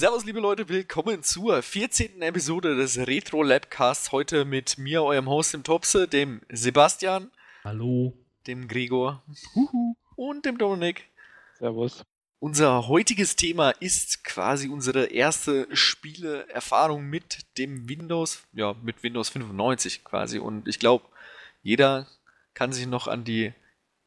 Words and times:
Servus, 0.00 0.24
liebe 0.24 0.40
Leute, 0.40 0.66
willkommen 0.70 1.22
zur 1.22 1.60
14. 1.60 2.22
Episode 2.22 2.74
des 2.74 2.96
Retro 3.06 3.42
Labcasts. 3.42 4.12
Heute 4.12 4.46
mit 4.46 4.78
mir, 4.78 5.02
eurem 5.02 5.28
Host, 5.28 5.52
dem 5.52 5.62
Topse, 5.62 6.08
dem 6.08 6.40
Sebastian. 6.48 7.30
Hallo. 7.64 8.16
Dem 8.46 8.66
Gregor. 8.66 9.22
Huhu. 9.54 9.94
Und 10.16 10.46
dem 10.46 10.56
Dominik. 10.56 11.04
Servus. 11.58 12.02
Unser 12.38 12.88
heutiges 12.88 13.36
Thema 13.36 13.72
ist 13.72 14.24
quasi 14.24 14.68
unsere 14.68 15.04
erste 15.04 15.68
Spieleerfahrung 15.70 17.04
mit 17.04 17.58
dem 17.58 17.86
Windows, 17.86 18.44
ja, 18.54 18.74
mit 18.82 19.02
Windows 19.02 19.28
95 19.28 20.02
quasi. 20.02 20.38
Und 20.38 20.66
ich 20.66 20.78
glaube, 20.78 21.04
jeder 21.62 22.06
kann 22.54 22.72
sich 22.72 22.86
noch 22.86 23.06
an 23.06 23.24
die 23.24 23.52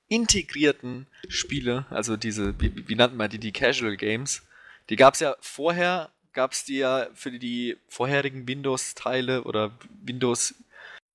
integrierten 0.07 1.05
Spiele, 1.27 1.85
also 1.91 2.17
diese, 2.17 2.59
wie, 2.59 2.89
wie 2.89 2.95
nannten 2.95 3.17
wir 3.17 3.27
die, 3.27 3.37
die 3.37 3.51
Casual 3.51 3.95
Games, 3.95 4.41
die 4.89 4.95
gab 4.95 5.13
es 5.13 5.19
ja 5.19 5.35
vorher, 5.39 6.11
gab 6.33 6.51
es 6.51 6.65
die 6.65 6.77
ja 6.77 7.07
für 7.13 7.31
die 7.31 7.77
vorherigen 7.87 8.47
Windows-Teile 8.47 9.43
oder 9.43 9.71
Windows, 10.03 10.55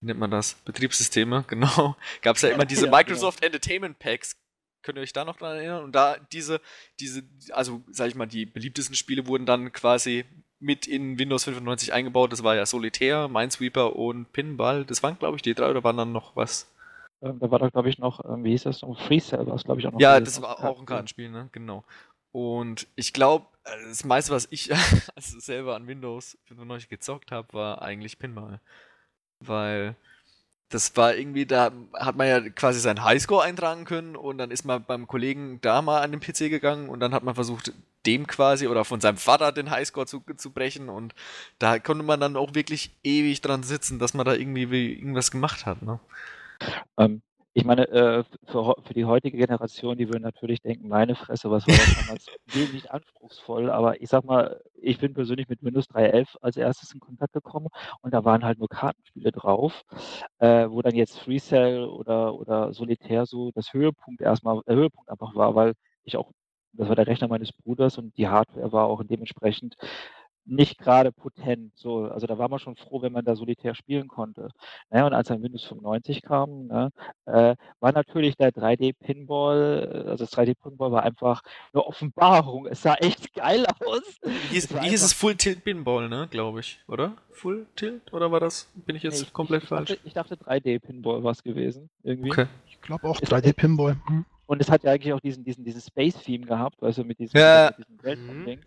wie 0.01 0.07
nennt 0.07 0.21
man 0.21 0.31
das? 0.31 0.55
Betriebssysteme, 0.65 1.45
genau. 1.49 1.97
Gab 2.23 2.37
es 2.37 2.43
ja 2.43 2.51
immer 2.51 2.65
diese 2.65 2.87
ja, 2.87 2.91
Microsoft 2.91 3.41
genau. 3.41 3.55
Entertainment 3.55 3.99
Packs. 3.99 4.37
Könnt 4.83 4.99
ihr 4.99 5.03
euch 5.03 5.13
da 5.13 5.25
noch 5.25 5.37
dran 5.37 5.57
erinnern? 5.57 5.85
Und 5.85 5.93
da 5.93 6.17
diese, 6.33 6.61
diese, 7.01 7.23
also 7.51 7.83
sag 7.91 8.09
ich 8.09 8.15
mal, 8.15 8.27
die 8.27 8.47
beliebtesten 8.47 8.95
Spiele 8.95 9.27
wurden 9.27 9.45
dann 9.45 9.73
quasi 9.73 10.25
mit 10.61 10.87
in 10.87 11.19
Windows 11.19 11.45
95 11.45 11.93
eingebaut. 11.93 12.33
Das 12.33 12.45
war 12.45 12.55
ja 12.55 12.65
Solitär, 12.65 13.29
Minesweeper 13.29 13.97
und 13.97 14.33
Pinball. 14.33 14.85
Das 14.85 15.03
waren, 15.03 15.19
glaube 15.19 15.37
ich, 15.37 15.43
die 15.43 15.55
drei 15.55 15.71
oder 15.71 15.85
waren 15.85 15.97
dann 15.97 16.13
noch 16.13 16.37
was? 16.37 16.73
Ähm, 17.21 17.39
da 17.41 17.51
war 17.51 17.59
doch, 17.59 17.73
glaube 17.73 17.89
ich, 17.89 17.99
noch, 17.99 18.25
ähm, 18.25 18.45
wie 18.45 18.51
hieß 18.51 18.65
das? 18.65 18.81
Free 19.07 19.21
Cell 19.21 19.47
war 19.47 19.57
es, 19.57 19.65
glaube 19.65 19.81
ich, 19.81 19.87
auch 19.87 19.93
noch. 19.93 20.01
Ja, 20.01 20.21
das 20.21 20.41
war 20.41 20.65
auch 20.65 20.79
ein 20.79 20.87
Kartenspiel, 20.87 21.31
ne? 21.31 21.49
Genau. 21.53 21.85
Und 22.33 22.87
ich 22.95 23.13
glaube, 23.13 23.47
das 23.89 24.05
meiste, 24.05 24.33
was 24.33 24.49
ich 24.51 24.73
also 25.15 25.41
selber 25.41 25.77
an 25.77 25.87
Windows 25.87 26.39
95 26.47 26.89
gezockt 26.89 27.31
habe, 27.31 27.53
war 27.53 27.83
eigentlich 27.83 28.19
Pinball. 28.19 28.61
Weil 29.41 29.97
das 30.69 30.97
war 30.97 31.15
irgendwie, 31.15 31.47
da 31.47 31.73
hat 31.95 32.17
man 32.17 32.29
ja 32.29 32.41
quasi 32.51 32.81
seinen 32.81 33.05
Highscore 33.05 33.45
eintragen 33.45 33.85
können 33.85 34.17
und 34.17 34.39
dann 34.39 34.51
ist 34.51 34.65
man 34.65 34.85
beim 34.85 35.07
Kollegen 35.07 35.61
da 35.63 35.81
mal 35.83 36.03
an 36.03 36.13
den 36.13 36.21
PC 36.21 36.51
gegangen 36.51 36.89
und 36.89 37.01
dann 37.01 37.15
hat 37.15 37.25
man 37.25 37.35
versucht, 37.35 37.73
dem 38.07 38.27
quasi 38.27 38.69
oder 38.69 38.85
von 38.85 39.01
seinem 39.01 39.17
Vater 39.17 39.53
den 39.53 39.71
Highscore 39.71 40.07
zu, 40.07 40.23
zu 40.37 40.53
brechen 40.53 40.89
und 40.89 41.15
da 41.59 41.79
konnte 41.79 42.05
man 42.05 42.21
dann 42.21 42.37
auch 42.37 42.55
wirklich 42.55 42.97
ewig 43.03 43.41
dran 43.41 43.63
sitzen, 43.63 43.99
dass 43.99 44.15
man 44.15 44.27
da 44.27 44.35
irgendwie 44.35 44.95
irgendwas 44.95 45.31
gemacht 45.31 45.67
hat. 45.67 45.83
Ne? 45.83 46.01
Ähm, 46.99 47.23
ich 47.59 47.65
meine, 47.65 47.89
äh, 47.89 48.23
für, 48.45 48.77
für, 48.85 48.95
die 48.95 49.05
heutige 49.05 49.37
Generation, 49.37 49.99
die 49.99 50.07
würden 50.07 50.23
natürlich 50.23 50.63
denken, 50.63 50.87
meine 50.87 51.17
Fresse, 51.17 51.51
was 51.51 51.67
war 51.67 51.75
das 51.75 52.07
damals 52.07 52.27
wenig 52.55 52.93
anspruchsvoll. 52.93 53.69
Aber 53.69 54.01
ich 54.01 54.09
sag 54.09 54.25
mal, 54.25 54.61
ich 54.75 55.01
bin 55.01 55.13
persönlich 55.13 55.49
mit 55.49 55.65
Windows 55.65 55.91
3.11 55.91 56.37
als 56.41 56.57
erstes 56.57 56.95
in 56.95 57.01
Kontakt 57.01 57.33
gekommen 57.33 57.67
und 58.01 58.15
da 58.15 58.25
waren 58.25 58.45
halt 58.45 58.61
nur 58.61 58.69
Kartenspiele 58.69 59.33
drauf, 59.33 59.83
äh, 60.39 60.69
wo 60.71 60.83
dann 60.83 60.95
jetzt 60.95 61.19
FreeCell 61.19 61.83
oder, 61.83 62.39
oder 62.39 62.73
Solitär 62.73 63.27
so 63.27 63.51
das 63.51 63.73
Höhepunkt 63.73 64.21
erstmal, 64.21 64.61
der 64.69 64.77
Höhepunkt 64.77 65.11
einfach 65.11 65.35
war, 65.35 65.57
weil 65.57 65.75
ich 66.05 66.17
auch, 66.17 66.31
das 66.75 66.89
war 66.89 66.95
der 66.95 67.09
Rechner 67.09 67.27
meines 67.27 67.53
Bruders 67.53 67.99
und 67.99 68.17
die 68.17 68.29
Hardware 68.29 68.71
war 68.71 68.87
auch 68.87 69.03
dementsprechend 69.03 69.75
nicht 70.49 70.79
gerade 70.79 71.13
potent. 71.13 71.73
So, 71.77 72.05
also 72.05 72.27
da 72.27 72.39
war 72.39 72.49
man 72.49 72.59
schon 72.59 72.77
froh, 72.77 73.03
wenn 73.03 73.13
man 73.13 73.25
da 73.25 73.37
solitär 73.37 73.75
spielen 73.75 74.09
konnte. 74.09 74.49
Naja, 74.91 75.07
und 75.07 75.13
als 75.13 75.29
dann 75.29 75.43
Windows 75.43 75.65
95 75.65 76.23
kam, 76.23 76.67
ne, 76.67 76.91
äh, 77.27 77.55
war 77.81 77.93
natürlich 77.93 78.37
der 78.37 78.51
3D-Pinball, 78.51 80.05
äh, 80.07 80.11
also 80.11 80.25
das 80.25 80.33
3D-Pinball 80.33 80.93
war 80.93 81.03
einfach 81.03 81.43
eine 81.73 81.85
Offenbarung. 81.85 82.67
Es 82.67 82.83
sah 82.83 82.95
echt 82.95 83.35
geil 83.35 83.67
aus. 83.67 84.03
Wie 84.23 84.31
hieß, 84.55 84.71
es, 84.71 84.83
wie 84.83 84.89
hieß 84.89 85.03
es 85.03 85.13
Full 85.13 85.37
Tilt 85.37 85.65
Pinball, 85.65 86.09
ne, 86.09 86.29
glaube 86.31 86.61
ich, 86.61 86.81
oder? 86.89 87.17
Full 87.31 87.67
Tilt? 87.77 88.13
Oder 88.13 88.33
war 88.33 88.41
das? 88.41 88.71
Bin 88.75 88.97
ich 88.97 89.03
jetzt 89.03 89.21
nee, 89.21 89.27
ich, 89.27 89.33
komplett 89.33 89.63
ich, 89.65 89.69
falsch? 89.69 89.99
Ich 90.05 90.15
dachte, 90.15 90.37
dachte 90.37 90.51
3D-Pinball 90.51 91.23
war 91.23 91.33
es 91.33 91.43
gewesen. 91.43 91.91
Irgendwie. 92.03 92.31
Okay. 92.31 92.47
Ich 92.67 92.81
glaube 92.81 93.09
auch 93.09 93.21
3D-Pinball. 93.21 93.97
Hm. 94.07 94.25
Und 94.49 94.63
es 94.63 94.71
hat 94.71 94.83
ja 94.83 94.93
eigentlich 94.93 95.13
auch 95.13 95.21
diesen, 95.21 95.45
diesen, 95.45 95.63
diesen 95.63 95.83
Space-Theme 95.83 96.47
gehabt, 96.47 96.83
also 96.83 97.05
mit 97.05 97.19
diesem, 97.19 97.39
ja. 97.39 97.71
mit 97.77 97.87
diesem 97.87 98.03
Weltraum-Dings. 98.03 98.65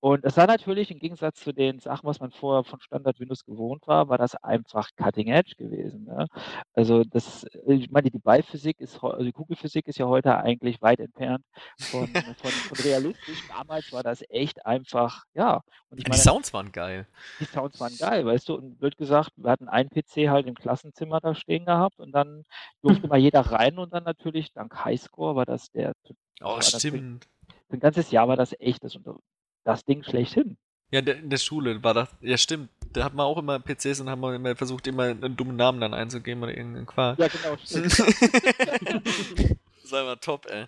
Und 0.00 0.24
es 0.24 0.36
war 0.36 0.46
natürlich 0.46 0.90
im 0.90 0.98
Gegensatz 0.98 1.40
zu 1.40 1.52
den 1.52 1.80
Sachen, 1.80 2.06
was 2.06 2.20
man 2.20 2.30
vorher 2.30 2.62
von 2.64 2.80
Standard 2.80 3.18
Windows 3.18 3.44
gewohnt 3.44 3.86
war, 3.86 4.08
war 4.08 4.18
das 4.18 4.36
einfach 4.36 4.90
Cutting 4.96 5.28
Edge 5.28 5.54
gewesen. 5.56 6.04
Ne? 6.04 6.26
Also 6.74 7.02
das, 7.02 7.46
ich 7.66 7.90
meine, 7.90 8.10
die 8.10 8.18
Ballphysik 8.18 8.78
ist, 8.80 9.02
also 9.02 9.24
die 9.24 9.32
Kugelphysik 9.32 9.88
ist 9.88 9.98
ja 9.98 10.06
heute 10.06 10.36
eigentlich 10.36 10.80
weit 10.82 11.00
entfernt 11.00 11.44
von, 11.78 12.06
von, 12.36 12.50
von 12.50 12.78
realistisch. 12.84 13.42
Damals 13.48 13.92
war 13.92 14.02
das 14.02 14.22
echt 14.28 14.64
einfach, 14.66 15.24
ja. 15.34 15.62
Und 15.88 15.98
ich 15.98 16.06
meine, 16.06 16.16
die 16.16 16.22
Sounds 16.22 16.52
waren 16.52 16.72
geil. 16.72 17.08
Die 17.40 17.44
Sounds 17.46 17.80
waren 17.80 17.96
geil, 17.96 18.26
weißt 18.26 18.48
du. 18.48 18.54
Und 18.54 18.78
blöd 18.78 18.96
gesagt, 18.96 19.30
wir 19.36 19.50
hatten 19.50 19.68
einen 19.68 19.90
PC 19.90 20.28
halt 20.28 20.46
im 20.46 20.54
Klassenzimmer 20.54 21.20
da 21.20 21.34
stehen 21.34 21.64
gehabt 21.64 21.98
und 21.98 22.12
dann 22.12 22.44
durfte 22.82 23.08
mal 23.08 23.18
jeder 23.18 23.40
rein 23.40 23.78
und 23.78 23.92
dann 23.92 24.04
natürlich 24.04 24.52
dank 24.52 24.84
Highschool 24.84 25.06
Score 25.16 25.36
war 25.36 25.46
das 25.46 25.70
der. 25.70 25.94
Oh, 26.42 26.60
stimmt. 26.60 27.26
Ein 27.70 27.80
ganzes 27.80 28.10
Jahr 28.10 28.28
war 28.28 28.36
das 28.36 28.54
echt 28.58 28.84
das, 28.84 28.98
das 29.66 29.84
Ding 29.84 30.02
schlechthin. 30.04 30.56
Ja, 30.90 31.00
in 31.00 31.30
der 31.30 31.38
Schule 31.38 31.82
war 31.82 31.94
das. 31.94 32.08
Ja, 32.20 32.38
stimmt. 32.38 32.70
Da 32.92 33.02
hat 33.04 33.12
man 33.12 33.26
auch 33.26 33.38
immer 33.38 33.58
PCs 33.58 34.00
und 34.00 34.08
haben 34.08 34.20
wir 34.20 34.34
immer 34.34 34.54
versucht, 34.54 34.86
immer 34.86 35.02
einen 35.02 35.36
dummen 35.36 35.56
Namen 35.56 35.80
dann 35.80 35.92
einzugeben 35.92 36.42
oder 36.42 36.56
irgendeinen 36.56 36.86
Quark. 36.86 37.18
Ja, 37.18 37.28
genau, 37.28 37.56
war 39.90 40.02
immer 40.02 40.20
top, 40.20 40.46
ey. 40.46 40.66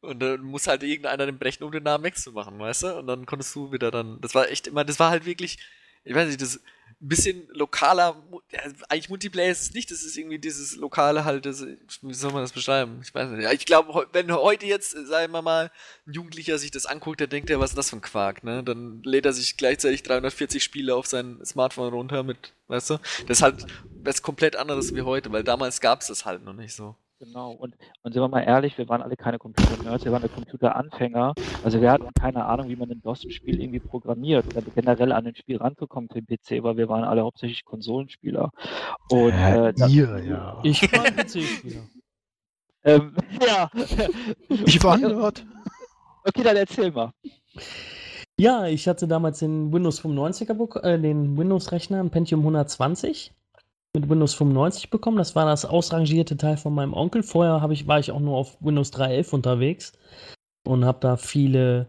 Und 0.00 0.20
dann 0.20 0.42
muss 0.42 0.68
halt 0.68 0.84
irgendeiner 0.84 1.26
den 1.26 1.38
brechen, 1.38 1.64
um 1.64 1.72
den 1.72 1.82
Namen 1.82 2.04
wegzumachen, 2.04 2.58
weißt 2.58 2.84
du? 2.84 2.98
Und 2.98 3.08
dann 3.08 3.26
konntest 3.26 3.54
du 3.56 3.72
wieder 3.72 3.90
dann. 3.90 4.20
Das 4.20 4.34
war 4.34 4.48
echt 4.48 4.68
immer, 4.68 4.84
das 4.84 5.00
war 5.00 5.10
halt 5.10 5.26
wirklich. 5.26 5.58
Ich 6.06 6.14
weiß 6.14 6.28
nicht, 6.28 6.40
das 6.40 6.60
ein 6.98 7.08
bisschen 7.08 7.46
lokaler, 7.52 8.22
ja, 8.50 8.60
eigentlich 8.88 9.10
Multiplayer 9.10 9.50
ist 9.50 9.60
es 9.60 9.74
nicht, 9.74 9.90
das 9.90 10.02
ist 10.02 10.16
irgendwie 10.16 10.38
dieses 10.38 10.76
lokale 10.76 11.26
halt, 11.26 11.44
das, 11.44 11.62
wie 12.00 12.14
soll 12.14 12.32
man 12.32 12.40
das 12.40 12.52
beschreiben? 12.52 13.00
Ich 13.02 13.14
weiß 13.14 13.30
nicht. 13.30 13.42
Ja, 13.42 13.52
ich 13.52 13.66
glaube, 13.66 14.06
wenn 14.12 14.32
heute 14.32 14.64
jetzt, 14.64 14.92
sagen 14.92 15.32
wir 15.32 15.42
mal, 15.42 15.70
ein 16.06 16.12
Jugendlicher 16.12 16.58
sich 16.58 16.70
das 16.70 16.86
anguckt, 16.86 17.20
dann 17.20 17.28
denkt 17.28 17.50
er, 17.50 17.60
was 17.60 17.72
ist 17.72 17.76
das 17.76 17.90
für 17.90 17.96
ein 17.96 18.00
Quark, 18.00 18.44
ne? 18.44 18.64
Dann 18.64 19.02
lädt 19.02 19.26
er 19.26 19.34
sich 19.34 19.58
gleichzeitig 19.58 20.04
340 20.04 20.64
Spiele 20.64 20.94
auf 20.94 21.06
sein 21.06 21.38
Smartphone 21.44 21.92
runter 21.92 22.22
mit, 22.22 22.54
weißt 22.68 22.90
du? 22.90 22.98
Das 23.26 23.38
ist 23.38 23.42
halt 23.42 23.66
was 24.02 24.22
komplett 24.22 24.56
anderes 24.56 24.94
wie 24.94 25.02
heute, 25.02 25.30
weil 25.32 25.44
damals 25.44 25.82
gab 25.82 26.00
es 26.00 26.06
das 26.06 26.24
halt 26.24 26.44
noch 26.44 26.54
nicht 26.54 26.74
so. 26.74 26.96
Genau, 27.18 27.52
und, 27.52 27.74
und 28.02 28.12
sind 28.12 28.22
wir 28.22 28.28
mal 28.28 28.42
ehrlich, 28.42 28.76
wir 28.76 28.90
waren 28.90 29.00
alle 29.00 29.16
keine 29.16 29.38
Computer-Nerds, 29.38 30.04
wir 30.04 30.12
waren 30.12 30.30
Computeranfänger. 30.30 31.32
Also 31.64 31.80
wir 31.80 31.90
hatten 31.90 32.12
keine 32.12 32.44
Ahnung, 32.44 32.68
wie 32.68 32.76
man 32.76 32.90
ein 32.90 33.00
DOS-Spiel 33.00 33.58
irgendwie 33.58 33.80
programmiert 33.80 34.46
oder 34.46 34.60
generell 34.74 35.12
an 35.12 35.26
ein 35.26 35.34
Spiel 35.34 35.56
ranzukommen 35.56 36.10
für 36.10 36.20
den 36.20 36.26
PC, 36.26 36.62
weil 36.62 36.76
wir 36.76 36.90
waren 36.90 37.04
alle 37.04 37.22
hauptsächlich 37.22 37.64
Konsolenspieler. 37.64 38.50
Und, 39.08 39.32
äh, 39.32 39.70
äh, 39.70 39.88
ihr, 39.88 40.24
ja. 40.24 40.60
Ich 40.62 40.82
war 40.92 41.04
ein 41.06 41.16
PC-Spieler. 41.16 41.82
ähm, 42.84 43.16
ja. 43.46 43.70
Ich 44.66 44.84
war 44.84 44.94
ein 44.96 45.00
Nerd. 45.00 45.46
Okay, 46.22 46.42
dann 46.42 46.56
erzähl 46.56 46.92
mal. 46.92 47.12
Ja, 48.38 48.66
ich 48.66 48.86
hatte 48.88 49.08
damals 49.08 49.38
den 49.38 49.72
Windows 49.72 50.04
95er, 50.04 50.82
äh, 50.82 51.00
den 51.00 51.38
Windows-Rechner, 51.38 52.00
ein 52.00 52.10
Pentium 52.10 52.40
120 52.40 53.32
mit 53.96 54.10
Windows 54.10 54.34
95 54.34 54.90
bekommen. 54.90 55.16
Das 55.16 55.34
war 55.34 55.46
das 55.46 55.64
ausrangierte 55.64 56.36
Teil 56.36 56.58
von 56.58 56.74
meinem 56.74 56.92
Onkel. 56.92 57.22
Vorher 57.22 57.66
ich, 57.70 57.86
war 57.86 57.98
ich 57.98 58.12
auch 58.12 58.20
nur 58.20 58.36
auf 58.36 58.58
Windows 58.60 58.92
3.11 58.92 59.34
unterwegs 59.34 59.92
und 60.64 60.84
habe 60.84 60.98
da 61.00 61.16
viele 61.16 61.88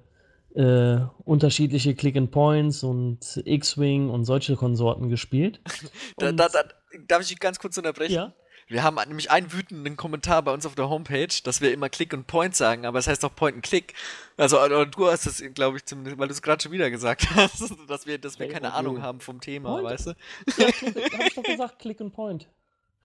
äh, 0.55 0.99
unterschiedliche 1.25 1.95
Click-and-Points 1.95 2.83
und 2.83 3.41
X-Wing 3.43 4.09
und 4.09 4.23
solche 4.23 4.55
Konsorten 4.55 5.09
gespielt. 5.09 5.59
da, 6.17 6.31
da, 6.31 6.47
da, 6.47 6.63
darf 7.07 7.21
ich 7.23 7.27
dich 7.27 7.39
ganz 7.39 7.59
kurz 7.59 7.77
unterbrechen? 7.77 8.13
Ja. 8.13 8.33
Wir 8.67 8.83
haben 8.83 8.95
nämlich 9.07 9.31
einen 9.31 9.53
wütenden 9.53 9.95
Kommentar 9.95 10.41
bei 10.41 10.51
uns 10.53 10.65
auf 10.65 10.75
der 10.75 10.89
Homepage, 10.89 11.29
dass 11.43 11.61
wir 11.61 11.71
immer 11.71 11.87
Click 11.87 12.13
und 12.13 12.27
Point 12.27 12.53
sagen, 12.53 12.85
aber 12.85 12.99
es 12.99 13.07
heißt 13.07 13.23
doch 13.23 13.33
Point 13.33 13.55
and 13.55 13.63
Click. 13.63 13.93
Also 14.35 14.57
du 14.85 15.07
hast 15.07 15.25
das, 15.25 15.41
glaube 15.53 15.77
ich, 15.77 15.85
zumindest, 15.85 16.17
weil 16.17 16.27
du 16.27 16.33
es 16.33 16.41
gerade 16.41 16.61
schon 16.61 16.73
wieder 16.73 16.89
gesagt 16.91 17.29
hast, 17.35 17.73
dass 17.87 18.05
wir, 18.05 18.17
dass 18.17 18.39
wir 18.39 18.49
keine 18.49 18.73
Ahnung 18.73 19.01
haben 19.01 19.21
vom 19.21 19.39
Thema, 19.39 19.69
Point? 19.69 19.85
weißt 19.85 20.07
du? 20.07 20.13
Ja, 20.57 20.67
hab 20.67 21.27
ich 21.27 21.35
doch 21.35 21.43
gesagt, 21.43 21.79
Click 21.79 22.01
und 22.01 22.11
Point. 22.11 22.47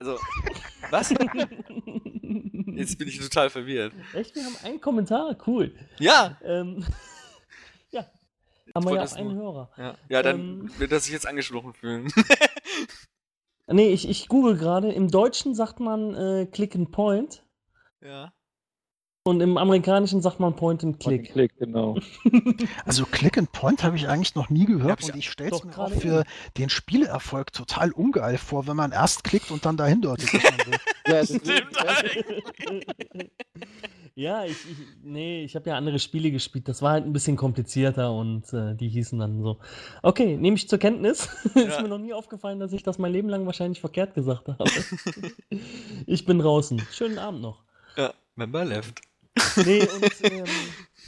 Also, 0.00 0.19
was? 0.90 1.10
Jetzt 1.10 2.98
bin 2.98 3.06
ich 3.06 3.20
total 3.20 3.50
verwirrt. 3.50 3.92
Echt? 4.14 4.34
Wir 4.34 4.44
haben 4.44 4.56
einen 4.64 4.81
Kommentar? 4.81 5.36
Cool. 5.46 5.72
Ja. 6.00 6.38
Ähm, 6.42 6.84
ja. 7.90 8.04
Haben 8.75 8.84
wir 8.84 8.94
ja 8.96 9.04
auch 9.04 9.12
einen 9.12 9.36
Hörer. 9.36 9.70
Ja, 9.76 9.94
ja 10.08 10.22
dann 10.25 10.40
ähm, 10.40 10.70
wird 10.78 10.90
er 10.90 10.98
sich 10.98 11.12
jetzt 11.12 11.26
angesprochen 11.26 11.72
fühlen. 11.72 12.12
Nee, 13.68 13.88
ich, 13.88 14.08
ich 14.08 14.28
google 14.28 14.56
gerade. 14.56 14.92
Im 14.92 15.08
Deutschen 15.08 15.54
sagt 15.54 15.80
man 15.80 16.14
äh, 16.14 16.46
Click 16.46 16.74
and 16.74 16.90
Point. 16.90 17.44
Ja. 18.00 18.32
Und 19.24 19.40
im 19.40 19.56
Amerikanischen 19.56 20.20
sagt 20.20 20.40
man 20.40 20.56
Point 20.56 20.82
and 20.82 20.98
Click. 20.98 21.18
Point 21.18 21.28
and 21.28 21.32
click 21.32 21.56
genau. 21.58 21.96
also 22.84 23.06
Click 23.06 23.38
and 23.38 23.52
Point 23.52 23.84
habe 23.84 23.94
ich 23.94 24.08
eigentlich 24.08 24.34
noch 24.34 24.50
nie 24.50 24.64
gehört 24.64 25.02
ja, 25.02 25.12
und 25.14 25.18
ich 25.20 25.30
stelle 25.30 25.52
es 25.52 25.62
mir 25.62 25.78
auch 25.78 25.92
für 25.92 26.24
den 26.58 26.68
Spieleerfolg 26.68 27.52
total 27.52 27.92
ungeil 27.92 28.36
vor, 28.36 28.66
wenn 28.66 28.76
man 28.76 28.90
erst 28.90 29.22
klickt 29.22 29.52
und 29.52 29.64
dann 29.64 29.76
dahin 29.76 30.02
deutet. 30.02 30.32
ja, 30.32 30.50
das 31.06 31.28
stimmt. 31.36 31.76
Ja, 34.14 34.44
ich, 34.44 34.52
ich 34.70 34.76
nee, 35.02 35.42
ich 35.44 35.56
habe 35.56 35.70
ja 35.70 35.76
andere 35.76 35.98
Spiele 35.98 36.30
gespielt. 36.30 36.68
Das 36.68 36.82
war 36.82 36.92
halt 36.92 37.04
ein 37.06 37.12
bisschen 37.12 37.36
komplizierter 37.36 38.12
und 38.12 38.52
äh, 38.52 38.74
die 38.74 38.88
hießen 38.88 39.18
dann 39.18 39.42
so. 39.42 39.58
Okay, 40.02 40.36
nehme 40.36 40.56
ich 40.56 40.68
zur 40.68 40.78
Kenntnis. 40.78 41.28
Ist 41.54 41.56
Ja. 41.56 41.82
mir 41.82 41.88
noch 41.88 41.98
nie 41.98 42.12
aufgefallen, 42.12 42.60
dass 42.60 42.72
ich 42.72 42.82
das 42.82 42.98
mein 42.98 43.12
Leben 43.12 43.28
lang 43.28 43.46
wahrscheinlich 43.46 43.80
verkehrt 43.80 44.14
gesagt 44.14 44.48
habe. 44.48 44.64
ich 46.06 46.24
bin 46.26 46.38
draußen. 46.38 46.80
Schönen 46.92 47.18
Abend 47.18 47.40
noch. 47.40 47.62
Ja, 47.96 48.12
Member 48.36 48.64
left. 48.64 49.00
Nee, 49.64 49.80
und 49.82 50.12
ähm, 50.30 50.44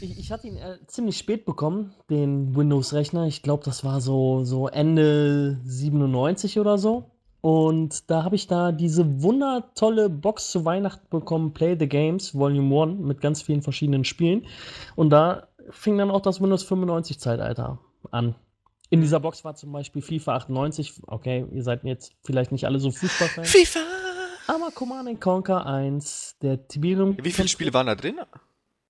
ich, 0.00 0.18
ich 0.18 0.32
hatte 0.32 0.46
ihn 0.46 0.56
äh, 0.56 0.78
ziemlich 0.86 1.18
spät 1.18 1.44
bekommen, 1.44 1.92
den 2.08 2.56
Windows-Rechner. 2.56 3.26
Ich 3.26 3.42
glaube, 3.42 3.64
das 3.64 3.84
war 3.84 4.00
so, 4.00 4.44
so 4.44 4.68
Ende 4.68 5.60
97 5.64 6.58
oder 6.58 6.78
so. 6.78 7.10
Und 7.44 8.11
da 8.11 8.25
habe 8.25 8.37
ich 8.37 8.46
da 8.46 8.73
diese 8.73 9.23
wundertolle 9.23 10.08
Box 10.08 10.50
zu 10.50 10.64
Weihnachten 10.64 11.06
bekommen, 11.11 11.52
Play 11.52 11.76
the 11.79 11.87
Games 11.87 12.35
Volume 12.35 12.82
1 12.82 13.00
mit 13.00 13.20
ganz 13.20 13.43
vielen 13.43 13.61
verschiedenen 13.61 14.06
Spielen. 14.06 14.46
Und 14.96 15.11
da 15.11 15.49
fing 15.69 15.99
dann 15.99 16.11
auch 16.11 16.23
das 16.23 16.41
Windows 16.41 16.62
95 16.62 17.20
Zeitalter 17.20 17.81
an. 18.11 18.35
In 18.88 19.02
dieser 19.02 19.20
Box 19.20 19.44
war 19.44 19.55
zum 19.56 19.73
Beispiel 19.73 20.00
FIFA 20.00 20.37
98. 20.37 21.02
Okay, 21.06 21.44
ihr 21.52 21.62
seid 21.62 21.85
jetzt 21.85 22.14
vielleicht 22.25 22.50
nicht 22.50 22.64
alle 22.64 22.81
so 22.81 22.91
Fußballfans. 22.91 23.50
FIFA! 23.50 23.81
Aber 24.47 24.70
Command 24.70 25.11
and 25.11 25.20
Conquer 25.20 25.67
1, 25.67 26.37
der 26.40 26.67
Tiberium. 26.67 27.14
Wie 27.23 27.31
viele 27.31 27.49
Spiele 27.49 27.75
waren 27.75 27.88
da 27.88 27.94
drin? 27.94 28.20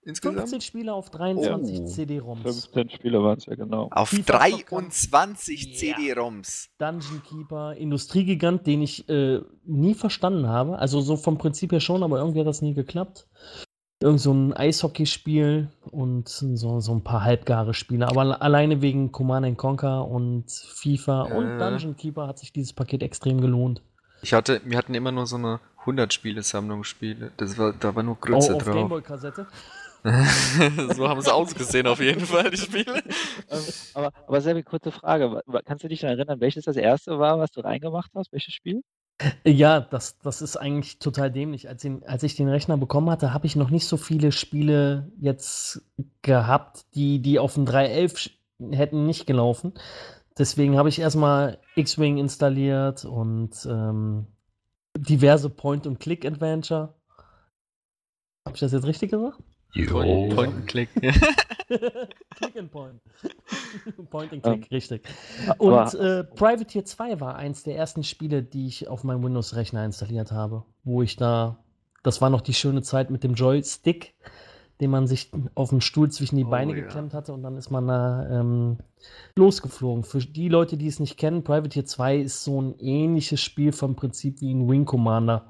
Insgesamt? 0.06 0.38
15 0.38 0.60
Spiele 0.60 0.92
auf 0.92 1.10
23 1.10 1.80
Oh. 1.80 1.86
CD-ROMs. 1.86 2.42
15 2.42 2.90
Spiele 2.90 3.22
waren 3.22 3.38
es 3.38 3.46
ja 3.46 3.54
genau. 3.54 3.88
Auf 3.90 4.10
FIFA 4.10 4.38
23 4.38 5.66
Ja. 5.66 5.76
CD-ROMs. 5.96 6.68
Dungeon 6.78 7.22
Keeper, 7.28 7.74
Industriegigant, 7.74 8.66
den 8.66 8.82
ich 8.82 9.08
äh, 9.08 9.40
nie 9.64 9.94
verstanden 9.94 10.46
habe. 10.48 10.78
Also 10.78 11.00
so 11.00 11.16
vom 11.16 11.38
Prinzip 11.38 11.72
her 11.72 11.80
schon, 11.80 12.02
aber 12.02 12.18
irgendwie 12.18 12.40
hat 12.40 12.46
das 12.46 12.60
nie 12.62 12.74
geklappt. 12.74 13.26
Irgend 14.02 14.20
so 14.20 14.32
ein 14.34 14.52
Eishockeyspiel 14.52 15.68
und 15.90 16.28
so, 16.28 16.80
so 16.80 16.92
ein 16.92 17.02
paar 17.04 17.22
halbgare 17.24 17.72
Spiele. 17.72 18.06
Aber 18.08 18.20
alle- 18.20 18.42
alleine 18.42 18.82
wegen 18.82 19.10
Command 19.12 19.46
and 19.46 19.56
Conquer 19.56 20.06
und 20.06 20.50
FIFA 20.50 21.22
und 21.22 21.46
Äh. 21.46 21.58
Dungeon 21.58 21.96
Keeper 21.96 22.26
hat 22.26 22.38
sich 22.38 22.52
dieses 22.52 22.72
Paket 22.74 23.02
extrem 23.02 23.40
gelohnt. 23.40 23.80
Ich 24.20 24.34
hatte, 24.34 24.60
wir 24.64 24.76
hatten 24.76 24.94
immer 24.94 25.12
nur 25.12 25.26
so 25.26 25.36
eine 25.36 25.60
100-Spiele-Sammlung 25.86 26.84
Spiele. 26.84 27.30
Das 27.36 27.56
war, 27.56 27.72
da 27.72 27.94
war 27.94 28.02
nur 28.02 28.14
Oh, 28.14 28.18
Grütze 28.20 28.54
auf 28.56 28.62
drauf. 28.64 28.74
Gameboy-Kassette. 28.74 29.46
So 30.04 31.08
haben 31.08 31.22
sie 31.22 31.32
ausgesehen 31.32 31.86
auf 31.86 31.98
jeden 32.00 32.26
Fall, 32.26 32.50
die 32.50 32.58
Spiele. 32.58 33.02
Ähm, 33.50 33.62
aber, 33.94 34.12
aber 34.26 34.40
Sebi, 34.42 34.62
kurze 34.62 34.92
Frage. 34.92 35.40
Kannst 35.64 35.82
du 35.82 35.88
dich 35.88 36.02
noch 36.02 36.10
erinnern, 36.10 36.40
welches 36.40 36.64
das 36.66 36.76
erste 36.76 37.18
war, 37.18 37.38
was 37.38 37.50
du 37.52 37.60
reingemacht 37.60 38.10
hast? 38.14 38.30
Welches 38.32 38.52
Spiel? 38.52 38.82
Ja, 39.46 39.80
das, 39.80 40.18
das 40.18 40.42
ist 40.42 40.56
eigentlich 40.56 40.98
total 40.98 41.30
dämlich. 41.30 41.68
Als, 41.68 41.84
ihn, 41.84 42.02
als 42.04 42.22
ich 42.22 42.36
den 42.36 42.48
Rechner 42.48 42.76
bekommen 42.76 43.08
hatte, 43.10 43.32
habe 43.32 43.46
ich 43.46 43.56
noch 43.56 43.70
nicht 43.70 43.86
so 43.86 43.96
viele 43.96 44.32
Spiele 44.32 45.10
jetzt 45.18 45.82
gehabt, 46.22 46.84
die, 46.94 47.20
die 47.20 47.38
auf 47.38 47.54
dem 47.54 47.64
311 47.64 48.14
sch- 48.14 48.30
hätten 48.72 49.06
nicht 49.06 49.26
gelaufen. 49.26 49.72
Deswegen 50.36 50.76
habe 50.76 50.88
ich 50.88 50.98
erstmal 50.98 51.60
X-Wing 51.76 52.18
installiert 52.18 53.04
und 53.04 53.66
ähm, 53.70 54.26
diverse 54.98 55.48
Point-and-Click-Adventure. 55.48 56.94
Habe 58.46 58.54
ich 58.56 58.60
das 58.60 58.72
jetzt 58.72 58.86
richtig 58.86 59.12
gesagt? 59.12 59.38
Point 59.88 60.54
and 60.54 60.66
Click. 60.66 60.88
Click 60.94 62.56
and 62.56 62.70
Point. 62.70 63.00
point 64.10 64.32
and 64.32 64.42
Click, 64.42 64.70
richtig. 64.70 65.02
aber- 65.58 65.84
Und 65.92 65.94
äh, 66.00 66.24
Privateer 66.24 66.84
2 66.84 67.20
war 67.20 67.36
eins 67.36 67.62
der 67.64 67.76
ersten 67.76 68.04
Spiele, 68.04 68.42
die 68.42 68.66
ich 68.66 68.88
auf 68.88 69.04
meinem 69.04 69.22
Windows-Rechner 69.24 69.84
installiert 69.84 70.30
habe, 70.32 70.64
wo 70.84 71.02
ich 71.02 71.16
da, 71.16 71.58
das 72.02 72.20
war 72.20 72.30
noch 72.30 72.40
die 72.42 72.54
schöne 72.54 72.82
Zeit 72.82 73.10
mit 73.10 73.24
dem 73.24 73.34
Joystick, 73.34 74.14
den 74.80 74.90
man 74.90 75.06
sich 75.06 75.30
auf 75.54 75.70
dem 75.70 75.80
Stuhl 75.80 76.10
zwischen 76.10 76.36
die 76.36 76.44
Oh, 76.44 76.50
Beine 76.50 76.72
ja. 76.76 76.80
geklemmt 76.82 77.14
hatte 77.14 77.32
und 77.32 77.42
dann 77.42 77.56
ist 77.56 77.70
man 77.70 77.86
da 77.86 78.28
ähm, 78.28 78.78
losgeflogen. 79.36 80.02
Für 80.04 80.18
die 80.18 80.48
Leute, 80.48 80.76
die 80.76 80.88
es 80.88 80.98
nicht 81.00 81.16
kennen, 81.16 81.44
Privateer 81.44 81.84
2 81.84 82.16
ist 82.18 82.42
so 82.44 82.60
ein 82.60 82.74
ähnliches 82.78 83.40
Spiel 83.40 83.72
vom 83.72 83.94
Prinzip 83.96 84.40
wie 84.40 84.52
ein 84.52 84.68
Wing 84.68 84.84
Commander. 84.84 85.48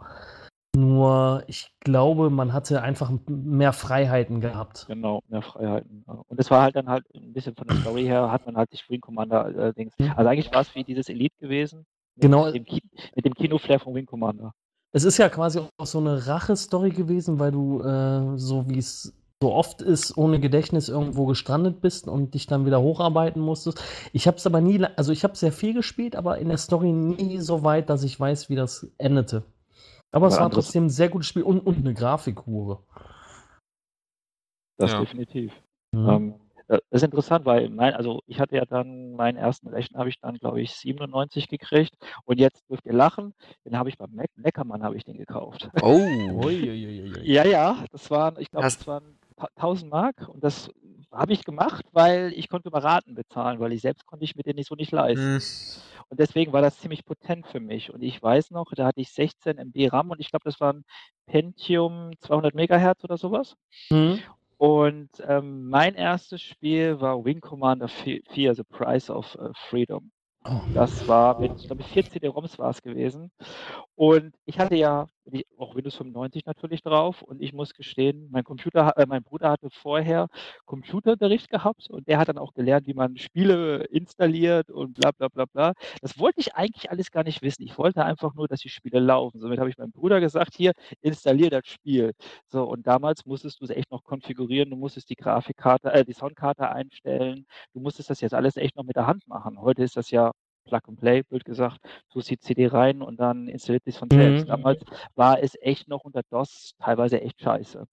Nur, 0.77 1.45
ich 1.47 1.73
glaube, 1.81 2.31
man 2.31 2.53
hatte 2.53 2.83
einfach 2.83 3.13
mehr 3.29 3.73
Freiheiten 3.73 4.41
gehabt. 4.41 4.87
Genau, 4.89 5.21
mehr 5.29 5.43
Freiheiten. 5.43 6.05
Und 6.05 6.41
es 6.41 6.51
war 6.51 6.63
halt 6.63 6.75
dann 6.75 6.89
halt 6.89 7.05
ein 7.15 7.33
bisschen 7.33 7.55
von 7.55 7.69
der 7.69 7.77
Story 7.77 8.03
her, 8.03 8.33
hat 8.33 8.45
man 8.47 8.57
halt 8.57 8.73
die 8.73 8.79
Wing 8.89 9.01
Commander 9.01 9.69
äh, 9.69 9.73
Dings. 9.73 9.95
Mhm. 9.99 10.13
Also 10.17 10.29
eigentlich 10.29 10.53
war 10.53 10.63
es 10.63 10.75
wie 10.75 10.83
dieses 10.83 11.09
Elite 11.09 11.37
gewesen. 11.39 11.87
Mit 12.17 12.23
Genau. 12.23 12.51
Dem 12.51 12.65
Ki 12.65 12.83
mit 13.15 13.25
dem 13.25 13.35
Kinoflair 13.35 13.79
von 13.79 13.95
Wing 13.95 14.07
Commander. 14.07 14.53
Es 14.93 15.05
ist 15.05 15.19
ja 15.19 15.29
quasi 15.29 15.61
auch 15.77 15.87
so 15.87 15.99
eine 15.99 16.27
Rache-Story 16.27 16.91
gewesen, 16.91 17.39
weil 17.39 17.53
du, 17.53 17.81
äh, 17.81 18.37
so 18.37 18.69
wie 18.69 18.79
es 18.79 19.13
so 19.41 19.53
oft 19.53 19.83
ist, 19.83 20.17
ohne 20.17 20.41
Gedächtnis 20.41 20.89
irgendwo 20.89 21.27
gestrandet 21.27 21.81
bist 21.81 22.09
und 22.09 22.35
dich 22.35 22.47
dann 22.47 22.67
wieder 22.67 22.81
hocharbeiten 22.81 23.43
musstest. 23.43 23.83
Ich 24.13 24.27
habe 24.27 24.39
es 24.39 24.47
aber 24.47 24.61
nie, 24.61 24.85
also 24.97 25.13
ich 25.13 25.23
habe 25.23 25.37
sehr 25.37 25.53
viel 25.53 25.75
gespielt, 25.75 26.17
aber 26.17 26.39
in 26.39 26.49
der 26.49 26.59
Story 26.59 26.93
nie 26.93 27.39
so 27.41 27.63
weit, 27.63 27.91
dass 27.91 28.05
ich 28.05 28.19
weiß, 28.19 28.49
wie 28.49 28.57
das 28.57 28.89
endete. 28.99 29.43
Aber 30.15 30.29
es 30.29 30.39
war 30.39 30.51
trotzdem 30.51 30.87
ein 30.87 30.91
sehr 30.91 31.09
gutes 31.09 31.27
Spiel 31.29 31.43
und, 31.43 31.61
und 31.61 31.79
eine 31.79 31.93
Grafikhure. 31.95 32.79
Das 34.79 34.93
Ja. 34.93 35.01
definitiv. 35.01 35.53
Mhm. 35.93 36.09
Ähm, 36.09 36.35
äh, 36.69 36.79
das 36.91 37.03
ist 37.03 37.05
interessant, 37.05 37.45
weil 37.47 37.69
mein, 37.69 37.95
also 37.95 38.23
ich 38.27 38.41
hatte 38.41 38.57
ja 38.57 38.65
dann 38.65 39.13
meinen 39.13 39.37
ersten 39.37 39.69
Rechner 39.69 39.99
habe 39.99 40.09
ich 40.09 40.21
dann 40.21 40.37
glaube 40.37 40.61
ich 40.61 40.73
97 40.73 41.49
gekriegt 41.49 41.95
und 42.25 42.39
jetzt 42.39 42.69
dürft 42.71 42.87
ihr 42.87 42.93
lachen, 42.93 43.35
den 43.65 43.77
habe 43.79 43.89
ich 43.89 43.99
beim 43.99 44.13
Mac 44.15 44.31
Neckermann 44.37 44.83
habe 44.83 44.97
ich 44.97 45.05
den 45.05 45.17
gekauft. 45.19 45.69
Oh. 45.83 45.99
Uiuiuiui. 46.45 47.21
Ja, 47.23 47.45
ja, 47.45 47.85
das 47.91 48.11
waren, 48.11 48.37
ich 48.39 48.51
glaube, 48.51 48.65
das 48.65 48.87
waren 48.87 49.19
ta- 49.37 49.49
1000 49.57 49.91
Mark 49.91 50.29
und 50.29 50.43
das 50.43 50.71
habe 51.13 51.33
ich 51.33 51.45
gemacht, 51.45 51.85
weil 51.93 52.33
ich 52.35 52.49
konnte 52.49 52.73
Raten 52.73 53.15
bezahlen, 53.15 53.61
weil 53.61 53.73
ich 53.73 53.83
selbst 53.83 54.07
konnte 54.07 54.25
ich 54.25 54.35
mir 54.35 54.43
den 54.43 54.57
nicht 54.57 54.69
so 54.69 54.75
nicht 54.75 54.91
leisten. 54.93 55.39
Hm. 55.39 55.41
Und 56.15 56.21
deswegen 56.21 56.53
war 56.53 56.63
das 56.63 56.79
ziemlich 56.79 57.05
potent 57.05 57.45
für 57.49 57.59
mich. 57.59 57.93
Und 57.93 58.01
ich 58.01 58.23
weiß 58.23 58.53
noch, 58.53 58.71
da 58.77 58.87
hatte 58.87 59.01
ich 59.01 59.11
16 59.11 59.59
MB 59.59 59.93
RAM 59.93 60.11
und 60.13 60.21
ich 60.21 60.31
glaube, 60.31 60.45
das 60.45 60.61
waren 60.61 60.85
Pentium 61.27 62.13
200 62.21 62.55
Megahertz 62.55 63.03
oder 63.03 63.17
sowas. 63.17 63.57
Mhm. 63.91 64.21
Und 64.57 65.11
ähm, 65.27 65.69
mein 65.69 65.97
erstes 65.97 66.41
Spiel 66.41 67.01
war 67.01 67.25
Wing 67.25 67.41
Commander 67.41 67.89
4, 67.89 68.21
4 68.31 68.55
The 68.55 68.63
Price 68.63 69.11
of 69.11 69.35
äh, 69.35 69.49
Freedom. 69.55 70.13
Oh. 70.45 70.61
Das 70.73 71.09
war 71.09 71.41
mit, 71.41 71.51
ich 71.59 71.67
glaube, 71.67 71.83
4 71.83 72.05
CD-ROMs 72.05 72.61
war 72.61 72.71
es 72.71 72.81
gewesen. 72.81 73.33
Und 73.97 74.37
ich 74.45 74.61
hatte 74.61 74.77
ja 74.77 75.09
auch 75.59 75.75
Windows 75.75 75.97
95 75.97 76.45
natürlich 76.47 76.83
drauf. 76.83 77.23
Und 77.23 77.41
ich 77.43 77.53
muss 77.53 77.75
gestehen, 77.75 78.29
mein 78.31 78.45
Computer, 78.45 78.97
äh, 78.97 79.07
mein 79.07 79.23
Bruder 79.23 79.51
hatte 79.51 79.71
vorher 79.71 80.29
Computerunterricht 80.67 81.49
gehabt 81.51 81.89
und 81.91 82.09
der 82.09 82.19
hat 82.19 82.29
dann 82.29 82.39
auch 82.39 82.55
gelernt, 82.55 82.87
wie 82.87 82.95
man 82.95 83.17
Spiele 83.17 83.85
installiert 83.85 84.71
und 84.71 84.95
bla 84.95 85.11
bla 85.13 85.29
bla 85.29 85.45
bla. 85.47 85.73
Das 86.01 86.19
wollte 86.19 86.41
ich 86.41 86.55
eigentlich 86.55 86.91
alles 86.91 87.11
gar 87.11 87.25
nicht 87.25 87.43
wissen. 87.43 87.63
Ich 87.63 87.79
wollte 87.79 88.05
einfach 88.05 88.35
nur, 88.35 88.49
dass 88.49 88.61
die 88.61 88.69
Spiele 88.69 89.01
laufen. 89.01 89.41
Somit 89.41 89.59
habe 89.59 89.71
ich 89.71 89.79
meinem 89.79 89.93
Bruder 89.93 90.21
gesagt, 90.21 90.55
hier, 90.57 90.73
installier 91.01 91.51
das 91.51 91.67
Spiel. 91.67 92.13
So, 92.49 92.65
und 92.65 92.87
damals 92.87 93.25
musstest 93.27 93.61
du 93.61 93.65
es 93.65 93.71
echt 93.71 93.91
noch 93.91 94.05
konfigurieren. 94.05 94.71
Du 94.71 94.77
musstest 94.77 95.11
die 95.11 95.17
Grafikkarte, 95.17 95.93
äh, 95.93 96.05
die 96.05 96.13
Soundkarte 96.13 96.71
einstellen. 96.71 97.47
Du 97.73 97.81
musstest 97.81 98.11
das 98.11 98.21
jetzt 98.21 98.35
alles 98.35 98.57
echt 98.57 98.77
noch 98.77 98.85
mit 98.85 98.97
der 98.97 99.07
Hand 99.07 99.27
machen. 99.29 99.61
Heute 99.61 99.83
ist 99.83 99.97
das 99.97 100.11
ja 100.11 100.33
Plug 100.65 100.81
and 100.89 101.01
Play, 101.01 101.23
blöd 101.23 101.45
gesagt. 101.45 101.81
Du 102.09 102.15
tust 102.15 102.31
die 102.31 102.39
CD 102.39 102.67
rein 102.67 103.03
und 103.03 103.19
dann 103.21 103.49
installiert 103.49 103.85
sich 103.85 103.99
von 103.99 104.11
selbst. 104.11 104.45
Mhm. 104.45 104.49
Damals 104.49 104.83
war 105.15 105.43
es 105.43 105.57
echt 105.61 105.89
noch 105.89 106.05
unter 106.05 106.23
DOS 106.31 106.75
teilweise 106.79 107.21
echt 107.21 107.41
scheiße. 107.41 107.87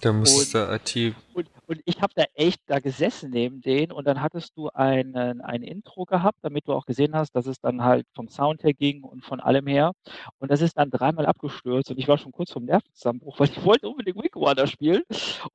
Da 0.00 0.12
muss 0.12 0.46
Und- 0.46 0.54
der 0.54 0.72
IT. 0.74 1.14
Und, 1.32 1.48
und 1.66 1.80
ich 1.84 2.02
habe 2.02 2.12
da 2.16 2.24
echt 2.34 2.60
da 2.66 2.80
gesessen 2.80 3.30
neben 3.30 3.60
denen 3.60 3.92
und 3.92 4.06
dann 4.06 4.20
hattest 4.20 4.56
du 4.56 4.68
einen, 4.70 5.40
ein 5.40 5.62
Intro 5.62 6.04
gehabt, 6.04 6.38
damit 6.42 6.66
du 6.66 6.72
auch 6.72 6.84
gesehen 6.86 7.14
hast, 7.14 7.32
dass 7.36 7.46
es 7.46 7.60
dann 7.60 7.82
halt 7.84 8.06
vom 8.14 8.28
Sound 8.28 8.64
her 8.64 8.72
ging 8.74 9.04
und 9.04 9.24
von 9.24 9.40
allem 9.40 9.66
her. 9.66 9.92
Und 10.38 10.50
das 10.50 10.60
ist 10.60 10.76
dann 10.76 10.90
dreimal 10.90 11.26
abgestürzt 11.26 11.90
und 11.90 11.98
ich 11.98 12.08
war 12.08 12.18
schon 12.18 12.32
kurz 12.32 12.50
vom 12.50 12.64
Nervenzusammenbruch, 12.64 13.38
weil 13.40 13.48
ich 13.48 13.64
wollte 13.64 13.88
unbedingt 13.88 14.16
Wing 14.16 14.30
Commander 14.30 14.66
spielen. 14.66 15.02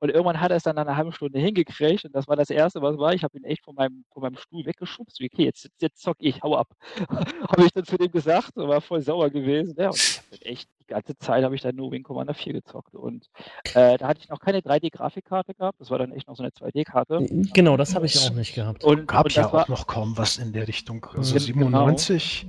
Und 0.00 0.10
irgendwann 0.10 0.40
hat 0.40 0.50
er 0.50 0.56
es 0.56 0.62
dann 0.62 0.76
nach 0.76 0.86
einer 0.86 0.96
halben 0.96 1.12
Stunde 1.12 1.38
hingekriegt 1.38 2.04
und 2.04 2.14
das 2.14 2.26
war 2.26 2.36
das 2.36 2.50
Erste, 2.50 2.80
was 2.82 2.96
war. 2.98 3.12
Ich 3.12 3.22
habe 3.22 3.36
ihn 3.36 3.44
echt 3.44 3.64
von 3.64 3.74
meinem, 3.74 4.04
von 4.12 4.22
meinem 4.22 4.36
Stuhl 4.36 4.64
weggeschubst. 4.64 5.20
Okay, 5.20 5.44
jetzt, 5.44 5.68
jetzt, 5.80 6.00
zock 6.00 6.16
ich, 6.20 6.42
hau 6.42 6.56
ab. 6.56 6.68
habe 7.08 7.64
ich 7.64 7.72
dann 7.72 7.84
zu 7.84 7.96
dem 7.98 8.10
gesagt, 8.10 8.52
war 8.56 8.80
voll 8.80 9.02
sauer 9.02 9.28
gewesen. 9.28 9.74
Ja, 9.78 9.88
und 9.90 9.96
ich 9.96 10.18
hab 10.18 10.30
dann 10.30 10.40
echt 10.42 10.68
die 10.88 10.92
ganze 10.92 11.16
Zeit 11.18 11.44
habe 11.44 11.54
ich 11.54 11.62
dann 11.62 11.74
nur 11.76 11.90
Wing 11.90 12.02
Commander 12.02 12.34
4 12.34 12.52
gezockt. 12.52 12.94
Und 12.94 13.28
äh, 13.74 13.98
da 13.98 14.08
hatte 14.08 14.20
ich 14.22 14.28
noch 14.28 14.38
keine 14.38 14.60
3D-Grafikkarte 14.60 15.54
gehabt. 15.54 15.80
Das 15.80 15.90
war 15.90 15.98
dann 15.98 16.12
echt 16.12 16.28
noch 16.28 16.36
so 16.36 16.42
eine 16.42 16.52
2D-Karte. 16.52 17.26
Genau, 17.52 17.76
das 17.76 17.94
habe 17.94 18.06
ich 18.06 18.18
auch 18.18 18.34
nicht 18.34 18.54
gehabt. 18.54 18.84
Und, 18.84 19.08
Gab 19.08 19.24
und 19.26 19.34
ja 19.34 19.42
das 19.42 19.52
war, 19.52 19.62
auch 19.64 19.68
noch 19.68 19.86
kaum 19.86 20.16
was 20.16 20.38
in 20.38 20.52
der 20.52 20.68
Richtung. 20.68 21.04
Also 21.14 21.34
Gen- 21.34 21.42
97. 21.42 22.48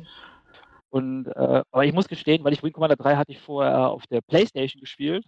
Und, 0.90 1.28
äh, 1.28 1.64
aber 1.70 1.86
ich 1.86 1.94
muss 1.94 2.08
gestehen, 2.08 2.44
weil 2.44 2.54
ich 2.54 2.64
Wing 2.64 2.72
Commander 2.72 2.96
3 2.96 3.18
hatte 3.18 3.32
ich 3.32 3.40
vorher 3.40 3.90
auf 3.90 4.08
der 4.08 4.22
Playstation 4.22 4.80
gespielt 4.80 5.26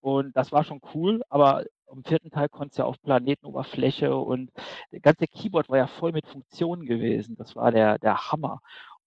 und 0.00 0.36
das 0.36 0.52
war 0.52 0.62
schon 0.62 0.80
cool, 0.94 1.22
aber 1.28 1.64
im 1.92 2.04
vierten 2.04 2.30
Teil 2.30 2.48
konntest 2.48 2.78
du 2.78 2.82
ja 2.82 2.86
auf 2.86 3.02
Planetenoberfläche 3.02 4.14
und 4.14 4.50
der 4.92 5.00
ganze 5.00 5.26
Keyboard 5.26 5.68
war 5.68 5.78
ja 5.78 5.88
voll 5.88 6.12
mit 6.12 6.26
Funktionen 6.28 6.86
gewesen. 6.86 7.34
Das 7.36 7.56
war 7.56 7.72
der, 7.72 7.98
der 7.98 8.30
Hammer. 8.30 8.60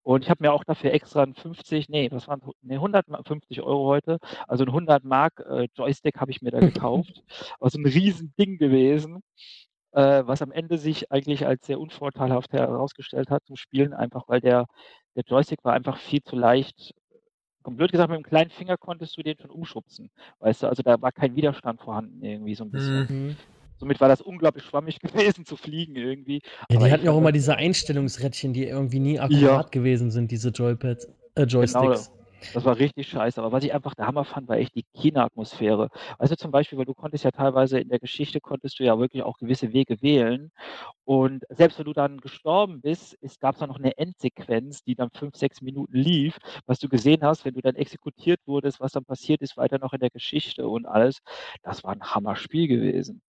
Und 0.04 0.24
ich 0.24 0.30
habe 0.30 0.44
mir 0.44 0.52
auch 0.52 0.66
dafür 0.66 0.92
extra 0.92 1.24
ein 1.24 1.34
50, 1.34 1.88
nee, 1.88 2.12
was 2.12 2.28
waren, 2.28 2.42
nee, 2.62 2.76
150 2.76 3.62
Euro 3.62 3.86
heute, 3.86 4.20
also 4.48 4.66
ein 4.66 4.70
100 4.70 5.04
Mark 5.06 5.40
äh, 5.50 5.68
Joystick 5.74 6.20
habe 6.20 6.32
ich 6.32 6.42
mir 6.42 6.52
da 6.52 6.60
gekauft. 6.60 7.24
Also 7.60 7.80
ein 7.80 7.86
Riesending 7.86 8.58
gewesen, 8.58 9.24
äh, 9.94 10.24
was 10.26 10.42
am 10.42 10.52
Ende 10.52 10.78
sich 10.78 11.12
eigentlich 11.12 11.48
als 11.48 11.66
sehr 11.66 11.80
unvorteilhaft 11.80 12.52
herausgestellt 12.52 13.30
hat 13.30 13.46
zum 13.46 13.56
Spielen, 13.56 13.94
einfach 13.94 14.28
weil 14.28 14.42
der, 14.42 14.66
der 15.16 15.24
Joystick 15.26 15.64
war 15.64 15.74
einfach 15.74 15.98
viel 15.98 16.22
zu 16.22 16.36
leicht. 16.36 16.94
Blöd 17.66 17.94
gesagt, 17.94 18.10
mit 18.10 18.18
dem 18.18 18.24
kleinen 18.24 18.50
Finger 18.50 18.76
konntest 18.78 19.16
du 19.16 19.24
den 19.24 19.38
schon 19.38 19.50
umschubsen. 19.50 20.12
Weißt 20.40 20.64
du, 20.64 20.68
also 20.68 20.84
da 20.84 21.02
war 21.02 21.14
kein 21.14 21.38
Widerstand 21.38 21.80
vorhanden, 21.80 22.22
irgendwie 22.22 22.56
so 22.56 22.66
ein 22.66 22.72
bisschen. 22.72 23.08
Mhm. 23.10 23.38
Somit 23.78 24.00
war 24.02 24.08
das 24.08 24.22
unglaublich 24.22 24.64
schwammig 24.64 25.00
gewesen 25.02 25.46
zu 25.46 25.56
fliegen 25.56 25.96
irgendwie. 25.96 26.42
Ja, 26.70 26.80
die 26.80 26.92
hatten 26.92 27.06
ja 27.06 27.12
auch 27.12 27.18
immer 27.18 27.32
diese 27.32 27.56
Einstellungsrädchen, 27.56 28.54
die 28.54 28.66
irgendwie 28.66 29.00
nie 29.00 29.20
akkurat 29.20 29.72
gewesen 29.72 30.12
sind, 30.12 30.32
diese 30.32 30.50
Joypads, 30.50 31.08
äh, 31.36 31.44
Joysticks. 31.44 32.12
Das 32.54 32.66
war 32.66 32.78
richtig 32.78 33.08
scheiße. 33.08 33.42
Aber 33.42 33.52
was 33.52 33.64
ich 33.64 33.74
einfach 33.74 33.96
der 33.96 34.08
Hammer 34.08 34.26
fand, 34.26 34.48
war 34.48 34.58
echt 34.58 34.76
die 34.76 34.84
Kinoatmosphäre. 34.94 35.90
Also 36.18 36.36
zum 36.36 36.52
Beispiel, 36.52 36.78
weil 36.78 36.86
du 36.86 36.94
konntest 36.94 37.24
ja 37.24 37.32
teilweise 37.32 37.80
in 37.80 37.90
der 37.90 38.00
Geschichte 38.00 38.42
konntest 38.42 38.80
du 38.80 38.84
ja 38.84 39.00
wirklich 39.00 39.24
auch 39.24 39.38
gewisse 39.38 39.72
Wege 39.74 40.02
wählen. 40.02 40.52
Und 41.06 41.44
selbst 41.50 41.80
wenn 41.80 41.86
du 41.86 41.94
dann 41.94 42.20
gestorben 42.20 42.82
bist, 42.82 43.18
gab 43.40 43.56
es 43.56 43.60
dann 43.60 43.70
noch 43.70 43.80
eine 43.80 43.98
Endsequenz, 43.98 44.84
die 44.84 44.96
dann 44.96 45.10
fünf, 45.12 45.36
sechs 45.36 45.62
Minuten 45.62 45.96
lief, 45.96 46.38
was 46.66 46.80
du 46.80 46.90
gesehen 46.90 47.24
hast, 47.24 47.46
wenn 47.46 47.54
du 47.54 47.62
dann 47.62 47.76
exekutiert 47.76 48.40
wurdest, 48.46 48.80
was 48.80 48.92
dann 48.92 49.06
passiert 49.06 49.42
ist, 49.42 49.58
weiter 49.58 49.80
noch 49.80 49.94
in 49.94 50.00
der 50.00 50.10
Geschichte 50.10 50.68
und 50.68 50.86
alles. 50.86 51.20
Das 51.62 51.84
war 51.84 51.92
ein 51.94 52.02
Hammerspiel 52.02 52.68
gewesen. 52.68 53.22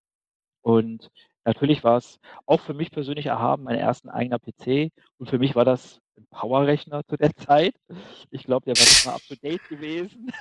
Und 0.65 1.11
natürlich 1.45 1.85
war 1.85 1.99
es 1.99 2.19
auch 2.47 2.61
für 2.61 2.73
mich 2.73 2.91
persönlich 2.91 3.27
erhaben, 3.27 3.65
mein 3.65 3.77
ersten 3.77 4.09
eigener 4.09 4.39
PC. 4.39 4.91
Und 5.19 5.29
für 5.29 5.39
mich 5.39 5.55
war 5.55 5.67
das 5.67 6.01
ein 6.17 6.27
Powerrechner 6.31 7.03
zu 7.07 7.17
der 7.19 7.35
Zeit. 7.37 7.75
Ich 8.31 8.45
glaube, 8.45 8.65
der 8.65 8.75
war 8.77 8.85
nicht 8.85 9.05
mal 9.07 9.13
up 9.15 9.21
to 9.29 9.35
date 9.43 9.61
gewesen. 9.69 10.31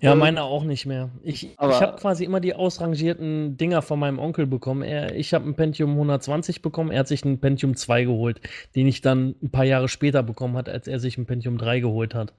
Ja, 0.00 0.12
Und- 0.12 0.18
meine 0.18 0.42
auch 0.42 0.64
nicht 0.64 0.86
mehr. 0.86 1.10
Ich, 1.22 1.44
ich 1.52 1.58
habe 1.58 1.96
quasi 1.98 2.24
immer 2.24 2.40
die 2.40 2.54
ausrangierten 2.54 3.56
Dinger 3.56 3.80
von 3.80 3.98
meinem 3.98 4.18
Onkel 4.18 4.46
bekommen. 4.46 4.82
Er, 4.82 5.14
ich 5.14 5.32
habe 5.32 5.48
ein 5.48 5.54
Pentium 5.54 5.90
120 5.92 6.60
bekommen, 6.62 6.90
er 6.90 7.00
hat 7.00 7.08
sich 7.08 7.24
ein 7.24 7.38
Pentium 7.40 7.76
2 7.76 8.04
geholt, 8.04 8.40
den 8.74 8.86
ich 8.86 9.00
dann 9.00 9.36
ein 9.42 9.50
paar 9.50 9.64
Jahre 9.64 9.88
später 9.88 10.22
bekommen 10.22 10.56
hat, 10.56 10.68
als 10.68 10.88
er 10.88 10.98
sich 11.00 11.16
ein 11.16 11.26
Pentium 11.26 11.56
3 11.58 11.80
geholt 11.80 12.14
hat. 12.14 12.34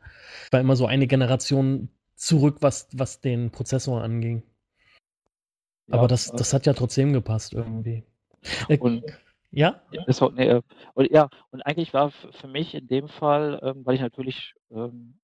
War 0.52 0.60
immer 0.60 0.76
so 0.76 0.86
eine 0.86 1.08
Generation 1.08 1.90
zurück, 2.16 2.58
was, 2.62 2.90
was 2.94 3.22
den 3.22 3.52
Prozessor 3.52 4.04
anging. 4.04 4.44
Ja, 5.88 5.98
Aber 5.98 6.08
das, 6.08 6.32
das 6.32 6.54
hat 6.54 6.66
ja 6.66 6.74
trotzdem 6.74 7.14
gepasst 7.14 7.54
irgendwie. 7.54 8.04
Äh, 8.68 8.78
Und 8.78 9.04
ja? 9.52 9.82
Das 10.06 10.22
nee, 10.34 10.48
äh, 10.48 10.62
und 10.94 11.12
ja, 11.12 11.30
und 11.52 11.62
eigentlich 11.66 11.94
war 11.94 12.12
für 12.12 12.48
mich 12.48 12.76
in 12.76 12.88
dem 12.88 13.08
Fall, 13.08 13.60
ähm, 13.64 13.86
weil 13.86 13.96
ich 13.96 14.02
natürlich, 14.02 14.54
ähm, 14.72 15.18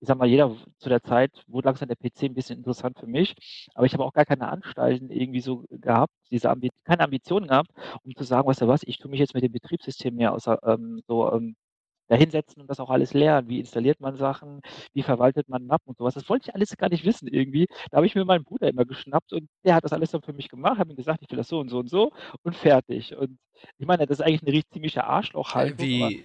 ich 0.00 0.08
sag 0.08 0.18
mal, 0.18 0.26
jeder 0.26 0.56
zu 0.78 0.88
der 0.88 1.02
Zeit 1.02 1.32
wurde 1.48 1.66
langsam 1.66 1.88
der 1.88 1.96
PC 1.96 2.24
ein 2.24 2.34
bisschen 2.34 2.58
interessant 2.58 2.98
für 2.98 3.06
mich, 3.06 3.36
aber 3.74 3.86
ich 3.86 3.92
habe 3.92 4.04
auch 4.04 4.12
gar 4.12 4.24
keine 4.24 4.48
Anstalten 4.48 5.10
irgendwie 5.10 5.40
so 5.40 5.64
gehabt, 5.70 6.12
diese 6.30 6.50
Ambi 6.50 6.70
keine 6.84 7.04
Ambitionen 7.04 7.48
gehabt, 7.48 7.70
um 8.04 8.14
zu 8.14 8.24
sagen, 8.24 8.48
weißt 8.48 8.62
du 8.62 8.68
was, 8.68 8.82
ich 8.84 8.98
tue 8.98 9.10
mich 9.10 9.20
jetzt 9.20 9.34
mit 9.34 9.42
dem 9.44 9.52
Betriebssystem 9.52 10.14
mehr 10.14 10.32
außer, 10.32 10.58
ähm, 10.64 11.02
so 11.06 11.30
ähm, 11.32 11.56
dahinsetzen 12.08 12.60
und 12.62 12.68
das 12.68 12.80
auch 12.80 12.90
alles 12.90 13.14
lernen. 13.14 13.48
Wie 13.48 13.60
installiert 13.60 14.00
man 14.00 14.16
Sachen, 14.16 14.60
wie 14.92 15.02
verwaltet 15.02 15.48
man 15.48 15.66
Mappen 15.66 15.88
und 15.90 15.98
sowas. 15.98 16.14
Das 16.14 16.28
wollte 16.28 16.48
ich 16.48 16.54
alles 16.54 16.76
gar 16.76 16.88
nicht 16.88 17.04
wissen 17.04 17.28
irgendwie. 17.28 17.66
Da 17.90 17.96
habe 17.98 18.06
ich 18.06 18.14
mir 18.14 18.24
meinen 18.24 18.44
Bruder 18.44 18.68
immer 18.68 18.84
geschnappt 18.84 19.32
und 19.32 19.48
der 19.64 19.74
hat 19.74 19.84
das 19.84 19.92
alles 19.92 20.10
dann 20.10 20.22
für 20.22 20.32
mich 20.32 20.48
gemacht, 20.48 20.78
habe 20.78 20.90
ihm 20.90 20.96
gesagt, 20.96 21.20
ich 21.22 21.30
will 21.30 21.38
das 21.38 21.48
so 21.48 21.58
und 21.58 21.68
so 21.68 21.78
und 21.78 21.88
so 21.90 22.12
und 22.42 22.54
fertig. 22.56 23.16
Und 23.16 23.38
ich 23.78 23.86
meine, 23.86 24.06
das 24.06 24.18
ist 24.20 24.24
eigentlich 24.24 24.42
eine 24.42 24.52
richtig 24.52 24.72
ziemliche 24.72 25.04
Arschlochhaltung. 25.04 25.78
Wie, 25.86 26.24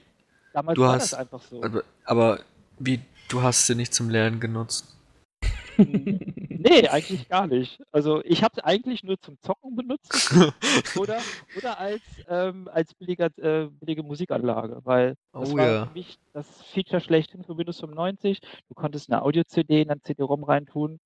damals 0.54 0.76
du 0.76 0.82
war 0.84 0.92
hast- 0.94 1.14
das 1.14 1.20
einfach 1.20 1.42
so. 1.42 1.64
aber, 1.64 1.84
aber 2.06 2.40
wie, 2.80 3.00
du 3.30 3.42
hast 3.42 3.68
sie 3.68 3.76
nicht 3.76 3.94
zum 3.94 4.10
Lernen 4.10 4.40
genutzt. 4.40 4.96
Nee, 5.80 6.88
eigentlich 6.88 7.28
gar 7.30 7.48
nicht. 7.48 7.82
Also 7.92 8.22
ich 8.24 8.44
habe 8.44 8.54
es 8.58 8.64
eigentlich 8.64 9.04
nur 9.04 9.20
zum 9.20 9.40
Zocken 9.40 9.76
benutzt 9.76 10.12
oder, 10.98 11.20
oder 11.58 11.80
als, 11.80 12.02
ähm, 12.28 12.68
als 12.72 12.94
billiger, 12.94 13.28
äh, 13.38 13.68
billige 13.72 14.04
Musikanlage, 14.04 14.82
weil 14.84 15.16
das 15.34 15.52
Oh 15.52 15.58
war 15.58 15.66
ja. 15.66 15.86
für 15.86 15.94
mich 15.94 16.20
das 16.34 16.64
Feature 16.64 17.02
schlechthin 17.02 17.44
für 17.44 17.58
Windows 17.58 17.80
95. 17.80 18.40
Du 18.68 18.74
konntest 18.76 19.12
eine 19.12 19.22
Audio-CD 19.24 19.82
in 19.82 19.90
ein 19.90 20.02
CD-ROM 20.02 20.44
reintun 20.44 21.00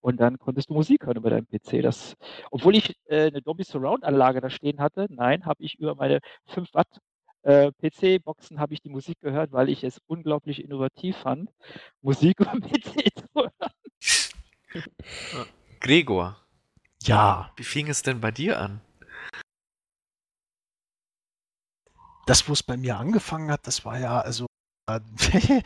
und 0.00 0.20
dann 0.20 0.38
konntest 0.38 0.70
du 0.70 0.74
Musik 0.74 1.06
hören 1.06 1.16
über 1.16 1.30
deinen 1.30 1.46
PC. 1.46 1.82
Das, 1.82 2.14
obwohl 2.50 2.76
ich 2.76 2.96
äh, 3.06 3.26
eine 3.26 3.42
Dolby 3.42 3.64
Surround-Anlage 3.64 4.40
da 4.40 4.50
stehen 4.50 4.80
hatte, 4.80 5.06
nein, 5.10 5.44
habe 5.46 5.62
ich 5.62 5.78
über 5.78 5.94
meine 5.94 6.20
5 6.46 6.72
Watt 6.74 6.88
äh, 7.42 7.72
PC-Boxen 7.72 8.60
habe 8.60 8.74
ich 8.74 8.80
die 8.80 8.88
Musik 8.88 9.20
gehört, 9.20 9.52
weil 9.52 9.68
ich 9.68 9.84
es 9.84 10.00
unglaublich 10.06 10.62
innovativ 10.62 11.16
fand, 11.16 11.50
Musik 12.00 12.40
über 12.40 12.52
PC 12.52 13.14
zu 13.16 13.26
hören. 13.34 13.50
Gregor, 15.80 16.36
Ja, 17.02 17.52
wie 17.56 17.64
fing 17.64 17.88
es 17.88 18.02
denn 18.02 18.20
bei 18.20 18.30
dir 18.30 18.58
an? 18.60 18.80
das, 22.26 22.48
wo 22.48 22.52
es 22.52 22.62
bei 22.62 22.76
mir 22.76 22.98
angefangen 22.98 23.50
hat, 23.50 23.66
das 23.66 23.84
war 23.84 23.98
ja, 23.98 24.20
also, 24.20 24.46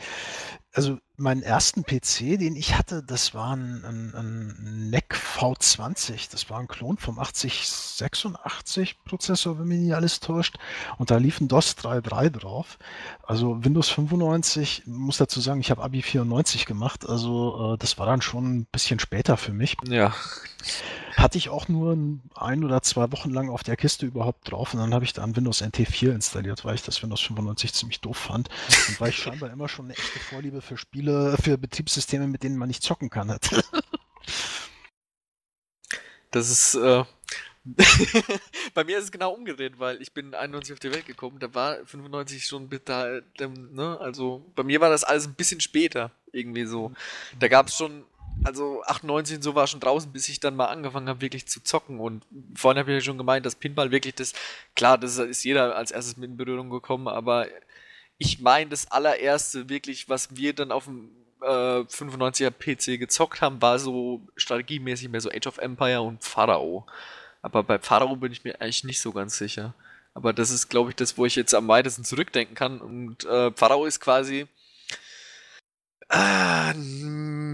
also 0.73 0.99
meinen 1.15 1.41
ersten 1.41 1.83
PC, 1.83 2.37
den 2.37 2.55
ich 2.55 2.77
hatte, 2.77 3.01
das 3.01 3.33
war 3.33 3.55
ein, 3.55 3.83
ein, 3.83 4.13
ein 4.13 4.89
NEC 4.91 5.15
V20. 5.15 6.29
Das 6.31 6.51
war 6.51 6.59
ein 6.59 6.67
Klon 6.67 6.97
vom 6.97 7.17
8086 7.17 9.03
Prozessor, 9.03 9.57
wenn 9.57 9.67
mich 9.67 9.79
nicht 9.79 9.95
alles 9.95 10.19
täuscht. 10.19 10.57
Und 10.99 11.09
da 11.09 11.17
lief 11.17 11.41
ein 11.41 11.47
DOS 11.47 11.75
3.3 11.77 12.29
drauf. 12.29 12.77
Also 13.23 13.65
Windows 13.65 13.89
95, 13.89 14.83
muss 14.85 15.17
dazu 15.17 15.41
sagen, 15.41 15.61
ich 15.61 15.71
habe 15.71 15.81
Abi 15.81 16.03
94 16.03 16.67
gemacht. 16.67 17.09
Also 17.09 17.73
äh, 17.73 17.77
das 17.79 17.97
war 17.97 18.05
dann 18.05 18.21
schon 18.21 18.59
ein 18.59 18.65
bisschen 18.65 18.99
später 18.99 19.37
für 19.37 19.53
mich. 19.53 19.77
Ja, 19.87 20.13
Hatte 21.17 21.37
ich 21.37 21.49
auch 21.49 21.67
nur 21.67 21.97
ein, 22.35 22.63
oder 22.63 22.81
zwei 22.83 23.11
Wochen 23.11 23.31
lang 23.31 23.49
auf 23.49 23.63
der 23.63 23.75
Kiste 23.75 24.05
überhaupt 24.05 24.51
drauf 24.51 24.73
und 24.73 24.79
dann 24.79 24.93
habe 24.93 25.03
ich 25.03 25.13
dann 25.13 25.35
Windows 25.35 25.63
NT4 25.63 26.11
installiert, 26.11 26.63
weil 26.63 26.75
ich 26.75 26.83
das 26.83 27.01
Windows 27.01 27.21
95 27.21 27.73
ziemlich 27.73 28.01
doof 28.01 28.17
fand 28.17 28.49
und 28.87 29.01
weil 29.01 29.09
ich 29.09 29.17
scheinbar 29.17 29.49
immer 29.49 29.67
schon 29.67 29.85
eine 29.85 29.95
echte 29.95 30.19
Vorliebe 30.19 30.61
für 30.61 30.77
Spiele, 30.77 31.35
für 31.41 31.57
Betriebssysteme, 31.57 32.27
mit 32.27 32.43
denen 32.43 32.57
man 32.57 32.67
nicht 32.67 32.83
zocken 32.83 33.09
kann 33.09 33.31
hatte. 33.31 33.63
das 36.31 36.49
ist. 36.49 36.75
Äh, 36.75 37.03
bei 38.73 38.83
mir 38.83 38.97
ist 38.97 39.05
es 39.05 39.11
genau 39.11 39.33
umgedreht, 39.33 39.79
weil 39.79 40.01
ich 40.01 40.13
bin 40.13 40.33
91 40.33 40.73
auf 40.73 40.79
die 40.79 40.93
Welt 40.93 41.05
gekommen, 41.05 41.39
da 41.39 41.53
war 41.53 41.85
95 41.85 42.45
schon 42.45 42.69
da, 42.85 43.19
ähm, 43.39 43.73
ne? 43.73 43.99
Also 43.99 44.45
bei 44.55 44.63
mir 44.63 44.79
war 44.79 44.89
das 44.89 45.03
alles 45.03 45.27
ein 45.27 45.33
bisschen 45.33 45.59
später, 45.59 46.11
irgendwie 46.31 46.65
so. 46.65 46.93
Da 47.39 47.47
gab 47.47 47.67
es 47.67 47.75
schon, 47.75 48.05
also 48.43 48.83
98 48.83 49.37
und 49.37 49.41
so 49.41 49.55
war 49.55 49.67
schon 49.67 49.79
draußen, 49.79 50.11
bis 50.11 50.29
ich 50.29 50.39
dann 50.39 50.55
mal 50.55 50.65
angefangen 50.65 51.09
habe, 51.09 51.21
wirklich 51.21 51.47
zu 51.47 51.61
zocken. 51.61 51.99
Und 51.99 52.23
vorhin 52.55 52.79
habe 52.79 52.91
ich 52.91 52.97
ja 52.97 53.01
schon 53.01 53.17
gemeint, 53.17 53.45
dass 53.45 53.55
Pinball 53.55 53.91
wirklich 53.91 54.15
das, 54.15 54.33
klar, 54.75 54.97
das 54.97 55.17
ist 55.17 55.43
jeder 55.43 55.75
als 55.75 55.91
erstes 55.91 56.17
mit 56.17 56.29
in 56.29 56.37
Berührung 56.37 56.69
gekommen, 56.69 57.07
aber 57.07 57.47
ich 58.17 58.39
meine, 58.39 58.69
das 58.69 58.91
allererste 58.91 59.69
wirklich, 59.69 60.09
was 60.09 60.35
wir 60.35 60.53
dann 60.53 60.71
auf 60.71 60.85
dem 60.85 61.11
äh, 61.41 61.81
95er 61.81 62.51
PC 62.51 62.99
gezockt 62.99 63.41
haben, 63.41 63.61
war 63.61 63.79
so 63.79 64.21
strategiemäßig 64.35 65.09
mehr 65.09 65.21
so 65.21 65.29
Age 65.29 65.47
of 65.47 65.57
Empire 65.59 66.01
und 66.01 66.23
Pharao. 66.23 66.85
Aber 67.41 67.63
bei 67.63 67.79
Pharao 67.79 68.15
bin 68.15 68.31
ich 68.31 68.43
mir 68.43 68.59
eigentlich 68.59 68.83
nicht 68.83 69.01
so 69.01 69.11
ganz 69.11 69.37
sicher. 69.37 69.73
Aber 70.13 70.33
das 70.33 70.49
ist, 70.49 70.69
glaube 70.69 70.89
ich, 70.89 70.95
das, 70.95 71.17
wo 71.17 71.25
ich 71.25 71.35
jetzt 71.35 71.53
am 71.53 71.67
weitesten 71.67 72.03
zurückdenken 72.03 72.55
kann. 72.55 72.81
Und 72.81 73.23
äh, 73.25 73.51
Pharao 73.51 73.85
ist 73.85 73.99
quasi 73.99 74.47
ein 76.09 77.06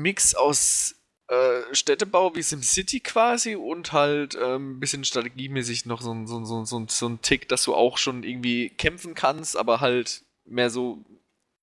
Mix 0.04 0.36
aus 0.36 0.96
äh, 1.30 1.62
Städtebau 1.74 2.36
wie 2.36 2.44
SimCity 2.44 3.00
quasi 3.00 3.56
und 3.56 3.92
halt 3.94 4.36
ähm, 4.40 4.74
ein 4.76 4.80
bisschen 4.80 5.04
strategiemäßig 5.06 5.86
noch 5.86 6.02
so 6.02 6.14
ein, 6.14 6.28
so, 6.28 6.44
so, 6.44 6.66
so, 6.66 6.86
so 6.88 7.08
ein 7.10 7.22
Tick, 7.22 7.48
dass 7.50 7.64
du 7.64 7.74
auch 7.74 7.98
schon 7.98 8.24
irgendwie 8.24 8.70
kämpfen 8.70 9.14
kannst, 9.16 9.58
aber 9.58 9.80
halt 9.80 10.24
mehr 10.46 10.70
so 10.70 11.04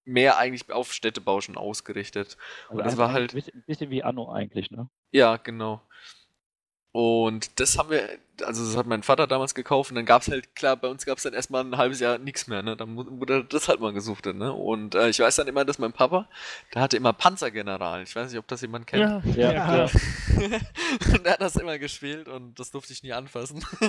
mehr 0.07 0.39
eigentlich 0.39 0.71
auf 0.73 0.93
Städtebau 0.93 1.41
schon 1.43 1.57
ausgerichtet. 1.57 2.37
Und 2.71 2.79
das 2.79 2.87
Also 2.87 2.99
war 2.99 3.13
halt- 3.13 3.33
Ein 3.33 3.37
bisschen, 3.37 3.55
ein 3.55 3.65
bisschen 3.67 3.91
wie 3.91 4.03
Anno 4.03 4.33
eigentlich, 4.33 4.71
ne? 4.71 4.89
Ja, 5.13 5.37
genau. 5.37 5.83
Und 6.93 7.61
das 7.61 7.79
haben 7.79 7.91
wir, 7.91 8.09
also 8.43 8.65
das 8.67 8.77
hat 8.77 8.87
mein 8.87 9.05
Vater 9.05 9.29
damals 9.29 9.55
gekauft 9.55 9.91
und 9.93 9.95
dann 9.95 10.07
gab 10.07 10.23
es 10.23 10.29
halt, 10.29 10.57
klar, 10.57 10.75
bei 10.77 10.89
uns 10.89 11.07
gab 11.07 11.19
es 11.19 11.23
dann 11.23 11.35
erstmal 11.35 11.63
ein 11.65 11.77
halbes 11.77 12.01
Jahr 12.01 12.19
nichts 12.19 12.49
mehr, 12.49 12.63
ne? 12.63 12.77
Dann 12.77 12.97
wurde 12.97 13.45
das 13.45 13.69
halt 13.69 13.79
mal 13.79 13.93
gesucht, 13.93 14.27
ne? 14.27 14.53
Und 14.53 14.97
äh, 14.97 15.09
ich 15.09 15.21
weiß 15.21 15.37
dann 15.37 15.47
immer, 15.47 15.65
dass 15.65 15.79
mein 15.79 15.93
Papa, 15.93 16.27
der 16.75 16.83
hatte 16.83 16.97
immer 16.97 17.13
Panzergeneral. 17.13 18.03
Ich 18.03 18.17
weiß 18.17 18.29
nicht, 18.31 18.39
ob 18.41 18.49
das 18.49 18.61
jemand 18.63 18.89
kennt. 18.89 19.03
Ja, 19.03 19.23
Ja, 19.37 19.53
ja, 19.53 19.85
und 21.15 21.25
er 21.27 21.35
hat 21.35 21.41
das 21.41 21.55
immer 21.55 21.79
gespielt 21.79 22.27
und 22.29 22.59
das 22.59 22.73
durfte 22.73 22.93
ich 22.93 23.05
nie 23.05 23.13
anfassen. 23.13 23.65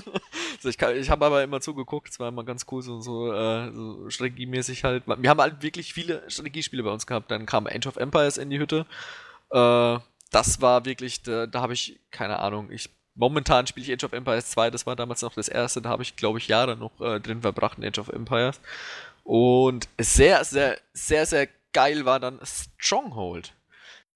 also 0.58 0.70
ich 0.70 0.78
kann- 0.78 0.96
ich 0.96 1.10
habe 1.10 1.26
aber 1.26 1.42
immer 1.42 1.60
zugeguckt, 1.60 2.10
es 2.10 2.20
war 2.20 2.28
immer 2.30 2.44
ganz 2.44 2.68
cool, 2.72 2.84
so, 2.84 3.00
so, 3.02 3.34
äh, 3.34 3.72
so 3.74 4.10
strategiemäßig 4.12 4.84
halt. 4.84 5.04
Wir 5.08 5.30
haben 5.32 5.42
halt 5.42 5.64
wirklich 5.64 5.92
viele 5.94 6.30
Strategiespiele 6.30 6.84
bei 6.84 6.92
uns 6.92 7.08
gehabt. 7.08 7.32
Dann 7.32 7.48
kam 7.48 7.66
Age 7.66 7.88
of 7.88 7.96
Empires 7.98 8.38
in 8.38 8.52
die 8.52 8.60
Hütte. 8.60 8.86
Äh, 9.52 9.98
das 10.32 10.62
war 10.62 10.86
wirklich, 10.86 11.22
da, 11.22 11.46
da 11.46 11.62
habe 11.62 11.74
ich, 11.74 12.00
keine 12.10 12.40
Ahnung, 12.40 12.72
ich 12.72 12.90
momentan 13.16 13.68
spiele 13.68 13.86
ich 13.86 13.94
Age 13.94 14.06
of 14.06 14.14
Empires 14.14 14.50
2, 14.52 14.72
das 14.72 14.86
war 14.86 14.96
damals 14.96 15.22
noch 15.22 15.34
das 15.34 15.48
erste, 15.48 15.82
da 15.82 15.90
habe 15.90 16.04
ich, 16.04 16.16
glaube 16.16 16.40
ich, 16.40 16.48
Jahre 16.48 16.76
noch 16.76 17.00
äh, 17.02 17.20
drin 17.20 17.42
verbracht 17.42 17.78
in 17.78 17.86
Age 17.86 18.00
of 18.00 18.10
Empires. 18.10 18.60
Und 19.24 19.88
sehr, 20.00 20.44
sehr, 20.44 20.78
sehr, 20.94 21.26
sehr 21.26 21.48
geil 21.74 22.06
war 22.06 22.20
dann 22.20 22.40
Stronghold. 22.44 23.54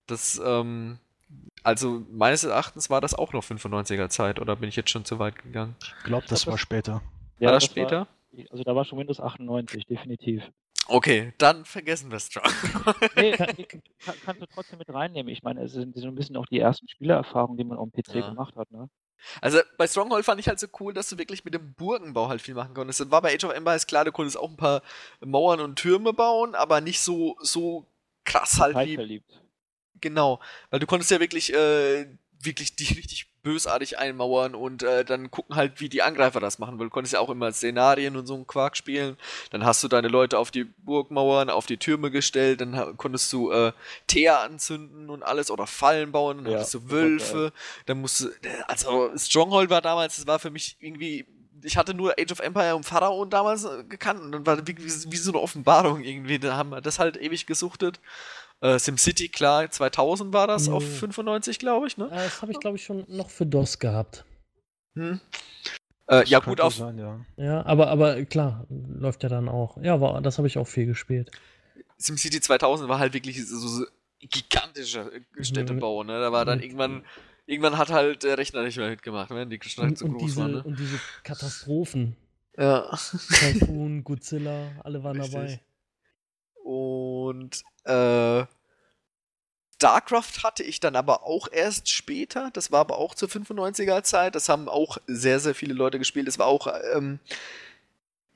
Das, 0.08 0.42
ähm, 0.44 0.98
also 1.64 2.04
meines 2.10 2.44
Erachtens 2.44 2.90
war 2.90 3.02
das 3.02 3.14
auch 3.14 3.34
noch 3.34 3.44
95er 3.44 4.10
Zeit, 4.10 4.40
oder 4.40 4.56
bin 4.56 4.70
ich 4.70 4.76
jetzt 4.76 4.90
schon 4.90 5.06
zu 5.06 5.20
weit 5.20 5.42
gegangen? 5.42 5.76
Ich 5.80 6.04
glaube, 6.04 6.26
das 6.28 6.44
glaub, 6.44 6.54
war 6.54 6.58
später. 6.58 7.02
Ja, 7.40 7.48
war 7.48 7.54
das, 7.54 7.64
das 7.64 7.72
später? 7.72 8.08
War, 8.32 8.46
also 8.52 8.64
da 8.64 8.76
war 8.76 8.86
schon 8.86 9.00
Windows 9.00 9.20
98, 9.20 9.86
definitiv. 9.86 10.44
Okay, 10.88 11.34
dann 11.38 11.66
vergessen 11.66 12.12
wir 12.12 12.20
Strong. 12.20 12.52
nee, 13.16 13.32
kann, 13.32 13.56
kann, 13.58 14.16
kannst 14.24 14.42
du 14.42 14.46
trotzdem 14.46 14.80
mit 14.80 14.94
reinnehmen. 14.94 15.32
Ich 15.32 15.42
meine, 15.42 15.64
es 15.64 15.72
sind 15.72 15.96
so 15.96 16.08
ein 16.08 16.16
bisschen 16.16 16.38
auch 16.38 16.46
die 16.46 16.60
ersten 16.60 16.88
Spielererfahrungen, 16.88 17.58
die 17.58 17.64
man 17.64 17.78
auf 17.78 17.90
dem 17.90 18.04
PC 18.04 18.16
ja. 18.16 18.30
gemacht 18.30 18.56
hat, 18.56 18.72
ne? 18.72 18.90
Also 19.42 19.60
bei 19.78 19.88
Stronghold 19.88 20.26
fand 20.26 20.40
ich 20.40 20.48
halt 20.48 20.60
so 20.60 20.68
cool, 20.80 20.94
dass 20.94 21.10
du 21.10 21.18
wirklich 21.18 21.44
mit 21.46 21.54
dem 21.54 21.74
Burgenbau 21.74 22.30
halt 22.30 22.42
viel 22.42 22.54
machen 22.54 22.74
konntest. 22.76 23.00
Das 23.00 23.12
war 23.12 23.22
bei 23.22 23.34
Age 23.34 23.46
of 23.46 23.54
Empires 23.54 23.88
klar, 23.88 24.06
du 24.06 24.12
konntest 24.12 24.38
auch 24.38 24.50
ein 24.50 24.58
paar 24.58 24.82
Mauern 25.20 25.62
und 25.62 25.78
Türme 25.78 26.14
bauen, 26.14 26.54
aber 26.54 26.82
nicht 26.82 27.00
so, 27.00 27.36
so 27.42 27.88
krass 28.24 28.60
halt 28.60 28.78
wie. 28.86 28.96
Verliebt. 28.96 29.42
Genau, 30.02 30.40
weil 30.70 30.80
du 30.80 30.86
konntest 30.86 31.10
ja 31.10 31.20
wirklich, 31.20 31.54
äh, 31.54 32.08
wirklich 32.40 32.76
die 32.76 32.94
richtig 32.94 33.32
bösartig 33.46 34.00
einmauern 34.00 34.56
und 34.56 34.82
äh, 34.82 35.06
dann 35.06 35.30
gucken 35.30 35.56
halt, 35.56 35.80
wie 35.80 35.88
die 35.88 36.02
Angreifer 36.02 36.40
das 36.40 36.58
machen, 36.58 36.80
weil 36.80 36.88
du 36.88 36.90
konntest 36.90 37.14
ja 37.14 37.20
auch 37.20 37.30
immer 37.30 37.52
Szenarien 37.52 38.18
und 38.18 38.26
so 38.26 38.34
einen 38.34 38.48
Quark 38.48 38.76
spielen. 38.76 39.18
Dann 39.52 39.64
hast 39.64 39.84
du 39.84 39.88
deine 39.88 40.08
Leute 40.08 40.40
auf 40.40 40.50
die 40.50 40.64
Burgmauern, 40.64 41.52
auf 41.52 41.68
die 41.68 41.78
Türme 41.78 42.10
gestellt, 42.10 42.60
dann 42.60 42.98
konntest 42.98 43.32
du 43.32 43.52
äh, 43.52 43.72
Teer 44.08 44.40
anzünden 44.40 45.12
und 45.12 45.22
alles 45.22 45.52
oder 45.52 45.68
Fallen 45.68 46.12
bauen, 46.12 46.38
dann 46.40 46.54
ja, 46.54 46.58
hattest 46.58 46.74
du 46.74 46.90
Wölfe, 46.90 47.54
dann 47.86 48.02
musst 48.02 48.22
du, 48.22 48.30
also 48.68 49.12
Stronghold 49.16 49.70
war 49.70 49.82
damals, 49.82 50.16
das 50.16 50.26
war 50.26 50.40
für 50.40 50.50
mich 50.50 50.78
irgendwie 50.80 51.28
ich 51.62 51.78
hatte 51.78 51.94
nur 51.94 52.14
Age 52.20 52.32
of 52.32 52.40
Empire 52.40 52.76
und 52.76 52.84
Pharaon 52.84 53.30
damals 53.30 53.64
äh, 53.64 53.84
gekannt 53.84 54.22
und 54.22 54.32
dann 54.32 54.46
war 54.46 54.68
wie, 54.68 54.78
wie, 54.78 55.12
wie 55.12 55.18
so 55.18 55.32
eine 55.32 55.42
Offenbarung 55.42 56.04
irgendwie. 56.04 56.38
Da 56.38 56.56
haben 56.56 56.70
wir 56.70 56.82
das 56.82 57.00
halt 57.00 57.18
ewig 57.18 57.48
gesuchtet. 57.48 58.00
Äh, 58.66 58.80
SimCity, 58.80 59.30
klar, 59.30 59.70
2000 59.70 60.34
war 60.34 60.48
das, 60.48 60.68
mhm. 60.68 60.74
auf 60.74 60.84
95, 60.84 61.60
glaube 61.60 61.86
ich, 61.86 61.98
ne? 61.98 62.06
Äh, 62.06 62.16
das 62.16 62.42
habe 62.42 62.52
ich, 62.52 62.60
glaube 62.60 62.78
ich, 62.78 62.84
schon 62.84 63.06
noch 63.08 63.30
für 63.30 63.46
DOS 63.46 63.78
gehabt. 63.78 64.26
Hm. 64.96 65.22
Äh, 66.08 66.26
ja, 66.26 66.40
gut, 66.40 66.60
auf. 66.60 66.74
Sein, 66.74 66.98
ja. 66.98 67.24
ja, 67.38 67.64
aber, 67.64 67.90
aber 67.90 68.26
klar, 68.26 68.66
läuft 68.70 69.22
ja 69.22 69.30
dann 69.30 69.50
auch. 69.50 69.78
Ja, 69.84 70.02
war, 70.02 70.20
das 70.22 70.40
habe 70.40 70.48
ich 70.48 70.58
auch 70.58 70.68
viel 70.68 70.88
gespielt. 70.88 71.30
SimCity 71.98 72.42
2000 72.42 72.90
war 72.90 72.98
halt 72.98 73.14
wirklich 73.14 73.48
so, 73.48 73.68
so 73.68 73.86
gigantischer 74.20 75.12
Städtebau, 75.40 76.04
ne? 76.04 76.20
Da 76.20 76.32
war 76.32 76.46
dann 76.46 76.60
irgendwann. 76.60 77.06
Irgendwann 77.48 77.78
hat 77.78 77.92
halt 77.92 78.24
der 78.24 78.40
Rechner 78.40 78.64
nicht 78.64 78.78
mehr 78.78 78.90
mitgemacht, 78.90 79.30
wenn 79.30 79.52
die 79.52 79.60
Stadt 79.62 79.86
und, 79.86 79.98
zu 80.00 80.08
groß 80.08 80.22
diese, 80.24 80.42
war. 80.42 80.48
Ne? 80.48 80.64
Und 80.64 80.80
diese 80.80 81.00
Katastrophen. 81.24 82.16
Ja. 82.58 82.98
Typhoon, 83.30 84.04
Godzilla, 84.04 84.72
alle 84.84 85.04
waren 85.04 85.22
Richtig. 85.22 85.36
dabei. 85.36 85.60
Und 86.64 87.62
äh, 87.84 88.46
StarCraft 89.86 90.44
hatte 90.44 90.64
ich 90.64 90.80
dann 90.80 90.96
aber 90.96 91.24
auch 91.28 91.48
erst 91.52 91.92
später. 91.92 92.50
Das 92.54 92.72
war 92.72 92.80
aber 92.80 92.98
auch 92.98 93.14
zur 93.14 93.30
95er 93.30 94.02
Zeit. 94.02 94.34
Das 94.34 94.50
haben 94.50 94.68
auch 94.68 94.98
sehr, 95.06 95.40
sehr 95.40 95.54
viele 95.54 95.76
Leute 95.76 96.00
gespielt. 96.00 96.28
Das 96.28 96.40
war 96.40 96.48
auch. 96.48 96.68
Ähm, 96.96 97.20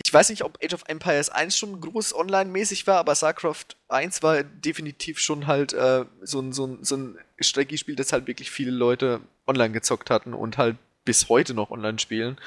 ich 0.04 0.14
weiß 0.14 0.30
nicht, 0.30 0.44
ob 0.44 0.60
Age 0.64 0.76
of 0.76 0.84
Empires 0.88 1.30
1 1.30 1.58
schon 1.58 1.82
groß 1.82 2.16
online-mäßig 2.16 2.86
war, 2.86 3.00
aber 3.00 3.16
StarCraft 3.16 3.66
1 3.90 4.22
war 4.22 4.44
definitiv 4.44 5.20
schon 5.20 5.48
halt 5.48 5.74
äh, 5.74 6.06
so, 6.22 6.40
ein, 6.40 6.54
so, 6.54 6.68
ein, 6.68 6.84
so 6.84 6.96
ein 6.96 7.18
Strategiespiel, 7.40 7.96
das 7.96 8.14
halt 8.14 8.28
wirklich 8.28 8.52
viele 8.52 8.72
Leute 8.72 9.20
online 9.48 9.74
gezockt 9.74 10.10
hatten 10.10 10.34
und 10.36 10.58
halt 10.58 10.78
bis 11.04 11.30
heute 11.30 11.56
noch 11.56 11.72
online 11.72 12.00
spielen. 12.00 12.38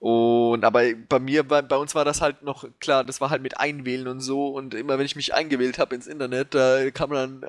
Und 0.00 0.64
aber 0.64 0.82
bei 1.10 1.18
mir, 1.18 1.46
bei, 1.46 1.60
bei 1.60 1.76
uns 1.76 1.94
war 1.94 2.06
das 2.06 2.22
halt 2.22 2.42
noch 2.42 2.66
klar, 2.80 3.04
das 3.04 3.20
war 3.20 3.28
halt 3.28 3.42
mit 3.42 3.60
Einwählen 3.60 4.08
und 4.08 4.20
so. 4.20 4.48
Und 4.48 4.72
immer 4.72 4.98
wenn 4.98 5.04
ich 5.04 5.14
mich 5.14 5.34
eingewählt 5.34 5.78
habe 5.78 5.94
ins 5.94 6.06
Internet, 6.06 6.54
da 6.54 6.90
kam 6.90 7.10
dann, 7.10 7.44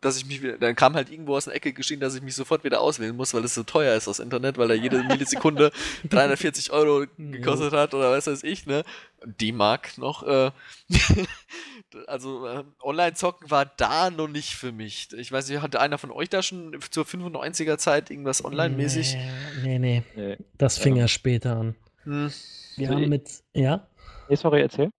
dass 0.00 0.16
ich 0.16 0.26
mich 0.26 0.42
wieder, 0.42 0.58
dann 0.58 0.74
kam 0.74 0.94
halt 0.94 1.08
irgendwo 1.08 1.36
aus 1.36 1.44
der 1.44 1.54
Ecke 1.54 1.72
geschehen, 1.72 2.00
dass 2.00 2.16
ich 2.16 2.22
mich 2.22 2.34
sofort 2.34 2.64
wieder 2.64 2.80
auswählen 2.80 3.14
muss, 3.14 3.32
weil 3.32 3.44
es 3.44 3.54
so 3.54 3.62
teuer 3.62 3.94
ist, 3.94 4.08
das 4.08 4.18
Internet, 4.18 4.58
weil 4.58 4.66
da 4.66 4.74
jede 4.74 5.02
Millisekunde 5.04 5.70
340 6.10 6.72
Euro 6.72 7.06
gekostet 7.16 7.72
hat 7.72 7.94
oder 7.94 8.10
was 8.10 8.26
weiß 8.26 8.42
ich, 8.42 8.66
ne? 8.66 8.82
Die 9.24 9.52
mag 9.52 9.96
noch, 9.96 10.24
äh, 10.24 10.50
also 12.08 12.44
äh, 12.48 12.64
Online-Zocken 12.82 13.52
war 13.52 13.66
da 13.66 14.10
noch 14.10 14.26
nicht 14.26 14.56
für 14.56 14.72
mich. 14.72 15.10
Ich 15.16 15.30
weiß 15.30 15.48
nicht, 15.48 15.62
hatte 15.62 15.80
einer 15.80 15.98
von 15.98 16.10
euch 16.10 16.28
da 16.28 16.42
schon 16.42 16.76
zur 16.90 17.04
95er 17.04 17.78
Zeit 17.78 18.10
irgendwas 18.10 18.44
online-mäßig? 18.44 19.16
Nee, 19.62 19.78
nee, 19.78 20.02
nee. 20.16 20.36
Das 20.58 20.76
fing 20.76 20.96
ja, 20.96 21.02
ja 21.02 21.08
später 21.08 21.56
an. 21.56 21.76
Hm. 22.04 22.30
Wir 22.76 22.90
haben 22.90 23.08
mit, 23.08 23.42
ja? 23.54 23.86
Nee, 24.28 24.36
sorry, 24.36 24.62
erzähl. 24.62 24.90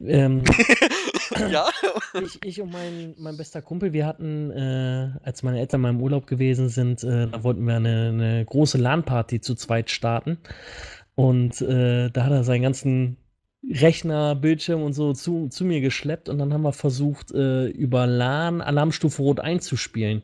Ähm, 0.00 0.42
ja? 1.50 1.68
ich, 2.22 2.44
ich, 2.44 2.60
und 2.60 2.72
mein, 2.72 3.14
mein 3.18 3.36
bester 3.36 3.62
Kumpel, 3.62 3.92
wir 3.92 4.06
hatten, 4.06 4.50
äh, 4.50 5.10
als 5.22 5.42
meine 5.42 5.60
Eltern 5.60 5.80
mal 5.80 5.90
im 5.90 6.02
Urlaub 6.02 6.26
gewesen 6.26 6.68
sind, 6.68 7.02
äh, 7.04 7.28
da 7.28 7.42
wollten 7.42 7.64
wir 7.66 7.76
eine, 7.76 8.08
eine 8.08 8.44
große 8.44 8.78
LAN-Party 8.78 9.40
zu 9.40 9.54
zweit 9.54 9.90
starten. 9.90 10.38
Und 11.14 11.60
äh, 11.60 12.10
da 12.10 12.24
hat 12.24 12.32
er 12.32 12.44
seinen 12.44 12.62
ganzen 12.62 13.16
Rechner, 13.68 14.34
Bildschirm 14.34 14.82
und 14.82 14.92
so 14.92 15.12
zu, 15.12 15.48
zu 15.48 15.64
mir 15.64 15.80
geschleppt 15.80 16.28
und 16.28 16.38
dann 16.38 16.52
haben 16.52 16.62
wir 16.62 16.72
versucht, 16.72 17.30
äh, 17.32 17.66
über 17.68 18.06
LAN 18.06 18.60
Alarmstufe 18.60 19.22
Rot 19.22 19.38
einzuspielen 19.38 20.22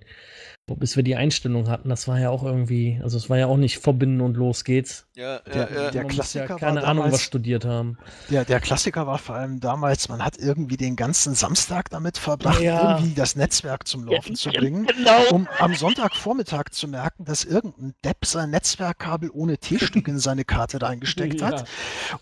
bis 0.77 0.97
wir 0.97 1.03
die 1.03 1.17
Einstellung 1.17 1.69
hatten, 1.69 1.89
das 1.89 2.09
war 2.09 2.19
ja 2.19 2.31
auch 2.31 2.43
irgendwie, 2.43 3.01
also 3.03 3.17
es 3.17 3.31
war 3.31 3.39
ja 3.39 3.47
auch 3.47 3.57
nicht 3.57 3.79
verbinden 3.79 4.21
und 4.21 4.37
los 4.37 4.65
geht's. 4.65 5.07
Ja, 5.15 5.41
der, 5.41 5.73
ja, 5.73 5.91
der 5.91 6.05
Klassiker 6.05 6.49
ja 6.49 6.57
keine 6.57 6.85
Ahnung, 6.85 7.03
damals, 7.05 7.15
was 7.15 7.23
studiert 7.23 7.65
haben. 7.65 7.99
Ja, 8.29 8.45
der 8.45 8.61
Klassiker 8.61 9.07
war 9.07 9.19
vor 9.19 9.37
allem 9.37 9.61
damals, 9.61 10.09
man 10.09 10.25
hat 10.25 10.39
irgendwie 10.39 10.77
den 10.77 10.97
ganzen 10.97 11.35
Samstag 11.35 11.91
damit 11.91 12.19
verbracht, 12.19 12.61
ja. 12.61 12.99
irgendwie 12.99 13.15
das 13.15 13.37
Netzwerk 13.37 13.87
zum 13.87 14.05
Laufen 14.05 14.37
zu 14.37 14.51
bringen, 14.51 14.87
genau. 14.87 15.29
um 15.31 15.49
am 15.59 15.75
Sonntagvormittag 15.75 16.71
zu 16.71 16.89
merken, 16.89 17.25
dass 17.25 17.45
irgendein 17.45 17.95
Depp 18.05 18.25
sein 18.25 18.51
Netzwerkkabel 18.51 19.31
ohne 19.33 19.59
T-Stück 19.59 20.09
in 20.09 20.19
seine 20.19 20.45
Karte 20.45 20.83
reingesteckt 20.83 21.43
hat. 21.43 21.69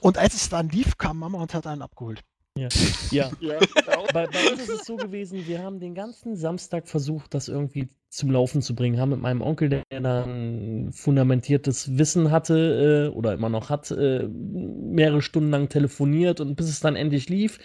Und 0.00 0.18
als 0.18 0.35
es 0.35 0.48
dann 0.48 0.68
lief, 0.68 0.98
kam 0.98 1.18
Mama 1.18 1.38
und 1.38 1.54
hat 1.54 1.66
einen 1.66 1.82
abgeholt. 1.82 2.22
Ja, 2.56 2.68
ja. 3.10 3.30
ja 3.40 3.58
genau. 3.58 4.06
bei, 4.12 4.26
bei, 4.26 4.50
uns 4.50 4.62
ist 4.62 4.70
es 4.70 4.86
so 4.86 4.96
gewesen, 4.96 5.46
wir 5.46 5.62
haben 5.62 5.78
den 5.78 5.94
ganzen 5.94 6.36
Samstag 6.36 6.88
versucht, 6.88 7.34
das 7.34 7.48
irgendwie 7.48 7.88
zum 8.08 8.30
Laufen 8.30 8.62
zu 8.62 8.74
bringen. 8.74 8.98
Haben 8.98 9.10
mit 9.10 9.20
meinem 9.20 9.42
Onkel, 9.42 9.68
der 9.68 9.82
dann 9.90 10.90
fundamentiertes 10.92 11.98
Wissen 11.98 12.30
hatte 12.30 13.10
äh, 13.12 13.14
oder 13.14 13.34
immer 13.34 13.50
noch 13.50 13.68
hat, 13.68 13.90
äh, 13.90 14.26
mehrere 14.28 15.22
Stunden 15.22 15.50
lang 15.50 15.68
telefoniert 15.68 16.40
und 16.40 16.56
bis 16.56 16.68
es 16.68 16.80
dann 16.80 16.96
endlich 16.96 17.28
lief, 17.28 17.58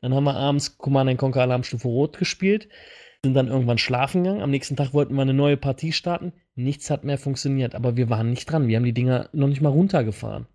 dann 0.00 0.14
haben 0.14 0.24
wir 0.24 0.36
abends 0.36 0.78
Command 0.78 1.18
Conquer 1.18 1.42
Alarmstufe 1.42 1.88
Rot 1.88 2.18
gespielt, 2.18 2.68
sind 3.24 3.34
dann 3.34 3.48
irgendwann 3.48 3.78
schlafen 3.78 4.22
gegangen. 4.22 4.42
Am 4.42 4.50
nächsten 4.50 4.76
Tag 4.76 4.92
wollten 4.92 5.14
wir 5.14 5.22
eine 5.22 5.34
neue 5.34 5.56
Partie 5.56 5.92
starten. 5.92 6.32
Nichts 6.54 6.90
hat 6.90 7.02
mehr 7.02 7.18
funktioniert, 7.18 7.74
aber 7.74 7.96
wir 7.96 8.08
waren 8.08 8.30
nicht 8.30 8.46
dran. 8.46 8.68
Wir 8.68 8.76
haben 8.76 8.84
die 8.84 8.92
Dinger 8.92 9.28
noch 9.32 9.48
nicht 9.48 9.62
mal 9.62 9.70
runtergefahren. 9.70 10.46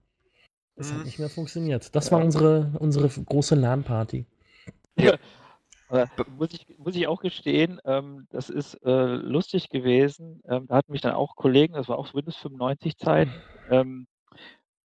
Das 0.81 0.91
mhm. 0.91 0.97
hat 0.97 1.05
nicht 1.05 1.19
mehr 1.19 1.29
funktioniert. 1.29 1.95
Das 1.95 2.07
ja. 2.07 2.13
war 2.13 2.25
unsere, 2.25 2.71
unsere 2.79 3.07
große 3.07 3.53
LAN-Party. 3.53 4.25
Ja. 4.97 5.13
muss, 6.37 6.49
ich, 6.53 6.65
muss 6.79 6.95
ich 6.95 7.05
auch 7.05 7.21
gestehen, 7.21 7.79
ähm, 7.85 8.25
das 8.31 8.49
ist 8.49 8.73
äh, 8.83 9.15
lustig 9.15 9.69
gewesen. 9.69 10.41
Ähm, 10.49 10.65
da 10.67 10.77
hatten 10.77 10.91
mich 10.91 11.01
dann 11.01 11.13
auch 11.13 11.35
Kollegen, 11.35 11.75
das 11.75 11.87
war 11.87 11.99
auch 11.99 12.11
Windows 12.15 12.37
95 12.37 12.97
Zeit, 12.97 13.27
ähm, 13.69 14.07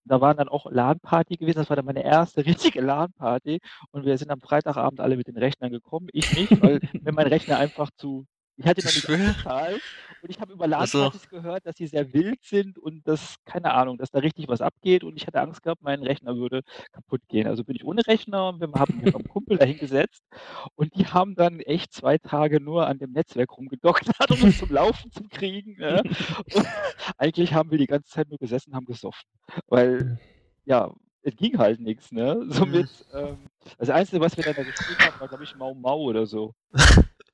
da 0.04 0.20
waren 0.20 0.36
dann 0.36 0.50
auch 0.50 0.70
LAN-Party 0.70 1.36
gewesen. 1.36 1.60
Das 1.60 1.70
war 1.70 1.76
dann 1.76 1.86
meine 1.86 2.04
erste 2.04 2.44
richtige 2.46 2.82
LAN-Party. 2.82 3.60
Und 3.90 4.04
wir 4.04 4.18
sind 4.18 4.30
am 4.30 4.42
Freitagabend 4.42 5.00
alle 5.00 5.16
mit 5.16 5.28
den 5.28 5.38
Rechnern 5.38 5.70
gekommen. 5.70 6.08
Ich 6.12 6.36
nicht, 6.36 6.62
weil 6.62 6.80
mir 6.92 7.12
mein 7.12 7.26
Rechner 7.26 7.56
einfach 7.56 7.90
zu 7.96 8.26
ich 8.56 8.66
hatte 8.66 8.84
noch 8.84 8.94
nicht 8.94 9.08
angezahlt 9.08 9.82
und 10.22 10.30
ich 10.30 10.40
habe 10.40 10.52
über 10.52 10.66
LAN-Partys 10.66 11.22
so. 11.22 11.28
gehört, 11.28 11.66
dass 11.66 11.76
sie 11.76 11.86
sehr 11.86 12.12
wild 12.12 12.42
sind 12.42 12.78
und 12.78 13.06
dass, 13.06 13.36
keine 13.44 13.74
Ahnung, 13.74 13.98
dass 13.98 14.10
da 14.10 14.20
richtig 14.20 14.48
was 14.48 14.60
abgeht 14.60 15.04
und 15.04 15.16
ich 15.16 15.26
hatte 15.26 15.40
Angst 15.40 15.62
gehabt, 15.62 15.82
mein 15.82 16.02
Rechner 16.02 16.36
würde 16.36 16.62
kaputt 16.92 17.20
gehen. 17.28 17.46
Also 17.46 17.64
bin 17.64 17.76
ich 17.76 17.84
ohne 17.84 18.06
Rechner 18.06 18.48
und 18.48 18.60
wir 18.60 18.68
haben 18.74 19.00
mich 19.00 19.12
vom 19.12 19.24
Kumpel 19.24 19.58
dahingesetzt 19.58 20.24
und 20.74 20.94
die 20.96 21.06
haben 21.06 21.34
dann 21.34 21.60
echt 21.60 21.92
zwei 21.92 22.18
Tage 22.18 22.60
nur 22.60 22.86
an 22.86 22.98
dem 22.98 23.12
Netzwerk 23.12 23.56
rumgedockt, 23.56 24.06
um 24.30 24.48
es 24.48 24.58
zum 24.58 24.72
Laufen 24.72 25.10
zu 25.10 25.24
kriegen. 25.28 25.76
Ja. 25.78 26.02
eigentlich 27.18 27.52
haben 27.52 27.70
wir 27.70 27.78
die 27.78 27.86
ganze 27.86 28.10
Zeit 28.10 28.28
nur 28.28 28.38
gesessen 28.38 28.70
und 28.70 28.76
haben 28.76 28.86
gesoffen, 28.86 29.28
weil, 29.68 30.18
ja, 30.64 30.92
es 31.22 31.34
ging 31.36 31.58
halt 31.58 31.80
nichts, 31.80 32.12
ne? 32.12 32.46
Somit, 32.48 32.88
mhm. 33.12 33.18
ähm, 33.18 33.36
das 33.78 33.90
Einzige, 33.90 34.20
was 34.20 34.36
wir 34.36 34.44
dann 34.44 34.54
da 34.54 34.62
gespielt 34.62 35.00
haben, 35.00 35.20
war, 35.20 35.28
glaube 35.28 35.42
ich, 35.42 35.56
Mau 35.56 35.74
Mau 35.74 36.00
oder 36.02 36.24
so. 36.24 36.54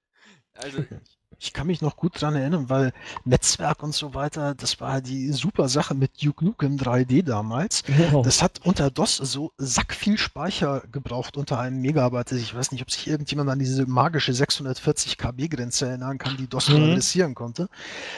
Also 0.54 0.84
ich 1.42 1.52
kann 1.52 1.66
mich 1.66 1.82
noch 1.82 1.96
gut 1.96 2.20
dran 2.20 2.36
erinnern, 2.36 2.68
weil 2.68 2.92
Netzwerk 3.24 3.82
und 3.82 3.92
so 3.92 4.14
weiter, 4.14 4.54
das 4.54 4.80
war 4.80 5.00
die 5.00 5.32
super 5.32 5.68
Sache 5.68 5.94
mit 5.94 6.22
Duke 6.22 6.44
Nukem 6.44 6.76
3D 6.76 7.24
damals. 7.24 7.82
Genau. 7.82 8.22
Das 8.22 8.42
hat 8.42 8.60
unter 8.64 8.90
DOS 8.90 9.16
so 9.16 9.50
sack 9.58 9.92
viel 9.92 10.18
Speicher 10.18 10.84
gebraucht 10.92 11.36
unter 11.36 11.58
einem 11.58 11.80
Megabyte. 11.80 12.32
Ich 12.32 12.54
weiß 12.54 12.70
nicht, 12.70 12.82
ob 12.82 12.92
sich 12.92 13.08
irgendjemand 13.08 13.50
an 13.50 13.58
diese 13.58 13.86
magische 13.86 14.32
640 14.32 15.18
KB 15.18 15.48
Grenze 15.48 15.88
erinnern 15.88 16.18
kann, 16.18 16.36
die 16.36 16.46
DOS 16.46 16.68
mhm. 16.68 16.76
adressieren 16.76 17.34
konnte. 17.34 17.68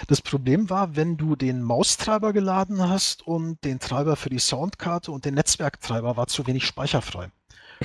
Das 0.07 0.21
Problem 0.21 0.69
war, 0.69 0.95
wenn 0.95 1.17
du 1.17 1.35
den 1.35 1.63
Maustreiber 1.63 2.35
geladen 2.35 2.87
hast 2.87 3.27
und 3.27 3.65
den 3.65 3.79
Treiber 3.79 4.17
für 4.17 4.29
die 4.29 4.39
Soundkarte 4.39 5.11
und 5.11 5.25
den 5.25 5.35
Netzwerktreiber 5.35 6.19
war 6.19 6.27
zu 6.27 6.47
wenig 6.47 6.67
speicherfrei. 6.67 7.31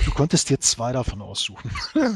Du 0.06 0.12
konntest 0.12 0.50
dir 0.50 0.60
zwei 0.60 0.92
davon 0.92 1.22
aussuchen. 1.22 1.72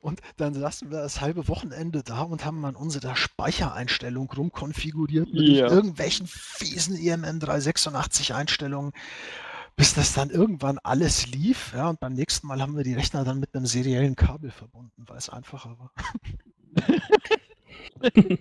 und 0.00 0.20
dann 0.36 0.54
saßen 0.54 0.90
wir 0.90 0.98
das 0.98 1.20
halbe 1.20 1.48
Wochenende 1.48 2.02
da 2.02 2.22
und 2.22 2.44
haben 2.44 2.64
an 2.64 2.76
unserer 2.76 3.16
Speichereinstellung 3.16 4.30
rumkonfiguriert 4.30 5.32
mit 5.32 5.48
Ja. 5.48 5.68
irgendwelchen 5.68 6.26
fiesen 6.26 6.96
EMM 6.96 7.40
386 7.40 8.34
Einstellungen, 8.34 8.92
bis 9.76 9.94
das 9.94 10.12
dann 10.14 10.30
irgendwann 10.30 10.78
alles 10.78 11.26
lief. 11.26 11.72
Ja, 11.74 11.88
und 11.88 11.98
beim 12.00 12.12
nächsten 12.12 12.46
Mal 12.46 12.60
haben 12.60 12.76
wir 12.76 12.84
die 12.84 12.94
Rechner 12.94 13.24
dann 13.24 13.40
mit 13.40 13.54
einem 13.54 13.66
seriellen 13.66 14.16
Kabel 14.16 14.50
verbunden, 14.50 15.04
weil 15.06 15.16
es 15.18 15.28
einfacher 15.28 15.78
war. 15.78 15.92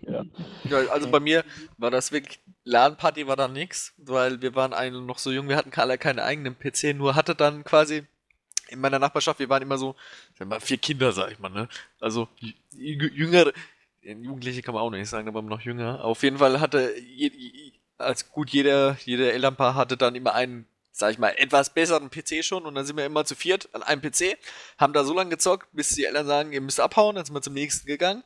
Ja. 0.07 0.25
Ja, 0.63 0.77
also 0.91 1.07
bei 1.09 1.19
mir 1.19 1.43
war 1.77 1.91
das 1.91 2.11
wirklich, 2.11 2.39
LAN-Party 2.63 3.27
war 3.27 3.35
da 3.35 3.47
nix, 3.47 3.93
weil 3.97 4.41
wir 4.41 4.53
waren 4.55 4.73
eigentlich 4.73 5.05
noch 5.05 5.17
so 5.17 5.31
jung, 5.31 5.49
wir 5.49 5.55
hatten 5.55 5.71
alle 5.75 5.97
keine 5.97 6.23
eigenen 6.23 6.55
PC, 6.57 6.93
nur 6.95 7.15
hatte 7.15 7.33
dann 7.35 7.63
quasi 7.63 8.03
in 8.69 8.79
meiner 8.79 8.99
Nachbarschaft, 8.99 9.39
wir 9.39 9.49
waren 9.49 9.61
immer 9.63 9.77
so, 9.77 9.95
wir 10.37 10.49
waren 10.49 10.61
vier 10.61 10.77
Kinder, 10.77 11.11
sag 11.11 11.31
ich 11.31 11.39
mal, 11.39 11.49
ne? 11.49 11.67
Also 11.99 12.27
jü- 12.41 13.11
jüngere, 13.11 13.51
Jugendliche 14.01 14.61
kann 14.61 14.73
man 14.73 14.83
auch 14.83 14.89
nicht 14.91 15.09
sagen, 15.09 15.27
aber 15.27 15.41
noch 15.41 15.61
jünger. 15.61 16.03
Auf 16.03 16.23
jeden 16.23 16.37
Fall 16.37 16.59
hatte, 16.59 16.93
je, 16.99 17.31
je, 17.35 17.71
als 17.97 18.31
gut 18.31 18.49
jeder, 18.51 18.97
jeder 19.05 19.33
Elternpaar 19.33 19.75
hatte 19.75 19.97
dann 19.97 20.15
immer 20.15 20.33
einen, 20.33 20.65
sag 20.91 21.11
ich 21.11 21.17
mal, 21.17 21.29
etwas 21.37 21.73
besseren 21.73 22.09
PC 22.09 22.43
schon 22.43 22.65
und 22.65 22.75
dann 22.75 22.85
sind 22.85 22.97
wir 22.97 23.05
immer 23.05 23.25
zu 23.25 23.35
viert 23.35 23.69
an 23.73 23.83
einem 23.83 24.01
PC, 24.01 24.37
haben 24.77 24.93
da 24.93 25.03
so 25.03 25.13
lange 25.13 25.29
gezockt, 25.29 25.67
bis 25.73 25.89
die 25.89 26.05
Eltern 26.05 26.27
sagen, 26.27 26.51
ihr 26.51 26.61
müsst 26.61 26.79
abhauen, 26.79 27.15
dann 27.15 27.25
sind 27.25 27.33
wir 27.33 27.41
zum 27.41 27.53
nächsten 27.53 27.87
gegangen, 27.87 28.23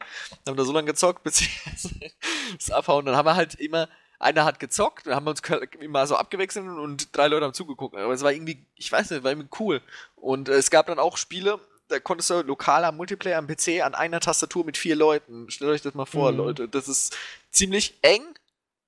haben 0.48 0.58
da 0.58 0.64
so 0.66 0.74
lange 0.74 0.88
gezockt, 0.88 1.24
bis 1.24 1.38
sie 1.38 1.50
das 2.58 2.72
abhauen, 2.72 3.06
dann 3.06 3.16
haben 3.16 3.26
wir 3.28 3.36
halt 3.36 3.56
immer, 3.56 3.88
einer 4.20 4.46
hat 4.46 4.60
gezockt, 4.60 5.06
dann 5.08 5.16
haben 5.16 5.26
wir 5.26 5.32
uns 5.32 5.42
immer 5.80 6.08
so 6.08 6.16
abgewechselt 6.16 6.66
und 6.68 7.16
drei 7.16 7.28
Leute 7.28 7.46
haben 7.46 7.54
zugeguckt, 7.54 7.96
aber 7.96 8.14
es 8.14 8.24
war 8.24 8.32
irgendwie, 8.32 8.66
ich 8.76 8.92
weiß 8.92 9.12
nicht, 9.12 9.24
war 9.24 9.32
irgendwie 9.32 9.50
cool 9.60 9.82
und 10.16 10.50
äh, 10.50 10.54
es 10.54 10.72
gab 10.72 10.88
dann 10.88 11.00
auch 11.00 11.18
Spiele, 11.18 11.60
da 11.88 12.00
konntest 12.00 12.32
du 12.32 12.42
lokaler 12.42 12.92
Multiplayer 12.92 13.38
am 13.38 13.46
PC 13.46 13.84
an 13.84 13.94
einer 13.94 14.20
Tastatur 14.20 14.66
mit 14.66 14.76
vier 14.76 14.96
Leuten. 14.96 15.52
Stellt 15.52 15.70
euch 15.70 15.84
das 15.84 15.94
mal 15.94 16.08
vor, 16.08 16.32
Mhm. 16.32 16.38
Leute. 16.38 16.68
Das 16.68 16.88
ist 16.88 17.16
ziemlich 17.52 18.00
eng, 18.02 18.24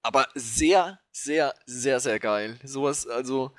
aber 0.07 0.27
sehr, 0.35 0.99
sehr, 1.11 1.53
sehr, 1.65 1.99
sehr 1.99 2.19
geil. 2.19 2.57
Sowas, 2.63 3.05
also 3.07 3.51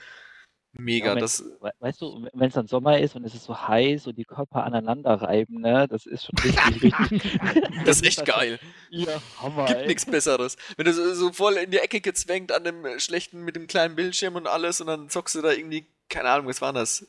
mega. 0.73 1.09
Ja, 1.09 1.15
wenn- 1.15 1.21
das, 1.21 1.45
We- 1.61 1.73
Weißt 1.81 2.01
du, 2.01 2.27
wenn 2.33 2.49
es 2.49 2.55
dann 2.55 2.67
Sommer 2.67 2.99
ist 2.99 3.15
und 3.17 3.25
es 3.25 3.35
ist 3.35 3.45
so 3.45 3.57
heiß 3.69 4.07
und 4.07 4.17
die 4.17 4.25
Körper 4.25 4.65
aneinander 4.65 5.15
reiben, 5.15 5.61
ne, 5.61 5.87
das 5.89 6.07
ist 6.07 6.25
schon 6.27 6.39
richtig, 6.39 6.93
richtig. 7.11 7.41
das 7.85 7.97
ist 8.01 8.07
echt 8.07 8.25
geil. 8.25 8.59
Ja, 8.91 9.21
Hammer. 9.41 9.67
Gibt 9.67 9.87
nichts 9.87 10.07
Besseres. 10.07 10.57
Wenn 10.77 10.87
du 10.87 10.93
so, 10.93 11.15
so 11.15 11.33
voll 11.33 11.55
in 11.55 11.71
die 11.71 11.79
Ecke 11.79 12.01
gezwängt 12.01 12.53
an 12.53 12.65
dem 12.65 12.85
äh, 12.85 12.99
schlechten, 13.01 13.43
mit 13.45 13.57
dem 13.57 13.67
kleinen 13.67 13.95
Bildschirm 13.97 14.37
und 14.37 14.47
alles 14.47 14.81
und 14.81 14.87
dann 14.89 15.09
zockst 15.09 15.35
du 15.37 15.43
da 15.43 15.53
irgendwie, 15.53 15.87
keine 16.09 16.29
Ahnung, 16.31 16.47
was 16.49 16.61
war 16.61 16.73
das? 16.73 17.07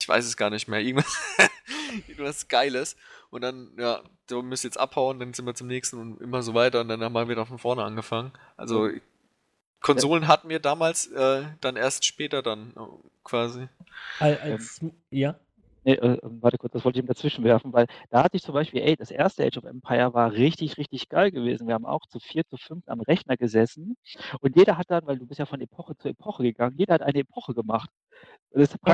Ich 0.00 0.08
weiß 0.08 0.24
es 0.26 0.36
gar 0.36 0.50
nicht 0.50 0.68
mehr. 0.68 0.80
Irgendwas, 0.80 1.16
irgendwas 2.08 2.48
Geiles. 2.48 2.96
Und 3.30 3.42
dann, 3.42 3.72
ja, 3.78 4.02
du 4.28 4.42
müsst 4.42 4.64
jetzt 4.64 4.78
abhauen, 4.78 5.18
dann 5.18 5.34
sind 5.34 5.44
wir 5.46 5.54
zum 5.54 5.66
nächsten 5.66 5.98
und 5.98 6.20
immer 6.20 6.42
so 6.42 6.54
weiter 6.54 6.80
und 6.80 6.88
dann 6.88 7.02
haben 7.02 7.12
wir 7.12 7.28
wieder 7.28 7.46
von 7.46 7.58
vorne 7.58 7.82
angefangen. 7.84 8.32
Also, 8.56 8.88
Konsolen 9.80 10.26
hatten 10.26 10.48
wir 10.48 10.58
damals 10.58 11.06
äh, 11.08 11.44
dann 11.60 11.76
erst 11.76 12.04
später 12.04 12.42
dann 12.42 12.70
äh, 12.76 12.80
quasi. 13.24 13.68
Al- 14.20 14.38
Als, 14.38 14.80
ja. 15.10 15.38
Nee, 15.86 15.94
äh, 15.94 16.18
warte 16.22 16.58
kurz, 16.58 16.72
das 16.72 16.84
wollte 16.84 16.98
ich 16.98 17.04
ihm 17.04 17.06
dazwischen 17.06 17.44
werfen, 17.44 17.72
weil 17.72 17.86
da 18.10 18.24
hatte 18.24 18.36
ich 18.36 18.42
zum 18.42 18.54
Beispiel, 18.54 18.82
ey, 18.82 18.96
das 18.96 19.12
erste 19.12 19.44
Age 19.44 19.58
of 19.58 19.64
Empire 19.64 20.12
war 20.14 20.32
richtig, 20.32 20.78
richtig 20.78 21.08
geil 21.08 21.30
gewesen. 21.30 21.68
Wir 21.68 21.74
haben 21.74 21.86
auch 21.86 22.06
zu 22.06 22.18
vier, 22.18 22.44
zu 22.44 22.56
fünf 22.56 22.88
am 22.88 23.00
Rechner 23.00 23.36
gesessen 23.36 23.96
und 24.40 24.56
jeder 24.56 24.78
hat 24.78 24.90
dann, 24.90 25.06
weil 25.06 25.16
du 25.16 25.26
bist 25.26 25.38
ja 25.38 25.46
von 25.46 25.60
Epoche 25.60 25.96
zu 25.96 26.08
Epoche 26.08 26.42
gegangen, 26.42 26.74
jeder 26.76 26.94
hat 26.94 27.02
eine 27.02 27.20
Epoche 27.20 27.54
gemacht. 27.54 27.88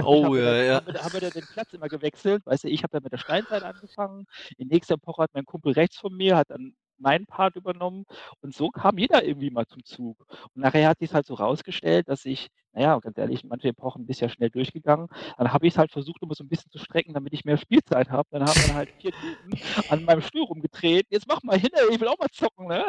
Oh, 0.05 0.25
haben, 0.25 0.37
ja, 0.37 0.45
dann, 0.45 0.67
ja. 0.67 0.75
haben, 0.75 0.87
wir, 0.87 1.03
haben 1.03 1.13
wir 1.15 1.21
dann 1.21 1.31
den 1.31 1.47
Platz 1.47 1.73
immer 1.73 1.89
gewechselt. 1.89 2.45
Weißt 2.45 2.65
du, 2.65 2.69
ich 2.69 2.83
habe 2.83 2.91
dann 2.91 3.03
mit 3.05 3.13
der 3.13 3.19
Steinzeit 3.19 3.63
angefangen, 3.63 4.27
in 4.59 4.69
nächster 4.69 4.95
Epoche 4.95 5.23
hat 5.23 5.31
mein 5.33 5.47
Kumpel 5.47 5.73
rechts 5.73 5.97
von 5.99 6.15
mir, 6.15 6.37
hat 6.37 6.51
dann 6.51 6.75
meinen 7.03 7.27
Part 7.27 7.57
übernommen 7.57 8.07
und 8.41 8.55
so 8.55 8.71
kam 8.71 8.99
jeder 8.99 9.25
irgendwie 9.25 9.51
mal 9.51 9.67
zum 9.67 9.85
Zug. 9.85 10.25
Und 10.55 10.63
nachher 10.63 10.89
hat 10.89 11.01
sich 11.01 11.13
halt 11.13 11.27
so 11.27 11.35
rausgestellt, 11.35 12.09
dass 12.09 12.25
ich, 12.25 12.49
naja, 12.73 12.99
ganz 13.01 13.19
ehrlich, 13.19 13.45
manche 13.45 13.69
Epochen 13.69 14.07
bist 14.07 14.21
ja 14.21 14.29
schnell 14.29 14.51
durchgegangen. 14.51 15.09
Dann 15.37 15.53
habe 15.53 15.67
ich 15.67 15.75
es 15.75 15.79
halt 15.79 15.91
versucht, 15.91 16.23
immer 16.23 16.35
so 16.35 16.45
ein 16.45 16.49
bisschen 16.49 16.71
zu 16.71 16.79
strecken, 16.79 17.13
damit 17.13 17.33
ich 17.33 17.45
mehr 17.45 17.59
Spielzeit 17.59 18.11
habe. 18.11 18.29
Dann 18.31 18.43
haben 18.43 18.61
wir 18.67 18.75
halt 18.75 18.91
vier 19.01 19.13
Typen 19.13 19.61
an 19.91 20.05
meinem 20.05 20.23
Stuhl 20.23 20.45
rumgedreht. 20.45 21.07
Jetzt 21.11 21.29
mach 21.29 21.43
mal 21.43 21.59
hin, 21.59 21.71
ey, 21.73 21.95
ich 21.95 22.01
will 22.01 22.09
auch 22.09 22.19
mal 22.19 22.29
zocken, 22.33 22.69
ne? 22.69 22.87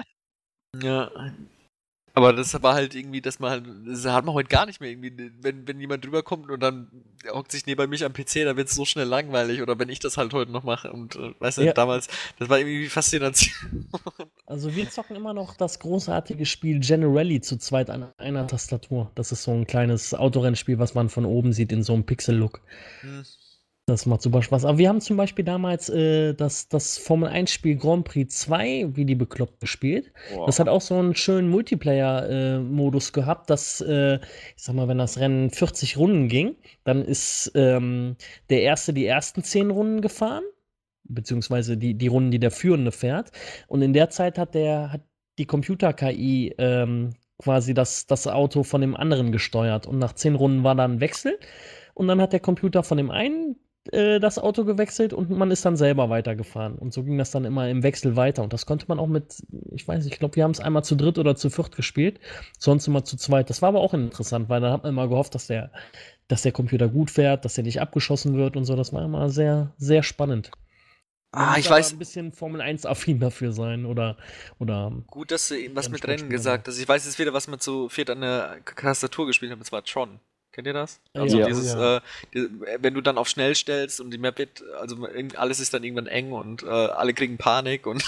Ja. 0.81 1.11
Aber 2.15 2.31
das 2.31 2.61
war 2.61 2.75
halt 2.75 2.93
irgendwie, 2.93 3.21
dass 3.21 3.39
man 3.39 3.49
halt, 3.49 3.65
das 3.87 4.05
hat 4.05 4.23
man 4.23 4.35
heute 4.35 4.47
gar 4.47 4.67
nicht 4.67 4.79
mehr 4.79 4.91
irgendwie, 4.91 5.31
wenn, 5.41 5.67
wenn 5.67 5.79
jemand 5.79 6.05
drüber 6.05 6.21
kommt 6.21 6.51
und 6.51 6.59
dann 6.61 6.87
hockt 7.31 7.51
sich 7.51 7.65
neben 7.65 7.89
mich 7.89 8.05
am 8.05 8.13
PC, 8.13 8.43
dann 8.45 8.55
wird 8.55 8.67
es 8.67 8.75
so 8.75 8.85
schnell 8.85 9.07
langweilig 9.07 9.61
oder 9.63 9.79
wenn 9.79 9.89
ich 9.89 9.97
das 9.99 10.17
halt 10.17 10.31
heute 10.33 10.51
noch 10.51 10.63
mache 10.63 10.91
und 10.91 11.15
äh, 11.15 11.33
weißt 11.39 11.57
du, 11.57 11.63
Ja. 11.63 11.73
damals, 11.73 12.07
das 12.37 12.49
war 12.49 12.59
irgendwie 12.59 12.87
Faszination. 12.87 13.87
Also 14.45 14.75
wir 14.75 14.87
zocken 14.89 15.15
immer 15.15 15.33
noch 15.33 15.55
das 15.55 15.79
großartige 15.79 16.45
Spiel 16.45 16.79
Generally 16.79 17.41
zu 17.41 17.57
zweit 17.57 17.89
an 17.89 18.11
einer 18.17 18.45
Tastatur. 18.45 19.09
Das 19.15 19.31
ist 19.31 19.43
so 19.43 19.51
ein 19.51 19.65
kleines 19.65 20.13
Autorennspiel, 20.13 20.77
was 20.77 20.93
man 20.93 21.09
von 21.09 21.25
oben 21.25 21.53
sieht 21.53 21.71
in 21.71 21.81
so 21.81 21.93
einem 21.93 22.03
Pixel-Look. 22.05 22.61
Hm. 23.01 23.23
Das 23.85 24.05
macht 24.05 24.21
super 24.21 24.41
Spaß. 24.41 24.63
Aber 24.63 24.77
wir 24.77 24.87
haben 24.87 25.01
zum 25.01 25.17
Beispiel 25.17 25.43
damals 25.43 25.89
äh, 25.89 26.33
das, 26.33 26.69
das 26.69 26.97
Formel 26.97 27.27
1-Spiel 27.29 27.75
Grand 27.75 28.05
Prix 28.05 28.33
2 28.39 28.95
wie 28.95 29.03
die 29.03 29.15
bekloppt 29.15 29.59
gespielt. 29.59 30.13
Das 30.45 30.59
hat 30.59 30.69
auch 30.69 30.79
so 30.79 30.95
einen 30.95 31.15
schönen 31.15 31.49
Multiplayer-Modus 31.49 33.11
gehabt, 33.11 33.49
dass, 33.49 33.81
äh, 33.81 34.19
ich 34.55 34.63
sag 34.63 34.75
mal, 34.75 34.87
wenn 34.87 34.99
das 34.99 35.19
Rennen 35.19 35.49
40 35.49 35.97
Runden 35.97 36.29
ging, 36.29 36.55
dann 36.85 37.03
ist 37.03 37.51
ähm, 37.55 38.15
der 38.49 38.61
Erste 38.61 38.93
die 38.93 39.05
ersten 39.05 39.43
10 39.43 39.69
Runden 39.69 39.99
gefahren, 39.99 40.45
beziehungsweise 41.03 41.75
die, 41.75 41.95
die 41.95 42.07
Runden, 42.07 42.31
die 42.31 42.39
der 42.39 42.51
Führende 42.51 42.93
fährt. 42.93 43.31
Und 43.67 43.81
in 43.81 43.91
der 43.91 44.09
Zeit 44.09 44.37
hat 44.37 44.55
der, 44.55 44.93
hat 44.93 45.01
die 45.37 45.45
Computer-KI 45.45 46.55
ähm, 46.57 47.15
quasi 47.37 47.73
das, 47.73 48.07
das 48.07 48.27
Auto 48.27 48.63
von 48.63 48.79
dem 48.79 48.95
anderen 48.95 49.33
gesteuert. 49.33 49.87
Und 49.87 49.99
nach 49.99 50.13
10 50.13 50.35
Runden 50.35 50.63
war 50.63 50.75
dann 50.75 50.93
ein 50.93 50.99
Wechsel. 51.01 51.37
Und 51.93 52.07
dann 52.07 52.21
hat 52.21 52.31
der 52.31 52.39
Computer 52.39 52.81
von 52.81 52.97
dem 52.97 53.11
einen 53.11 53.57
äh, 53.91 54.19
das 54.19 54.39
Auto 54.39 54.63
gewechselt 54.63 55.13
und 55.13 55.29
man 55.29 55.51
ist 55.51 55.65
dann 55.65 55.75
selber 55.75 56.09
weitergefahren. 56.09 56.75
Und 56.75 56.93
so 56.93 57.03
ging 57.03 57.17
das 57.17 57.31
dann 57.31 57.45
immer 57.45 57.67
im 57.69 57.83
Wechsel 57.83 58.15
weiter. 58.15 58.43
Und 58.43 58.53
das 58.53 58.65
konnte 58.65 58.85
man 58.87 58.99
auch 58.99 59.07
mit, 59.07 59.43
ich 59.71 59.87
weiß 59.87 60.03
nicht, 60.03 60.13
ich 60.13 60.19
glaube, 60.19 60.35
wir 60.37 60.43
haben 60.43 60.51
es 60.51 60.59
einmal 60.59 60.83
zu 60.83 60.95
dritt 60.95 61.17
oder 61.17 61.35
zu 61.35 61.49
viert 61.49 61.75
gespielt, 61.75 62.19
sonst 62.57 62.87
immer 62.87 63.03
zu 63.03 63.17
zweit. 63.17 63.49
Das 63.49 63.61
war 63.61 63.69
aber 63.69 63.81
auch 63.81 63.93
interessant, 63.93 64.49
weil 64.49 64.61
dann 64.61 64.71
hat 64.71 64.83
man 64.83 64.93
immer 64.93 65.07
gehofft, 65.07 65.35
dass 65.35 65.47
der, 65.47 65.71
dass 66.27 66.43
der 66.43 66.53
Computer 66.53 66.87
gut 66.87 67.11
fährt, 67.11 67.43
dass 67.45 67.57
er 67.57 67.63
nicht 67.63 67.81
abgeschossen 67.81 68.37
wird 68.37 68.55
und 68.55 68.65
so. 68.65 68.75
Das 68.75 68.93
war 68.93 69.03
immer 69.03 69.29
sehr, 69.29 69.73
sehr 69.77 70.03
spannend. 70.03 70.51
Ah, 71.35 71.57
ich 71.57 71.67
weiß, 71.67 71.93
ein 71.93 71.99
bisschen 71.99 72.31
Formel 72.31 72.61
1-affin 72.61 73.19
dafür 73.19 73.53
sein 73.53 73.87
oder, 73.87 74.17
oder 74.59 74.91
gut, 75.07 75.31
dass 75.31 75.47
du 75.47 75.55
eben 75.57 75.75
was 75.75 75.89
mit 75.89 76.07
Rennen 76.07 76.29
gesagt 76.29 76.67
hast. 76.67 76.77
Ich 76.77 76.87
weiß 76.87 77.05
jetzt 77.05 77.17
wieder, 77.17 77.33
was 77.33 77.47
man 77.47 77.59
zu 77.59 77.89
viert 77.89 78.11
an 78.11 78.21
der 78.21 78.59
Tastatur 78.63 79.25
gespielt 79.25 79.51
hat, 79.51 79.59
das 79.59 79.71
war 79.71 79.83
Tron. 79.83 80.19
Kennt 80.53 80.67
ihr 80.67 80.73
das? 80.73 80.99
Also 81.13 81.39
Ja. 81.39 81.47
dieses, 81.47 81.73
Ja. 81.73 81.97
Äh, 81.97 82.01
die, 82.33 82.47
wenn 82.79 82.93
du 82.93 83.01
dann 83.01 83.17
auf 83.17 83.27
schnell 83.27 83.55
stellst 83.55 83.99
und 83.99 84.11
die 84.11 84.17
Map 84.19 84.37
wird, 84.37 84.63
also 84.79 85.05
alles 85.35 85.59
ist 85.59 85.73
dann 85.73 85.83
irgendwann 85.83 86.07
eng 86.07 86.31
und 86.31 86.63
äh, 86.63 86.67
alle 86.67 87.13
kriegen 87.13 87.37
Panik 87.37 87.85
und 87.87 88.03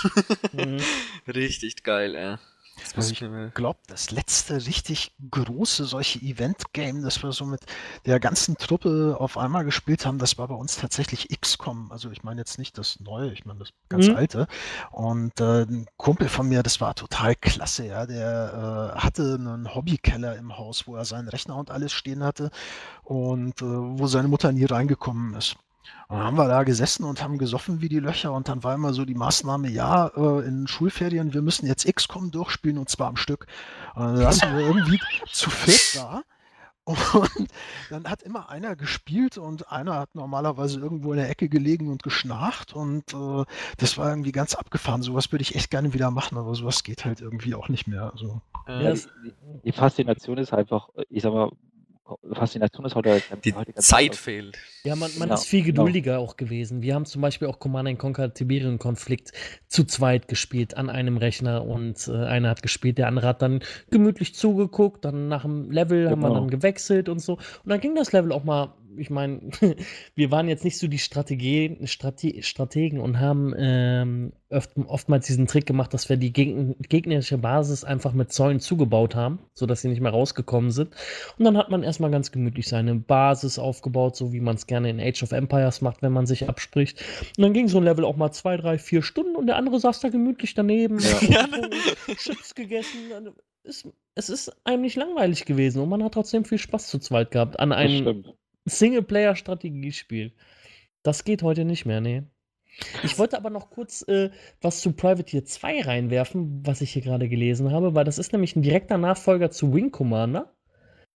Mhm. 0.53 0.77
richtig 1.27 1.83
geil, 1.83 2.15
ey. 2.15 2.35
Das 2.77 2.95
Also 2.95 3.11
Ich 3.13 3.23
glaube, 3.53 3.79
das 3.87 4.11
letzte 4.11 4.65
richtig 4.65 5.15
große 5.31 5.85
solche 5.85 6.19
Event-Game, 6.19 7.01
das 7.03 7.23
wir 7.23 7.31
so 7.31 7.45
mit 7.45 7.61
der 8.05 8.19
ganzen 8.19 8.57
Truppe 8.57 9.15
auf 9.19 9.37
einmal 9.37 9.63
gespielt 9.65 10.05
haben, 10.05 10.17
das 10.19 10.37
war 10.37 10.47
bei 10.47 10.55
uns 10.55 10.75
tatsächlich 10.77 11.29
XCOM. 11.29 11.91
Also 11.91 12.11
ich 12.11 12.23
meine 12.23 12.41
jetzt 12.41 12.59
nicht 12.59 12.77
das 12.77 12.99
neue, 12.99 13.31
ich 13.31 13.45
meine 13.45 13.59
das 13.59 13.69
ganz 13.89 14.09
Mhm. 14.09 14.15
alte. 14.15 14.47
Und 14.91 15.39
äh, 15.39 15.63
ein 15.63 15.87
Kumpel 15.97 16.27
von 16.29 16.47
mir, 16.47 16.63
das 16.63 16.81
war 16.81 16.95
total 16.95 17.35
klasse, 17.35 17.85
ja. 17.87 18.05
Der 18.05 18.93
äh, 18.95 18.99
hatte 18.99 19.35
einen 19.39 19.73
Hobbykeller 19.73 20.35
im 20.35 20.57
Haus, 20.57 20.85
wo 20.87 20.95
er 20.95 21.05
seinen 21.05 21.29
Rechner 21.29 21.55
und 21.57 21.71
alles 21.71 21.93
stehen 21.93 22.23
hatte 22.23 22.49
und 23.03 23.61
äh, 23.61 23.65
wo 23.65 24.07
seine 24.07 24.27
Mutter 24.27 24.51
nie 24.51 24.65
reingekommen 24.65 25.33
ist. 25.35 25.55
Und 26.07 26.17
dann 26.17 26.25
haben 26.25 26.37
wir 26.37 26.47
da 26.47 26.63
gesessen 26.63 27.03
und 27.03 27.23
haben 27.23 27.37
gesoffen 27.37 27.81
wie 27.81 27.89
die 27.89 27.99
Löcher 27.99 28.31
und 28.33 28.47
dann 28.47 28.63
war 28.63 28.75
immer 28.75 28.93
so 28.93 29.05
die 29.05 29.15
Maßnahme, 29.15 29.69
ja, 29.69 30.07
äh, 30.15 30.45
in 30.45 30.67
Schulferien, 30.67 31.33
wir 31.33 31.41
müssen 31.41 31.65
jetzt 31.67 31.85
XCOM 31.85 32.31
durchspielen 32.31 32.77
und 32.77 32.89
zwar 32.89 33.07
am 33.07 33.17
Stück. 33.17 33.47
Und 33.95 34.03
dann 34.03 34.17
saßen 34.17 34.55
wir 34.55 34.65
irgendwie 34.65 34.99
zu 35.31 35.49
viert 35.49 35.95
da 35.95 36.23
und 36.85 36.99
dann 37.89 38.07
hat 38.07 38.21
immer 38.21 38.49
einer 38.49 38.75
gespielt 38.75 39.39
und 39.39 39.71
einer 39.71 39.95
hat 39.95 40.13
normalerweise 40.13 40.79
irgendwo 40.79 41.13
in 41.13 41.17
der 41.17 41.29
Ecke 41.29 41.49
gelegen 41.49 41.89
und 41.89 42.03
geschnarcht 42.03 42.73
und 42.73 43.11
äh, 43.13 43.43
das 43.77 43.97
war 43.97 44.09
irgendwie 44.09 44.31
ganz 44.31 44.53
abgefahren. 44.53 45.01
Sowas 45.01 45.31
würde 45.31 45.41
ich 45.41 45.55
echt 45.55 45.71
gerne 45.71 45.93
wieder 45.93 46.11
machen, 46.11 46.37
aber 46.37 46.53
sowas 46.53 46.83
geht 46.83 47.03
halt 47.03 47.21
irgendwie 47.21 47.55
auch 47.55 47.69
nicht 47.69 47.87
mehr. 47.87 48.11
Also, 48.11 48.41
äh, 48.67 48.83
Ja, 48.83 48.93
die, 48.93 48.99
die, 49.23 49.61
die 49.63 49.71
Faszination 49.71 50.37
ist 50.37 50.53
einfach, 50.53 50.89
ich 51.09 51.23
sag 51.23 51.33
mal, 51.33 51.51
Faszination 52.33 52.85
ist 52.85 52.93
heute, 52.95 53.21
Die 53.43 53.53
heute 53.55 53.73
ganz 53.73 53.87
Zeit 53.87 54.03
anders. 54.03 54.19
fehlt. 54.19 54.57
Ja, 54.83 54.95
man, 54.95 55.09
man 55.17 55.29
Ja, 55.29 55.33
ist 55.35 55.45
viel 55.47 55.63
genau. 55.63 55.83
geduldiger 55.83 56.19
auch 56.19 56.37
gewesen. 56.37 56.83
Wir 56.83 56.93
haben 56.93 57.05
zum 57.05 57.21
Beispiel 57.21 57.47
auch 57.47 57.57
Command 57.59 57.97
Conquer 57.97 58.31
Tiberian 58.33 58.77
Konflikt 58.77 59.31
zu 59.67 59.85
zweit 59.85 60.27
gespielt 60.27 60.77
an 60.77 60.89
einem 60.91 61.17
Rechner 61.17 61.65
und 61.65 62.07
äh, 62.07 62.11
einer 62.25 62.49
hat 62.49 62.61
gespielt, 62.61 62.99
der 62.99 63.07
andere 63.07 63.27
hat 63.27 63.41
dann 63.41 63.61
gemütlich 63.89 64.35
zugeguckt, 64.35 65.03
dann 65.03 65.27
nach 65.29 65.41
dem 65.41 65.71
Level 65.71 66.09
haben 66.09 66.21
wir 66.21 66.27
Genau. 66.29 66.41
dann 66.41 66.49
gewechselt 66.51 67.09
und 67.09 67.19
so. 67.19 67.33
Und 67.33 67.69
dann 67.69 67.79
ging 67.81 67.95
das 67.95 68.11
Level 68.11 68.31
auch 68.31 68.43
mal, 68.43 68.73
ich 68.97 69.09
meine, 69.09 69.39
wir 70.15 70.31
waren 70.31 70.47
jetzt 70.47 70.63
nicht 70.63 70.77
so 70.77 70.87
die 70.87 70.99
Strategie, 70.99 71.77
Strate, 71.85 72.41
Strategen 72.43 72.99
und 72.99 73.19
haben 73.19 73.53
ähm, 73.57 74.33
oft, 74.49 74.71
oftmals 74.87 75.27
diesen 75.27 75.47
Trick 75.47 75.65
gemacht, 75.65 75.93
dass 75.93 76.09
wir 76.09 76.17
die 76.17 76.33
Geg 76.33 76.75
gegnerische 76.89 77.37
Basis 77.37 77.83
einfach 77.83 78.13
mit 78.13 78.31
Zäunen 78.31 78.59
zugebaut 78.59 79.15
haben, 79.15 79.39
sodass 79.53 79.81
sie 79.81 79.89
nicht 79.89 80.01
mehr 80.01 80.11
rausgekommen 80.11 80.71
sind. 80.71 80.95
Und 81.37 81.45
dann 81.45 81.57
hat 81.57 81.69
man 81.69 81.83
erstmal 81.83 82.11
ganz 82.11 82.31
gemütlich 82.31 82.67
seine 82.67 82.95
Basis 82.95 83.59
aufgebaut, 83.59 84.15
so 84.15 84.33
wie 84.33 84.41
man 84.41 84.55
es 84.55 84.67
gerne 84.67 84.89
in 84.89 84.99
Age 84.99 85.23
of 85.23 85.31
Empires 85.31 85.81
macht, 85.81 86.01
wenn 86.01 86.13
man 86.13 86.25
sich 86.25 86.47
abspricht. 86.49 87.01
Und 87.37 87.43
dann 87.43 87.53
ging 87.53 87.67
so 87.67 87.77
ein 87.77 87.83
Level 87.83 88.05
auch 88.05 88.15
mal 88.15 88.31
zwei, 88.31 88.57
drei, 88.57 88.77
vier 88.77 89.01
Stunden 89.01 89.35
und 89.35 89.47
der 89.47 89.57
andere 89.57 89.79
saß 89.79 89.99
da 89.99 90.09
gemütlich 90.09 90.53
daneben, 90.53 90.99
Ja. 90.99 91.47
Chips 92.15 92.55
gegessen. 92.55 92.99
Es, 93.63 93.87
es 94.15 94.29
ist 94.29 94.55
einem 94.63 94.83
nicht 94.83 94.95
langweilig 94.95 95.45
gewesen 95.45 95.81
und 95.81 95.89
man 95.89 96.03
hat 96.03 96.13
trotzdem 96.13 96.45
viel 96.45 96.57
Spaß 96.57 96.87
zu 96.87 96.99
zweit 96.99 97.31
gehabt 97.31 97.59
an 97.59 97.71
einem 97.71 98.01
stimmt. 98.01 98.33
Singleplayer-Strategiespiel. 98.65 100.33
Das 101.03 101.23
geht 101.23 101.43
heute 101.43 101.65
nicht 101.65 101.85
mehr, 101.85 102.01
nee. 102.01 102.23
Ich 103.03 103.17
wollte 103.17 103.37
aber 103.37 103.49
noch 103.49 103.69
kurz 103.69 104.01
äh, 104.07 104.31
was 104.61 104.81
zu 104.81 104.91
Privateer 104.93 105.45
2 105.45 105.81
reinwerfen, 105.81 106.65
was 106.65 106.81
ich 106.81 106.91
hier 106.91 107.01
gerade 107.01 107.29
gelesen 107.29 107.71
habe, 107.71 107.95
weil 107.95 108.03
das 108.03 108.17
ist 108.17 108.33
nämlich 108.33 108.55
ein 108.55 108.63
direkter 108.63 108.97
Nachfolger 108.97 109.51
zu 109.51 109.73
Wing 109.73 109.91
Commander. 109.91 110.54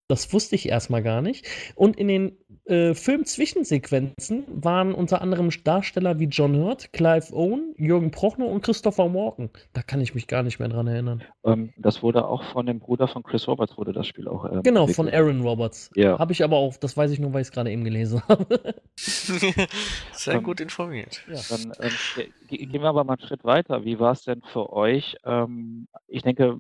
Das 0.10 0.34
wusste 0.34 0.56
ich 0.56 0.68
erstmal 0.68 1.04
gar 1.04 1.22
nicht. 1.22 1.46
Und 1.76 1.96
in 1.96 2.08
den 2.08 2.38
äh, 2.66 2.96
Film-Zwischensequenzen 2.96 4.44
waren 4.48 4.96
unter 4.96 5.22
anderem 5.22 5.50
Darsteller 5.64 6.18
wie 6.20 6.26
John 6.26 6.56
Hurt, 6.58 6.92
Clive 6.94 7.32
Owen, 7.32 7.76
Jürgen 7.78 8.10
Prochnow 8.10 8.52
und 8.52 8.64
Christopher 8.64 9.14
Walken. 9.14 9.52
Da 9.74 9.84
kann 9.84 10.02
ich 10.02 10.16
mich 10.16 10.26
gar 10.26 10.42
nicht 10.42 10.58
mehr 10.58 10.68
dran 10.68 10.88
erinnern. 10.88 11.24
Ähm, 11.44 11.74
das 11.78 12.02
wurde 12.02 12.26
auch 12.28 12.44
von 12.52 12.66
dem 12.66 12.80
Bruder 12.80 13.08
von 13.08 13.22
Chris 13.22 13.48
Roberts 13.48 13.78
wurde 13.78 13.94
das 13.94 14.08
Spiel 14.08 14.28
auch 14.28 14.52
ähm, 14.52 14.64
Genau, 14.64 14.88
von 14.88 15.08
entwickelt. 15.08 15.30
Aaron 15.30 15.42
Roberts. 15.42 15.92
Ja. 15.96 16.18
Habe 16.18 16.32
ich 16.34 16.44
aber 16.44 16.58
auch, 16.58 16.76
das 16.78 16.98
weiß 16.98 17.12
ich 17.12 17.20
nur, 17.20 17.32
weil 17.34 17.42
ich 17.42 17.50
es 17.50 17.52
gerade 17.52 17.72
eben 17.72 17.84
gelesen 17.84 18.22
habe. 18.28 18.60
Sehr 18.98 20.34
Ähm, 20.36 20.44
gut 20.44 20.60
informiert. 20.60 21.22
ja. 21.32 21.40
Dann 21.50 21.72
ähm, 21.82 21.92
ge 22.16 22.30
ge- 22.58 22.66
gehen 22.66 22.82
wir 22.82 22.90
aber 22.90 23.04
mal 23.04 23.14
einen 23.14 23.28
Schritt 23.28 23.44
weiter. 23.44 23.86
Wie 23.86 24.00
war 24.00 24.14
es 24.14 24.24
denn 24.24 24.42
für 24.52 24.74
euch? 24.74 25.18
Ähm, 25.24 25.88
ich 26.08 26.24
denke, 26.24 26.58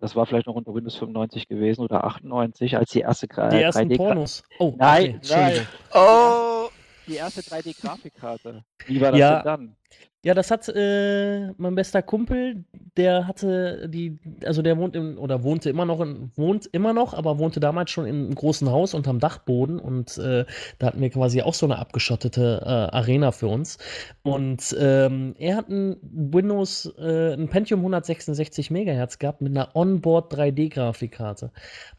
das 0.00 0.16
war 0.16 0.26
vielleicht 0.26 0.46
noch 0.46 0.54
unter 0.54 0.74
Windows 0.74 0.96
95 0.96 1.46
gewesen 1.46 1.82
oder 1.82 2.04
98, 2.04 2.76
als 2.76 2.90
die 2.90 3.00
erste 3.00 3.28
Die 3.28 3.62
ersten 3.62 3.88
3D 3.88 3.96
Pornos. 3.96 4.42
Oh, 4.58 4.74
Nein, 4.78 5.02
okay, 5.02 5.14
Entschuldigung. 5.14 5.66
Oh! 5.94 6.68
Die 7.10 7.16
erste 7.16 7.42
3D-Grafikkarte. 7.42 8.64
Wie 8.86 9.00
war 9.00 9.12
das 9.12 9.20
Ja. 9.20 9.34
denn 9.36 9.44
dann? 9.44 9.76
Ja, 10.22 10.34
das 10.34 10.50
hat 10.50 10.68
äh, 10.68 11.50
mein 11.56 11.74
bester 11.74 12.02
Kumpel, 12.02 12.64
der 12.98 13.26
hatte 13.26 13.88
die, 13.88 14.18
also 14.44 14.60
der 14.60 14.76
wohnt 14.76 14.94
im, 14.94 15.18
oder 15.18 15.42
wohnte 15.44 15.70
immer 15.70 15.86
noch 15.86 16.00
in, 16.02 16.30
wohnt 16.36 16.66
immer 16.72 16.92
noch, 16.92 17.14
aber 17.14 17.38
wohnte 17.38 17.58
damals 17.58 17.90
schon 17.90 18.04
in 18.04 18.16
einem 18.26 18.34
großen 18.34 18.68
Haus 18.70 18.92
unterm 18.92 19.18
Dachboden 19.18 19.80
und 19.80 20.18
äh, 20.18 20.44
da 20.78 20.88
hatten 20.88 21.00
wir 21.00 21.08
quasi 21.08 21.40
auch 21.40 21.54
so 21.54 21.64
eine 21.64 21.78
abgeschottete 21.78 22.60
äh, 22.62 22.68
Arena 22.68 23.32
für 23.32 23.48
uns. 23.48 23.78
Und 24.22 24.76
ähm, 24.78 25.34
er 25.38 25.56
hat 25.56 25.70
ein 25.70 25.96
Windows, 26.02 26.92
äh, 26.98 27.32
ein 27.32 27.48
Pentium 27.48 27.80
166 27.80 28.70
Megahertz 28.70 29.18
gehabt 29.18 29.40
mit 29.40 29.52
einer 29.56 29.74
Onboard 29.74 30.34
3D-Grafikkarte. 30.34 31.50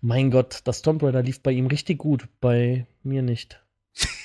Mein 0.02 0.30
Gott, 0.32 0.60
das 0.65 0.84
Tomb 0.84 1.02
Raider 1.04 1.24
lief 1.24 1.41
bei 1.41 1.52
ihm 1.52 1.65
richtig 1.67 1.97
gut, 1.97 2.28
bei 2.39 2.86
mir 3.04 3.24
nicht. 3.24 3.61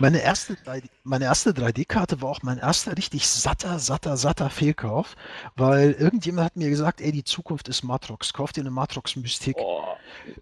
Meine 0.00 0.20
erste 0.20 0.54
3D, 0.54 0.90
meine 1.04 1.26
erste 1.26 1.52
3D-Karte 1.52 2.20
war 2.20 2.30
auch 2.30 2.42
mein 2.42 2.58
erster 2.58 2.96
richtig 2.96 3.28
satter, 3.28 3.78
satter, 3.78 4.16
satter 4.16 4.50
Fehlkauf, 4.50 5.14
weil 5.56 5.92
irgendjemand 5.92 6.46
hat 6.46 6.56
mir 6.56 6.68
gesagt, 6.68 7.00
ey, 7.00 7.12
die 7.12 7.22
Zukunft 7.22 7.68
ist 7.68 7.84
Matrox, 7.84 8.32
kauf 8.32 8.52
dir 8.52 8.62
eine 8.62 8.70
Matrox 8.70 9.14
Mystik. 9.14 9.56
Oh, 9.58 9.84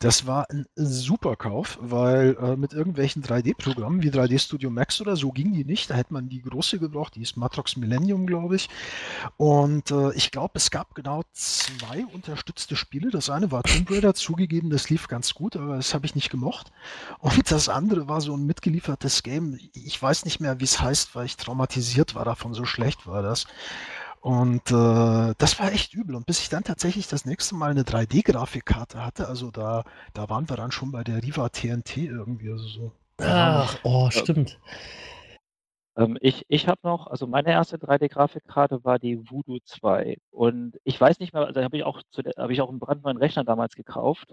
Das 0.00 0.26
war 0.26 0.48
ein 0.50 0.66
super 0.74 1.36
Kauf, 1.36 1.78
weil 1.82 2.36
äh, 2.40 2.56
mit 2.56 2.72
irgendwelchen 2.72 3.22
3D-Programmen 3.22 4.02
wie 4.02 4.10
3D 4.10 4.38
Studio 4.38 4.70
Max 4.70 5.00
oder 5.00 5.16
so 5.16 5.30
ging 5.32 5.52
die 5.52 5.64
nicht. 5.64 5.90
Da 5.90 5.94
hätte 5.94 6.14
man 6.14 6.28
die 6.30 6.40
große 6.42 6.78
gebraucht, 6.78 7.16
die 7.16 7.22
ist 7.22 7.36
Matrox 7.36 7.76
Millennium, 7.76 8.26
glaube 8.26 8.56
ich. 8.56 8.68
Und 9.36 9.90
äh, 9.90 10.12
ich 10.14 10.30
glaube, 10.30 10.52
es 10.54 10.70
gab 10.70 10.94
genau 10.94 11.22
zwei 11.32 12.06
unterstützte 12.06 12.76
Spiele. 12.76 13.10
Das 13.10 13.28
eine 13.30 13.50
war 13.50 13.62
Tomb 13.64 13.90
Raider, 13.90 14.14
zugegeben, 14.14 14.70
das 14.70 14.88
lief 14.90 15.08
ganz 15.08 15.34
gut, 15.34 15.56
aber 15.56 15.76
das 15.76 15.94
habe 15.94 16.06
ich 16.06 16.14
nicht 16.14 16.30
gemocht. 16.30 16.72
Und 17.18 17.50
das 17.50 17.68
andere 17.68 18.08
war 18.08 18.20
so 18.20 18.34
ein 18.36 18.46
mitgeliefertes 18.46 19.22
Game. 19.22 19.41
Ich 19.74 20.00
weiß 20.00 20.24
nicht 20.24 20.40
mehr, 20.40 20.60
wie 20.60 20.64
es 20.64 20.80
heißt, 20.80 21.14
weil 21.14 21.26
ich 21.26 21.36
traumatisiert 21.36 22.14
war 22.14 22.24
davon, 22.24 22.54
so 22.54 22.64
schlecht 22.64 23.06
war 23.06 23.22
das. 23.22 23.46
Und 24.20 24.70
äh, 24.70 25.34
das 25.36 25.58
war 25.58 25.72
echt 25.72 25.94
übel. 25.94 26.14
Und 26.14 26.26
bis 26.26 26.40
ich 26.40 26.48
dann 26.48 26.62
tatsächlich 26.62 27.08
das 27.08 27.24
nächste 27.24 27.56
Mal 27.56 27.72
eine 27.72 27.82
3D-Grafikkarte 27.82 29.04
hatte, 29.04 29.26
also 29.26 29.50
da, 29.50 29.82
da 30.14 30.28
waren 30.28 30.48
wir 30.48 30.56
dann 30.56 30.70
schon 30.70 30.92
bei 30.92 31.02
der 31.02 31.22
Riva 31.22 31.48
TNT 31.48 31.96
irgendwie. 31.96 32.50
Also 32.50 32.68
so. 32.68 32.92
Ach, 33.18 33.76
oh, 33.82 34.10
stimmt. 34.10 34.58
Ähm, 35.96 36.16
ich 36.20 36.44
ich 36.48 36.68
habe 36.68 36.80
noch, 36.84 37.06
also 37.08 37.26
meine 37.26 37.50
erste 37.50 37.76
3D-Grafikkarte 37.76 38.84
war 38.84 38.98
die 38.98 39.18
Voodoo 39.28 39.58
2. 39.64 40.16
Und 40.30 40.78
ich 40.84 41.00
weiß 41.00 41.18
nicht 41.18 41.34
mehr, 41.34 41.46
also 41.46 41.62
habe 41.62 41.76
ich 41.76 41.84
auch 41.84 42.02
zu 42.10 42.22
der, 42.22 42.34
habe 42.38 42.52
ich 42.52 42.60
auch 42.60 42.70
einen 42.70 42.78
brandneuen 42.78 43.18
Rechner 43.18 43.44
damals 43.44 43.74
gekauft. 43.74 44.32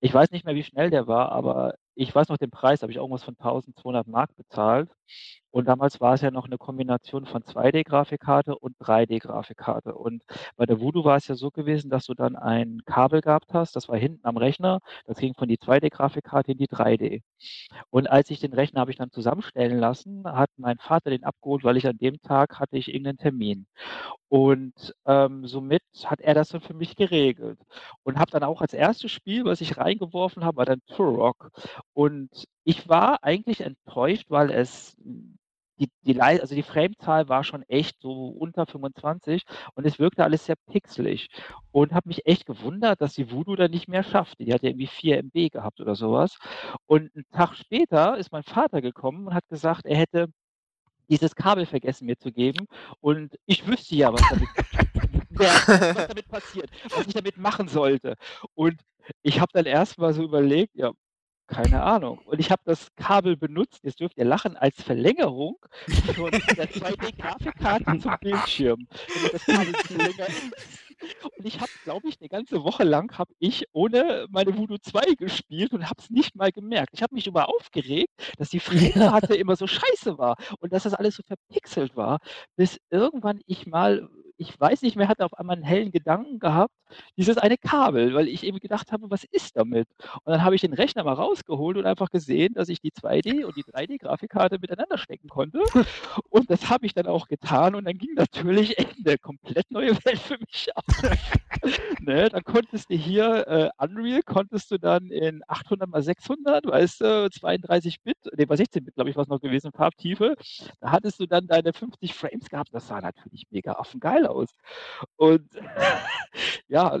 Ich 0.00 0.12
weiß 0.12 0.30
nicht 0.32 0.44
mehr, 0.44 0.54
wie 0.54 0.64
schnell 0.64 0.90
der 0.90 1.06
war, 1.06 1.32
aber 1.32 1.74
ich 1.98 2.14
weiß 2.14 2.28
noch 2.28 2.36
den 2.38 2.50
Preis, 2.50 2.82
habe 2.82 2.92
ich 2.92 2.98
irgendwas 2.98 3.24
von 3.24 3.34
1200 3.36 4.06
Mark 4.06 4.36
bezahlt. 4.36 4.88
Und 5.50 5.66
damals 5.66 6.00
war 6.00 6.14
es 6.14 6.20
ja 6.20 6.30
noch 6.30 6.46
eine 6.46 6.58
Kombination 6.58 7.26
von 7.26 7.42
2D-Grafikkarte 7.42 8.56
und 8.56 8.76
3D-Grafikkarte. 8.78 9.94
Und 9.94 10.22
bei 10.56 10.64
der 10.66 10.80
Voodoo 10.80 11.04
war 11.04 11.16
es 11.16 11.26
ja 11.26 11.34
so 11.34 11.50
gewesen, 11.50 11.90
dass 11.90 12.06
du 12.06 12.14
dann 12.14 12.36
ein 12.36 12.82
Kabel 12.86 13.20
gehabt 13.20 13.52
hast, 13.52 13.74
das 13.74 13.88
war 13.88 13.96
hinten 13.96 14.24
am 14.26 14.36
Rechner, 14.36 14.78
das 15.06 15.18
ging 15.18 15.34
von 15.34 15.48
die 15.48 15.58
2D-Grafikkarte 15.58 16.52
in 16.52 16.58
die 16.58 16.68
3D. 16.68 17.22
Und 17.90 18.08
als 18.08 18.30
ich 18.30 18.38
den 18.40 18.52
Rechner 18.52 18.80
habe 18.80 18.92
ich 18.92 18.98
dann 18.98 19.10
zusammenstellen 19.10 19.78
lassen, 19.78 20.24
hat 20.24 20.50
mein 20.56 20.78
Vater 20.78 21.10
den 21.10 21.24
abgeholt, 21.24 21.64
weil 21.64 21.76
ich 21.78 21.86
an 21.88 21.98
dem 21.98 22.20
Tag 22.22 22.60
hatte 22.60 22.76
ich 22.76 22.88
irgendeinen 22.88 23.18
Termin. 23.18 23.66
Und 24.28 24.94
ähm, 25.06 25.46
somit 25.46 25.82
hat 26.04 26.20
er 26.20 26.34
das 26.34 26.50
dann 26.50 26.60
für 26.60 26.74
mich 26.74 26.96
geregelt. 26.96 27.58
Und 28.02 28.18
habe 28.18 28.30
dann 28.30 28.44
auch 28.44 28.60
als 28.60 28.74
erstes 28.74 29.10
Spiel, 29.10 29.44
was 29.44 29.60
ich 29.60 29.78
reingeworfen 29.78 30.44
habe, 30.44 30.58
war 30.58 30.66
dann 30.66 30.82
Turok. 30.86 31.50
Und 31.94 32.30
ich 32.64 32.88
war 32.88 33.24
eigentlich 33.24 33.60
enttäuscht, 33.62 34.26
weil 34.28 34.50
es 34.50 34.96
die, 35.78 35.90
die, 36.02 36.20
also 36.20 36.54
die 36.54 36.62
Framezahl 36.62 37.28
war 37.28 37.44
schon 37.44 37.62
echt 37.68 38.00
so 38.00 38.28
unter 38.28 38.66
25 38.66 39.44
und 39.74 39.86
es 39.86 39.98
wirkte 39.98 40.24
alles 40.24 40.46
sehr 40.46 40.56
pixelig. 40.70 41.28
Und 41.70 41.92
habe 41.92 42.08
mich 42.08 42.26
echt 42.26 42.46
gewundert, 42.46 43.00
dass 43.00 43.14
die 43.14 43.30
Voodoo 43.30 43.56
da 43.56 43.68
nicht 43.68 43.88
mehr 43.88 44.02
schaffte. 44.02 44.44
Die 44.44 44.52
hat 44.52 44.62
ja 44.62 44.70
irgendwie 44.70 44.86
4 44.88 45.18
MB 45.18 45.50
gehabt 45.52 45.80
oder 45.80 45.94
sowas. 45.94 46.38
Und 46.86 47.14
einen 47.14 47.24
Tag 47.32 47.54
später 47.54 48.16
ist 48.18 48.32
mein 48.32 48.42
Vater 48.42 48.80
gekommen 48.82 49.28
und 49.28 49.34
hat 49.34 49.48
gesagt, 49.48 49.86
er 49.86 49.96
hätte 49.96 50.28
dieses 51.08 51.34
Kabel 51.34 51.66
vergessen 51.66 52.06
mir 52.06 52.18
zu 52.18 52.32
geben. 52.32 52.66
Und 53.00 53.38
ich 53.46 53.66
wüsste 53.66 53.96
ja, 53.96 54.12
was 54.12 54.22
damit, 54.28 54.48
ja, 55.40 55.94
was 55.94 56.08
damit 56.08 56.28
passiert, 56.28 56.70
was 56.90 57.06
ich 57.06 57.14
damit 57.14 57.36
machen 57.36 57.68
sollte. 57.68 58.16
Und 58.54 58.80
ich 59.22 59.40
habe 59.40 59.50
dann 59.52 59.66
erstmal 59.66 60.12
so 60.12 60.22
überlegt, 60.22 60.76
ja, 60.76 60.92
keine 61.46 61.82
Ahnung. 61.82 62.18
Und 62.26 62.40
ich 62.40 62.50
habe 62.50 62.62
das 62.64 62.94
Kabel 62.94 63.36
benutzt, 63.36 63.80
jetzt 63.82 64.00
dürft 64.00 64.18
ihr 64.18 64.26
lachen, 64.26 64.56
als 64.56 64.82
Verlängerung 64.82 65.56
von 66.14 66.30
der 66.56 66.70
2D-Grafikkarte 66.70 67.98
zum 68.00 68.14
Bildschirm. 68.20 68.86
Damit 69.14 69.34
das 69.34 69.44
Kabel 69.46 69.74
länger 69.98 70.28
ist. 70.28 70.87
Und 71.36 71.46
ich 71.46 71.60
habe, 71.60 71.72
glaube 71.82 72.08
ich, 72.08 72.20
eine 72.20 72.28
ganze 72.28 72.64
Woche 72.64 72.84
lang 72.84 73.16
habe 73.18 73.32
ich 73.38 73.64
ohne 73.72 74.26
meine 74.30 74.56
Voodoo 74.56 74.78
2 74.78 75.14
gespielt 75.14 75.72
und 75.72 75.84
habe 75.88 76.00
es 76.00 76.10
nicht 76.10 76.34
mal 76.36 76.52
gemerkt. 76.52 76.90
Ich 76.92 77.02
habe 77.02 77.14
mich 77.14 77.26
über 77.26 77.48
aufgeregt, 77.48 78.12
dass 78.38 78.50
die 78.50 78.60
Framekarte 79.24 79.34
immer 79.34 79.56
so 79.56 79.66
scheiße 79.66 80.18
war 80.18 80.36
und 80.60 80.72
dass 80.72 80.84
das 80.84 80.94
alles 80.94 81.16
so 81.16 81.22
verpixelt 81.22 81.96
war, 81.96 82.18
bis 82.56 82.78
irgendwann 82.90 83.40
ich 83.46 83.66
mal, 83.66 84.08
ich 84.38 84.58
weiß 84.58 84.82
nicht 84.82 84.96
mehr, 84.96 85.08
hatte 85.08 85.24
auf 85.24 85.34
einmal 85.34 85.56
einen 85.56 85.64
hellen 85.64 85.90
Gedanken 85.90 86.38
gehabt, 86.38 86.72
dieses 87.16 87.36
eine 87.38 87.58
Kabel, 87.58 88.14
weil 88.14 88.28
ich 88.28 88.44
eben 88.44 88.58
gedacht 88.58 88.92
habe, 88.92 89.10
was 89.10 89.24
ist 89.24 89.56
damit? 89.56 89.88
Und 90.24 90.32
dann 90.32 90.44
habe 90.44 90.54
ich 90.54 90.60
den 90.60 90.72
Rechner 90.72 91.04
mal 91.04 91.14
rausgeholt 91.14 91.76
und 91.76 91.86
einfach 91.86 92.10
gesehen, 92.10 92.54
dass 92.54 92.68
ich 92.68 92.80
die 92.80 92.92
2D 92.92 93.44
und 93.44 93.56
die 93.56 93.64
3D-Grafikkarte 93.64 94.58
miteinander 94.60 94.96
stecken 94.96 95.28
konnte. 95.28 95.62
Und 96.30 96.50
das 96.50 96.70
habe 96.70 96.86
ich 96.86 96.94
dann 96.94 97.06
auch 97.06 97.26
getan 97.26 97.74
und 97.74 97.84
dann 97.84 97.96
ging 97.98 98.14
natürlich 98.14 98.78
eine 99.06 99.18
komplett 99.18 99.70
neue 99.70 99.92
Welt 100.04 100.18
für 100.18 100.38
mich 100.38 100.68
auf. 100.74 100.84
ne, 102.00 102.28
dann 102.28 102.42
konntest 102.44 102.90
du 102.90 102.94
hier 102.94 103.46
äh, 103.46 103.70
Unreal, 103.78 104.22
konntest 104.22 104.70
du 104.70 104.78
dann 104.78 105.10
in 105.10 105.42
800 105.46 105.88
mal 105.88 106.02
600, 106.02 106.66
weißt 106.66 107.00
du, 107.00 107.30
32 107.30 108.02
Bit, 108.02 108.16
nee, 108.36 108.46
bei 108.46 108.56
16 108.56 108.84
Bit, 108.84 108.94
glaube 108.94 109.10
ich, 109.10 109.16
war 109.16 109.22
es 109.22 109.28
noch 109.28 109.40
gewesen, 109.40 109.72
Farbtiefe. 109.72 110.36
Da 110.80 110.90
hattest 110.92 111.20
du 111.20 111.26
dann 111.26 111.46
deine 111.46 111.72
50 111.72 112.14
Frames 112.14 112.48
gehabt. 112.48 112.70
Das 112.72 112.88
sah 112.88 113.00
natürlich 113.00 113.46
mega 113.50 113.72
affengeil 113.72 114.27
aus. 114.28 114.48
Und 115.16 115.48
ja, 116.68 116.98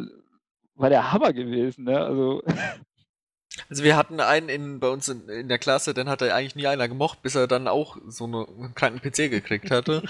war 0.74 0.90
der 0.90 1.12
Hammer 1.12 1.32
gewesen, 1.32 1.84
ne? 1.84 2.00
Also. 2.00 2.42
Also 3.68 3.82
wir 3.82 3.96
hatten 3.96 4.20
einen 4.20 4.48
in, 4.48 4.78
bei 4.78 4.88
uns 4.88 5.08
in, 5.08 5.28
in 5.28 5.48
der 5.48 5.58
Klasse, 5.58 5.92
den 5.92 6.08
hat 6.08 6.22
er 6.22 6.34
eigentlich 6.34 6.54
nie 6.54 6.68
einer 6.68 6.86
gemocht, 6.86 7.22
bis 7.22 7.34
er 7.34 7.48
dann 7.48 7.66
auch 7.66 7.96
so 8.06 8.24
eine, 8.24 8.46
einen 8.46 8.74
kranken 8.74 9.00
PC 9.00 9.30
gekriegt 9.30 9.70
hatte. 9.70 10.02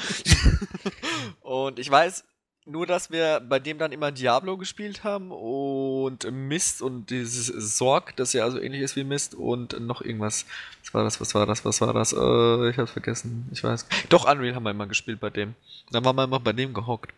und 1.40 1.78
ich 1.78 1.90
weiß 1.90 2.24
nur, 2.68 2.86
dass 2.86 3.10
wir 3.10 3.40
bei 3.40 3.58
dem 3.58 3.78
dann 3.78 3.92
immer 3.92 4.12
Diablo 4.12 4.56
gespielt 4.56 5.04
haben 5.04 5.30
und 5.30 6.30
Mist 6.30 6.82
und 6.82 7.10
dieses 7.10 7.46
Sorg, 7.78 8.14
das 8.16 8.32
ja 8.32 8.50
so 8.50 8.60
ähnlich 8.60 8.82
ist 8.82 8.96
wie 8.96 9.04
Mist 9.04 9.34
und 9.34 9.80
noch 9.80 10.02
irgendwas. 10.02 10.46
Was 10.84 10.94
war 10.94 11.04
das, 11.04 11.20
was 11.20 11.34
war 11.34 11.46
das, 11.46 11.64
was 11.64 11.80
war 11.80 11.92
das? 11.92 12.12
Äh, 12.12 12.70
ich 12.70 12.78
hab's 12.78 12.92
vergessen. 12.92 13.48
Ich 13.52 13.64
weiß. 13.64 13.86
Doch, 14.08 14.30
Unreal 14.30 14.54
haben 14.54 14.64
wir 14.64 14.70
immer 14.70 14.86
gespielt 14.86 15.20
bei 15.20 15.30
dem. 15.30 15.54
Dann 15.90 16.04
waren 16.04 16.16
wir 16.16 16.24
immer 16.24 16.40
bei 16.40 16.52
dem 16.52 16.74
gehockt. 16.74 17.12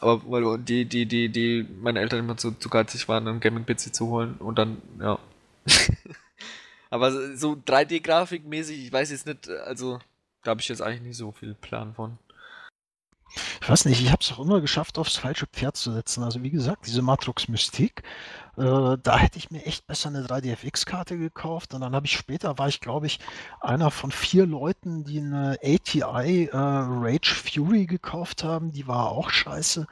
Aber 0.00 0.22
weil 0.26 0.58
die, 0.58 0.84
die, 0.84 1.06
die, 1.06 1.28
die, 1.28 1.66
meine 1.80 2.00
Eltern 2.00 2.18
immer 2.18 2.36
zu, 2.36 2.52
zu 2.52 2.68
geizig 2.68 3.08
waren, 3.08 3.26
einen 3.28 3.40
Gaming-PC 3.40 3.94
zu 3.94 4.08
holen 4.08 4.34
und 4.38 4.58
dann, 4.58 4.82
ja. 5.00 5.18
Aber 6.90 7.36
so 7.36 7.52
3D-Grafik 7.52 8.44
mäßig, 8.44 8.86
ich 8.86 8.92
weiß 8.92 9.10
jetzt 9.10 9.26
nicht, 9.26 9.48
also 9.48 9.98
da 10.42 10.50
habe 10.50 10.60
ich 10.60 10.68
jetzt 10.68 10.82
eigentlich 10.82 11.02
nicht 11.02 11.16
so 11.16 11.32
viel 11.32 11.54
Plan 11.54 11.94
von. 11.94 12.18
Ich 13.60 13.68
weiß 13.68 13.84
nicht, 13.86 14.00
ich 14.00 14.10
habe 14.10 14.22
es 14.22 14.32
auch 14.32 14.38
immer 14.38 14.60
geschafft, 14.60 14.98
aufs 14.98 15.16
falsche 15.16 15.46
Pferd 15.46 15.76
zu 15.76 15.92
setzen. 15.92 16.22
Also 16.22 16.42
wie 16.42 16.50
gesagt, 16.50 16.86
diese 16.86 17.02
Matrix 17.02 17.48
Mystik, 17.48 18.02
äh, 18.56 18.96
da 19.02 19.18
hätte 19.18 19.38
ich 19.38 19.50
mir 19.50 19.64
echt 19.64 19.86
besser 19.86 20.08
eine 20.08 20.24
3DFX-Karte 20.24 21.18
gekauft. 21.18 21.74
Und 21.74 21.80
dann 21.80 21.94
habe 21.94 22.06
ich 22.06 22.12
später, 22.12 22.58
war 22.58 22.68
ich 22.68 22.80
glaube 22.80 23.06
ich 23.06 23.18
einer 23.60 23.90
von 23.90 24.10
vier 24.10 24.46
Leuten, 24.46 25.04
die 25.04 25.18
eine 25.18 25.58
ATI 25.62 26.46
äh, 26.46 26.56
Rage 26.56 27.34
Fury 27.34 27.86
gekauft 27.86 28.44
haben. 28.44 28.72
Die 28.72 28.86
war 28.86 29.10
auch 29.10 29.30
scheiße. 29.30 29.86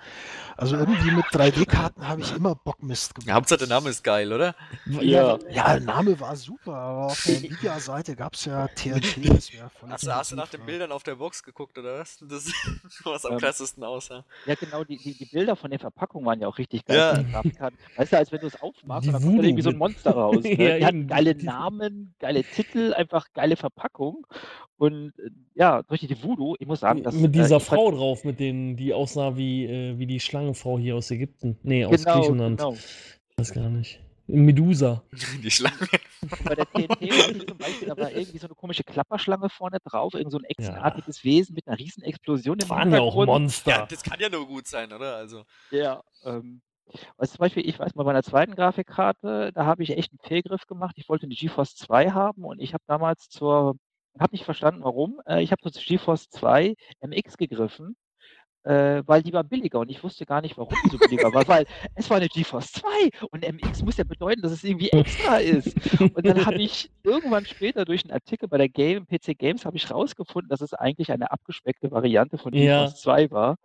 Also 0.57 0.77
irgendwie 0.77 1.11
mit 1.11 1.25
3D-Karten 1.33 2.07
habe 2.07 2.21
ich 2.21 2.35
immer 2.35 2.55
Bockmist 2.55 3.15
gemacht. 3.15 3.29
Ja, 3.29 3.35
Hauptsache 3.35 3.61
der 3.61 3.69
Name 3.69 3.91
ist 3.91 4.05
geil, 4.05 4.33
oder? 4.33 4.55
Ja, 4.87 5.39
ja 5.51 5.79
der 5.79 5.81
Name 5.81 6.19
war 6.21 6.37
super, 6.37 6.75
aber 6.75 7.07
auf 7.07 7.23
der 7.25 7.37
Nvidia-Seite 7.39 8.17
gab 8.17 8.35
es 8.35 8.45
ja 8.45 8.69
TNT. 8.75 9.29
Das 9.29 9.51
hast, 9.89 10.07
du, 10.07 10.15
hast 10.15 10.33
du 10.33 10.37
nach 10.37 10.49
den 10.49 10.65
Bildern 10.65 10.93
auf 10.93 11.03
der 11.03 11.17
Box 11.17 11.43
geguckt, 11.43 11.79
oder 11.79 11.99
was? 11.99 12.19
Das 12.21 12.53
was 13.05 13.27
am 13.27 13.33
ähm, 13.33 13.39
krassesten 13.39 13.83
aussah. 13.85 14.25
Ja, 14.47 14.55
genau, 14.55 14.85
die, 14.85 14.99
die, 14.99 15.15
die, 15.15 15.27
Bilder 15.27 15.57
von 15.57 15.71
der 15.71 15.81
Verpackung 15.81 16.25
waren 16.25 16.41
ja 16.41 16.49
auch 16.49 16.59
richtig 16.59 16.85
geil. 16.85 17.27
Ja. 17.33 17.71
Weißt 17.97 18.13
du, 18.13 18.19
als 18.19 18.33
wenn 18.33 18.41
du 18.41 18.52
es 18.53 18.61
aufmachst, 18.61 19.09
dann 19.09 19.23
kommt 19.23 19.39
da 19.39 19.43
irgendwie 19.45 19.63
so 19.63 19.71
ein 19.71 19.79
Monster 19.79 20.11
raus. 20.13 20.43
Ne? 20.43 20.69
ja, 20.69 20.79
die 20.79 20.85
hatten 20.85 21.07
geile 21.07 21.35
Namen, 21.37 22.15
geile 22.19 22.45
Titel, 22.45 22.93
einfach 22.95 23.27
geile 23.33 23.57
Verpackung. 23.57 24.27
Und 24.77 25.13
äh, 25.19 25.31
ja, 25.55 25.83
durch 25.83 26.01
die 26.01 26.23
Voodoo, 26.23 26.57
ich 26.59 26.67
muss 26.67 26.81
sagen, 26.81 27.03
dass. 27.03 27.15
Mit 27.15 27.35
dieser 27.35 27.57
äh, 27.57 27.61
Frau 27.61 27.91
drauf, 27.91 28.25
mit 28.25 28.41
denen, 28.41 28.77
die 28.77 28.93
aussah 28.93 29.37
wie, 29.37 29.65
äh, 29.67 29.99
wie 29.99 30.07
die 30.07 30.21
Schlangenfrau 30.21 30.79
hier 30.79 30.97
aus 30.97 31.11
Ägypten. 31.11 31.59
Nee, 31.63 31.85
aus 31.85 32.05
genau, 32.05 32.19
Griechenland. 32.19 32.59
Genau. 32.59 32.73
Ich 32.75 33.39
weiß 33.39 33.53
gar 33.55 33.69
nicht. 33.69 34.01
Medusa. 34.27 35.03
Die 35.43 35.51
Schlange. 35.51 35.77
Bei 36.45 36.55
der 36.55 36.67
TNT 36.67 37.01
war 37.01 37.47
zum 37.47 37.59
Beispiel, 37.59 37.89
da 37.89 37.97
war 37.97 38.13
irgendwie 38.13 38.39
so 38.39 38.47
eine 38.47 38.55
komische 38.55 38.85
Klapperschlange 38.85 39.49
vorne 39.51 39.79
drauf, 39.85 40.15
irgend 40.15 40.33
so 40.33 40.39
ein 40.39 40.45
echsenartiges 40.45 41.23
ja. 41.23 41.31
Wesen 41.31 41.55
mit 41.55 41.67
einer 41.67 41.79
riesen 41.79 42.03
Explosion 42.03 42.59
im 42.59 42.69
Waren 42.69 42.93
ja 42.93 43.01
auch 43.01 43.15
Monster. 43.27 43.71
Ja, 43.71 43.87
das 43.87 44.03
kann 44.03 44.21
ja 44.21 44.29
nur 44.29 44.47
gut 44.47 44.67
sein, 44.67 44.93
oder? 44.93 45.17
Also. 45.17 45.45
Ja, 45.71 46.03
ähm, 46.25 46.63
also 47.17 47.33
zum 47.33 47.39
Beispiel, 47.39 47.67
ich 47.69 47.79
weiß 47.79 47.95
mal, 47.95 48.05
bei 48.05 48.11
einer 48.11 48.23
zweiten 48.23 48.55
Grafikkarte, 48.55 49.53
da 49.55 49.67
habe 49.67 49.83
ich 49.83 49.91
echt 49.91 50.13
einen 50.13 50.19
Fehlgriff 50.21 50.67
gemacht. 50.67 50.95
Ich 50.99 51.09
wollte 51.09 51.27
eine 51.27 51.35
GeForce 51.35 51.77
2 51.77 52.11
haben 52.11 52.45
und 52.45 52.61
ich 52.61 52.75
habe 52.75 52.85
damals 52.87 53.29
zur, 53.29 53.77
habe 54.19 54.33
nicht 54.33 54.45
verstanden, 54.45 54.83
warum. 54.85 55.21
Äh, 55.27 55.43
ich 55.43 55.53
habe 55.53 55.63
zur 55.63 55.83
GeForce 55.83 56.29
2 56.31 56.75
MX 57.01 57.37
gegriffen 57.37 57.97
äh, 58.65 59.03
weil 59.07 59.23
die 59.23 59.33
war 59.33 59.45
billiger 59.45 59.81
und 59.81 59.91
ich 59.91 60.03
wusste 60.03 60.27
gar 60.27 60.41
nicht, 60.41 60.57
warum 60.57 60.75
die 60.85 60.91
so 60.91 60.99
billiger 60.99 61.33
war, 61.33 61.47
weil 61.49 61.67
es 61.95 62.09
war 62.11 62.19
eine 62.19 62.29
GeForce 62.29 62.73
2 62.73 62.89
und 63.31 63.47
MX 63.47 63.83
muss 63.83 63.97
ja 63.97 64.05
bedeuten, 64.05 64.43
dass 64.43 64.53
es 64.53 64.65
irgendwie 64.65 64.89
extra 64.93 65.39
ist. 65.39 65.75
Und 66.01 66.27
dann 66.27 66.45
habe 66.45 66.61
ich 66.63 66.91
irgendwann 67.03 67.45
später 67.45 67.85
durch 67.85 68.05
einen 68.05 68.13
Artikel 68.13 68.49
bei 68.49 68.59
der 68.59 68.69
Game, 68.69 69.07
PC 69.07 69.39
Games 69.39 69.65
habe 69.65 69.77
ich 69.77 69.91
rausgefunden, 69.91 70.49
dass 70.49 70.61
es 70.61 70.75
eigentlich 70.75 71.11
eine 71.13 71.31
abgespeckte 71.31 71.91
Variante 71.91 72.39
von 72.39 72.53
GeForce 72.53 72.93
ja. 72.93 72.95
2 72.95 73.31
war, 73.31 73.57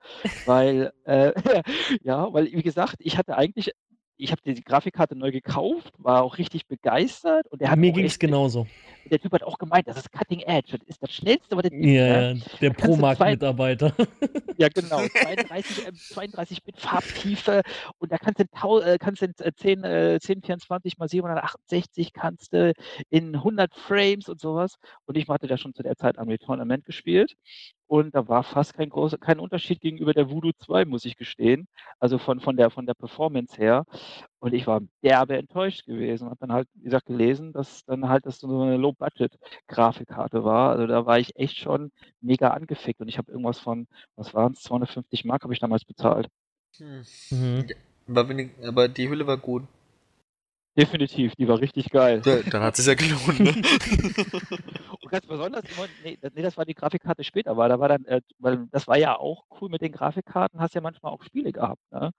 weil 0.46 0.92
äh, 1.06 1.34
ja, 2.04 2.32
weil 2.34 2.52
wie 2.52 2.64
gesagt, 2.64 2.96
ich 3.00 3.18
hatte 3.18 3.38
eigentlich 3.38 3.72
ich 4.18 4.32
habe 4.32 4.42
die 4.46 4.64
Grafikkarte 4.64 5.16
neu 5.16 5.32
gekauft, 5.32 5.94
war 5.98 6.24
auch 6.24 6.38
richtig 6.38 6.68
begeistert 6.68 7.48
und 7.48 7.62
der 7.62 7.76
mir 7.76 7.92
ging 7.92 8.06
es 8.06 8.18
genauso. 8.18 8.68
Der 9.10 9.20
Typ 9.20 9.32
hat 9.32 9.44
auch 9.44 9.58
gemeint, 9.58 9.88
das 9.88 9.98
ist 9.98 10.12
Cutting 10.12 10.42
Edge, 10.42 10.78
das 10.78 10.88
ist 10.88 11.02
das 11.02 11.14
schnellste, 11.14 11.56
was 11.56 11.66
es 11.66 11.72
gibt. 11.72 11.86
Ja, 11.86 12.34
ne? 12.34 12.42
der 12.60 12.72
Pro-Markt-Mitarbeiter. 12.72 13.94
Ja, 14.58 14.70
genau. 14.70 15.02
32, 15.08 15.88
äh, 15.88 15.94
32 15.94 16.64
Bit 16.64 16.80
Farbtiefe 16.80 17.62
und 18.00 18.12
da 18.12 18.18
kannst 18.18 18.40
du, 18.40 18.80
äh, 18.80 18.98
kannst 18.98 19.22
du 19.22 19.54
10, 19.54 19.84
äh, 19.84 20.20
1024 20.20 20.98
mal 20.98 21.08
768 21.08 22.12
kannst 22.12 22.54
du 22.54 22.74
in 23.10 23.36
100 23.36 23.74
Frames 23.76 24.28
und 24.30 24.42
sowas. 24.42 24.78
Und 25.06 25.16
ich 25.16 25.28
hatte 25.28 25.48
da 25.48 25.58
schon 25.58 25.74
zu 25.74 25.84
der 25.84 25.96
Zeit 25.96 26.18
am 26.18 26.28
Tournament 26.40 26.86
gespielt 26.86 27.36
und 27.88 28.14
da 28.16 28.28
war 28.28 28.44
fast 28.44 28.74
kein 28.74 28.90
großer, 28.90 29.18
kein 29.18 29.40
Unterschied 29.40 29.80
gegenüber 29.80 30.14
der 30.14 30.30
Voodoo 30.30 30.52
2, 30.60 30.86
muss 30.86 31.06
ich 31.06 31.16
gestehen. 31.16 31.68
Also 32.00 32.18
von, 32.18 32.42
von, 32.42 32.58
der, 32.58 32.70
von 32.70 32.86
der 32.86 32.94
Performance 32.94 33.56
her. 33.58 33.86
Und 34.40 34.54
ich 34.54 34.68
war 34.68 34.82
derbe 35.04 35.38
enttäuscht 35.38 35.86
gewesen. 35.86 36.26
Habe 36.26 36.38
dann 36.42 36.52
halt, 36.52 36.68
wie 36.74 36.84
gesagt, 36.84 37.06
gelesen, 37.06 37.54
dass 37.54 37.86
dann 37.86 38.10
halt 38.10 38.26
das 38.26 38.40
so 38.40 38.62
eine 38.62 38.76
Low-Budget-Grafikkarte 38.78 40.44
war. 40.44 40.72
Also 40.72 40.86
da 40.86 41.06
war 41.06 41.18
ich 41.18 41.38
echt 41.38 41.58
schon 41.58 41.92
mega 42.20 42.50
angefickt. 42.50 43.00
Und 43.00 43.08
ich 43.08 43.18
habe 43.18 43.32
irgendwas 43.32 43.60
von, 43.60 43.88
was 44.18 44.34
waren 44.34 44.52
es, 44.52 44.62
250 44.64 45.24
Mark 45.24 45.44
habe 45.44 45.54
ich 45.54 45.60
damals 45.60 45.86
bezahlt. 45.86 46.28
Hm. 46.78 47.04
Mhm. 47.32 47.66
Aber, 48.10 48.28
aber 48.64 48.88
die 48.90 49.08
Hülle 49.10 49.26
war 49.28 49.38
gut. 49.38 49.64
Definitiv, 50.78 51.34
die 51.36 51.48
war 51.48 51.60
richtig 51.60 51.90
geil. 51.90 52.22
Ja, 52.24 52.44
dann 52.44 52.62
hat 52.62 52.78
es 52.78 52.86
ja 52.86 52.94
gelohnt, 52.94 53.40
ne? 53.40 53.52
Und 55.08 55.12
ganz 55.12 55.26
besonders, 55.26 55.64
nee, 56.04 56.18
nee, 56.22 56.42
das 56.42 56.58
war 56.58 56.66
die 56.66 56.74
Grafikkarte 56.74 57.24
später, 57.24 57.52
aber 57.52 57.70
da 57.70 57.80
war 57.80 57.88
dann, 57.88 58.04
äh, 58.04 58.20
weil 58.40 58.68
das 58.72 58.90
war 58.90 58.98
ja 58.98 59.18
auch 59.18 59.46
cool 59.62 59.70
mit 59.70 59.82
den 59.82 59.94
Grafikkarten, 59.94 60.60
hast 60.60 60.76
ja 60.76 60.82
manchmal 60.82 61.14
auch 61.14 61.24
Spiele 61.24 61.54
gehabt, 61.54 61.80
ne? 61.94 62.12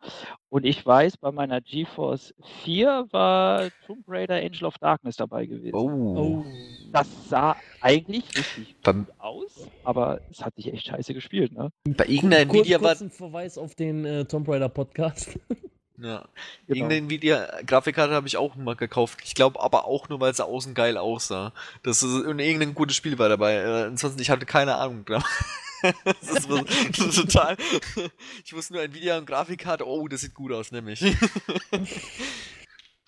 Und 0.48 0.64
ich 0.64 0.86
weiß, 0.86 1.18
bei 1.18 1.30
meiner 1.30 1.60
GeForce 1.60 2.32
4 2.64 3.08
war 3.10 3.68
Tomb 3.84 4.04
Raider 4.08 4.36
Angel 4.36 4.64
of 4.64 4.78
Darkness 4.78 5.16
dabei 5.16 5.44
gewesen. 5.44 5.74
Oh. 5.74 6.46
Das 6.90 7.06
sah 7.28 7.56
eigentlich 7.82 8.24
richtig 8.34 8.74
Beim 8.82 9.04
gut 9.04 9.14
aus, 9.18 9.68
aber 9.84 10.22
es 10.30 10.42
hat 10.42 10.54
sich 10.54 10.72
echt 10.72 10.86
scheiße 10.86 11.12
gespielt, 11.12 11.52
ne? 11.52 11.70
Bei 11.84 12.06
irgendeiner 12.06 12.50
Nvidia 12.50 12.80
war... 12.80 12.96
Kurz 12.96 13.14
Verweis 13.14 13.58
auf 13.58 13.74
den 13.74 14.06
äh, 14.06 14.24
Tomb 14.24 14.48
Raider 14.48 14.70
Podcast. 14.70 15.38
Ja. 16.00 16.18
Genau. 16.18 16.28
Irgendeine 16.68 17.06
Nvidia-Grafikkarte 17.06 18.14
habe 18.14 18.28
ich 18.28 18.36
auch 18.36 18.54
mal 18.54 18.76
gekauft. 18.76 19.18
Ich 19.24 19.34
glaube 19.34 19.60
aber 19.60 19.84
auch 19.86 20.08
nur, 20.08 20.20
weil 20.20 20.34
sie 20.34 20.44
außen 20.44 20.74
geil 20.74 20.96
aussah. 20.96 21.52
Das 21.82 22.02
ist 22.02 22.12
irgendein 22.24 22.74
gutes 22.74 22.96
Spiel 22.96 23.18
war 23.18 23.28
dabei. 23.28 23.54
Äh, 23.54 23.84
ansonsten, 23.86 24.20
ich 24.22 24.30
hatte 24.30 24.46
keine 24.46 24.76
Ahnung. 24.76 25.04
das, 25.82 26.30
ist, 26.30 26.48
das 26.50 27.06
ist 27.06 27.16
total. 27.16 27.56
Ich 28.44 28.52
wusste 28.52 28.74
nur 28.74 28.82
Nvidia 28.82 29.18
und 29.18 29.26
Grafikkarte. 29.26 29.86
Oh, 29.86 30.06
das 30.06 30.20
sieht 30.20 30.34
gut 30.34 30.52
aus, 30.52 30.70
nämlich. 30.70 31.00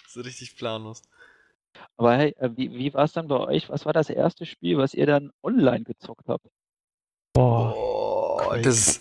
so 0.09 0.21
richtig 0.21 0.57
planlos. 0.57 1.03
Aber 1.97 2.17
hey, 2.17 2.35
äh, 2.39 2.51
wie, 2.57 2.73
wie 2.73 2.93
war 2.93 3.05
es 3.05 3.13
dann 3.13 3.29
bei 3.29 3.39
euch? 3.39 3.69
Was 3.69 3.87
war 3.87 3.93
das 3.93 4.11
erste 4.11 4.47
Spiel, 4.47 4.79
was 4.79 4.95
ihr 4.95 5.07
dann 5.07 5.33
online 5.43 5.85
gezockt 5.85 6.27
habt? 6.29 6.47
Boah, 7.33 7.75
oh, 7.77 8.57
das 8.63 9.01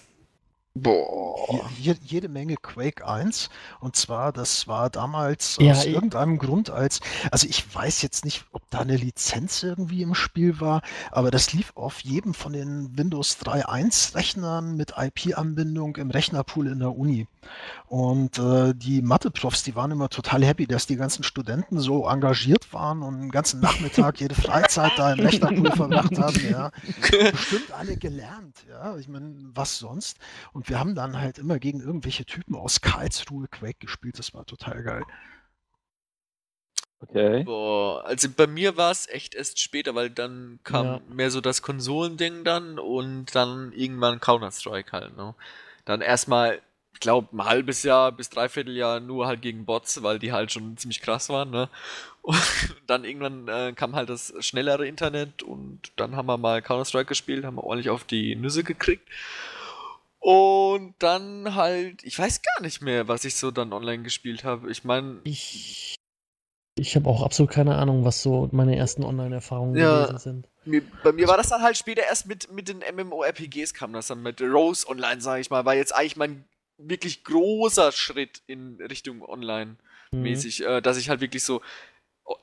Boah. 0.76 1.70
Je, 1.80 1.96
jede 2.04 2.30
Menge 2.30 2.56
Quake 2.56 3.06
1. 3.06 3.50
Und 3.80 3.96
zwar, 3.96 4.32
das 4.32 4.68
war 4.68 4.90
damals 4.90 5.58
ja, 5.60 5.72
aus 5.72 5.86
irgendeinem 5.86 6.38
Grund 6.38 6.70
als, 6.70 7.00
also 7.32 7.48
ich 7.48 7.74
weiß 7.74 8.02
jetzt 8.02 8.24
nicht, 8.24 8.46
ob 8.52 8.62
da 8.70 8.80
eine 8.80 8.96
Lizenz 8.96 9.64
irgendwie 9.64 10.04
im 10.04 10.14
Spiel 10.16 10.60
war, 10.60 10.82
aber 11.12 11.32
das 11.32 11.54
lief 11.54 11.72
auf 11.76 12.02
jedem 12.02 12.34
von 12.34 12.54
den 12.54 12.98
Windows 12.98 13.38
3.1 13.40 14.16
Rechnern 14.16 14.76
mit 14.76 14.94
IP-Anbindung 14.98 15.96
im 15.98 16.12
Rechnerpool 16.12 16.68
in 16.68 16.80
der 16.80 16.96
Uni. 16.96 17.28
Und 17.88 18.38
äh, 18.38 18.74
die 18.76 19.02
Mathe-Profs, 19.02 19.64
die 19.64 19.76
waren 19.76 19.92
immer 19.92 20.10
total 20.10 20.46
happy, 20.46 20.68
dass 20.68 20.86
die 20.86 20.96
ganzen 20.96 21.24
Studenten 21.24 21.80
so 21.80 22.08
engagiert 22.08 22.72
waren 22.74 23.02
und 23.02 23.20
den 23.20 23.32
ganzen 23.32 23.60
Nachmittag 23.60 24.20
jede 24.20 24.36
Freizeit 24.36 24.92
da 24.98 25.14
im 25.14 25.20
Rechnerpool 25.22 25.72
verbracht 25.72 26.18
haben. 26.18 26.50
Ja. 26.50 26.72
Bestimmt 27.32 27.72
alle 27.72 27.98
gelernt, 27.98 28.58
ja. 28.70 28.98
Ich 28.98 29.08
meine, 29.08 29.36
was 29.54 29.80
sonst? 29.80 30.18
Und 30.54 30.70
wir 30.70 30.80
haben 30.80 30.96
dann 30.96 31.20
halt 31.20 31.40
immer 31.40 31.60
gegen 31.60 31.80
irgendwelche 31.80 32.26
Typen 32.26 32.56
aus 32.56 32.82
Karlsruhe 32.82 33.48
Quake 33.48 33.80
gespielt. 33.80 34.20
Das 34.20 34.34
war 34.34 34.46
total 34.46 34.84
geil. 34.84 35.04
Okay. 37.02 37.44
Boah, 37.44 38.04
also 38.06 38.28
bei 38.30 38.46
mir 38.46 38.76
war 38.76 38.92
es 38.92 39.08
echt 39.08 39.34
erst 39.34 39.60
später, 39.60 39.96
weil 39.96 40.10
dann 40.10 40.60
kam 40.64 40.86
ja. 40.86 41.02
mehr 41.08 41.32
so 41.32 41.40
das 41.40 41.62
Konsolending 41.62 42.44
dann 42.44 42.78
und 42.78 43.34
dann 43.36 43.72
irgendwann 43.72 44.20
Counter-Strike 44.20 44.92
halt, 44.92 45.16
ne? 45.16 45.34
Dann 45.86 46.02
erstmal 46.02 46.62
glaube, 47.00 47.36
ein 47.36 47.46
halbes 47.46 47.84
Jahr 47.84 48.12
bis 48.12 48.30
dreiviertel 48.30 48.76
Jahr 48.76 49.00
nur 49.00 49.28
halt 49.28 49.42
gegen 49.42 49.66
Bots, 49.66 50.04
weil 50.04 50.20
die 50.20 50.32
halt 50.32 50.52
schon 50.52 50.78
ziemlich 50.78 51.02
krass 51.02 51.30
waren, 51.30 51.50
ne? 51.50 51.70
Und 52.22 52.38
dann 52.88 53.06
irgendwann 53.06 53.48
äh, 53.48 53.74
kam 53.74 53.96
halt 53.96 54.10
das 54.10 54.34
schnellere 54.40 54.88
Internet 54.88 55.42
und 55.42 55.92
dann 55.96 56.16
haben 56.16 56.28
wir 56.28 56.38
mal 56.38 56.62
Counter-Strike 56.62 57.06
gespielt, 57.08 57.46
haben 57.46 57.56
wir 57.56 57.64
ordentlich 57.64 57.90
auf 57.90 58.04
die 58.04 58.36
Nüsse 58.36 58.64
gekriegt. 58.64 59.08
Und 60.20 60.96
dann 61.00 61.56
halt, 61.56 62.04
ich 62.04 62.20
weiß 62.20 62.42
gar 62.42 62.62
nicht 62.62 62.82
mehr, 62.82 63.08
was 63.08 63.24
ich 63.24 63.36
so 63.36 63.52
dann 63.52 63.72
online 63.72 64.04
gespielt 64.04 64.44
habe. 64.44 64.70
Ich 64.70 64.84
meine, 64.84 65.20
Ich, 65.24 65.96
ich 66.78 66.96
habe 66.96 67.10
auch 67.10 67.24
absolut 67.24 67.52
keine 67.52 67.78
Ahnung, 67.78 68.04
was 68.04 68.22
so 68.22 68.50
meine 68.52 68.76
ersten 68.76 69.04
Online-Erfahrungen 69.04 69.78
Ja. 69.78 70.06
gewesen 70.08 70.20
sind. 70.20 70.48
mir, 70.66 70.82
bei 71.04 71.14
mir 71.14 71.28
war 71.30 71.38
das 71.38 71.50
dann 71.50 71.62
halt 71.62 71.78
später 71.78 72.04
erst 72.04 72.26
mit, 72.26 72.52
mit 72.52 72.68
den 72.68 72.80
MMORPGs 72.80 73.74
kam 73.74 73.94
das 73.94 74.08
dann 74.08 74.22
mit 74.22 74.42
Rose 74.42 74.88
Online, 74.90 75.22
sage 75.22 75.40
ich 75.42 75.50
mal, 75.50 75.64
war 75.64 75.76
jetzt 75.76 75.96
eigentlich 75.96 76.18
mein 76.18 76.44
wirklich 76.80 77.24
großer 77.24 77.92
Schritt 77.92 78.42
in 78.48 78.78
Richtung 78.82 79.22
Online. 79.22 79.76
Mhm. 80.12 80.22
mäßig, 80.22 80.66
äh, 80.66 80.82
dass 80.82 80.98
ich 80.98 81.10
halt 81.10 81.22
wirklich 81.22 81.44
so, 81.44 81.62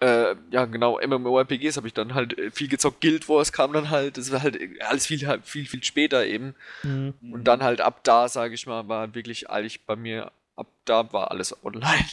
äh, 0.01 0.35
ja 0.51 0.65
genau, 0.65 0.99
MMORPGs 1.01 1.77
habe 1.77 1.87
ich 1.87 1.95
dann 1.95 2.15
halt 2.15 2.39
äh, 2.39 2.51
viel 2.51 2.69
gezockt, 2.69 3.01
Guild 3.01 3.29
Wars 3.29 3.53
kam 3.53 3.73
dann 3.73 3.91
halt, 3.91 4.17
das 4.19 4.33
war 4.33 4.43
halt 4.43 4.61
äh, 4.61 4.81
alles 4.81 5.07
viel, 5.07 5.27
halt 5.27 5.47
viel, 5.47 5.67
viel 5.67 5.85
später 5.85 6.25
eben. 6.27 6.55
Mhm. 6.83 7.15
Und 7.33 7.45
dann 7.45 7.63
halt 7.63 7.81
ab 7.81 8.01
da, 8.05 8.29
sage 8.29 8.55
ich 8.55 8.67
mal, 8.67 8.89
war 8.89 9.15
wirklich 9.15 9.51
eigentlich 9.51 9.85
bei 9.85 9.97
mir, 9.97 10.33
ab 10.57 10.67
da 10.85 11.13
war 11.13 11.31
alles 11.31 11.65
online. 11.65 12.07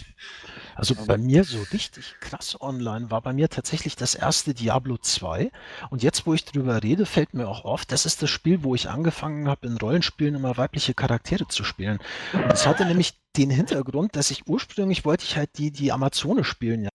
Also 0.76 0.96
bei 0.96 1.18
mir 1.18 1.44
so 1.44 1.62
richtig 1.72 2.16
krass 2.20 2.60
online 2.60 3.12
war 3.12 3.22
bei 3.22 3.34
mir 3.34 3.50
tatsächlich 3.50 3.96
das 3.96 4.16
erste 4.16 4.54
Diablo 4.54 4.98
2. 4.98 5.52
Und 5.90 6.04
jetzt, 6.04 6.26
wo 6.26 6.34
ich 6.34 6.46
drüber 6.46 6.82
rede, 6.84 7.06
fällt 7.06 7.34
mir 7.34 7.48
auch 7.48 7.66
auf, 7.66 7.86
das 7.86 8.06
ist 8.06 8.22
das 8.22 8.30
Spiel, 8.30 8.64
wo 8.64 8.76
ich 8.76 8.90
angefangen 8.90 9.48
habe, 9.48 9.68
in 9.68 9.78
Rollenspielen 9.78 10.36
immer 10.36 10.58
weibliche 10.58 10.94
Charaktere 10.94 11.48
zu 11.48 11.64
spielen. 11.64 12.00
Und 12.34 12.46
das 12.46 12.66
hatte 12.66 12.86
nämlich 12.86 13.20
den 13.38 13.50
Hintergrund, 13.50 14.16
dass 14.16 14.32
ich 14.32 14.48
ursprünglich 14.48 15.06
wollte 15.06 15.26
ich 15.26 15.38
halt 15.38 15.58
die, 15.58 15.72
die 15.72 15.92
Amazone 15.92 16.44
spielen, 16.44 16.84
ja, 16.84 16.90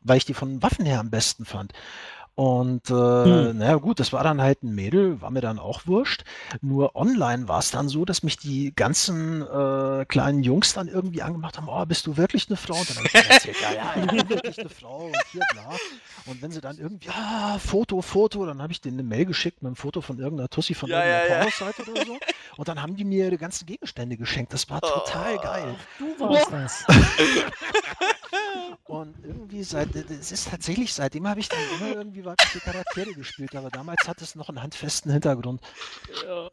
weil 0.00 0.18
ich 0.18 0.24
die 0.24 0.34
von 0.34 0.62
Waffen 0.62 0.84
her 0.84 1.00
am 1.00 1.10
besten 1.10 1.44
fand. 1.44 1.72
Und 2.34 2.88
äh, 2.88 2.94
Hm. 2.94 3.58
naja 3.58 3.74
gut, 3.76 4.00
das 4.00 4.12
war 4.14 4.24
dann 4.24 4.40
halt 4.40 4.62
ein 4.62 4.74
Mädel, 4.74 5.20
war 5.20 5.30
mir 5.30 5.42
dann 5.42 5.58
auch 5.58 5.86
wurscht. 5.86 6.24
Nur 6.62 6.96
online 6.96 7.48
war 7.48 7.58
es 7.58 7.70
dann 7.70 7.88
so, 7.88 8.04
dass 8.06 8.22
mich 8.22 8.38
die 8.38 8.74
ganzen 8.74 9.42
äh, 9.42 10.04
kleinen 10.06 10.42
Jungs 10.42 10.72
dann 10.72 10.88
irgendwie 10.88 11.20
angemacht 11.22 11.58
haben, 11.58 11.68
oh, 11.68 11.84
bist 11.84 12.06
du 12.06 12.16
wirklich 12.16 12.48
eine 12.48 12.56
Frau? 12.56 12.74
Und 12.74 12.88
dann 12.90 12.96
habe 12.96 13.06
ich 13.06 13.12
denen 13.12 13.30
erzählt, 13.30 13.56
ja, 13.60 13.72
ja, 13.72 13.92
ich 14.02 14.06
bin 14.06 14.28
wirklich 14.30 14.58
eine 14.58 14.68
Frau 14.70 15.06
und 15.06 15.16
hier, 15.32 15.42
bla. 15.52 15.76
Und 16.26 16.40
wenn 16.40 16.50
sie 16.50 16.60
dann 16.62 16.78
irgendwie, 16.78 17.08
ja, 17.08 17.58
Foto, 17.58 18.00
Foto, 18.00 18.46
dann 18.46 18.62
habe 18.62 18.72
ich 18.72 18.80
denen 18.80 18.98
eine 18.98 19.06
Mail 19.08 19.26
geschickt 19.26 19.60
mit 19.62 19.68
einem 19.68 19.76
Foto 19.76 20.00
von 20.00 20.18
irgendeiner 20.18 20.48
Tussi 20.48 20.72
von 20.74 20.88
Ja, 20.88 20.98
irgendeiner 21.04 21.28
ja, 21.28 21.44
ja. 21.44 21.50
Pornoseite 21.50 21.90
oder 21.90 22.06
so. 22.06 22.18
Und 22.56 22.68
dann 22.68 22.80
haben 22.80 22.96
die 22.96 23.04
mir 23.04 23.26
ihre 23.26 23.36
ganzen 23.38 23.66
Gegenstände 23.66 24.16
geschenkt. 24.16 24.52
Das 24.54 24.68
war 24.70 24.80
total 24.80 25.36
Oh. 25.36 25.42
geil. 25.42 25.74
Du 25.98 26.18
warst 26.24 26.50
das. 26.52 26.84
Und 28.84 29.14
irgendwie 29.24 29.62
seit, 29.62 29.94
es 29.94 30.32
ist 30.32 30.48
tatsächlich, 30.50 30.92
seitdem 30.92 31.28
habe 31.28 31.38
ich 31.40 31.48
dann 31.48 31.58
immer 31.78 31.94
irgendwie 31.96 32.19
weibliche 32.24 32.60
Charaktere 32.60 33.12
gespielt, 33.14 33.54
aber 33.56 33.70
damals 33.70 34.06
hat 34.08 34.20
es 34.22 34.34
noch 34.34 34.48
einen 34.48 34.62
handfesten 34.62 35.10
Hintergrund. 35.12 35.60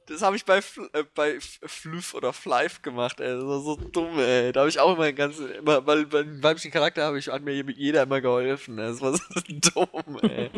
Das 0.08 0.22
habe 0.22 0.36
ich 0.36 0.46
bei, 0.46 0.62
Fl 0.62 0.90
äh, 0.94 1.04
bei 1.16 1.36
F- 1.36 1.60
Fluff 1.66 2.14
oder 2.14 2.34
Flife 2.34 2.82
gemacht, 2.82 3.20
ey. 3.20 3.36
Das 3.36 3.44
war 3.46 3.60
so 3.62 3.76
dumm, 3.76 4.20
ey. 4.20 4.52
Da 4.52 4.62
habe 4.62 4.70
ich 4.70 4.80
auch 4.80 4.94
immer 4.96 5.12
ganz, 5.14 5.38
immer, 5.40 5.86
weil 5.86 6.06
beim 6.06 6.42
weiblichen 6.44 6.72
Charakter 6.72 7.04
habe 7.06 7.20
ich, 7.20 7.28
hat 7.28 7.42
mir 7.42 7.54
jeder 7.54 8.04
immer 8.04 8.22
geholfen. 8.22 8.78
ey. 8.80 8.88
Das 8.88 9.02
war 9.02 9.14
so 9.14 9.20
dumm, 9.50 10.20
ey. 10.24 10.50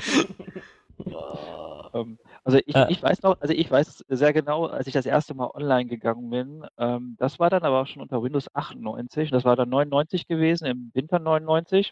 Ähm, 1.94 2.20
also 2.44 2.60
ich, 2.66 2.76
Äh. 2.76 2.86
ich 2.90 3.02
weiß 3.02 3.22
noch, 3.24 3.40
also 3.40 3.54
ich 3.54 3.70
weiß 3.70 4.06
sehr 4.08 4.34
genau, 4.34 4.66
als 4.68 4.88
ich 4.88 4.94
das 4.94 5.06
erste 5.06 5.34
Mal 5.34 5.50
online 5.54 5.86
gegangen 5.90 6.30
bin, 6.30 6.66
ähm, 6.78 7.16
das 7.20 7.40
war 7.40 7.50
dann 7.50 7.64
aber 7.64 7.82
auch 7.82 7.88
schon 7.88 8.02
unter 8.02 8.22
Windows 8.22 8.54
98, 8.54 9.32
das 9.32 9.44
war 9.46 9.56
dann 9.56 9.70
99 9.70 10.28
gewesen, 10.28 10.66
im 10.66 10.92
Winter 10.94 11.20
99, 11.20 11.92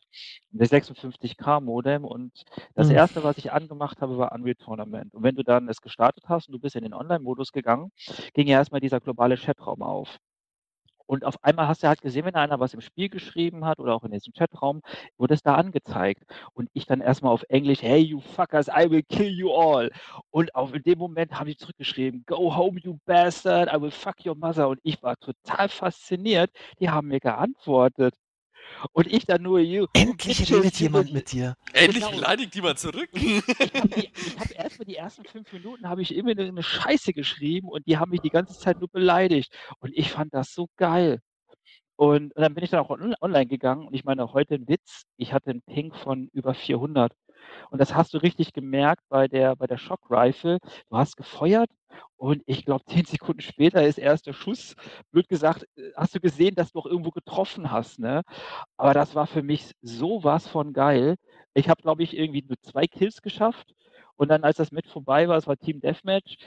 der 0.52 0.68
56K 0.68 1.60
Modem 1.62 2.06
und 2.06 2.44
das 2.76 2.90
Hm. 2.90 2.96
erste, 2.96 3.24
was 3.24 3.38
ich 3.38 3.52
angemacht 3.52 4.02
habe, 4.02 4.18
war 4.18 4.32
Unreal 4.34 4.56
Tournament. 4.56 5.14
Und 5.14 5.24
wenn 5.24 5.36
du 5.36 5.44
dann 5.44 5.68
es 5.70 5.82
gestartet 5.82 6.26
hast 6.28 6.48
und 6.48 6.54
du 6.54 6.60
bist 6.60 6.76
in 6.76 6.84
den 6.84 6.94
Online-Modus 6.94 7.52
gegangen, 7.52 7.92
ging 8.34 8.48
ja 8.48 8.58
erstmal 8.60 8.82
dieser 8.82 9.00
globale 9.00 9.38
Chatraum 9.38 9.82
auf. 9.82 10.18
Und 11.08 11.26
auf 11.26 11.44
einmal 11.44 11.68
hast 11.68 11.84
du 11.84 11.88
halt 11.88 12.02
gesehen, 12.02 12.26
wenn 12.26 12.36
einer 12.36 12.60
was 12.60 12.74
im 12.74 12.82
Spiel 12.82 13.10
geschrieben 13.10 13.66
hat 13.66 13.80
oder 13.80 13.96
auch 13.96 14.04
in 14.04 14.12
diesem 14.12 14.34
Chatraum, 14.34 14.82
wurde 15.18 15.34
es 15.34 15.42
da 15.42 15.56
angezeigt. 15.56 16.24
Und 16.54 16.70
ich 16.74 16.86
dann 16.86 17.02
erstmal 17.02 17.34
auf 17.34 17.44
Englisch, 17.50 17.82
hey 17.82 18.00
you 18.02 18.20
fuckers, 18.20 18.68
I 18.68 18.90
will 18.90 19.04
kill 19.04 19.30
you 19.32 19.52
all. 19.52 19.90
Und 20.32 20.54
auch 20.56 20.74
in 20.74 20.84
dem 20.84 21.00
Moment 21.00 21.40
haben 21.40 21.48
die 21.48 21.58
zurückgeschrieben, 21.58 22.24
go 22.28 22.56
home 22.56 22.80
you 22.82 23.00
bastard, 23.06 23.70
I 23.74 23.82
will 23.82 23.92
fuck 23.92 24.26
your 24.26 24.36
mother. 24.36 24.70
Und 24.70 24.80
ich 24.84 25.02
war 25.02 25.18
total 25.18 25.70
fasziniert. 25.70 26.52
Die 26.80 26.90
haben 26.90 27.08
mir 27.08 27.20
geantwortet. 27.20 28.16
Und 28.94 29.08
ich 29.08 29.26
dann 29.26 29.42
nur, 29.42 29.60
you. 29.60 29.88
Endlich 29.94 30.52
redet 30.52 30.80
jemand 30.80 31.14
mit 31.14 31.32
dir. 31.32 31.56
Endlich 31.74 32.04
Genau. 32.06 32.18
beleidigt 32.18 32.56
jemand 32.56 32.80
zurück. 32.80 33.10
ich 33.14 33.42
habe 33.44 34.10
hab 34.40 34.52
erstmal 34.52 34.86
die 34.86 34.96
ersten 34.96 35.26
fünf 35.26 35.52
Minuten 35.52 35.88
habe 35.90 36.02
ich 36.02 36.16
immer 36.16 36.34
nur 36.36 36.46
eine 36.46 36.64
Scheiße 36.64 37.14
geschrieben 37.14 37.70
und 37.70 37.88
die 37.88 37.98
haben 37.98 38.12
mich 38.12 38.22
die 38.22 38.30
ganze 38.30 38.58
Zeit 38.60 38.80
nur 38.80 38.90
beleidigt. 38.90 39.52
Und 39.80 39.98
ich 39.98 40.12
fand 40.12 40.34
das 40.34 40.54
so 40.54 40.68
geil. 40.78 41.20
Und, 41.96 42.36
und 42.36 42.42
dann 42.42 42.54
bin 42.54 42.64
ich 42.64 42.70
dann 42.70 42.80
auch 42.82 42.92
on 42.92 43.16
online 43.22 43.48
gegangen 43.48 43.88
und 43.88 43.94
ich 43.96 44.04
meine, 44.04 44.32
heute 44.32 44.56
ein 44.56 44.68
Witz, 44.68 45.06
ich 45.18 45.34
hatte 45.34 45.50
einen 45.50 45.64
Ping 45.64 45.94
von 45.94 46.30
über 46.32 46.54
400. 46.54 47.12
Und 47.70 47.80
das 47.80 47.94
hast 47.94 48.14
du 48.14 48.18
richtig 48.18 48.54
gemerkt 48.54 49.04
bei 49.10 49.28
der, 49.28 49.56
bei 49.56 49.68
der 49.68 49.78
Shock 49.78 50.10
Rifle. 50.10 50.60
Du 50.90 50.98
hast 50.98 51.18
gefeuert 51.18 51.70
und 52.18 52.44
ich 52.46 52.66
glaube, 52.66 52.86
zehn 52.86 53.06
Sekunden 53.06 53.42
später 53.42 53.86
ist 53.86 53.98
erst 53.98 54.28
der 54.28 54.34
Schuss, 54.34 54.76
blöd 55.12 55.28
gesagt, 55.30 55.68
äh, 55.76 55.92
hast 55.96 56.16
du 56.16 56.20
gesehen, 56.20 56.56
dass 56.56 56.72
du 56.72 56.80
auch 56.80 56.86
irgendwo 56.86 57.12
getroffen 57.12 57.72
hast. 57.72 58.00
Ne? 58.00 58.24
Aber 58.78 58.94
das 58.94 59.16
war 59.16 59.28
für 59.28 59.44
mich 59.44 59.74
sowas 59.82 60.48
von 60.48 60.74
geil. 60.74 61.16
Ich 61.54 61.70
habe, 61.70 61.82
glaube 61.82 62.04
ich, 62.04 62.18
irgendwie 62.18 62.44
nur 62.48 62.60
zwei 62.62 62.88
Kills 62.88 63.22
geschafft. 63.22 63.74
Und 64.16 64.30
dann, 64.30 64.44
als 64.44 64.58
das 64.58 64.72
mit 64.72 64.88
vorbei 64.88 65.28
war, 65.28 65.38
es 65.38 65.48
war 65.48 65.58
Team 65.58 65.80
Deathmatch, 65.80 66.38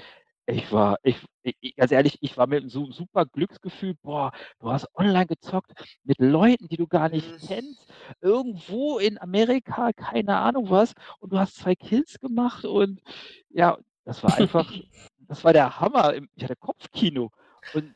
ich 0.50 0.70
war, 0.72 0.98
ich, 1.02 1.16
ich, 1.42 1.76
ganz 1.76 1.90
ehrlich, 1.92 2.18
ich 2.20 2.36
war 2.36 2.46
mit 2.46 2.70
so 2.70 2.84
einem 2.84 2.92
super 2.92 3.26
Glücksgefühl, 3.26 3.94
boah, 4.02 4.32
du 4.60 4.70
hast 4.70 4.86
online 4.94 5.26
gezockt 5.26 5.72
mit 6.04 6.18
Leuten, 6.18 6.68
die 6.68 6.76
du 6.76 6.86
gar 6.86 7.08
nicht 7.08 7.28
Mhm. 7.30 7.46
kennst, 7.46 7.86
irgendwo 8.20 8.98
in 8.98 9.20
Amerika, 9.20 9.92
keine 9.92 10.36
Ahnung 10.38 10.70
was, 10.70 10.94
und 11.18 11.32
du 11.32 11.38
hast 11.38 11.56
zwei 11.56 11.74
Kills 11.74 12.18
gemacht 12.20 12.64
und 12.64 13.00
ja, 13.50 13.78
das 14.04 14.22
war 14.22 14.36
einfach, 14.36 14.70
das 15.28 15.44
war 15.44 15.52
der 15.52 15.80
Hammer. 15.80 16.14
im- 16.14 16.28
Ich 16.36 16.44
hatte 16.44 16.56
Kopfkino 16.56 17.30
und 17.74 17.94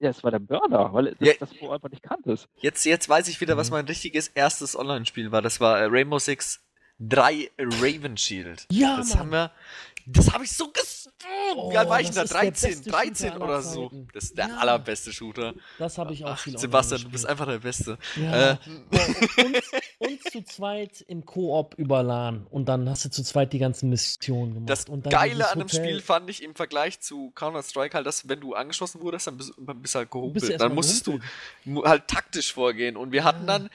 ja, 0.00 0.10
es 0.10 0.22
war 0.22 0.30
der 0.30 0.38
Burner, 0.38 0.92
weil 0.92 1.14
das, 1.18 1.28
Ja. 1.28 1.34
das 1.40 1.50
du 1.50 1.70
einfach 1.70 1.88
nicht 1.90 2.02
kanntest. 2.04 2.46
Jetzt, 2.60 2.84
jetzt 2.84 3.08
weiß 3.08 3.26
ich 3.28 3.40
wieder, 3.40 3.56
was 3.56 3.70
Mhm. 3.70 3.76
mein 3.78 3.86
richtiges 3.86 4.28
erstes 4.28 4.76
Online-Spiel 4.78 5.32
war. 5.32 5.42
Das 5.42 5.60
war 5.60 5.80
äh, 5.80 5.84
Rainbow 5.86 6.18
Six 6.20 6.64
3 7.00 7.50
Raven 7.58 8.16
Shield. 8.16 8.66
Ja, 8.70 8.96
das 8.96 9.10
Mann. 9.10 9.18
haben 9.18 9.30
wir. 9.32 9.50
Das 10.10 10.32
habe 10.32 10.44
ich 10.44 10.52
so 10.52 10.70
ges. 10.72 11.10
Oh, 11.54 11.70
Wie 11.70 11.76
alt 11.76 11.88
war 11.88 12.00
ich 12.00 12.06
denn 12.10 12.14
da? 12.16 12.22
das 12.22 12.30
ist 12.30 12.34
der 12.34 12.42
13, 12.42 12.70
beste 12.70 12.90
13 12.90 13.32
Shooter 13.32 13.44
oder 13.44 13.62
so. 13.62 13.90
Das 14.14 14.24
ist 14.24 14.38
der 14.38 14.48
Ja. 14.48 14.56
allerbeste 14.56 15.12
Shooter. 15.12 15.54
Das 15.78 15.98
habe 15.98 16.12
ich 16.14 16.24
auch 16.24 16.30
Ach, 16.30 16.38
viel 16.38 16.56
Sebastian, 16.58 17.02
du 17.02 17.10
bist 17.10 17.26
einfach 17.26 17.46
der 17.46 17.58
Beste. 17.58 17.98
Ja. 18.16 18.52
Äh, 18.52 18.56
und, 19.44 19.56
und 19.98 20.22
zu 20.32 20.42
zweit 20.44 21.00
im 21.08 21.24
Koop 21.26 21.74
über 21.76 22.02
LAN. 22.02 22.46
Und 22.50 22.68
dann 22.68 22.88
hast 22.88 23.04
du 23.04 23.10
zu 23.10 23.22
zweit 23.22 23.52
die 23.52 23.58
ganzen 23.58 23.90
Missionen 23.90 24.54
gemacht. 24.54 24.70
Das 24.70 24.86
Geile 25.10 25.50
an 25.50 25.58
dem 25.58 25.68
Spiel 25.68 26.00
fand 26.00 26.30
ich 26.30 26.42
im 26.42 26.54
Vergleich 26.54 27.00
zu 27.00 27.30
Counter-Strike 27.34 27.94
halt, 27.96 28.06
dass 28.06 28.28
wenn 28.28 28.40
du 28.40 28.54
angeschossen 28.54 29.00
wurdest, 29.00 29.26
dann 29.26 29.36
bist, 29.36 29.52
bist 29.56 29.94
du 29.94 29.98
halt 29.98 30.08
Du 30.08 30.18
gehumpelt. 30.18 30.46
bist 30.46 30.60
dann 30.60 30.74
musstest 30.74 31.06
du 31.06 31.12
gehumpelt. 31.12 31.32
mu- 31.64 31.84
halt 31.84 32.08
taktisch 32.08 32.52
vorgehen. 32.54 32.96
Und 32.96 33.12
wir 33.12 33.24
hatten 33.24 33.46
Ja. 33.46 33.58
dann, 33.58 33.70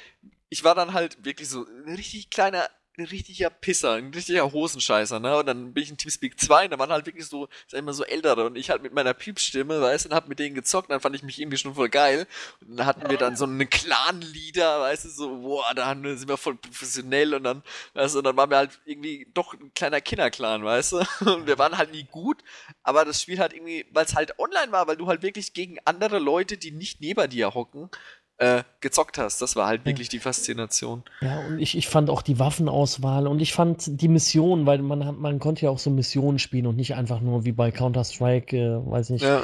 ich 0.50 0.64
war 0.64 0.74
dann 0.76 0.94
halt 0.94 1.24
wirklich 1.26 1.50
so 1.50 1.66
ein 1.86 1.94
richtig 1.96 2.30
kleiner, 2.30 2.68
ein 2.98 3.06
richtiger 3.06 3.50
Pisser, 3.50 3.94
ein 3.94 4.14
richtiger 4.14 4.52
Hosenscheißer, 4.52 5.20
ne? 5.20 5.38
Und 5.38 5.48
dann 5.48 5.74
bin 5.74 5.84
ich 5.84 5.90
in 5.90 5.98
Teamspeak 5.98 6.40
2 6.40 6.66
und 6.66 6.72
da 6.72 6.80
waren 6.80 6.92
halt 6.92 7.06
wirklich 7.08 7.26
so, 7.26 7.48
sag 7.68 7.80
ich 7.80 7.86
mal, 7.86 7.94
so 7.94 8.04
Ältere 8.04 8.46
und 8.46 8.56
ich 8.56 8.70
halt 8.70 8.84
mit 8.84 8.94
meiner 8.94 9.14
Piepsstimme, 9.14 9.82
weißt 9.82 10.06
du, 10.06 10.10
und 10.10 10.16
hab 10.16 10.28
mit 10.28 10.38
denen 10.40 10.54
gezockt, 10.54 10.92
dann 10.92 11.00
fand 11.00 11.16
ich 11.16 11.24
mich 11.24 11.40
irgendwie 11.42 11.58
schon 11.58 11.74
voll 11.74 11.90
geil. 11.90 12.28
Und 12.62 12.78
dann 12.78 12.86
hatten 12.86 13.10
wir 13.10 13.18
dann 13.18 13.36
so 13.36 13.46
einen 13.46 13.68
Clan-Leader, 13.68 14.82
weißt 14.82 15.06
du, 15.06 15.10
so, 15.10 15.38
boah, 15.40 15.74
da 15.76 15.96
sind 15.96 16.28
wir 16.28 16.38
voll 16.38 16.56
professionell 16.56 17.34
und 17.34 17.44
dann, 17.44 17.64
weißt 17.96 18.14
du, 18.14 18.20
und 18.20 18.26
dann 18.26 18.38
waren 18.38 18.52
wir 18.52 18.58
halt 18.58 18.80
irgendwie 18.86 19.28
doch 19.34 19.54
ein 19.54 19.74
kleiner 19.74 20.02
Kinderclan, 20.02 20.64
weißt 20.64 20.92
du? 20.94 20.98
Und 21.34 21.48
wir 21.48 21.58
waren 21.58 21.78
halt 21.78 21.92
nie 21.92 22.04
gut, 22.04 22.44
aber 22.84 23.06
das 23.06 23.22
Spiel 23.22 23.40
halt 23.40 23.54
irgendwie, 23.54 23.86
weil 23.92 24.06
es 24.06 24.16
halt 24.16 24.38
online 24.40 24.72
war, 24.72 24.88
weil 24.88 24.98
du 24.98 25.08
halt 25.08 25.24
wirklich 25.24 25.54
gegen 25.54 25.78
andere 25.86 26.20
Leute, 26.20 26.58
die 26.58 26.72
nicht 26.72 27.02
neben 27.02 27.30
dir 27.30 27.54
hocken, 27.54 27.90
äh, 28.38 28.64
gezockt 28.82 29.18
hast. 29.18 29.42
Das 29.42 29.56
war 29.56 29.68
halt 29.68 29.82
Ja. 29.82 29.86
wirklich 29.86 30.10
die 30.10 30.20
Faszination. 30.20 31.04
Ja, 31.22 31.40
und 31.48 31.60
ich, 31.60 31.78
ich 31.78 31.88
fand 31.88 32.10
auch 32.10 32.22
die 32.22 32.40
Waffenauswahl 32.40 33.28
und 33.28 33.40
ich 33.40 33.54
fand 33.54 34.02
die 34.02 34.08
Missionen, 34.08 34.66
weil 34.66 34.80
man, 34.80 35.06
hat- 35.06 35.18
man 35.18 35.40
konnte 35.40 35.66
ja 35.66 35.70
auch 35.72 35.80
so 35.80 35.90
Missionen 35.90 36.40
spielen 36.40 36.66
und 36.68 36.76
nicht 36.76 36.96
einfach 36.96 37.22
nur 37.22 37.46
wie 37.46 37.52
bei 37.52 37.72
Counter-Strike, 37.72 38.58
äh, 38.58 38.92
weiß 38.92 39.12
nicht, 39.12 39.24
Ja. 39.24 39.44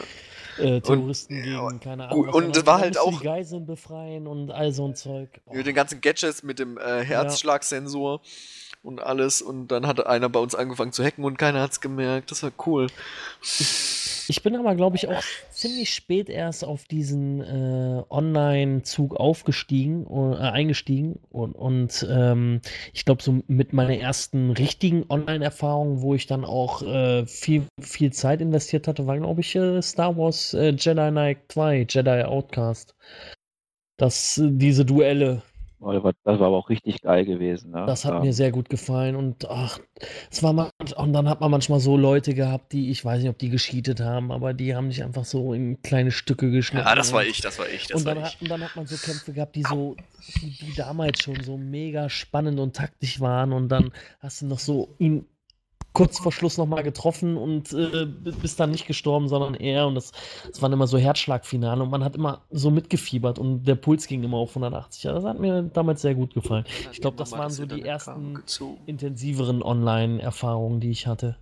äh, 0.58 0.82
Terroristen 0.82 1.42
gegen, 1.42 1.80
keine 1.80 2.10
Ahnung. 2.10 2.26
und 2.30 2.56
sondern 2.56 2.66
war 2.66 2.80
halt 2.80 2.98
auch- 3.00 3.20
die 3.20 3.24
Geiseln 3.24 3.66
befreien 3.66 4.28
und 4.28 4.52
all 4.52 4.72
so 4.74 4.86
ein 4.88 4.96
Zeug. 4.96 5.30
Oh. 5.46 5.54
Mit 5.56 5.68
den 5.68 5.76
ganzen 5.76 6.02
Gadgets, 6.02 6.44
mit 6.44 6.58
dem 6.60 6.78
äh, 6.78 7.04
Herzschlagsensor 7.04 8.22
und 8.82 9.02
alles. 9.02 9.42
Und 9.42 9.68
dann 9.70 9.86
hat 9.88 10.06
einer 10.06 10.30
bei 10.30 10.40
uns 10.40 10.56
angefangen 10.56 10.92
zu 10.94 11.04
hacken 11.04 11.24
und 11.24 11.38
keiner 11.38 11.62
hat's 11.62 11.80
gemerkt. 11.80 12.32
Das 12.32 12.44
war 12.44 12.52
cool. 12.66 12.88
Ich 14.30 14.44
bin 14.44 14.56
aber, 14.56 14.76
glaube 14.76 14.96
ich, 14.96 15.08
auch 15.08 15.22
ziemlich 15.52 15.94
spät 15.94 16.30
erst 16.30 16.64
auf 16.64 16.86
diesen 16.86 17.42
äh, 17.42 18.04
Online-Zug 18.10 19.16
aufgestiegen, 19.16 20.06
äh, 20.10 20.38
eingestiegen 20.38 21.20
und, 21.30 21.54
und 21.54 22.08
ähm, 22.10 22.62
ich 22.94 23.06
glaube, 23.06 23.24
so 23.24 23.42
mit 23.48 23.74
meiner 23.74 23.98
ersten 23.98 24.52
richtigen 24.52 25.06
Online-Erfahrung, 25.10 26.02
wo 26.02 26.14
ich 26.14 26.28
dann 26.28 26.46
auch 26.46 26.82
äh, 26.84 27.26
viel, 27.26 27.68
viel 27.82 28.14
Zeit 28.14 28.42
investiert 28.42 28.88
hatte, 28.88 29.08
war, 29.08 29.18
glaube 29.18 29.42
ich, 29.42 29.56
äh, 29.56 29.82
Star 29.82 30.16
Wars 30.18 30.54
äh, 30.54 30.70
Jedi 30.70 31.10
Knight 31.10 31.40
2, 31.50 31.88
Jedi 31.90 32.24
Outcast. 32.24 32.96
Das, 33.98 34.38
äh, 34.38 34.50
diese 34.52 34.86
Duelle, 34.86 35.42
das 35.80 36.04
war, 36.04 36.14
das 36.24 36.40
war 36.40 36.48
aber 36.48 36.58
auch 36.58 36.70
richtig 36.70 37.02
geil 37.02 37.26
gewesen. 37.26 37.72
Ne? 37.72 37.86
Das 37.88 38.04
hat 38.06 38.14
Ja. 38.14 38.20
mir 38.20 38.34
sehr 38.34 38.52
gut 38.52 38.70
gefallen 38.70 39.16
und 39.16 39.50
ach, 39.50 39.80
es 40.30 40.44
war 40.44 40.54
mal, 40.54 40.70
und 40.98 41.14
dann 41.14 41.30
hat 41.30 41.40
man 41.42 41.50
manchmal 41.52 41.80
so 41.80 41.96
Leute 41.98 42.34
gehabt, 42.34 42.74
die, 42.74 42.92
ich 42.92 43.04
weiß 43.04 43.22
nicht, 43.22 43.30
ob 43.30 43.38
die 43.38 43.50
gescheatet 43.50 44.02
haben, 44.02 44.32
aber 44.32 44.54
die 44.54 44.76
haben 44.76 44.90
dich 44.90 45.04
einfach 45.04 45.26
so 45.26 45.54
in 45.54 45.82
kleine 45.82 46.12
Stücke 46.12 46.52
geschnitten. 46.52 46.86
Ja, 46.88 46.96
das 46.96 47.14
war 47.14 47.22
und, 47.22 47.28
ich, 47.30 47.42
das 47.42 47.58
war 47.60 47.68
ich, 47.70 47.88
das 47.88 48.02
Und 48.02 48.06
war 48.06 48.16
dann, 48.16 48.24
ich. 48.24 48.34
hat, 48.36 48.42
und 48.42 48.50
dann 48.50 48.64
hat 48.64 48.76
man 48.76 48.86
so 48.88 48.98
Kämpfe 48.98 49.34
gehabt, 49.34 49.56
die 49.56 49.64
so, 49.64 49.96
die, 50.42 50.52
die 50.52 50.74
damals 50.76 51.22
schon 51.22 51.42
so 51.44 51.58
mega 51.58 52.10
spannend 52.10 52.60
und 52.60 52.76
taktisch 52.76 53.20
waren 53.22 53.54
und 53.54 53.70
dann 53.70 53.92
hast 54.20 54.42
du 54.42 54.46
noch 54.48 54.60
so 54.60 54.96
ihn 55.00 55.26
kurz 55.94 56.20
vor 56.20 56.32
Schluss 56.32 56.58
nochmal 56.58 56.84
getroffen 56.84 57.38
und 57.38 57.74
äh, 57.74 58.06
bist 58.06 58.60
dann 58.60 58.72
nicht 58.72 58.88
gestorben, 58.88 59.28
sondern 59.28 59.56
er 59.56 59.88
und 59.88 59.96
das, 59.96 60.12
das 60.48 60.62
waren 60.62 60.72
immer 60.72 60.88
so 60.88 60.98
Herzschlagfinale 60.98 61.84
und 61.84 61.90
man 61.90 62.04
hat 62.04 62.16
immer 62.16 62.42
so 62.52 62.72
mitgefiebert 62.72 63.40
und 63.40 63.64
der 63.64 63.76
Puls 63.76 64.08
ging 64.08 64.24
immer 64.24 64.38
auf 64.38 64.52
180. 64.52 65.04
Ja, 65.04 65.14
das 65.14 65.24
hat 65.24 65.40
mir 65.40 65.64
damals 65.64 66.02
sehr 66.02 66.16
gut 66.16 66.34
gefallen. 66.34 66.66
Ich 66.92 67.02
glaube, 67.02 67.18
das 67.18 67.32
waren 67.32 67.50
so 67.52 67.66
die 67.66 67.84
ersten 67.84 68.44
intensiveren 68.86 69.64
Online-Erfahrungen, 69.64 70.80
die 70.80 70.92
ich 70.92 71.08
hatte. 71.08 71.38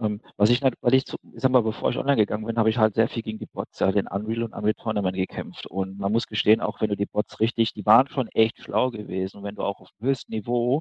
Ähm, 0.00 0.20
was 0.36 0.50
ich, 0.50 0.62
weil 0.62 0.94
ich, 0.94 1.04
ich 1.08 1.40
sag 1.40 1.50
mal, 1.50 1.62
bevor 1.62 1.90
ich 1.90 1.98
online 1.98 2.16
gegangen 2.16 2.44
bin, 2.46 2.58
habe 2.58 2.70
ich 2.70 2.78
halt 2.78 2.94
sehr 2.94 3.08
viel 3.08 3.22
gegen 3.22 3.38
die 3.38 3.46
Bots, 3.46 3.78
ja, 3.80 3.92
den 3.92 4.06
Unreal 4.08 4.44
und 4.44 4.54
Unreal 4.54 4.74
Tournament 4.74 5.16
gekämpft. 5.16 5.66
Und 5.66 5.98
man 5.98 6.12
muss 6.12 6.26
gestehen, 6.26 6.60
auch 6.60 6.80
wenn 6.80 6.90
du 6.90 6.96
die 6.96 7.06
Bots 7.06 7.40
richtig, 7.40 7.72
die 7.74 7.86
waren 7.86 8.08
schon 8.08 8.28
echt 8.28 8.60
schlau 8.62 8.90
gewesen. 8.90 9.38
Und 9.38 9.44
wenn 9.44 9.54
du 9.56 9.62
auch 9.62 9.80
auf 9.80 9.90
dem 10.00 10.08
höchsten 10.08 10.32
Niveau 10.32 10.80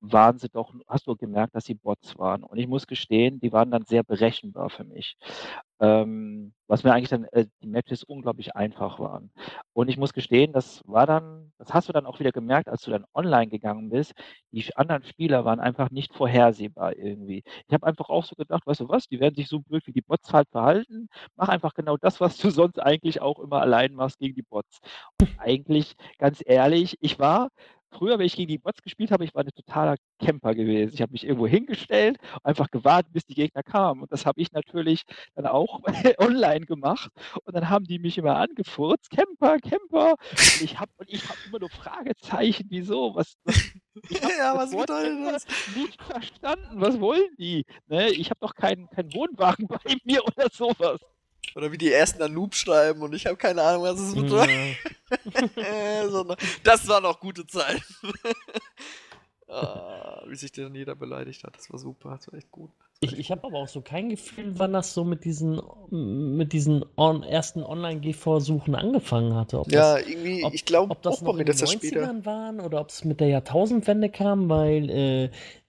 waren 0.00 0.38
sie 0.38 0.48
doch, 0.48 0.72
hast 0.88 1.06
du 1.06 1.16
gemerkt, 1.16 1.54
dass 1.54 1.64
sie 1.64 1.74
Bots 1.74 2.18
waren. 2.18 2.42
Und 2.44 2.58
ich 2.58 2.68
muss 2.68 2.86
gestehen, 2.86 3.40
die 3.40 3.52
waren 3.52 3.70
dann 3.70 3.84
sehr 3.84 4.02
berechenbar 4.04 4.70
für 4.70 4.84
mich. 4.84 5.16
Ähm, 5.80 6.52
was 6.68 6.82
mir 6.84 6.92
eigentlich 6.92 7.10
dann, 7.10 7.24
äh, 7.32 7.46
die 7.62 7.66
Matches 7.68 8.02
unglaublich 8.02 8.56
einfach 8.56 8.98
waren. 8.98 9.30
Und 9.72 9.88
ich 9.88 9.96
muss 9.98 10.12
gestehen, 10.12 10.52
das 10.52 10.82
war 10.86 11.06
dann, 11.06 11.52
das 11.58 11.72
hast 11.72 11.88
du 11.88 11.92
dann 11.92 12.06
auch 12.06 12.18
wieder 12.18 12.32
gemerkt, 12.32 12.68
als 12.68 12.82
du 12.82 12.90
dann 12.90 13.04
online 13.14 13.48
gegangen 13.48 13.90
bist. 13.90 14.14
Die 14.52 14.64
anderen 14.76 15.04
Spieler 15.04 15.44
waren 15.44 15.60
einfach 15.60 15.90
nicht 15.90 16.14
vorhersehbar 16.14 16.96
irgendwie. 16.96 17.44
Ich 17.68 17.74
habe 17.74 17.86
einfach 17.86 18.08
auch 18.08 18.24
so 18.24 18.34
gedacht, 18.36 18.66
weißt 18.66 18.80
du 18.80 18.88
was, 18.88 19.06
die 19.08 19.20
werden 19.20 19.34
sich 19.36 19.48
so 19.48 19.60
blöd 19.60 19.86
wie 19.86 19.92
die 19.92 20.00
Bots 20.02 20.32
halt 20.32 20.48
verhalten. 20.50 21.08
Mach 21.36 21.48
einfach 21.48 21.74
genau 21.74 21.96
das, 21.96 22.20
was 22.20 22.36
du 22.38 22.50
sonst 22.50 22.80
eigentlich 22.80 23.20
auch 23.20 23.38
immer 23.38 23.60
allein 23.60 23.94
machst 23.94 24.18
gegen 24.18 24.34
die 24.34 24.42
Bots. 24.42 24.80
Und 25.20 25.30
eigentlich, 25.38 25.94
ganz 26.18 26.42
ehrlich, 26.44 26.96
ich 27.00 27.18
war 27.18 27.48
Früher, 27.90 28.18
wenn 28.18 28.26
ich 28.26 28.36
gegen 28.36 28.48
die 28.48 28.58
Bots 28.58 28.82
gespielt 28.82 29.10
habe, 29.10 29.24
ich 29.24 29.34
war 29.34 29.44
ein 29.44 29.50
totaler 29.54 29.96
Camper 30.18 30.54
gewesen. 30.54 30.92
Ich 30.94 31.02
habe 31.02 31.12
mich 31.12 31.24
irgendwo 31.24 31.46
hingestellt, 31.46 32.18
einfach 32.42 32.70
gewartet, 32.70 33.12
bis 33.12 33.24
die 33.24 33.34
Gegner 33.34 33.62
kamen. 33.62 34.02
Und 34.02 34.12
das 34.12 34.26
habe 34.26 34.40
ich 34.40 34.52
natürlich 34.52 35.02
dann 35.34 35.46
auch 35.46 35.80
online 36.18 36.66
gemacht. 36.66 37.10
Und 37.44 37.54
dann 37.54 37.68
haben 37.68 37.84
die 37.84 37.98
mich 37.98 38.18
immer 38.18 38.36
angefurzt, 38.36 39.10
Camper, 39.10 39.58
Camper. 39.58 40.12
Und 40.12 40.62
ich 40.62 40.78
habe 40.78 40.90
und 40.98 41.08
ich 41.08 41.28
habe 41.28 41.38
immer 41.46 41.60
nur 41.60 41.70
Fragezeichen, 41.70 42.66
wieso? 42.70 43.14
Was, 43.14 43.36
was 43.44 43.56
hab 43.56 43.86
Ja, 44.38 44.56
was 44.56 44.70
bedeutet 44.70 45.26
das? 45.26 45.46
Nicht 45.74 46.02
verstanden. 46.02 46.80
Was 46.80 47.00
wollen 47.00 47.34
die? 47.38 47.64
Ne? 47.86 48.10
Ich 48.10 48.30
habe 48.30 48.40
doch 48.40 48.54
keinen 48.54 48.88
keinen 48.90 49.12
Wohnwagen 49.14 49.66
bei 49.68 49.96
mir 50.04 50.24
oder 50.24 50.48
sowas. 50.50 51.00
Oder 51.56 51.72
wie 51.72 51.78
die 51.78 51.90
ersten 51.90 52.22
Anoop 52.22 52.54
schreiben 52.54 53.00
und 53.02 53.14
ich 53.14 53.26
habe 53.26 53.36
keine 53.36 53.62
Ahnung, 53.62 53.82
was 53.84 53.98
es 53.98 54.14
bedeutet. 54.14 54.50
Ja. 55.56 56.06
So, 56.10 56.22
ne- 56.24 56.36
das 56.64 56.86
waren 56.88 57.04
auch 57.06 57.18
gute 57.20 57.46
Zeiten. 57.46 57.80
ah, 59.48 60.22
wie 60.26 60.34
sich 60.36 60.52
dann 60.52 60.74
jeder 60.74 60.94
beleidigt 60.94 61.44
hat, 61.44 61.56
das 61.56 61.70
war 61.70 61.78
super, 61.78 62.10
das 62.16 62.26
war 62.30 62.34
echt 62.38 62.50
gut. 62.50 62.70
Ich, 63.00 63.18
ich 63.18 63.30
habe 63.30 63.44
aber 63.44 63.58
auch 63.58 63.68
so 63.68 63.82
kein 63.82 64.08
Gefühl, 64.08 64.52
wann 64.58 64.72
das 64.72 64.94
so 64.94 65.04
mit 65.04 65.24
diesen, 65.24 65.60
mit 65.90 66.52
diesen 66.54 66.84
on, 66.96 67.22
ersten 67.22 67.62
Online-GV-Suchen 67.62 68.74
angefangen 68.74 69.34
hatte. 69.34 69.60
Ob 69.60 69.70
Ja, 69.70 69.96
das, 69.98 70.06
irgendwie, 70.08 70.44
ob- 70.44 70.54
ich 70.54 70.64
glaube 70.64 70.90
ob 70.92 71.02
das 71.02 71.20
noch 71.20 71.32
in 71.32 71.38
mit 71.38 71.48
den 71.48 71.58
das 71.58 71.72
später. 71.72 72.00
90ern 72.10 72.24
waren 72.24 72.60
oder 72.60 72.80
ob 72.80 72.88
es 72.88 73.04
mit 73.04 73.20
der 73.20 73.28
Jahrtausendwende 73.28 74.08
kam, 74.08 74.48
weil 74.48 74.90
äh, 74.90 75.24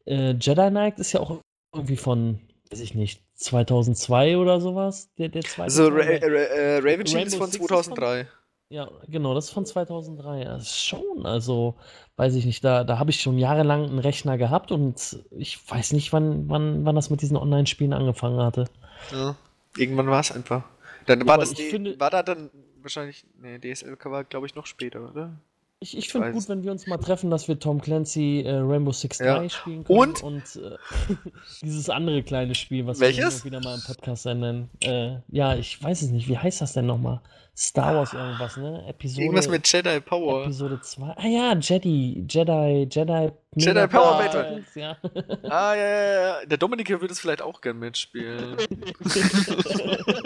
äh, 0.06 0.32
Jedi 0.40 0.70
Knight 0.70 1.00
ist 1.00 1.12
ja 1.12 1.20
auch 1.20 1.42
irgendwie 1.76 1.98
von, 1.98 2.40
weiß 2.72 2.80
ich 2.82 2.96
nicht, 2.96 3.22
2002 3.36 4.38
oder 4.38 4.60
sowas, 4.60 5.10
der, 5.18 5.30
der 5.30 5.44
zweite 5.44 5.64
Also 5.64 5.88
Ra 5.88 5.98
Ra 5.98 6.04
äh, 6.04 6.78
Raven 6.80 7.06
Shield 7.08 7.28
ist 7.28 7.36
von 7.36 7.48
Six 7.52 7.64
ist 7.64 7.68
von- 7.70 7.84
2003. 7.84 8.28
Ja, 8.70 8.90
genau, 9.08 9.34
das 9.34 9.46
ist 9.46 9.52
von 9.52 9.66
2003. 9.66 10.42
Ja, 10.44 10.60
schon, 10.60 11.26
also, 11.26 11.76
weiß 12.18 12.36
ich 12.36 12.46
nicht, 12.46 12.64
da, 12.66 12.84
da 12.84 13.00
habe 13.00 13.12
ich 13.12 13.22
schon 13.22 13.38
jahrelang 13.38 13.86
einen 13.86 14.00
Rechner 14.00 14.38
gehabt 14.38 14.72
und 14.74 15.24
ich 15.32 15.58
weiß 15.72 15.94
nicht, 15.94 16.12
wann, 16.12 16.50
wann, 16.50 16.84
wann 16.86 16.96
das 16.96 17.10
mit 17.10 17.22
diesen 17.22 17.38
Online-Spielen 17.38 17.94
angefangen 17.94 18.40
hatte. 18.42 18.66
Ja. 19.14 19.36
Irgendwann 19.78 20.08
war 20.08 20.20
es 20.20 20.34
einfach. 20.34 20.64
Dann 21.06 21.26
war 21.26 21.38
das 21.38 21.54
die, 21.54 21.64
finde- 21.70 21.98
war 22.00 22.10
da 22.10 22.24
dann 22.24 22.50
wahrscheinlich, 22.82 23.26
nee, 23.42 23.58
DSLK 23.60 24.06
war 24.12 24.24
glaube 24.26 24.48
ich 24.48 24.56
noch 24.56 24.66
später, 24.66 25.12
oder? 25.12 25.32
Ich, 25.80 25.96
ich 25.96 26.10
finde 26.10 26.32
gut, 26.32 26.50
wenn 26.50 26.64
wir 26.64 26.72
uns 26.72 26.88
mal 26.88 26.98
treffen, 26.98 27.30
dass 27.30 27.48
wir 27.48 27.60
Tom 27.60 27.80
Clancy 27.80 28.42
äh, 28.42 28.56
Rainbow 28.56 28.92
Six 28.92 29.20
Ja. 29.20 29.38
3 29.38 29.50
spielen 29.50 29.84
können. 29.84 30.00
Und? 30.00 30.24
Und 30.24 30.56
äh, 30.56 30.76
dieses 31.62 31.88
andere 31.88 32.24
kleine 32.24 32.56
Spiel, 32.56 32.88
was 32.88 33.00
Welches? 33.00 33.44
wir 33.44 33.52
wieder 33.52 33.64
mal 33.64 33.76
im 33.76 33.84
Podcast 33.84 34.26
nennen. 34.26 34.72
Äh, 34.82 35.18
ja, 35.30 35.56
ich 35.56 35.82
weiß 35.82 36.02
es 36.02 36.10
nicht. 36.10 36.28
Wie 36.28 36.38
heißt 36.38 36.62
das 36.62 36.74
denn 36.74 36.88
nochmal? 36.88 37.22
Star 37.56 37.96
Wars 37.96 38.14
irgendwas, 38.14 38.58
ne? 38.58 38.86
Episode, 38.88 39.22
Irgendwas 39.22 39.48
mit 39.50 39.72
Jedi 39.72 40.00
Power. 40.00 40.44
Episode 40.46 40.80
2. 40.82 41.14
Ah 41.16 41.28
ja, 41.28 41.54
Jedi. 41.56 42.26
Jedi. 42.28 42.88
Jedi. 42.90 43.32
Jedi 43.56 43.74
Mega 43.74 43.88
Power 43.88 44.18
Battles, 44.18 44.66
Battle. 44.74 44.82
Ja. 44.82 44.98
Ah, 45.44 45.76
ja, 45.76 45.90
ja, 45.90 46.22
ja. 46.40 46.46
Der 46.46 46.58
Dominik 46.58 46.90
würde 46.90 47.14
es 47.14 47.20
vielleicht 47.20 47.42
auch 47.44 47.62
gern 47.62 47.78
mitspielen. 47.78 48.58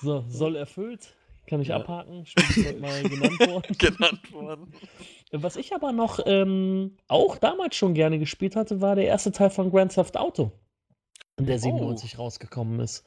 so, 0.00 0.24
soll 0.28 0.54
erfüllt. 0.56 1.08
Kann 1.48 1.60
ich 1.62 1.68
Ja. 1.68 1.76
abhaken. 1.76 2.26
Spiel 2.26 2.44
ist 2.44 2.68
heute 2.68 2.78
mal 2.80 3.02
genannt 3.02 3.40
worden. 3.40 3.78
genannt 3.78 4.32
worden. 4.32 4.72
Was 5.32 5.56
ich 5.56 5.74
aber 5.74 5.92
noch 5.92 6.20
ähm, 6.26 6.96
auch 7.08 7.36
damals 7.36 7.76
schon 7.76 7.94
gerne 7.94 8.18
gespielt 8.18 8.54
hatte, 8.56 8.80
war 8.80 8.94
der 8.94 9.06
erste 9.06 9.32
Teil 9.32 9.50
von 9.50 9.70
Grand 9.70 9.94
Theft 9.94 10.16
Auto, 10.16 10.52
der 11.38 11.58
97 11.58 12.18
rausgekommen 12.18 12.80
ist. 12.80 13.04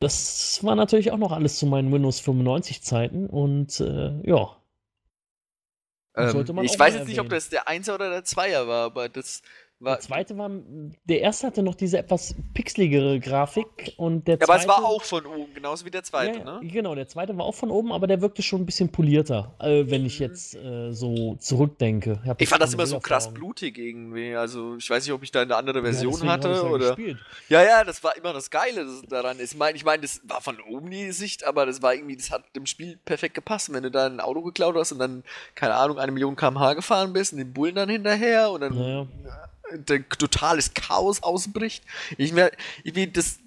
Das 0.00 0.64
war 0.64 0.74
natürlich 0.76 1.12
auch 1.12 1.18
noch 1.18 1.32
alles 1.32 1.58
zu 1.58 1.66
meinen 1.66 1.92
Windows 1.92 2.20
95 2.20 2.82
Zeiten 2.82 3.26
und 3.26 3.80
äh, 3.80 4.20
ja. 4.28 4.56
Ähm, 6.16 6.44
ich 6.62 6.78
weiß 6.78 6.94
jetzt 6.94 7.08
nicht, 7.08 7.20
ob 7.20 7.26
erwähnen. 7.26 7.30
das 7.30 7.48
der 7.50 7.68
Einser 7.68 7.94
oder 7.94 8.10
der 8.10 8.24
Zweier 8.24 8.66
war, 8.66 8.86
aber 8.86 9.08
das 9.08 9.42
war. 9.80 9.94
Der 9.96 10.00
zweite 10.00 10.36
war, 10.38 10.50
der 11.04 11.20
erste 11.20 11.46
hatte 11.46 11.62
noch 11.62 11.74
diese 11.74 11.98
etwas 11.98 12.34
pixeligere 12.54 13.18
Grafik 13.20 13.94
und 13.96 14.28
der 14.28 14.38
Ja, 14.38 14.46
aber 14.46 14.56
es 14.56 14.68
war 14.68 14.84
auch 14.84 15.02
von 15.02 15.24
oben, 15.26 15.54
genauso 15.54 15.84
wie 15.86 15.90
der 15.90 16.02
zweite, 16.04 16.38
ja, 16.40 16.44
ja, 16.44 16.60
ne? 16.60 16.68
Genau, 16.68 16.94
der 16.94 17.08
zweite 17.08 17.36
war 17.36 17.44
auch 17.44 17.54
von 17.54 17.70
oben, 17.70 17.92
aber 17.92 18.06
der 18.06 18.20
wirkte 18.20 18.42
schon 18.42 18.62
ein 18.62 18.66
bisschen 18.66 18.90
polierter, 18.92 19.54
äh, 19.60 19.84
wenn 19.88 20.04
ich 20.06 20.20
Mhm. 20.20 20.26
jetzt 20.26 20.54
äh, 20.54 20.92
so 20.92 21.36
zurückdenke. 21.36 22.20
hab 22.26 22.40
Ich 22.40 22.48
fand 22.48 22.62
das 22.62 22.74
immer 22.74 22.86
so 22.86 23.00
krass 23.00 23.32
blutig 23.32 23.78
irgendwie. 23.78 24.34
Also, 24.36 24.76
ich 24.76 24.88
weiß 24.88 25.04
nicht, 25.04 25.12
ob 25.12 25.22
ich 25.22 25.30
da 25.32 25.42
eine 25.42 25.56
andere 25.56 25.78
Ja, 25.78 25.84
Version 25.84 26.12
ich's 26.12 26.22
hatte 26.24 26.48
ja 26.50 26.62
oder. 26.62 26.86
gespielt. 26.88 27.18
Ja, 27.48 27.62
ja, 27.62 27.84
das 27.84 28.04
war 28.04 28.16
immer 28.16 28.32
das 28.32 28.50
Geile 28.50 28.84
das 28.84 29.02
daran. 29.08 29.38
Ich 29.40 29.56
meine, 29.56 29.76
ich 29.76 29.84
mein, 29.84 30.00
das 30.02 30.20
war 30.24 30.40
von 30.40 30.60
oben 30.60 30.90
die 30.90 31.10
Sicht, 31.12 31.44
aber 31.44 31.66
das 31.66 31.82
war 31.82 31.94
irgendwie, 31.94 32.16
das 32.16 32.30
hat 32.30 32.44
dem 32.54 32.66
Spiel 32.66 32.98
perfekt 33.04 33.34
gepasst. 33.34 33.72
Wenn 33.72 33.82
du 33.82 33.90
da 33.90 34.06
ein 34.06 34.20
Auto 34.20 34.42
geklaut 34.42 34.76
hast 34.76 34.92
und 34.92 34.98
dann, 34.98 35.24
keine 35.54 35.74
Ahnung, 35.74 35.98
eine 35.98 36.12
Million 36.12 36.36
km/h 36.36 36.74
gefahren 36.74 37.12
bist 37.12 37.32
und 37.32 37.38
den 37.38 37.52
Bullen 37.52 37.74
dann 37.74 37.88
hinterher 37.88 38.50
und 38.50 38.60
dann 38.60 38.74
Naja. 38.74 39.06
Der 39.72 40.08
totales 40.08 40.74
Chaos 40.74 41.22
ausbricht. 41.22 41.84
Ich 42.18 42.32
irgendwie 42.32 43.06
das 43.06 43.38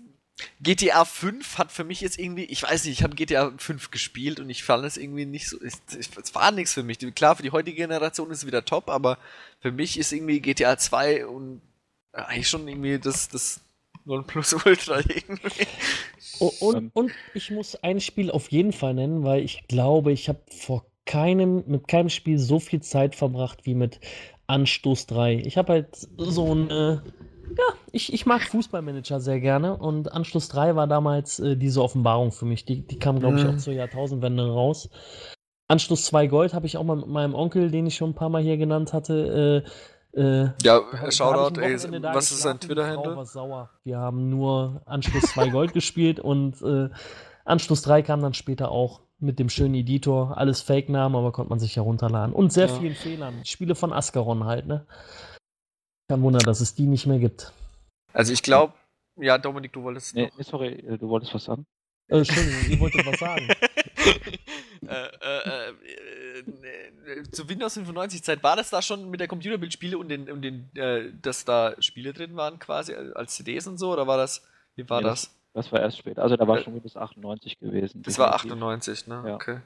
GTA 0.61 1.05
5 1.05 1.57
hat 1.57 1.71
für 1.71 1.83
mich 1.83 2.01
jetzt 2.01 2.17
irgendwie, 2.17 2.45
ich 2.45 2.63
weiß 2.63 2.85
nicht, 2.85 2.99
ich 2.99 3.03
habe 3.03 3.15
GTA 3.15 3.53
5 3.57 3.91
gespielt 3.91 4.39
und 4.39 4.49
ich 4.49 4.63
fand 4.63 4.83
es 4.85 4.97
irgendwie 4.97 5.25
nicht 5.25 5.47
so, 5.47 5.57
es, 5.61 5.81
war 6.33 6.51
nichts 6.51 6.73
für 6.73 6.83
mich. 6.83 6.97
Klar, 7.15 7.35
für 7.35 7.43
die 7.43 7.51
heutige 7.51 7.77
Generation 7.77 8.31
ist 8.31 8.39
es 8.39 8.47
wieder 8.47 8.65
top, 8.65 8.89
aber 8.89 9.17
für 9.59 9.71
mich 9.71 9.97
ist 9.97 10.11
irgendwie 10.11 10.39
GTA 10.39 10.77
2 10.77 11.27
und 11.27 11.61
eigentlich 12.13 12.49
schon 12.49 12.67
irgendwie 12.67 12.97
das, 12.99 13.29
das 13.29 13.61
Nonplusultra 14.05 14.99
irgendwie. 15.07 15.67
Oh, 16.39 16.51
und, 16.59 16.75
Ähm. 16.75 16.91
und 16.93 17.11
ich 17.33 17.51
muss 17.51 17.75
ein 17.75 17.99
Spiel 17.99 18.31
auf 18.31 18.51
jeden 18.51 18.73
Fall 18.73 18.93
nennen, 18.95 19.23
weil 19.23 19.43
ich 19.43 19.67
glaube, 19.67 20.11
ich 20.11 20.29
habe 20.29 20.41
vor 20.49 20.85
keinem, 21.05 21.63
mit 21.67 21.87
keinem 21.87 22.09
Spiel 22.09 22.39
so 22.39 22.59
viel 22.59 22.81
Zeit 22.81 23.15
verbracht 23.15 23.65
wie 23.65 23.75
mit 23.75 23.99
Anstoß 24.47 25.07
3. 25.07 25.35
Ich 25.45 25.57
habe 25.57 25.73
halt 25.73 26.07
so 26.17 26.53
ein, 26.53 26.69
äh, 26.69 26.91
ja, 26.93 27.73
ich, 27.91 28.11
ich 28.13 28.25
mag 28.25 28.41
Fußballmanager 28.43 29.19
sehr 29.19 29.39
gerne 29.39 29.77
und 29.77 30.11
Anstoß 30.11 30.49
3 30.49 30.75
war 30.75 30.87
damals 30.87 31.39
äh, 31.39 31.55
diese 31.55 31.81
Offenbarung 31.83 32.31
für 32.31 32.45
mich. 32.45 32.65
Die, 32.65 32.81
die 32.81 32.97
kam, 32.97 33.19
glaube 33.19 33.37
ich, 33.37 33.43
Mhm. 33.43 33.49
auch 33.51 33.57
zur 33.57 33.73
Jahrtausendwende 33.73 34.47
raus. 34.47 34.89
Anstoß 35.69 36.05
2 36.05 36.27
Gold 36.27 36.53
habe 36.53 36.65
ich 36.65 36.77
auch 36.77 36.83
mal 36.83 36.97
mit 36.97 37.07
meinem 37.07 37.35
Onkel, 37.35 37.71
den 37.71 37.85
ich 37.87 37.95
schon 37.95 38.11
ein 38.11 38.15
paar 38.15 38.29
Mal 38.29 38.41
hier 38.43 38.57
genannt 38.57 38.93
hatte, 38.93 39.63
äh, 39.65 39.69
Äh, 40.15 40.51
Ja, 40.61 40.79
Shoutout, 41.09 41.59
ey, 41.59 41.73
was 42.13 42.31
ist 42.31 42.43
sein 42.43 42.59
Twitter-Handle? 42.59 43.25
sauer. 43.25 43.71
Wir 43.83 43.97
haben 43.97 44.29
nur 44.29 44.83
Anschluss 44.85 45.23
2 45.33 45.49
Gold 45.49 45.73
gespielt 45.73 46.19
und 46.19 46.61
äh, 46.61 46.89
Anschluss 47.45 47.81
3 47.81 48.03
kam 48.03 48.21
dann 48.21 48.35
später 48.35 48.69
auch 48.69 49.01
mit 49.23 49.39
dem 49.39 49.49
schönen 49.49 49.75
Editor. 49.75 50.37
Alles 50.37 50.61
Fake-Namen, 50.61 51.15
aber 51.15 51.31
konnte 51.31 51.49
man 51.49 51.59
sich 51.59 51.75
herunterladen. 51.75 52.33
Und 52.33 52.53
sehr 52.53 52.67
Ja. 52.67 52.79
vielen 52.79 52.95
Fehlern. 52.95 53.43
Spiele 53.45 53.75
von 53.75 53.91
Ascaron 53.93 54.43
halt, 54.43 54.67
ne? 54.67 54.85
Kein 56.09 56.21
Wunder, 56.21 56.39
dass 56.39 56.59
es 56.61 56.75
die 56.75 56.85
nicht 56.85 57.05
mehr 57.07 57.19
gibt. 57.19 57.53
Also 58.13 58.33
ich 58.33 58.43
glaube, 58.43 58.73
ja, 59.19 59.37
Dominik, 59.37 59.73
du 59.73 59.83
wolltest 59.83 60.15
Nee, 60.15 60.27
noch. 60.27 60.37
nee, 60.37 60.43
sorry, 60.43 60.67
äh, 60.73 60.97
du 60.97 61.07
wolltest 61.09 61.33
was 61.33 61.45
sagen? 61.45 61.65
Äh, 62.09 62.17
Entschuldigung, 62.19 62.69
ihr 62.71 62.79
wolltet 62.79 63.05
was 63.05 63.19
sagen. 63.19 63.47
äh, 64.87 64.87
äh, 64.87 65.69
äh, 65.69 66.39
äh, 67.19 67.23
zu 67.31 67.47
Windows 67.47 67.73
95 67.75 68.23
Zeit 68.23 68.43
war 68.43 68.55
das 68.55 68.69
da 68.69 68.81
schon 68.81 69.09
mit 69.09 69.19
der 69.19 69.27
Computerbildspiele 69.27 69.97
und 69.97 70.09
den, 70.09 70.29
und 70.29 70.41
den 70.41 70.69
äh, 70.75 71.11
dass 71.21 71.45
da 71.45 71.75
Spiele 71.81 72.11
drin 72.13 72.35
waren 72.35 72.59
quasi 72.59 72.93
als 72.93 73.35
CDs 73.35 73.67
und 73.67 73.77
so 73.77 73.91
oder 73.93 74.05
war 74.07 74.17
das 74.17 74.45
wie 74.75 74.89
war 74.89 74.99
Nee, 75.01 75.07
das? 75.07 75.33
Das 75.53 75.71
war 75.71 75.79
erst 75.81 75.97
später. 75.97 76.23
Also 76.23 76.35
da 76.35 76.47
war 76.47 76.57
Äh, 76.57 76.63
schon 76.63 76.73
Windows 76.73 76.97
98 76.97 77.59
gewesen. 77.59 78.01
Das 78.03 78.17
war 78.17 78.31
definitiv. 78.31 78.51
98, 78.53 79.07
ne? 79.07 79.23
Ja. 79.27 79.35
Okay. 79.35 79.59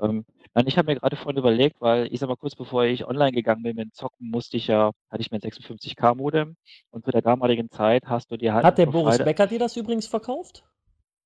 Ähm, 0.00 0.24
nein, 0.54 0.66
ich 0.66 0.76
habe 0.76 0.92
mir 0.92 0.98
gerade 0.98 1.16
vorhin 1.16 1.38
überlegt, 1.38 1.80
weil 1.80 2.12
ich 2.12 2.20
sag 2.20 2.28
mal, 2.28 2.36
kurz 2.36 2.54
bevor 2.54 2.84
ich 2.84 3.06
online 3.06 3.32
gegangen 3.32 3.62
bin 3.62 3.76
mit 3.76 3.94
Zocken, 3.94 4.30
musste 4.30 4.56
ich 4.56 4.66
ja, 4.66 4.92
hatte 5.10 5.20
ich 5.20 5.30
mir 5.30 5.38
ein 5.38 5.42
56K-Modem 5.42 6.56
und 6.90 7.04
zu 7.04 7.10
der 7.10 7.22
damaligen 7.22 7.70
Zeit 7.70 8.04
hast 8.06 8.30
du 8.30 8.36
dir 8.36 8.52
halt. 8.54 8.64
Hat 8.64 8.78
der 8.78 8.86
Boris 8.86 9.18
Becker 9.18 9.46
dir 9.46 9.58
das 9.58 9.76
übrigens 9.76 10.06
verkauft? 10.06 10.64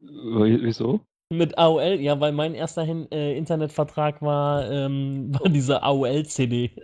Äh, 0.02 0.06
Wieso? 0.06 1.00
Mit 1.32 1.58
AOL? 1.58 2.00
Ja, 2.00 2.20
weil 2.20 2.30
mein 2.30 2.54
erster 2.54 2.84
Hin 2.84 3.10
äh, 3.10 3.36
Internetvertrag 3.36 4.22
war, 4.22 4.70
ähm, 4.70 5.34
war 5.40 5.50
diese 5.50 5.82
AOL-CD. 5.82 6.70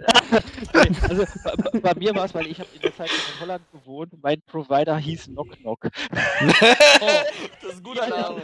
Also 0.72 1.24
bei, 1.44 1.80
bei- 1.80 1.94
mir 2.00 2.14
war 2.14 2.24
es, 2.24 2.34
weil 2.34 2.46
ich 2.46 2.58
habe 2.58 2.68
in 2.74 2.80
der 2.80 2.94
Zeit 2.96 3.10
in 3.10 3.40
Holland 3.40 3.62
gewohnt, 3.70 4.12
mein 4.22 4.40
Provider 4.46 4.96
hieß 4.96 5.26
Knock 5.26 5.50
Knock. 5.58 5.80
das 6.10 7.72
ist 7.72 7.76
ein 7.76 7.82
guter. 7.82 8.08
Name. 8.08 8.40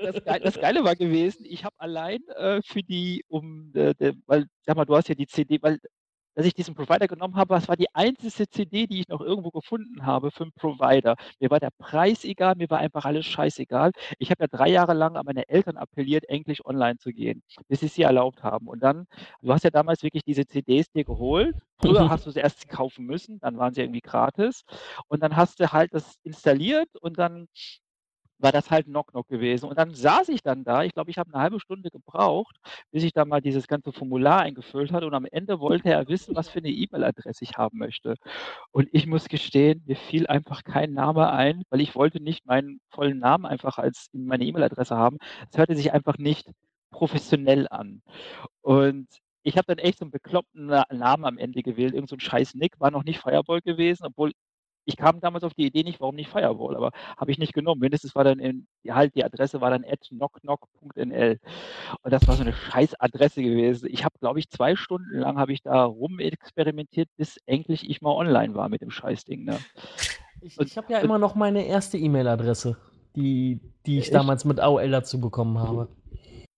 Das, 0.00 0.24
Geile, 0.24 0.44
das 0.44 0.60
Geile 0.60 0.84
war 0.84 0.94
gewesen, 0.94 1.44
ich 1.44 1.64
habe 1.64 1.74
allein 1.78 2.20
äh, 2.36 2.60
für 2.62 2.82
die, 2.84 3.24
um, 3.28 3.72
äh, 3.74 3.94
der, 3.94 4.14
weil, 4.26 4.46
sag 4.64 4.76
mal, 4.76 4.84
du 4.84 4.94
hast 4.94 5.08
ja 5.08 5.16
die 5.16 5.26
CD, 5.26 5.58
weil, 5.60 5.80
dass 6.38 6.46
ich 6.46 6.54
diesen 6.54 6.76
Provider 6.76 7.08
genommen 7.08 7.36
habe, 7.36 7.54
das 7.56 7.68
war 7.68 7.76
die 7.76 7.94
einzige 7.94 8.48
CD, 8.48 8.86
die 8.86 9.00
ich 9.00 9.08
noch 9.08 9.20
irgendwo 9.20 9.50
gefunden 9.50 10.06
habe 10.06 10.30
für 10.30 10.44
einen 10.44 10.52
Provider. 10.52 11.16
Mir 11.40 11.50
war 11.50 11.60
der 11.60 11.70
Preis 11.78 12.24
egal, 12.24 12.54
mir 12.56 12.70
war 12.70 12.78
einfach 12.78 13.04
alles 13.06 13.26
scheißegal. 13.26 13.92
Ich 14.18 14.30
habe 14.30 14.44
ja 14.44 14.48
drei 14.48 14.68
Jahre 14.70 14.94
lang 14.94 15.16
an 15.16 15.26
meine 15.26 15.48
Eltern 15.48 15.76
appelliert, 15.76 16.28
endlich 16.28 16.64
online 16.66 16.98
zu 16.98 17.10
gehen, 17.12 17.42
bis 17.68 17.80
sie 17.80 17.86
es 17.86 17.94
sie 17.94 18.02
erlaubt 18.02 18.44
haben. 18.44 18.68
Und 18.68 18.80
dann, 18.84 19.06
du 19.42 19.52
hast 19.52 19.64
ja 19.64 19.70
damals 19.70 20.04
wirklich 20.04 20.24
diese 20.24 20.46
CDs 20.46 20.90
dir 20.92 21.04
geholt. 21.04 21.56
Früher 21.80 22.04
Mhm. 22.04 22.08
hast 22.08 22.26
du 22.26 22.30
sie 22.30 22.40
erst 22.40 22.68
kaufen 22.68 23.06
müssen, 23.06 23.40
dann 23.40 23.58
waren 23.58 23.74
sie 23.74 23.82
irgendwie 23.82 24.00
gratis. 24.00 24.62
Und 25.08 25.22
dann 25.22 25.36
hast 25.36 25.60
du 25.60 25.72
halt 25.72 25.94
das 25.94 26.16
installiert 26.22 26.88
und 27.00 27.18
dann 27.18 27.48
war 28.38 28.52
das 28.52 28.70
halt 28.70 28.86
Knock 28.86 29.08
Knock 29.12 29.28
gewesen. 29.28 29.66
Und 29.68 29.78
dann 29.78 29.94
saß 29.94 30.28
ich 30.30 30.42
dann 30.42 30.64
da, 30.64 30.82
ich 30.84 30.92
glaube, 30.94 31.10
ich 31.10 31.18
habe 31.18 31.32
eine 31.32 31.42
halbe 31.42 31.60
Stunde 31.60 31.90
gebraucht, 31.90 32.56
bis 32.92 33.02
ich 33.04 33.12
dann 33.12 33.28
mal 33.28 33.40
dieses 33.40 33.66
ganze 33.68 33.92
Formular 33.92 34.40
eingefüllt 34.42 34.92
hatte 34.92 35.06
und 35.06 35.14
am 35.14 35.26
Ende 35.26 35.60
wollte 35.60 35.90
er 35.90 36.08
wissen, 36.08 36.36
was 36.36 36.48
für 36.48 36.58
eine 36.60 36.70
E-Mail-Adresse 36.70 37.44
ich 37.44 37.56
haben 37.58 37.78
möchte. 37.78 38.14
Und 38.72 38.88
ich 38.92 39.06
muss 39.06 39.28
gestehen, 39.28 39.82
mir 39.86 39.96
fiel 39.96 40.26
einfach 40.28 40.64
kein 40.64 40.92
Name 40.94 41.30
ein, 41.32 41.62
weil 41.70 41.80
ich 41.80 41.94
wollte 41.96 42.22
nicht 42.22 42.46
meinen 42.46 42.80
vollen 42.90 43.18
Namen 43.18 43.46
einfach 43.46 43.78
als 43.78 44.08
in 44.12 44.26
meine 44.26 44.44
E-Mail-Adresse 44.44 44.96
haben. 44.96 45.18
Es 45.50 45.58
hörte 45.58 45.76
sich 45.76 45.92
einfach 45.92 46.18
nicht 46.18 46.50
professionell 46.90 47.68
an. 47.70 48.02
Und 48.62 49.08
ich 49.44 49.56
habe 49.58 49.66
dann 49.68 49.78
echt 49.78 49.98
so 49.98 50.04
einen 50.04 50.12
bekloppten 50.12 50.66
Na 50.66 50.84
Namen 50.92 51.24
am 51.24 51.38
Ende 51.38 51.62
gewählt, 51.62 51.94
irgend 51.94 52.10
so 52.10 52.16
'n 52.16 52.20
scheiß 52.20 52.54
Nick, 52.54 52.80
war 52.80 52.90
noch 52.90 53.04
nicht 53.04 53.20
Fireball 53.20 53.60
gewesen, 53.62 54.06
obwohl 54.06 54.32
ich 54.88 54.96
kam 54.96 55.20
damals 55.20 55.44
auf 55.44 55.52
die 55.52 55.66
Idee 55.66 55.82
nicht, 55.82 56.00
warum 56.00 56.14
nicht 56.14 56.30
Fireball, 56.30 56.74
aber 56.74 56.92
habe 57.18 57.30
ich 57.30 57.36
nicht 57.38 57.52
genommen. 57.52 57.80
Mindestens 57.80 58.14
war 58.14 58.24
dann 58.24 58.38
in 58.38 58.66
halt 58.88 59.14
die 59.14 59.22
Adresse 59.22 59.60
war 59.60 59.70
dann 59.70 59.84
@knockknock.nl 59.84 61.38
und 62.02 62.10
das 62.10 62.26
war 62.26 62.36
so 62.36 62.42
'ne 62.42 62.54
scheiß 62.54 62.98
Adresse 62.98 63.42
gewesen. 63.42 63.88
Ich 63.90 64.04
habe, 64.06 64.18
glaube 64.18 64.38
ich 64.38 64.48
2 64.48 64.76
Stunden 64.76 65.18
lang 65.18 65.36
habe 65.38 65.52
ich 65.52 65.60
da 65.62 65.84
rumexperimentiert, 65.84 67.10
bis 67.18 67.38
endlich 67.44 67.88
ich 67.88 68.00
mal 68.00 68.12
online 68.12 68.54
war 68.54 68.70
mit 68.70 68.80
dem 68.80 68.90
Scheißding, 68.90 69.44
ne? 69.44 69.58
Ich, 70.40 70.58
ich 70.58 70.78
habe 70.78 70.90
ja 70.90 71.00
immer 71.00 71.18
noch 71.18 71.34
meine 71.34 71.66
erste 71.66 71.98
E-Mail-Adresse, 71.98 72.78
die, 73.14 73.60
die 73.84 73.98
ich 73.98 74.06
Echt? 74.06 74.14
damals 74.14 74.46
mit 74.46 74.58
AOL 74.58 74.88
dazu 74.90 75.20
bekommen 75.20 75.58
habe. 75.58 75.88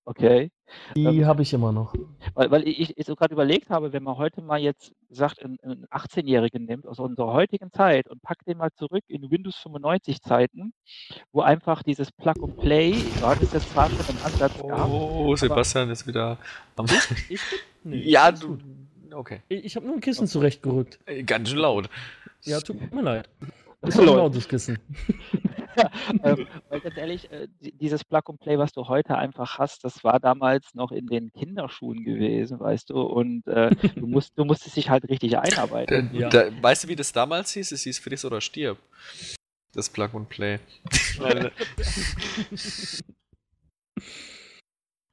Okay. 0.05 0.51
Die 0.96 1.05
Ähm, 1.05 1.26
habe 1.26 1.42
ich 1.42 1.53
immer 1.53 1.72
noch. 1.72 1.94
Weil 2.34 2.51
weil 2.51 2.66
ich 2.68 2.96
ich 2.96 3.07
so 3.07 3.14
grad 3.16 3.32
überlegt 3.32 3.70
habe, 3.70 3.92
wenn 3.92 4.03
man 4.03 4.16
heute 4.16 4.40
mal 4.40 4.59
jetzt 4.59 4.92
sagt, 5.09 5.38
'n 5.42 5.59
'n 5.62 5.86
18-Jährigen 5.90 6.64
nimmt 6.64 6.86
aus 6.86 6.98
unserer 6.98 7.32
heutigen 7.32 7.72
Zeit 7.72 8.09
und 8.09 8.22
packt 8.22 8.46
den 8.46 8.59
mal 8.59 8.70
zurück 8.72 9.05
in 9.09 9.30
Windows 9.30 9.57
95 9.57 10.20
Zeiten, 10.22 10.72
wo 11.32 11.40
einfach 11.42 11.82
dieses 11.82 12.12
Plug 12.12 12.34
and 12.42 12.57
Play, 12.59 12.94
das 13.20 13.42
ist 13.55 13.70
zwar 13.72 13.88
schon 13.90 14.16
im 14.16 14.24
Ansatz 14.24 14.53
gab. 14.66 14.88
Oh, 14.88 15.34
Sebastian 15.36 15.90
ist 15.90 16.07
wieder 16.07 16.38
am. 16.76 16.86
Ich? 17.28 17.40
Nee, 17.82 18.03
ja, 18.11 18.30
du. 18.30 18.59
Okay. 19.11 19.40
Ich, 19.48 19.64
ich 19.64 19.76
habe 19.76 19.86
nur 19.86 19.94
ein 19.94 20.01
Kissen 20.03 20.26
zurechtgerückt. 20.26 20.98
Äh, 21.07 21.22
Ganz 21.22 21.48
schön 21.48 21.59
laut. 21.61 21.88
Ja, 22.44 22.61
tut 22.61 22.92
mir 22.92 23.01
leid. 23.01 23.28
Das 23.83 23.91
Ist 23.91 23.97
doch 23.97 24.01
ein 24.03 24.07
läuft. 24.07 24.18
lautes 24.18 24.49
Kissen. 24.49 24.78
ähm, 26.22 26.47
weil 26.68 26.81
ganz 26.81 26.97
ehrlich, 26.99 27.31
äh, 27.31 27.49
di 27.62 27.72
dieses 27.72 28.05
Plug 28.05 28.20
and 28.26 28.39
Play, 28.41 28.59
was 28.59 28.72
du 28.72 28.89
heute 28.89 29.16
einfach 29.16 29.59
hast, 29.59 29.85
das 29.85 30.05
war 30.05 30.20
damals 30.20 30.74
noch 30.74 30.93
in 30.93 31.07
den 31.07 31.33
Kinderschuhen 31.33 32.05
gewesen, 32.05 32.61
weißt 32.61 32.91
du? 32.91 33.01
Und 33.01 33.47
äh, 33.47 33.70
du 33.95 34.07
musst 34.07 34.37
du 34.39 34.45
musstest 34.45 34.76
dich 34.76 34.91
halt 34.91 35.09
richtig 35.09 35.31
Da, 35.33 35.41
einarbeiten. 35.41 36.11
Ja. 36.12 36.28
da, 36.28 36.51
weißt 36.62 36.85
du, 36.85 36.89
wie 36.89 36.97
das 36.97 37.11
damals 37.12 37.53
hieß? 37.53 37.72
Es 37.72 37.83
hieß 37.85 37.99
Friss 38.01 38.24
oder 38.24 38.41
stirb. 38.43 38.76
Das 39.72 39.89
Plug 39.89 40.11
and 40.14 40.28
Play. 40.28 40.59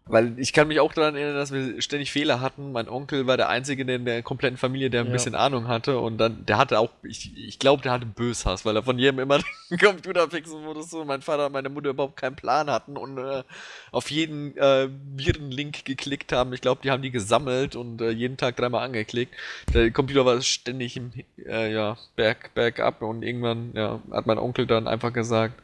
Weil, 0.09 0.39
ich 0.39 0.53
kann 0.53 0.67
mich 0.67 0.79
auch 0.79 0.93
daran 0.93 1.15
erinnern, 1.15 1.35
dass 1.35 1.51
wir 1.51 1.81
ständig 1.81 2.11
Fehler 2.11 2.39
hatten. 2.41 2.71
Mein 2.71 2.87
Onkel 2.87 3.27
war 3.27 3.37
der 3.37 3.49
Einzige 3.49 3.83
in 3.91 4.05
der 4.05 4.23
kompletten 4.23 4.57
Familie, 4.57 4.89
der 4.89 5.01
ein 5.01 5.07
Ja. 5.07 5.13
bisschen 5.13 5.35
Ahnung 5.35 5.67
hatte. 5.67 5.99
Und 5.99 6.17
dann, 6.17 6.45
der 6.45 6.57
hatte 6.57 6.79
auch, 6.79 6.89
ich, 7.03 7.35
ich 7.37 7.59
glaube, 7.59 7.81
der 7.83 7.91
hatte 7.91 8.05
Böshass, 8.05 8.65
weil 8.65 8.75
er 8.75 8.83
von 8.83 8.97
jedem 8.97 9.19
immer 9.19 9.39
den 9.69 9.77
Computer 9.77 10.29
fixen 10.29 10.63
musste. 10.63 10.83
So 10.83 11.05
mein 11.05 11.21
Vater 11.21 11.47
und 11.47 11.51
meine 11.53 11.69
Mutter 11.69 11.89
überhaupt 11.89 12.17
keinen 12.17 12.35
Plan 12.35 12.69
hatten 12.69 12.97
und 12.97 13.17
äh, 13.17 13.43
auf 13.91 14.09
jeden 14.11 14.55
äh, 14.57 14.87
Virenlink 15.15 15.85
geklickt 15.85 16.31
haben. 16.31 16.53
Ich 16.53 16.61
glaube, 16.61 16.81
die 16.83 16.91
haben 16.91 17.01
die 17.01 17.11
gesammelt 17.11 17.75
und 17.75 18.01
äh, 18.01 18.09
jeden 18.11 18.37
Tag 18.37 18.55
dreimal 18.55 18.85
angeklickt. 18.85 19.33
Der 19.73 19.91
Computer 19.91 20.25
war 20.25 20.41
ständig 20.41 20.95
im 20.97 21.11
äh, 21.45 21.71
ja, 21.73 21.97
Berg, 22.15 22.53
Bergab 22.53 23.01
und 23.01 23.23
irgendwann 23.23 23.71
ja, 23.75 23.99
hat 24.11 24.25
mein 24.25 24.37
Onkel 24.37 24.67
dann 24.67 24.87
einfach 24.87 25.11
gesagt, 25.13 25.61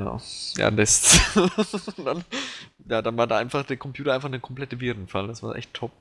ja, 0.00 0.20
ja, 0.56 0.70
das. 0.70 1.18
Und 1.96 2.04
dann, 2.06 2.24
ja, 2.88 3.02
dann 3.02 3.16
war 3.16 3.26
da 3.26 3.38
einfach 3.38 3.64
der 3.64 3.76
Computer 3.76 4.14
einfach 4.14 4.28
eine 4.28 4.40
komplette 4.40 4.80
Virenfall. 4.80 5.26
Das 5.26 5.42
war 5.42 5.56
echt 5.56 5.74
top. 5.74 5.92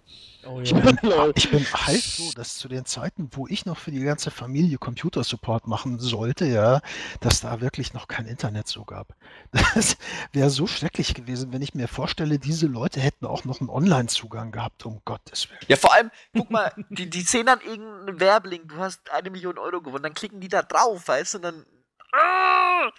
Oh 0.46 0.62
Ich 0.62 0.72
ja. 0.72 0.80
bin, 0.80 0.98
ich 1.36 1.52
bin 1.52 1.66
halt 1.74 2.02
so, 2.02 2.32
dass 2.32 2.58
zu 2.58 2.68
den 2.68 2.86
Zeiten, 2.86 3.30
wo 3.34 3.48
ich 3.48 3.66
noch 3.66 3.78
für 3.78 3.92
die 3.92 4.00
ganze 4.00 4.32
Familie 4.32 4.78
Computersupport 4.78 5.68
machen 5.68 6.00
sollte, 6.00 6.46
ja, 6.46 6.82
dass 7.20 7.42
da 7.42 7.60
wirklich 7.60 7.94
noch 7.94 8.08
kein 8.08 8.26
Internet 8.26 8.68
so 8.68 8.86
gab. 8.86 9.16
Das 9.76 9.98
wäre 10.32 10.50
so 10.50 10.68
schrecklich 10.68 11.14
gewesen, 11.14 11.52
wenn 11.52 11.62
ich 11.62 11.74
mir 11.74 11.88
vorstelle, 11.88 12.40
diese 12.40 12.68
Leute 12.68 13.00
hätten 13.00 13.26
auch 13.26 13.44
noch 13.44 13.60
einen 13.60 13.70
Online-Zugang 13.70 14.52
gehabt, 14.52 14.86
um 14.86 15.02
Gottes 15.04 15.50
Willen. 15.50 15.60
Ja, 15.68 15.76
vor 15.76 15.94
allem, 15.94 16.10
guck 16.34 16.50
mal, 16.50 16.72
die, 16.90 17.10
die 17.10 17.22
sehen 17.22 17.48
dann 17.48 17.60
irgendeinen 17.62 18.20
Werbelink, 18.20 18.70
du 18.70 18.78
hast 18.78 19.10
eine 19.12 19.30
Million 19.30 19.58
Euro 19.58 19.82
gewonnen, 19.82 20.04
dann 20.04 20.14
klicken 20.14 20.40
die 20.40 20.48
da 20.48 20.62
drauf, 20.62 21.08
weißt 21.08 21.34
du, 21.34 21.38
und 21.38 21.44
dann. 21.44 21.66
Ah! 22.14 22.90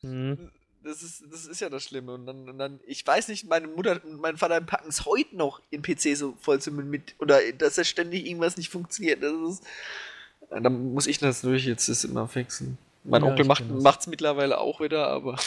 Hm. 0.00 0.50
Das 0.84 1.02
ist, 1.02 1.24
das 1.32 1.46
ist 1.46 1.60
ja 1.60 1.70
das 1.70 1.82
Schlimme. 1.82 2.12
Und 2.12 2.26
dann, 2.26 2.48
und 2.48 2.58
dann, 2.58 2.78
ich 2.86 3.06
weiß 3.06 3.28
nicht, 3.28 3.48
meine 3.48 3.66
Mutter 3.66 4.00
und 4.04 4.20
mein 4.20 4.36
Vater 4.36 4.60
packen 4.60 4.88
es 4.88 5.06
heute 5.06 5.34
noch 5.36 5.60
in 5.70 5.82
PC 5.82 6.16
so 6.16 6.34
voll 6.40 6.60
zu 6.60 6.70
mit, 6.70 7.14
oder 7.18 7.40
dass 7.56 7.76
da 7.76 7.84
ständig 7.84 8.26
irgendwas 8.26 8.58
nicht 8.58 8.68
funktioniert. 8.68 9.22
Das 9.22 9.32
ist, 9.32 9.64
dann 10.50 10.92
muss 10.92 11.06
ich 11.06 11.18
das 11.18 11.40
durch 11.40 11.64
jetzt 11.64 11.88
das 11.88 12.04
immer 12.04 12.28
fixen. 12.28 12.76
Mein 13.02 13.22
Ja, 13.22 13.30
Onkel 13.30 13.46
macht 13.46 13.68
macht's 13.68 14.06
mittlerweile 14.06 14.58
auch 14.58 14.80
wieder, 14.80 15.08
aber. 15.08 15.38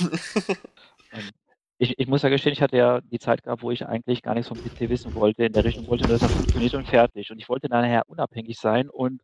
Ich 1.80 2.00
ich 2.00 2.08
muss 2.08 2.24
ja 2.24 2.30
gestehen, 2.30 2.54
ich 2.54 2.62
hatte 2.62 2.78
ja 2.78 3.02
die 3.02 3.20
Zeit 3.20 3.44
gehabt, 3.44 3.62
wo 3.62 3.70
ich 3.70 3.86
eigentlich 3.86 4.24
gar 4.24 4.34
nichts 4.34 4.48
vom 4.48 4.58
PC 4.58 4.90
wissen 4.90 5.14
wollte. 5.14 5.46
In 5.46 5.54
der 5.54 5.64
Richtung 5.64 5.88
wollte 5.88 6.06
nur, 6.06 6.18
dass 6.18 6.24
er 6.24 6.30
funktioniert 6.30 6.74
und 6.74 6.88
fertig. 6.88 7.32
Und 7.32 7.38
ich 7.38 7.48
wollte 7.50 7.70
dann 7.70 7.82
nachher 7.84 8.04
unabhängig 8.08 8.58
sein 8.58 8.90
und 8.90 9.22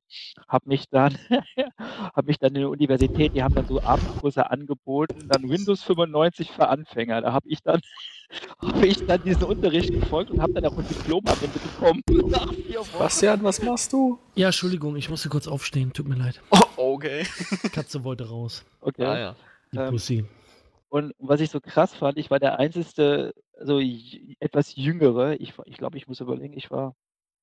habe 0.47 0.69
mich 0.69 0.87
dann 0.89 1.17
habe 2.15 2.27
mich 2.27 2.37
dann 2.37 2.53
in 2.53 2.61
der 2.61 2.69
Universität, 2.69 3.33
die 3.33 3.41
haben 3.41 3.55
dann 3.55 3.65
so 3.65 3.81
Abendkurse 3.81 4.49
angeboten, 4.51 5.27
dann 5.27 5.49
Windows 5.49 5.81
95 5.83 6.51
für 6.51 6.67
Anfänger. 6.67 7.21
Da 7.21 7.33
habe 7.33 7.49
ich 7.49 7.61
dann 7.63 7.81
habe 8.61 8.85
ich 8.85 9.03
dann 9.05 9.23
diesen 9.23 9.43
Unterricht 9.43 9.91
gefolgt 9.91 10.29
und 10.29 10.39
habe 10.41 10.53
dann 10.53 10.65
auch 10.65 10.77
ein 10.77 10.87
Diplom 10.87 11.25
am 11.25 11.37
Ende 11.41 11.59
bekommen. 11.59 12.01
Bastian, 12.99 13.43
was 13.43 13.61
machst 13.61 13.93
du? 13.93 14.19
Ja, 14.35 14.47
Entschuldigung, 14.47 14.95
ich 14.95 15.09
musste 15.09 15.29
kurz 15.29 15.47
aufstehen. 15.47 15.91
Tut 15.93 16.07
mir 16.07 16.15
leid. 16.15 16.41
Oh, 16.51 16.93
okay. 16.93 17.25
Katze 17.71 18.03
wollte 18.03 18.29
raus. 18.29 18.63
Okay. 18.81 19.05
Ah 19.05 19.17
ja. 19.17 19.35
Die 19.71 19.77
Ähm, 19.77 19.89
Pussy. 19.89 20.25
Und 20.93 21.15
was 21.17 21.41
ich 21.41 21.49
so 21.49 21.59
krass 21.59 21.95
fand, 21.95 22.19
ich 22.19 22.29
war 22.29 22.39
der 22.39 22.59
einzige, 22.59 23.33
so 23.59 23.79
etwas 24.39 24.75
jüngere, 24.75 25.41
ich, 25.41 25.55
ich 25.65 25.77
glaube, 25.77 25.97
ich 25.97 26.07
muss 26.07 26.19
überlegen, 26.19 26.53
ich 26.55 26.69
war 26.69 26.93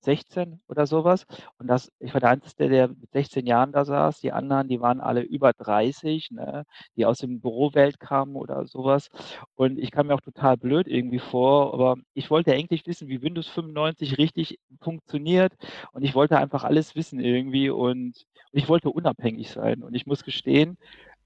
16 0.03 0.61
oder 0.69 0.87
sowas. 0.87 1.27
Und 1.59 1.67
das, 1.67 1.91
ich 1.99 2.15
war 2.15 2.21
der 2.21 2.31
Einzige, 2.31 2.69
der 2.69 2.87
mit 2.89 3.11
16 3.11 3.47
Jahren 3.47 3.73
da 3.73 3.85
saß. 3.85 4.21
Die 4.21 4.31
anderen, 4.31 4.69
die 4.69 4.81
waren 4.81 5.01
alle 5.01 5.23
über 5.23 5.53
30, 5.53 6.31
ne, 6.31 6.65
die 6.97 7.07
aus 7.07 7.19
dem 7.19 7.41
Bürowelt 7.41 7.99
kamen 7.99 8.37
oder 8.37 8.67
sowas. 8.69 9.09
Und 9.57 9.79
ich 9.81 9.91
kam 9.91 10.07
mir 10.07 10.15
auch 10.15 10.21
total 10.21 10.57
blöd 10.57 10.87
irgendwie 10.87 11.19
vor, 11.19 11.75
aber 11.75 11.97
ich 12.15 12.31
wollte 12.31 12.53
eigentlich 12.55 12.87
wissen, 12.87 13.09
wie 13.09 13.21
Windows 13.21 13.49
95 13.49 14.17
richtig 14.19 14.61
funktioniert. 14.81 15.55
Und 15.93 16.05
ich 16.05 16.15
wollte 16.15 16.39
einfach 16.39 16.63
alles 16.63 16.95
wissen 16.95 17.19
irgendwie 17.19 17.69
und 17.71 18.27
ich 18.53 18.69
wollte 18.69 18.91
unabhängig 18.91 19.51
sein. 19.51 19.83
Und 19.83 19.95
ich 19.95 20.07
muss 20.07 20.23
gestehen, 20.25 20.79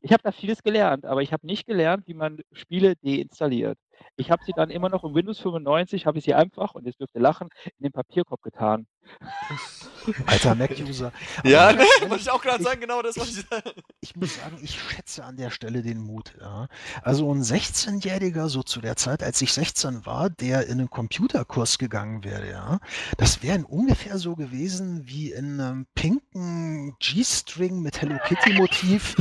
ich 0.04 0.12
habe 0.12 0.22
da 0.22 0.32
vieles 0.32 0.62
gelernt, 0.62 1.06
aber 1.06 1.22
ich 1.22 1.32
habe 1.32 1.46
nicht 1.46 1.66
gelernt, 1.66 2.06
wie 2.06 2.12
man 2.12 2.40
Spiele 2.52 2.94
deinstalliert. 2.96 3.78
Ich 4.16 4.30
habe 4.30 4.42
sie 4.44 4.52
dann 4.54 4.68
immer 4.68 4.90
noch 4.90 5.02
im 5.02 5.14
Windows 5.14 5.40
95, 5.40 6.04
habe 6.04 6.18
ich 6.18 6.24
sie 6.24 6.34
einfach, 6.34 6.74
und 6.74 6.84
jetzt 6.84 7.00
dürft 7.00 7.14
ihr 7.14 7.22
lachen, 7.22 7.48
in 7.78 7.84
den 7.84 7.92
Papierkorb 7.92 8.42
getan. 8.42 8.86
Alter 10.26 10.54
Mac-User. 10.54 11.12
Ja, 11.44 11.72
ne, 11.72 11.84
wollte 12.08 12.22
ich 12.22 12.30
auch 12.30 12.42
gerade 12.42 12.62
sagen, 12.62 12.80
genau 12.80 13.00
das 13.00 13.16
wollte 13.16 13.30
ich 13.30 13.46
sagen. 13.46 13.70
Ich 14.00 14.14
muss 14.16 14.36
sagen, 14.36 14.58
ich 14.62 14.78
schätze 14.78 15.24
an 15.24 15.38
der 15.38 15.50
Stelle 15.50 15.80
den 15.80 15.98
Mut. 15.98 16.34
Ja. 16.38 16.68
Also 17.02 17.32
ein 17.32 17.42
16-Jähriger, 17.42 18.48
so 18.48 18.62
zu 18.62 18.82
der 18.82 18.96
Zeit, 18.96 19.22
als 19.22 19.40
ich 19.40 19.50
16 19.54 20.04
war, 20.04 20.28
der 20.28 20.66
in 20.66 20.78
einen 20.78 20.90
Computerkurs 20.90 21.78
gegangen 21.78 22.22
wäre, 22.22 22.50
ja, 22.50 22.80
das 23.16 23.42
wäre 23.42 23.64
ungefähr 23.64 24.18
so 24.18 24.36
gewesen 24.36 25.06
wie 25.06 25.32
in 25.32 25.58
einem 25.58 25.86
pinken 25.94 26.96
G-String 26.98 27.80
mit 27.80 28.02
Hello 28.02 28.18
Kitty-Motiv 28.26 29.16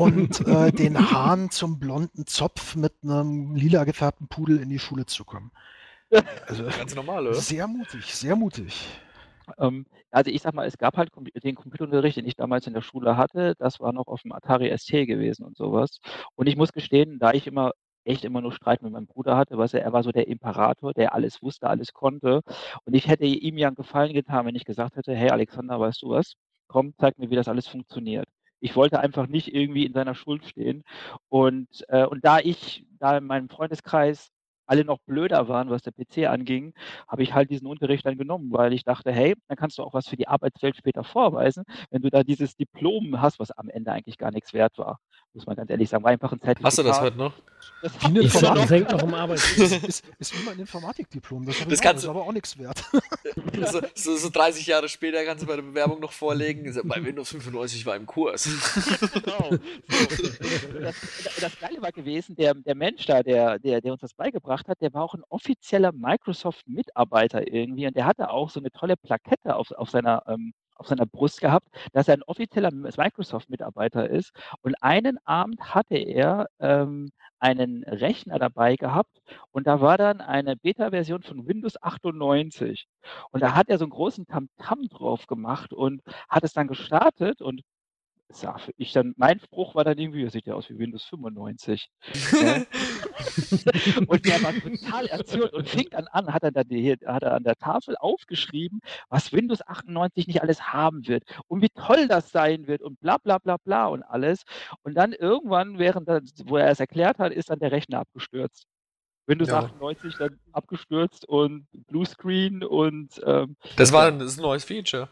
und 0.00 0.40
äh, 0.48 0.72
den 0.72 1.10
Haaren 1.10 1.50
zum 1.50 1.78
blonden 1.78 2.26
Zopf 2.26 2.74
mit 2.74 2.94
einem 3.02 3.54
lila 3.54 3.84
gefärbten 3.84 4.28
Pudel 4.28 4.58
in 4.60 4.68
die 4.68 4.78
Schule 4.78 5.06
zu 5.06 5.24
kommen. 5.24 5.50
Also, 6.46 6.64
Ganz 6.64 6.94
normal, 6.94 7.26
oder? 7.26 7.34
Sehr 7.34 7.66
mutig, 7.66 8.14
sehr 8.14 8.34
mutig. 8.34 8.88
Ähm, 9.58 9.86
also 10.10 10.30
ich 10.30 10.42
sag 10.42 10.54
mal, 10.54 10.66
es 10.66 10.78
gab 10.78 10.96
halt 10.96 11.10
den 11.44 11.54
Computerunterricht, 11.54 12.16
den 12.16 12.26
ich 12.26 12.34
damals 12.34 12.66
in 12.66 12.74
der 12.74 12.80
Schule 12.82 13.16
hatte, 13.16 13.54
das 13.58 13.78
war 13.78 13.92
noch 13.92 14.06
auf 14.08 14.22
dem 14.22 14.32
Atari 14.32 14.76
ST 14.76 14.90
gewesen 15.06 15.44
und 15.44 15.56
sowas. 15.56 16.00
Und 16.34 16.48
ich 16.48 16.56
muss 16.56 16.72
gestehen, 16.72 17.18
da 17.18 17.32
ich 17.32 17.46
immer 17.46 17.72
echt 18.04 18.24
immer 18.24 18.40
nur 18.40 18.52
Streit 18.52 18.82
mit 18.82 18.92
meinem 18.92 19.06
Bruder 19.06 19.36
hatte, 19.36 19.58
weißt 19.58 19.74
du, 19.74 19.80
er 19.80 19.92
war 19.92 20.02
so 20.02 20.10
der 20.10 20.26
Imperator, 20.26 20.94
der 20.94 21.14
alles 21.14 21.42
wusste, 21.42 21.68
alles 21.68 21.92
konnte. 21.92 22.40
Und 22.84 22.94
ich 22.94 23.06
hätte 23.08 23.26
ihm 23.26 23.58
ja 23.58 23.68
einen 23.68 23.76
Gefallen 23.76 24.14
getan, 24.14 24.46
wenn 24.46 24.54
ich 24.54 24.64
gesagt 24.64 24.96
hätte, 24.96 25.14
hey 25.14 25.30
Alexander, 25.30 25.78
weißt 25.78 26.02
du 26.02 26.10
was? 26.10 26.32
Komm, 26.66 26.94
zeig 26.98 27.18
mir, 27.18 27.30
wie 27.30 27.36
das 27.36 27.48
alles 27.48 27.68
funktioniert. 27.68 28.26
Ich 28.60 28.76
wollte 28.76 29.00
einfach 29.00 29.26
nicht 29.26 29.54
irgendwie 29.54 29.86
in 29.86 29.92
seiner 29.92 30.14
Schuld 30.14 30.44
stehen. 30.46 30.82
Und, 31.28 31.68
äh, 31.88 32.04
und 32.06 32.24
da 32.24 32.38
ich 32.38 32.86
da 32.98 33.18
in 33.18 33.24
meinem 33.26 33.48
Freundeskreis 33.48 34.30
alle 34.66 34.84
noch 34.84 34.98
blöder 35.00 35.48
waren, 35.48 35.68
was 35.70 35.82
der 35.82 35.90
PC 35.92 36.26
anging, 36.28 36.74
habe 37.08 37.22
ich 37.24 37.34
halt 37.34 37.50
diesen 37.50 37.66
Unterricht 37.66 38.06
dann 38.06 38.16
genommen, 38.18 38.52
weil 38.52 38.72
ich 38.72 38.84
dachte, 38.84 39.10
hey, 39.12 39.34
dann 39.48 39.56
kannst 39.56 39.78
du 39.78 39.82
auch 39.82 39.94
was 39.94 40.06
für 40.08 40.16
die 40.16 40.28
Arbeitswelt 40.28 40.76
später 40.76 41.02
vorweisen, 41.02 41.64
wenn 41.90 42.02
du 42.02 42.10
da 42.10 42.22
dieses 42.22 42.54
Diplom 42.56 43.20
hast, 43.20 43.40
was 43.40 43.50
am 43.50 43.68
Ende 43.68 43.90
eigentlich 43.92 44.16
gar 44.18 44.30
nichts 44.30 44.52
wert 44.54 44.78
war. 44.78 45.00
Muss 45.32 45.46
man 45.46 45.54
ganz 45.54 45.70
ehrlich 45.70 45.88
sagen, 45.88 46.02
war 46.02 46.10
einfach 46.10 46.32
ein 46.32 46.40
Zertifikat. 46.40 46.66
Hast 46.66 46.78
du 46.78 46.82
das 46.82 47.00
heute 47.00 47.16
noch? 47.16 47.32
Das 47.82 47.92
wie 48.02 48.06
eine 48.06 48.20
Informatik 48.20 48.70
hängt 48.70 48.90
noch 48.90 49.02
im 49.02 49.14
Arbeitsdienst. 49.14 49.84
ist, 49.88 50.04
ist 50.18 50.38
wie 50.38 50.44
mein 50.44 50.58
Informatikdiplom. 50.58 51.46
Das, 51.46 51.56
das, 51.68 51.80
kannst 51.80 52.02
ist 52.04 52.10
aber 52.10 52.22
auch 52.22 52.32
nichts 52.32 52.58
wert. 52.58 52.82
so, 53.70 53.80
so, 53.94 54.16
so, 54.16 54.28
30 54.28 54.66
Jahre 54.66 54.88
später 54.88 55.24
kannst 55.24 55.44
du 55.44 55.46
bei 55.46 55.54
der 55.54 55.62
Bewerbung 55.62 56.00
noch 56.00 56.10
vorlegen, 56.10 56.74
bei 56.84 57.04
Windows 57.04 57.30
95 57.30 57.86
war 57.86 57.94
im 57.94 58.06
Kurs. 58.06 58.44
genau. 59.12 59.50
So. 59.50 60.80
Das, 60.80 60.96
das, 61.40 61.60
Geile 61.60 61.80
war 61.80 61.92
gewesen, 61.92 62.34
der, 62.34 62.54
der 62.54 62.74
Mensch 62.74 63.06
da, 63.06 63.22
der, 63.22 63.58
der, 63.60 63.80
der 63.80 63.92
uns 63.92 64.00
das 64.00 64.14
beigebracht 64.14 64.68
hat, 64.68 64.80
der 64.80 64.92
war 64.92 65.04
auch 65.04 65.14
ein 65.14 65.22
offizieller 65.28 65.92
Microsoft-Mitarbeiter 65.92 67.46
irgendwie 67.52 67.86
und 67.86 67.94
der 67.94 68.06
hatte 68.06 68.30
auch 68.30 68.50
so 68.50 68.58
eine 68.58 68.72
tolle 68.72 68.96
Plakette 68.96 69.54
auf, 69.54 69.70
auf 69.70 69.90
seiner 69.90 70.24
ähm, 70.26 70.52
auf 70.80 70.88
seiner 70.88 71.06
Brust 71.06 71.40
gehabt, 71.40 71.68
dass 71.92 72.08
er 72.08 72.14
ein 72.14 72.22
offizieller 72.22 72.70
Microsoft-Mitarbeiter 72.72 74.08
ist. 74.08 74.32
Und 74.62 74.74
einen 74.82 75.18
Abend 75.26 75.74
hatte 75.74 75.96
er 75.96 76.48
ähm, 76.58 77.10
einen 77.38 77.84
Rechner 77.84 78.38
dabei 78.38 78.76
gehabt 78.76 79.20
und 79.50 79.66
da 79.66 79.80
war 79.80 79.98
dann 79.98 80.20
eine 80.20 80.56
Beta-Version 80.56 81.22
von 81.22 81.46
Windows 81.46 81.80
98. 81.82 82.86
Und 83.30 83.42
da 83.42 83.54
hat 83.54 83.68
er 83.68 83.78
so 83.78 83.84
einen 83.84 83.90
großen 83.92 84.26
Tamtam 84.26 84.48
-Tam 84.58 84.88
drauf 84.90 85.26
gemacht 85.26 85.72
und 85.72 86.02
hat 86.28 86.44
es 86.44 86.52
dann 86.54 86.66
gestartet 86.68 87.42
und 87.42 87.62
sag 88.32 88.70
ich 88.76 88.92
dann, 88.92 89.14
mein 89.16 89.40
Spruch 89.40 89.74
war 89.74 89.84
dann 89.84 89.98
irgendwie, 89.98 90.24
das 90.24 90.32
sieht 90.32 90.46
ja 90.46 90.54
aus 90.54 90.70
wie 90.70 90.78
Windows 90.78 91.04
95. 91.04 91.90
und 94.06 94.26
der 94.26 94.42
war 94.42 94.52
total 94.54 95.06
erzürnt 95.06 95.52
und 95.52 95.68
fing 95.68 95.88
dann 95.90 96.06
an, 96.08 96.32
hat 96.32 96.42
er 96.42 96.52
dann 96.52 96.68
die, 96.68 96.92
hat 96.92 97.22
er 97.22 97.34
an 97.34 97.44
der 97.44 97.56
Tafel 97.56 97.96
aufgeschrieben, 97.98 98.80
was 99.08 99.32
Windows 99.32 99.62
98 99.66 100.26
nicht 100.26 100.42
alles 100.42 100.62
haben 100.72 101.06
wird 101.06 101.24
und 101.48 101.62
wie 101.62 101.70
toll 101.70 102.08
das 102.08 102.30
sein 102.30 102.66
wird 102.66 102.82
und 102.82 103.00
bla 103.00 103.18
bla 103.18 103.38
bla 103.38 103.56
bla 103.56 103.86
und 103.86 104.02
alles. 104.02 104.42
Und 104.82 104.94
dann 104.94 105.12
irgendwann, 105.12 105.78
während 105.78 106.08
er, 106.08 106.20
wo 106.44 106.56
er 106.56 106.68
es 106.68 106.80
erklärt 106.80 107.18
hat, 107.18 107.32
ist 107.32 107.50
dann 107.50 107.58
der 107.58 107.72
Rechner 107.72 108.00
abgestürzt. 108.00 108.66
Windows 109.26 109.48
ja. 109.48 109.58
98 109.58 110.16
dann 110.18 110.38
abgestürzt 110.52 111.24
und 111.26 111.66
Bluescreen 111.88 112.64
und 112.64 113.20
ähm, 113.24 113.56
das 113.76 113.92
war 113.92 114.10
das 114.10 114.32
ist 114.32 114.38
ein 114.38 114.42
neues 114.42 114.64
Feature. 114.64 115.08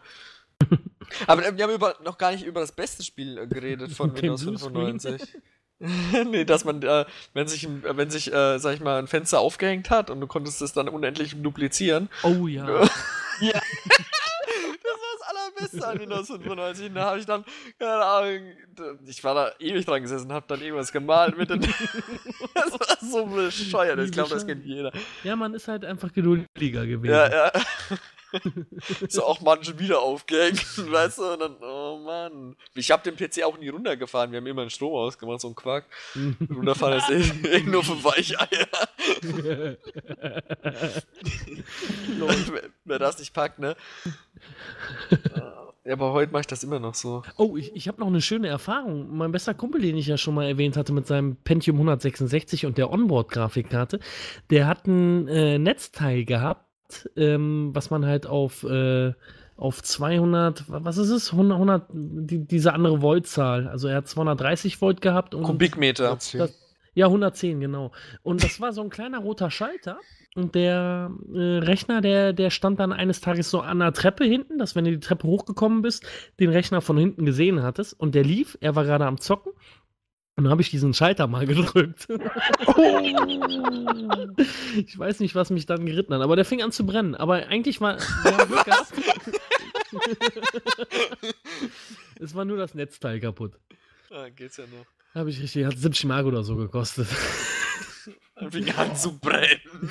Aber 1.27 1.57
wir 1.57 1.65
haben 1.65 1.75
über, 1.75 1.97
noch 2.05 2.19
gar 2.19 2.33
nicht 2.33 2.45
über 2.45 2.61
das 2.61 2.73
beste 2.73 3.03
Spiel 3.03 3.39
äh, 3.39 3.47
geredet 3.47 3.93
von 3.93 4.15
Windows 4.21 4.43
95. 4.43 5.23
nee, 6.27 6.45
dass 6.45 6.65
man, 6.65 6.83
äh, 6.83 7.05
wenn 7.35 7.47
sich, 7.47 7.69
wenn 7.83 8.11
sich, 8.11 8.33
äh, 8.33 8.59
sag 8.59 8.75
ich 8.75 8.81
mal, 8.81 8.99
ein 8.99 9.07
Fenster 9.07 9.39
aufgehängt 9.39 9.91
hat 9.91 10.11
und 10.11 10.21
du 10.21 10.27
konntest 10.27 10.61
es 10.61 10.73
dann 10.73 10.89
unendlich 10.89 11.41
duplizieren. 11.41 12.09
Oh 12.25 12.49
ja. 12.49 12.67
ja. 13.41 13.53
das 13.53 14.99
war 14.99 15.13
das 15.19 15.29
allerbeste 15.29 15.87
an 15.87 16.01
Windows 16.01 16.27
95. 16.27 16.91
Da 16.93 17.05
habe 17.05 17.21
ich 17.21 17.27
dann, 17.27 17.45
keine 17.79 18.05
Ahnung, 18.05 18.41
ich 19.07 19.23
war 19.23 19.35
da 19.35 19.53
ewig 19.61 19.87
dran 19.87 20.03
gesessen, 20.03 20.33
habe 20.33 20.47
dann 20.49 20.61
irgendwas 20.61 20.91
gemalt 20.91 21.39
mit 21.39 21.49
den. 21.49 21.61
das 21.61 22.73
war 22.73 22.97
so 23.01 23.27
bescheuert. 23.27 24.01
Ich 24.01 24.11
glaube, 24.11 24.31
das 24.31 24.47
kennt 24.47 24.65
jeder. 24.65 24.93
Ja, 25.23 25.37
man 25.37 25.55
ist 25.55 25.69
halt 25.69 25.85
einfach 25.85 26.13
geduldiger 26.13 26.87
gewesen. 26.87 27.15
Ja, 27.15 27.31
ja. 27.31 27.53
so 29.09 29.25
auch 29.25 29.41
manche 29.41 29.79
wieder 29.79 30.01
aufgehängt, 30.01 30.63
weißt 30.91 31.19
du? 31.19 31.33
Und 31.33 31.41
dann, 31.41 31.57
oh 31.61 31.99
Mann. 32.05 32.57
Ich 32.75 32.91
habe 32.91 33.11
den 33.11 33.17
PC 33.17 33.45
auch 33.45 33.59
nie 33.59 33.69
runtergefahren. 33.69 34.31
Wir 34.33 34.39
haben 34.39 34.47
immer 34.47 34.63
einen 34.63 34.71
Strom 34.71 34.95
ausgemacht, 34.95 35.41
so 35.41 35.49
ein 35.49 35.55
Quark. 35.55 35.85
Runterfahren 36.51 36.99
ist 36.99 37.11
eh, 37.11 37.49
eh 37.59 37.63
nur 37.63 37.85
für 37.85 38.03
Weicheier. 38.05 38.67
wer, 42.53 42.63
wer 42.85 42.99
das 42.99 43.19
nicht 43.19 43.33
packt, 43.33 43.59
ne? 43.59 43.77
Ja, 45.89 45.95
aber 45.95 46.13
heute 46.13 46.33
mache 46.33 46.43
ich 46.43 46.47
das 46.47 46.63
immer 46.65 46.79
noch 46.79 46.95
so. 46.95 47.23
Oh, 47.39 47.57
ich, 47.57 47.75
ich 47.75 47.89
habe 47.89 48.01
noch 48.01 48.09
eine 48.09 48.21
schöne 48.21 48.49
Erfahrung. 48.49 49.17
Mein 49.17 49.33
bester 49.33 49.55
Kumpel, 49.55 49.81
den 49.81 49.97
ich 49.97 50.07
ja 50.07 50.19
schon 50.19 50.35
mal 50.35 50.47
erwähnt 50.47 50.77
hatte 50.77 50.93
mit 50.93 51.07
seinem 51.07 51.37
Pentium 51.37 51.77
166 51.77 52.67
und 52.67 52.77
der 52.77 52.91
Onboard-Grafikkarte, 52.91 53.99
der 54.51 54.67
hat 54.67 54.87
ein 54.87 55.29
äh, 55.29 55.59
Netzteil 55.59 56.27
gehabt, 56.27 56.68
ähm, 57.17 57.71
was 57.73 57.91
man 57.91 58.07
halt 58.07 58.27
auf, 58.27 58.65
äh, 58.65 59.13
auf 59.57 59.83
200, 59.83 60.65
was 60.69 60.99
ist 60.99 61.11
es? 61.11 61.33
100, 61.33 61.57
100 61.57 61.83
die, 61.93 62.47
diese 62.47 62.73
andere 62.73 63.03
Voltzahl. 63.03 63.69
Also 63.69 63.89
er 63.89 63.97
hat 63.97 64.09
230 64.09 64.81
Volt 64.81 65.01
gehabt. 65.01 65.35
Und 65.35 65.43
Kubikmeter. 65.45 66.15
Das, 66.15 66.37
ja, 66.95 67.07
110, 67.07 67.61
genau. 67.61 67.93
Und 68.23 68.43
das 68.43 68.61
war 68.61 68.73
so 68.73 68.83
ein 68.83 68.91
kleiner 68.91 69.21
roter 69.21 69.51
Schalter. 69.51 69.99
Und 70.35 70.55
der 70.55 71.11
äh, 71.33 71.59
Rechner, 71.59 72.01
der, 72.01 72.33
der 72.33 72.51
stand 72.51 72.81
dann 72.81 72.93
eines 72.93 73.21
Tages 73.21 73.51
so 73.51 73.61
an 73.61 73.79
der 73.79 73.93
Treppe 73.93 74.25
hinten, 74.25 74.59
dass 74.59 74.75
wenn 74.77 74.85
du 74.85 74.91
die 74.91 75.01
Treppe 75.01 75.27
hochgekommen 75.27 75.83
bist, 75.83 76.05
den 76.39 76.51
Rechner 76.51 76.81
von 76.81 76.99
hinten 76.99 77.25
gesehen 77.25 77.63
hattest. 77.63 77.99
Und 77.99 78.15
der 78.15 78.25
lief, 78.25 78.59
er 78.61 78.77
war 78.77 78.85
gerade 78.85 79.07
am 79.07 79.21
Zocken 79.21 79.53
und 80.39 80.45
dann 80.45 80.53
habe 80.53 80.63
ich 80.63 80.71
diesen 80.71 80.95
Schalter 80.95 81.27
mal 81.27 81.47
gedrückt. 81.49 82.07
Oh. 82.77 83.01
ich 84.77 84.97
weiß 84.97 85.19
nicht, 85.19 85.35
was 85.35 85.51
mich 85.51 85.67
dann 85.67 85.85
geritten 85.85 86.15
hat, 86.15 86.23
aber 86.23 86.37
der 86.37 86.45
fing 86.45 86.63
an 86.63 86.71
zu 86.71 86.87
brennen. 86.87 87.17
Aber 87.17 87.49
eigentlich 87.49 87.81
war. 87.81 87.99
Ja, 88.25 88.47
es 92.21 92.37
war 92.37 92.45
nur 92.45 92.57
das 92.57 92.75
Netzteil 92.75 93.19
kaputt. 93.19 93.59
Ah, 94.11 94.29
geht's 94.29 94.59
ja 94.59 94.65
noch. 94.67 94.87
Habe 95.13 95.31
ich 95.31 95.43
richtig, 95.43 95.67
hat 95.67 95.77
70 95.77 96.05
Mark 96.05 96.25
oder 96.25 96.45
so 96.45 96.55
gekostet. 96.55 97.09
Dann 98.37 98.53
fing 98.53 98.73
an 98.77 98.95
zu 98.95 99.19
brennen. 99.19 99.91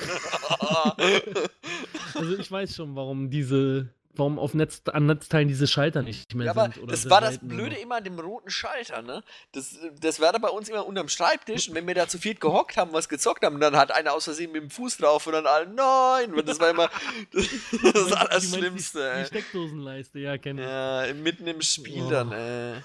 also 2.14 2.38
ich 2.38 2.50
weiß 2.50 2.74
schon, 2.74 2.96
warum 2.96 3.28
diese 3.28 3.90
warum 4.18 4.38
auf 4.38 4.54
Netz, 4.54 4.82
an 4.86 5.06
Netzteilen 5.06 5.48
diese 5.48 5.66
Schalter 5.66 6.02
nicht 6.02 6.34
mehr 6.34 6.46
ja, 6.46 6.52
aber 6.52 6.72
sind. 6.72 6.90
das 6.90 7.08
war 7.08 7.20
das 7.20 7.38
Blöde 7.38 7.76
immer 7.76 7.96
an 7.96 8.04
dem 8.04 8.18
roten 8.18 8.50
Schalter, 8.50 9.02
ne? 9.02 9.22
Das, 9.52 9.78
das 10.00 10.20
war 10.20 10.32
da 10.32 10.38
bei 10.38 10.48
uns 10.48 10.68
immer 10.68 10.86
unterm 10.86 11.08
Schreibtisch 11.08 11.68
und 11.68 11.74
wenn 11.74 11.86
wir 11.86 11.94
da 11.94 12.08
zu 12.08 12.18
viel 12.18 12.34
gehockt 12.34 12.76
haben, 12.76 12.92
was 12.92 13.08
gezockt 13.08 13.44
haben, 13.44 13.60
dann 13.60 13.76
hat 13.76 13.92
einer 13.92 14.12
aus 14.12 14.24
Versehen 14.24 14.52
mit 14.52 14.62
dem 14.62 14.70
Fuß 14.70 14.98
drauf 14.98 15.26
und 15.26 15.32
dann 15.32 15.46
alle, 15.46 15.66
nein! 15.66 16.44
Das 16.44 16.60
war 16.60 16.70
immer 16.70 16.90
das, 17.32 17.46
das 17.92 18.12
Allerschlimmste, 18.12 19.12
die, 19.14 19.20
die 19.20 19.26
Steckdosenleiste, 19.26 20.18
ja, 20.18 20.38
kenne 20.38 20.62
ich. 20.62 20.68
Ja, 20.68 21.14
mitten 21.14 21.46
im 21.46 21.62
Spiel 21.62 22.04
oh. 22.04 22.10
dann, 22.10 22.32
äh. 22.32 22.80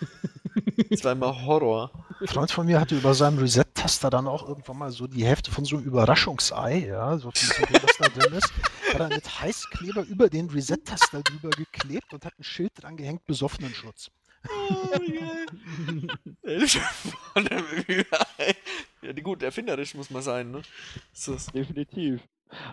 Das 0.89 1.03
war 1.03 1.11
immer 1.13 1.45
Horror. 1.45 1.91
Ein 2.19 2.27
Freund 2.27 2.51
von 2.51 2.65
mir 2.65 2.79
hatte 2.79 2.95
über 2.95 3.13
seinem 3.13 3.37
Reset-Taster 3.39 4.09
dann 4.09 4.27
auch 4.27 4.47
irgendwann 4.47 4.77
mal 4.77 4.91
so 4.91 5.07
die 5.07 5.25
Hälfte 5.25 5.51
von 5.51 5.65
so 5.65 5.77
einem 5.77 5.85
Überraschungsei, 5.85 6.85
ja, 6.87 7.17
so 7.17 7.31
viel 7.31 7.49
zu 7.49 7.65
dem, 7.65 7.81
was 7.83 7.97
da 7.97 8.09
drin 8.09 8.33
ist, 8.33 8.53
hat 8.93 9.01
er 9.01 9.09
mit 9.09 9.41
Heißkleber 9.41 10.03
über 10.03 10.29
den 10.29 10.49
Reset-Taster 10.49 11.21
drüber 11.23 11.49
geklebt 11.51 12.13
und 12.13 12.25
hat 12.25 12.33
ein 12.39 12.43
Schild 12.43 12.71
dran 12.81 12.97
gehängt, 12.97 13.25
besoffenen 13.25 13.73
Schutz. 13.73 14.09
Oh, 14.45 14.89
ja, 19.01 19.11
gut, 19.21 19.43
erfinderisch 19.43 19.95
muss 19.95 20.09
man 20.09 20.21
sein, 20.21 20.51
ne? 20.51 20.61
Definitiv. 21.53 22.21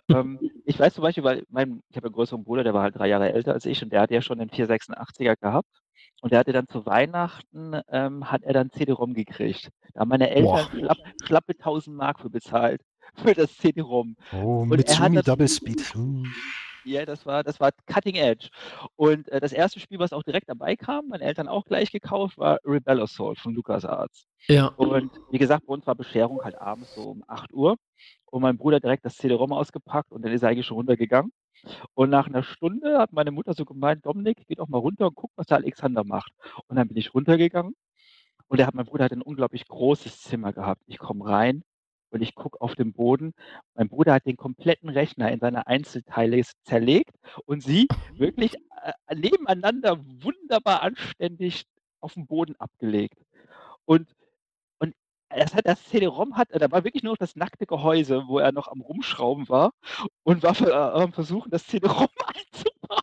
ähm, 0.09 0.39
ich 0.65 0.79
weiß 0.79 0.95
zum 0.95 1.03
Beispiel, 1.03 1.25
weil 1.25 1.45
mein, 1.51 1.83
ich 1.91 1.97
habe 1.97 2.09
einen 2.09 2.15
größeren 2.15 2.45
Bruder, 2.45 2.65
der 2.65 2.75
war 2.75 2.83
halt 2.83 2.97
drei 2.97 3.09
Jahre 3.09 3.33
älter 3.33 3.53
als 3.53 3.65
ich 3.67 3.83
und 3.83 3.91
der 3.93 4.03
hatte 4.03 4.15
ja 4.15 4.23
schon 4.23 4.39
den 4.39 4.51
486er 4.51 5.37
gehabt. 5.41 5.69
Und 6.21 6.33
der 6.33 6.41
hatte 6.41 6.53
dann 6.53 6.69
zu 6.69 6.85
Weihnachten, 6.87 7.81
ähm, 7.89 8.31
hat 8.31 8.43
er 8.43 8.53
dann 8.53 8.71
CD-ROM 8.71 9.15
gekriegt. 9.15 9.71
Da 9.95 10.01
haben 10.01 10.09
meine 10.09 10.31
Eltern 10.31 10.67
schlapp, 10.71 10.99
schlappe 11.25 11.53
1000 11.53 11.97
Mark 11.97 12.21
für 12.21 12.31
bezahlt, 12.31 12.83
für 13.15 13.35
das 13.35 13.57
CD-ROM. 13.57 14.17
Oh, 14.33 14.61
und 14.63 14.69
Mitsumi 14.69 15.23
Double 15.23 15.49
Speed. 15.49 15.81
Hm. 15.95 16.27
Ja, 16.85 17.05
das 17.05 17.27
war, 17.27 17.43
das 17.43 17.61
war 17.61 17.71
Cutting 17.87 18.17
Edge. 18.17 18.49
Und 18.97 19.29
äh, 19.29 19.41
das 19.41 19.53
erste 19.53 19.81
Spiel, 19.81 19.99
was 19.99 20.13
auch 20.13 20.23
direkt 20.23 20.49
dabei 20.49 20.77
kam, 20.77 21.09
meine 21.09 21.25
Eltern 21.25 21.49
auch 21.49 21.65
gleich 21.65 21.93
gekauft, 21.93 22.39
war 22.39 22.59
Rebel 22.65 23.03
Assault 23.03 23.39
von 23.39 23.55
LucasArts. 23.55 24.27
Ja. 24.47 24.67
Und 24.67 25.11
wie 25.31 25.39
gesagt, 25.39 25.67
bei 25.67 25.75
uns 25.75 25.87
war 25.87 25.95
Bescherung 25.95 26.43
halt 26.43 26.59
abends 26.59 26.95
so 26.95 27.11
um 27.11 27.25
8 27.27 27.53
Uhr. 27.53 27.77
Und 28.27 28.43
mein 28.43 28.57
Bruder 28.57 28.81
direkt 28.81 29.05
das 29.05 29.17
CD-ROM 29.17 29.53
ausgepackt 29.53 30.13
und 30.13 30.23
dann 30.23 30.33
ist 30.33 30.43
er 30.43 30.51
eigentlich 30.51 30.67
schon 30.67 30.77
runtergegangen. 30.77 31.33
Und 31.95 32.11
nach 32.11 32.27
einer 32.27 32.43
Stunde 32.43 32.99
hat 32.99 33.13
meine 33.13 33.31
Mutter 33.31 33.55
so 33.55 33.65
gemeint, 33.65 34.07
Dominik, 34.07 34.45
geh 34.47 34.55
doch 34.55 34.69
mal 34.69 34.79
runter 34.79 35.09
und 35.09 35.15
guck, 35.15 35.31
was 35.37 35.47
der 35.47 35.59
Alexander 35.59 36.05
macht. 36.05 36.33
Und 36.67 36.77
dann 36.77 36.89
bin 36.89 36.97
ich 36.97 37.15
runtergegangen 37.15 37.75
und 38.49 38.59
der 38.59 38.67
hat, 38.67 38.75
mein 38.75 38.87
Bruder 38.87 39.05
hat 39.05 39.13
ein 39.13 39.23
unglaublich 39.23 39.67
großes 39.67 40.23
Zimmer 40.23 40.53
gehabt. 40.53 40.83
Ich 40.87 40.99
komme 40.99 41.25
rein 41.27 41.63
und 42.11 42.21
ich 42.21 42.35
gucke 42.35 42.61
auf 42.61 42.75
den 42.75 42.93
Boden. 42.93 43.33
Mein 43.75 43.89
Bruder 43.89 44.15
hat 44.15 44.27
den 44.27 44.37
kompletten 44.37 44.89
Rechner 44.89 45.31
in 45.31 45.41
seine 45.41 45.67
Einzelteile 45.67 46.43
zerlegt 46.65 47.15
und 47.47 47.63
sie 47.63 47.87
wirklich 48.15 48.57
äh, 48.83 49.15
nebeneinander 49.15 49.99
wunderbar 50.23 50.83
anständig 50.83 51.65
auf 52.01 52.15
den 52.15 52.27
Boden 52.27 52.57
abgelegt. 52.59 53.19
Und 53.85 54.09
das, 55.37 55.55
hat, 55.55 55.67
das 55.67 55.83
CD-ROM 55.85 56.37
hat, 56.37 56.49
da 56.51 56.71
war 56.71 56.85
wirklich 56.85 57.03
nur 57.03 57.13
noch 57.13 57.19
das 57.19 57.37
nackte 57.37 57.67
Gehäuse, 57.67 58.25
wo 58.27 58.39
er 58.39 58.53
noch 58.53 58.69
am 58.69 58.81
Rumschrauben 58.81 59.49
war 59.49 59.73
und 60.25 60.43
war 60.43 60.61
äh, 60.61 61.03
am 61.03 61.13
Versuchen, 61.13 61.51
das 61.51 61.67
CD-ROM 61.67 62.09
einzubauen. 62.27 63.01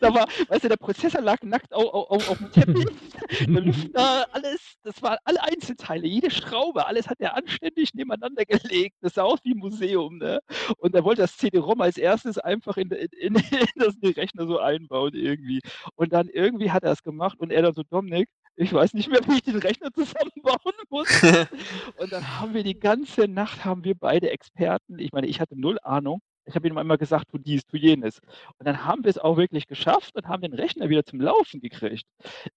da 0.00 0.14
war, 0.14 0.28
weißt 0.48 0.64
du, 0.64 0.68
der 0.68 0.76
Prozessor 0.76 1.20
lag 1.20 1.42
nackt 1.42 1.72
auf, 1.74 1.92
auf, 1.92 2.30
auf 2.30 2.38
dem 2.38 2.52
Teppich, 2.52 2.86
der 3.48 3.60
Lüfter, 3.60 4.26
alles, 4.34 4.76
das 4.82 5.02
waren 5.02 5.18
alle 5.24 5.42
Einzelteile, 5.42 6.06
jede 6.06 6.30
Schraube, 6.30 6.86
alles 6.86 7.08
hat 7.08 7.20
er 7.20 7.36
anständig 7.36 7.94
nebeneinander 7.94 8.44
gelegt. 8.44 8.96
Das 9.00 9.14
sah 9.14 9.22
aus 9.22 9.40
wie 9.44 9.54
ein 9.54 9.58
Museum, 9.58 10.18
ne? 10.18 10.40
Und 10.78 10.94
er 10.94 11.04
wollte 11.04 11.22
das 11.22 11.36
CD-ROM 11.36 11.80
als 11.80 11.96
erstes 11.96 12.38
einfach 12.38 12.76
in, 12.76 12.90
in, 12.90 13.08
in, 13.18 13.34
in 13.34 13.68
das 13.76 13.94
Rechner 14.16 14.46
so 14.46 14.58
einbauen 14.58 15.14
irgendwie. 15.14 15.60
Und 15.94 16.12
dann 16.12 16.28
irgendwie 16.28 16.70
hat 16.70 16.84
er 16.84 16.92
es 16.92 17.02
gemacht 17.02 17.38
und 17.40 17.50
er 17.50 17.62
dann 17.62 17.74
so, 17.74 17.82
Dominik, 17.82 18.28
ich 18.58 18.72
weiß 18.72 18.92
nicht 18.94 19.08
mehr, 19.08 19.20
wie 19.26 19.36
ich 19.36 19.42
den 19.42 19.56
Rechner 19.56 19.92
zusammenbauen 19.92 20.74
muss. 20.90 21.08
und 21.96 22.12
dann 22.12 22.38
haben 22.38 22.54
wir 22.54 22.64
die 22.64 22.78
ganze 22.78 23.28
Nacht, 23.28 23.64
haben 23.64 23.84
wir 23.84 23.94
beide 23.94 24.30
Experten, 24.30 24.98
ich 24.98 25.12
meine, 25.12 25.28
ich 25.28 25.40
hatte 25.40 25.58
null 25.58 25.78
Ahnung. 25.82 26.20
Ich 26.44 26.54
habe 26.54 26.66
ihm 26.66 26.78
immer 26.78 26.96
gesagt, 26.96 27.28
tu 27.30 27.38
dies, 27.38 27.66
tu 27.66 27.76
jenes. 27.76 28.20
Und 28.58 28.66
dann 28.66 28.84
haben 28.84 29.04
wir 29.04 29.10
es 29.10 29.18
auch 29.18 29.36
wirklich 29.36 29.66
geschafft 29.66 30.16
und 30.16 30.26
haben 30.28 30.40
den 30.40 30.54
Rechner 30.54 30.88
wieder 30.88 31.04
zum 31.04 31.20
Laufen 31.20 31.60
gekriegt. 31.60 32.04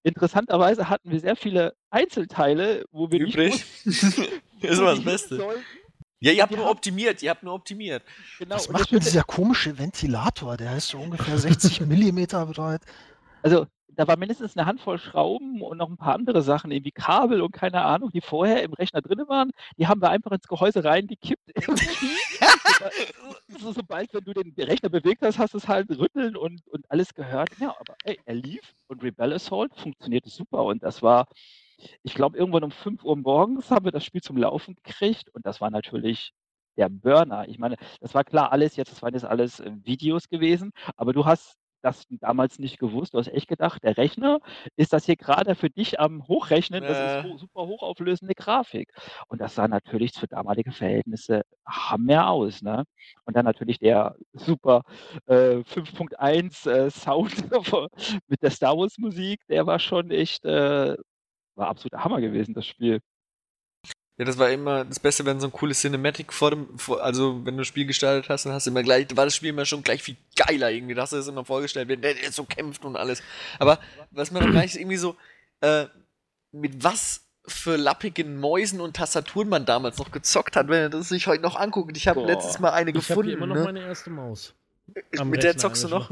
Interessanterweise 0.02 0.88
hatten 0.88 1.10
wir 1.10 1.20
sehr 1.20 1.36
viele 1.36 1.74
Einzelteile, 1.90 2.84
wo 2.90 3.10
wir 3.10 3.20
Übrig. 3.20 3.36
nicht 3.36 3.86
wussten, 3.86 4.24
das 4.62 4.78
war 4.78 4.94
das 4.94 5.04
Beste. 5.04 5.36
Sollten. 5.36 5.62
Ja, 6.20 6.32
ihr 6.32 6.42
habt 6.42 6.56
nur 6.56 6.70
optimiert, 6.70 7.22
ihr 7.22 7.30
habt 7.30 7.42
nur 7.42 7.54
optimiert. 7.54 8.02
Genau. 8.38 8.54
Was 8.54 8.68
macht 8.70 8.90
denn 8.90 9.00
dieser 9.00 9.24
komische 9.24 9.78
Ventilator? 9.78 10.56
Der 10.56 10.76
ist 10.76 10.88
so 10.88 10.98
ungefähr 10.98 11.36
60 11.36 11.80
Millimeter 11.86 12.46
breit. 12.46 12.80
Also 13.42 13.66
da 13.96 14.06
war 14.08 14.16
mindestens 14.16 14.56
eine 14.56 14.66
Handvoll 14.66 14.98
Schrauben 14.98 15.62
und 15.62 15.78
noch 15.78 15.88
ein 15.88 15.96
paar 15.96 16.14
andere 16.14 16.42
Sachen, 16.42 16.70
irgendwie 16.70 16.92
Kabel 16.92 17.40
und 17.42 17.52
keine 17.52 17.82
Ahnung, 17.82 18.10
die 18.10 18.20
vorher 18.20 18.62
im 18.62 18.72
Rechner 18.72 19.02
drin 19.02 19.24
waren. 19.28 19.50
Die 19.76 19.86
haben 19.86 20.00
wir 20.00 20.10
einfach 20.10 20.32
ins 20.32 20.48
Gehäuse 20.48 20.84
reingekippt. 20.84 21.52
so, 23.60 23.72
sobald, 23.72 24.12
wenn 24.14 24.24
du 24.24 24.32
den 24.32 24.52
Rechner 24.58 24.88
bewegt 24.88 25.22
hast, 25.22 25.38
hast 25.38 25.54
du 25.54 25.58
es 25.58 25.68
halt 25.68 25.90
rütteln 25.90 26.36
und, 26.36 26.66
und 26.68 26.90
alles 26.90 27.14
gehört. 27.14 27.50
Ja, 27.60 27.74
aber 27.78 27.96
ey, 28.04 28.18
er 28.24 28.34
lief 28.34 28.74
und 28.88 29.02
Rebel 29.02 29.32
Assault 29.32 29.74
funktionierte 29.76 30.30
super 30.30 30.64
und 30.64 30.82
das 30.82 31.02
war, 31.02 31.26
ich 32.02 32.14
glaube, 32.14 32.38
irgendwann 32.38 32.64
um 32.64 32.70
5 32.70 33.04
Uhr 33.04 33.16
morgens 33.16 33.70
haben 33.70 33.84
wir 33.84 33.92
das 33.92 34.04
Spiel 34.04 34.22
zum 34.22 34.36
Laufen 34.36 34.74
gekriegt 34.74 35.30
und 35.34 35.46
das 35.46 35.60
war 35.60 35.70
natürlich 35.70 36.32
der 36.76 36.88
Burner. 36.88 37.48
Ich 37.48 37.58
meine, 37.58 37.76
das 38.00 38.14
war 38.14 38.24
klar 38.24 38.52
alles 38.52 38.76
jetzt, 38.76 38.90
das 38.90 39.02
waren 39.02 39.14
jetzt 39.14 39.24
alles 39.24 39.60
äh, 39.60 39.70
Videos 39.84 40.28
gewesen, 40.28 40.72
aber 40.96 41.12
du 41.12 41.26
hast 41.26 41.58
das 41.82 42.04
damals 42.08 42.58
nicht 42.58 42.78
gewusst. 42.78 43.14
Du 43.14 43.18
hast 43.18 43.28
echt 43.28 43.48
gedacht, 43.48 43.82
der 43.82 43.96
Rechner 43.96 44.40
ist 44.76 44.92
das 44.92 45.04
hier 45.06 45.16
gerade 45.16 45.54
für 45.54 45.70
dich 45.70 46.00
am 46.00 46.26
Hochrechnen. 46.28 46.82
Das 46.82 46.96
äh. 46.96 47.28
ist 47.28 47.40
super 47.40 47.66
hochauflösende 47.66 48.34
Grafik. 48.34 48.92
Und 49.28 49.40
das 49.40 49.54
sah 49.54 49.68
natürlich 49.68 50.12
für 50.12 50.28
damalige 50.28 50.72
Verhältnisse 50.72 51.42
hammer 51.66 52.30
aus. 52.30 52.62
Ne? 52.62 52.84
Und 53.24 53.36
dann 53.36 53.44
natürlich 53.44 53.78
der 53.78 54.16
super 54.32 54.82
äh, 55.26 55.58
5.1 55.58 56.70
äh, 56.70 56.90
Sound 56.90 57.50
mit 58.28 58.42
der 58.42 58.50
Star 58.50 58.76
Wars 58.76 58.98
Musik, 58.98 59.40
der 59.48 59.66
war 59.66 59.78
schon 59.78 60.10
echt, 60.10 60.44
äh, 60.44 60.96
war 61.54 61.68
absoluter 61.68 62.04
Hammer 62.04 62.20
gewesen, 62.20 62.54
das 62.54 62.66
Spiel. 62.66 63.00
Ja, 64.18 64.26
das 64.26 64.38
war 64.38 64.50
immer 64.50 64.84
das 64.84 65.00
Beste, 65.00 65.24
wenn 65.24 65.40
so 65.40 65.46
ein 65.46 65.52
cooles 65.52 65.80
Cinematic 65.80 66.32
vor 66.32 66.50
dem, 66.50 66.78
vor, 66.78 67.02
also 67.02 67.44
wenn 67.46 67.56
du 67.56 67.62
ein 67.62 67.64
Spiel 67.64 67.86
gestartet 67.86 68.28
hast, 68.28 68.44
dann 68.44 68.52
hast 68.52 68.66
du 68.66 68.70
immer 68.70 68.82
gleich, 68.82 69.06
war 69.16 69.24
das 69.24 69.34
Spiel 69.34 69.50
immer 69.50 69.64
schon 69.64 69.82
gleich 69.82 70.02
viel 70.02 70.16
geiler 70.36 70.70
irgendwie. 70.70 70.94
Da 70.94 71.02
hast 71.02 71.12
du 71.12 71.16
das 71.16 71.28
immer 71.28 71.44
vorgestellt, 71.44 71.88
wenn 71.88 72.02
der 72.02 72.14
jetzt 72.14 72.36
so 72.36 72.44
kämpft 72.44 72.84
und 72.84 72.96
alles. 72.96 73.22
Aber 73.58 73.78
was 74.10 74.30
man 74.30 74.42
dann 74.42 74.52
gleich 74.52 74.76
irgendwie 74.76 74.98
so, 74.98 75.16
äh, 75.60 75.86
mit 76.52 76.84
was 76.84 77.22
für 77.46 77.76
lappigen 77.76 78.38
Mäusen 78.38 78.80
und 78.80 78.96
Tastaturen 78.96 79.48
man 79.48 79.64
damals 79.64 79.98
noch 79.98 80.10
gezockt 80.10 80.56
hat, 80.56 80.68
wenn 80.68 80.82
er 80.82 80.90
das 80.90 81.08
sich 81.08 81.26
heute 81.26 81.42
noch 81.42 81.56
anguckt. 81.56 81.96
Ich 81.96 82.06
habe 82.06 82.24
letztes 82.24 82.60
Mal 82.60 82.70
eine 82.70 82.90
ich 82.90 82.96
gefunden. 82.96 83.30
Ich 83.30 83.36
habe 83.36 83.44
immer 83.44 83.54
noch 83.54 83.60
ne? 83.60 83.64
meine 83.64 83.80
erste 83.80 84.10
Maus. 84.10 84.54
Am 85.18 85.30
mit 85.30 85.42
der 85.42 85.56
zockst 85.56 85.84
du 85.84 85.88
noch? 85.88 86.10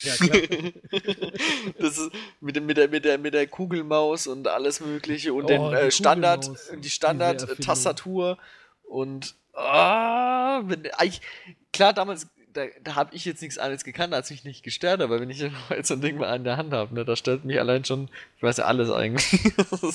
ja, 0.00 0.14
klar. 0.16 0.38
das 1.78 1.98
ist 1.98 2.10
mit, 2.40 2.60
mit, 2.62 2.76
der, 2.76 2.88
mit, 2.88 3.04
der, 3.04 3.18
mit 3.18 3.34
der 3.34 3.46
Kugelmaus 3.46 4.26
und 4.26 4.48
alles 4.48 4.80
Mögliche 4.80 5.32
und 5.32 5.44
oh, 5.44 5.46
den 5.46 5.72
äh, 5.72 5.90
Standard, 5.90 6.50
die 6.82 6.90
Standard-Tastatur 6.90 8.38
und 8.84 9.34
oh, 9.54 10.62
klar, 11.72 11.92
damals, 11.94 12.28
da, 12.52 12.64
da 12.82 12.94
habe 12.94 13.14
ich 13.14 13.24
jetzt 13.24 13.42
nichts 13.42 13.58
anderes 13.58 13.84
gekannt, 13.84 14.14
als 14.14 14.30
mich 14.30 14.44
nicht 14.44 14.62
gestört, 14.62 15.00
aber 15.00 15.20
wenn 15.20 15.30
ich 15.30 15.38
jetzt 15.70 15.88
so 15.88 15.94
ein 15.94 16.00
Ding 16.00 16.18
mal 16.18 16.34
in 16.34 16.44
der 16.44 16.56
Hand 16.56 16.72
habe, 16.72 16.94
ne, 16.94 17.04
da 17.04 17.16
stört 17.16 17.44
mich 17.44 17.58
allein 17.58 17.84
schon, 17.84 18.08
ich 18.36 18.42
weiß 18.42 18.58
ja 18.58 18.64
alles 18.64 18.90
eigentlich. 18.90 19.52
also 19.70 19.92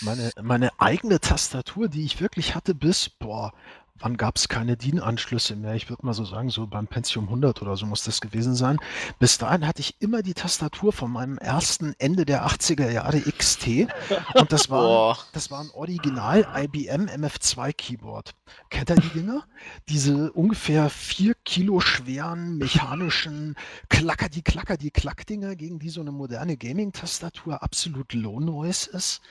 meine, 0.00 0.30
meine 0.40 0.70
eigene 0.80 1.20
Tastatur, 1.20 1.88
die 1.88 2.04
ich 2.04 2.20
wirklich 2.20 2.54
hatte 2.54 2.74
bis, 2.74 3.08
boah, 3.08 3.52
wann 3.98 4.16
gab 4.16 4.36
es 4.36 4.48
keine 4.48 4.76
DIN-Anschlüsse 4.76 5.56
mehr? 5.56 5.74
Ich 5.74 5.88
würde 5.88 6.04
mal 6.04 6.14
so 6.14 6.24
sagen, 6.24 6.50
so 6.50 6.66
beim 6.66 6.86
Pentium 6.86 7.26
100 7.26 7.62
oder 7.62 7.76
so 7.76 7.86
muss 7.86 8.02
das 8.04 8.20
gewesen 8.20 8.54
sein. 8.54 8.78
Bis 9.18 9.38
dahin 9.38 9.66
hatte 9.66 9.80
ich 9.80 10.00
immer 10.00 10.22
die 10.22 10.34
Tastatur 10.34 10.92
von 10.92 11.12
meinem 11.12 11.38
ersten 11.38 11.94
Ende 11.98 12.24
der 12.24 12.46
80er 12.46 12.90
Jahre 12.90 13.20
XT 13.20 13.86
und 14.34 14.52
das 14.52 14.68
war, 14.68 15.18
das 15.32 15.50
war 15.50 15.60
ein 15.60 15.70
Original 15.70 16.46
IBM 16.56 17.06
MF2 17.06 17.72
Keyboard. 17.72 18.34
Kennt 18.68 18.90
ihr 18.90 18.96
die 18.96 19.08
Dinger? 19.08 19.44
Diese 19.88 20.32
ungefähr 20.32 20.90
vier 20.90 21.34
Kilo 21.44 21.80
schweren 21.80 22.58
mechanischen 22.58 23.54
Klacker, 23.88 24.28
die 24.28 24.42
Klacker, 24.42 24.76
die 24.76 24.90
Klackdinger, 24.90 25.54
gegen 25.54 25.78
die 25.78 25.88
so 25.88 26.00
eine 26.00 26.12
moderne 26.12 26.56
Gaming-Tastatur 26.56 27.62
absolut 27.62 28.12
Low 28.12 28.40
Noise 28.40 28.90
ist. 28.90 29.22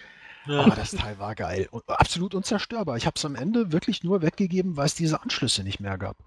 Ja. 0.45 0.61
Aber 0.61 0.75
das 0.75 0.91
Teil 0.91 1.19
war 1.19 1.35
geil 1.35 1.67
und 1.71 1.87
absolut 1.87 2.35
unzerstörbar. 2.35 2.97
Ich 2.97 3.05
habe 3.05 3.15
es 3.15 3.25
am 3.25 3.35
Ende 3.35 3.71
wirklich 3.71 4.03
nur 4.03 4.21
weggegeben, 4.21 4.75
weil 4.75 4.85
es 4.85 4.95
diese 4.95 5.21
Anschlüsse 5.21 5.63
nicht 5.63 5.79
mehr 5.79 5.97
gab. 5.97 6.17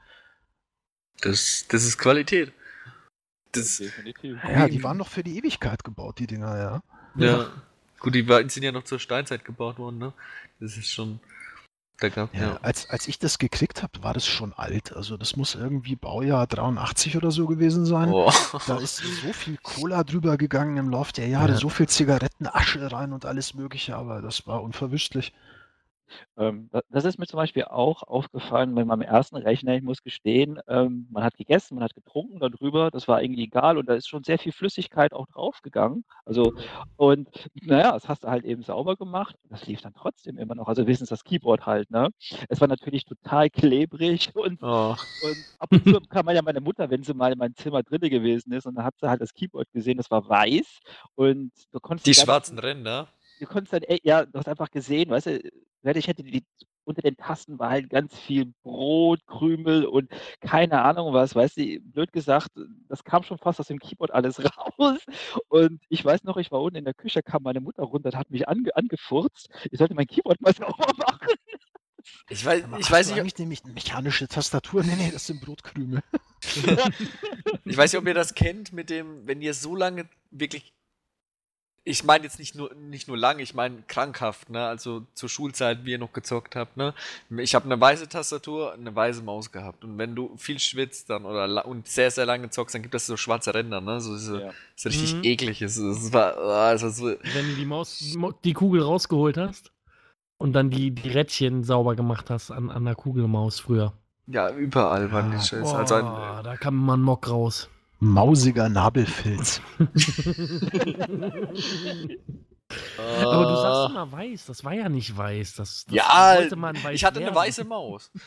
Das, 1.20 1.66
das 1.68 1.84
ist 1.84 1.98
Qualität. 1.98 2.52
Das, 3.52 3.78
Definitiv. 3.78 4.38
Ja, 4.44 4.68
die 4.68 4.82
waren 4.82 4.96
noch 4.96 5.08
für 5.08 5.22
die 5.22 5.38
Ewigkeit 5.38 5.84
gebaut, 5.84 6.18
die 6.18 6.26
Dinger, 6.26 6.56
ja. 6.58 6.82
Ja. 7.16 7.52
Gut, 7.98 8.14
die 8.14 8.26
sind 8.48 8.62
ja 8.62 8.72
noch 8.72 8.84
zur 8.84 8.98
Steinzeit 8.98 9.44
gebaut 9.44 9.78
worden, 9.78 9.98
ne? 9.98 10.12
Das 10.60 10.76
ist 10.76 10.92
schon. 10.92 11.20
Gab, 11.99 12.16
ja, 12.16 12.28
ja. 12.34 12.59
Als, 12.62 12.90
als 12.90 13.09
ich 13.09 13.18
das 13.18 13.38
geklickt 13.38 13.82
habe, 13.82 14.03
war 14.03 14.12
das 14.12 14.26
schon 14.26 14.53
alt. 14.53 14.94
Also 14.94 15.16
das 15.16 15.36
muss 15.36 15.55
irgendwie 15.55 15.97
Baujahr 15.97 16.47
83 16.47 17.16
oder 17.16 17.30
so 17.30 17.47
gewesen 17.47 17.86
sein. 17.86 18.11
Oh. 18.11 18.30
Da 18.66 18.78
ist 18.78 18.97
so 18.97 19.32
viel 19.32 19.57
Cola 19.62 20.05
drüber 20.05 20.36
gegangen 20.36 20.76
im 20.76 20.90
Laufe 20.90 21.12
der 21.12 21.28
Jahre, 21.28 21.53
ja. 21.53 21.59
so 21.59 21.68
viel 21.68 21.88
Zigarettenasche 21.88 22.92
rein 22.92 23.12
und 23.12 23.24
alles 23.24 23.55
mögliche, 23.55 23.97
aber 23.97 24.20
das 24.20 24.47
war 24.47 24.62
unverwüstlich. 24.62 25.32
Ähm, 26.36 26.68
da- 26.72 26.82
das 26.90 27.04
ist 27.04 27.18
mir 27.18 27.26
zum 27.26 27.38
Beispiel 27.38 27.64
auch 27.64 28.02
aufgefallen 28.02 28.74
bei 28.74 28.84
meinem 28.84 29.02
ersten 29.02 29.36
Rechner. 29.36 29.74
Ich 29.76 29.82
muss 29.82 30.02
gestehen, 30.02 30.61
ähm, 30.68 31.07
man 31.11 31.24
hat 31.24 31.36
gegessen, 31.36 31.74
man 31.76 31.84
hat 31.84 31.94
getrunken 31.94 32.40
darüber, 32.40 32.90
das 32.90 33.09
war 33.09 33.22
irgendwie 33.22 33.44
egal 33.44 33.78
und 33.78 33.88
da 33.88 33.94
ist 33.94 34.09
schon 34.09 34.24
sehr 34.24 34.38
viel 34.38 34.52
Flüssigkeit 34.52 35.12
auch 35.12 35.26
draufgegangen. 35.28 36.04
Also, 36.24 36.52
und 36.96 37.28
naja, 37.62 37.92
das 37.92 38.09
hast 38.09 38.24
du 38.24 38.28
halt 38.28 38.44
eben 38.44 38.62
sauber 38.62 38.96
gemacht 38.96 39.36
und 39.42 39.52
das 39.52 39.66
lief 39.66 39.80
dann 39.80 39.94
trotzdem 39.94 40.38
immer 40.38 40.54
noch. 40.54 40.68
Also 40.68 40.82
wenigstens 40.86 41.09
das 41.11 41.24
Keyboard 41.24 41.66
halt, 41.66 41.90
ne? 41.90 42.09
Es 42.48 42.61
war 42.61 42.68
natürlich 42.68 43.04
total 43.04 43.50
klebrig 43.50 44.30
und, 44.34 44.62
Oh. 44.62 44.94
und 45.18 45.46
ab 45.59 45.68
und 45.72 45.84
zu 45.84 46.00
kam 46.09 46.28
ja 46.30 46.42
meine 46.42 46.61
Mutter, 46.61 46.90
wenn 46.90 47.02
sie 47.02 47.14
mal 47.14 47.32
in 47.32 47.38
meinem 47.38 47.54
Zimmer 47.54 47.82
drinne 47.82 48.11
gewesen 48.11 48.52
ist 48.52 48.66
und 48.66 48.74
dann 48.76 48.84
hat 48.84 48.94
sie 49.00 49.09
halt 49.09 49.20
das 49.20 49.32
Keyboard 49.34 49.70
gesehen, 49.72 49.96
das 49.98 50.11
war 50.11 50.28
weiß 50.28 50.78
und 51.14 51.52
du 51.72 51.80
konntest 51.80 52.07
Die 52.07 52.14
schwarzen 52.14 52.59
Ränder. 52.59 53.09
Du 53.39 53.47
konntest 53.47 53.72
dann, 53.72 53.82
ey, 53.82 54.01
ja, 54.03 54.24
du 54.24 54.39
hast 54.39 54.49
einfach 54.49 54.70
gesehen, 54.70 55.11
weißt 55.11 55.26
du, 55.26 55.41
wenn 55.82 55.97
ich 55.97 56.09
hätte 56.09 56.22
die, 56.22 56.45
unter 56.84 57.03
den 57.03 57.16
Tasten 57.16 57.59
war 57.59 57.70
halt 57.70 57.91
ganz 57.91 58.16
viel 58.18 58.53
Brot, 58.62 59.26
Krümel 59.26 59.87
und 59.87 60.11
keine 60.41 60.82
Ahnung 60.82 61.12
was, 61.12 61.34
weißt 61.34 61.57
du, 61.57 61.80
blöd 61.80 62.12
gesagt, 62.12 62.49
das 62.89 63.05
kam 63.05 63.22
schon 63.22 63.39
fast 63.39 63.61
aus 63.61 63.68
dem 63.68 63.78
Keyboard 63.78 64.12
alles 64.12 64.39
raus. 64.78 64.99
Und 65.49 65.82
ich 65.89 66.05
weiß 66.05 66.24
noch, 66.24 66.37
ich 66.37 66.51
war 66.51 66.62
unten 66.62 66.78
in 66.78 66.84
der 66.84 66.95
Küche, 66.95 67.22
kam 67.22 67.43
meine 67.43 67.61
Mutter 67.61 67.82
runter 67.82 68.11
und 68.11 68.16
hat 68.16 68.30
mich 68.30 68.49
ange, 68.49 68.74
angefurzt. 68.74 69.49
Ich 69.70 69.78
sollte 69.78 69.95
mein 69.95 70.07
Keyboard 70.07 70.41
mal 70.41 70.55
sauber 70.57 70.93
machen. 70.97 71.28
Ich 72.28 72.45
weiß, 72.45 72.64
ich 72.78 72.91
weiß 72.91 73.09
nicht, 73.09 73.18
eigentlich 73.18 73.39
nämlich 73.39 73.64
eine 73.64 73.72
mechanische 73.72 74.28
Tastatur? 74.28 74.84
Nee, 74.84 74.95
nee, 74.97 75.11
das 75.11 75.26
sind 75.26 75.41
Brotkrümel. 75.41 76.03
Ich 77.64 77.76
weiß 77.76 77.93
nicht, 77.93 78.01
ob 78.01 78.07
ihr 78.07 78.14
das 78.14 78.34
kennt 78.34 78.72
mit 78.72 78.91
dem, 78.91 79.26
wenn 79.26 79.43
ihr 79.43 79.53
so 79.53 79.74
lange 79.74 80.09
wirklich. 80.30 80.72
Ich 81.89 82.03
meine 82.03 82.24
jetzt 82.24 82.41
nicht 82.41 82.57
nur 82.57 82.74
nicht 82.74 83.07
nur 83.07 83.16
lange, 83.16 83.43
ich 83.45 83.55
meine 83.55 83.76
krankhaft, 83.87 84.51
ne? 84.51 84.66
Also 84.66 85.07
zur 85.14 85.28
Schulzeit, 85.28 85.84
wie 85.84 85.93
ihr 85.93 85.99
noch 85.99 86.12
gezockt 86.12 86.57
habt, 86.57 86.76
ne? 86.76 86.95
Ich 87.39 87.55
habe 87.55 87.64
eine 87.66 87.80
weiße 87.80 88.09
Tastatur, 88.09 88.72
eine 88.72 88.93
weiße 88.93 89.22
Maus 89.22 89.53
gehabt 89.53 89.84
und 89.84 89.97
wenn 89.97 90.16
du 90.16 90.37
viel 90.37 90.59
schwitzt 90.59 91.09
dann 91.11 91.24
oder 91.24 91.64
und 91.64 91.87
sehr 91.87 92.11
sehr 92.11 92.26
lange 92.26 92.51
zockst, 92.51 92.74
dann 92.74 92.82
gibt 92.82 92.97
es 92.97 93.07
so 93.07 93.16
schwarze 93.16 93.55
Ränder, 93.55 93.80
ne? 93.80 94.01
So 94.01 94.16
so, 94.16 94.41
Ja. 94.41 94.51
so 94.74 94.89
richtig 94.89 95.14
Mhm. 95.14 95.20
eklig 95.22 95.62
ist. 95.62 95.76
Es 95.76 96.12
war, 96.12 96.72
es 96.74 96.82
war 96.82 96.91
so 96.91 97.07
Wenn 97.22 97.47
du 97.51 97.55
die 97.55 97.64
Maus, 97.64 98.16
die 98.45 98.53
Kugel 98.53 98.82
rausgeholt 98.82 99.37
hast 99.37 99.70
und 100.39 100.55
dann 100.55 100.70
die, 100.70 100.91
die 100.91 101.09
Rädchen 101.09 101.62
sauber 101.62 101.95
gemacht 101.95 102.30
hast 102.30 102.51
an, 102.51 102.68
an 102.68 102.84
der 102.84 102.97
Kugelmaus 102.97 103.61
früher. 103.61 103.93
ja 104.26 104.51
überall 104.51 105.12
waren 105.12 105.30
die 105.30 105.37
Ja. 105.37 105.43
Scheiße. 105.43 105.62
Boah, 105.62 105.78
Also 105.78 105.95
ein, 105.95 106.05
da 106.43 106.57
kam 106.57 106.74
man 106.84 107.01
Mock 107.01 107.30
raus. 107.30 107.70
Mausiger 107.99 108.68
Nabelfilz. 108.68 109.61
Aber 112.99 113.44
du 113.47 113.57
sagst 113.57 113.90
immer 113.90 114.11
weiß, 114.12 114.47
das 114.47 114.64
war 114.64 114.72
ja 114.74 114.88
nicht 114.88 115.16
weiß. 115.16 115.55
Das, 115.55 115.84
das 115.86 115.94
Ja, 115.94 116.34
wollte 116.36 116.57
man 116.57 116.74
weiß 116.82 116.94
ich 116.94 117.05
hatte 117.05 117.20
eine 117.20 117.34
weiße 117.34 117.64
Maus. 117.64 118.11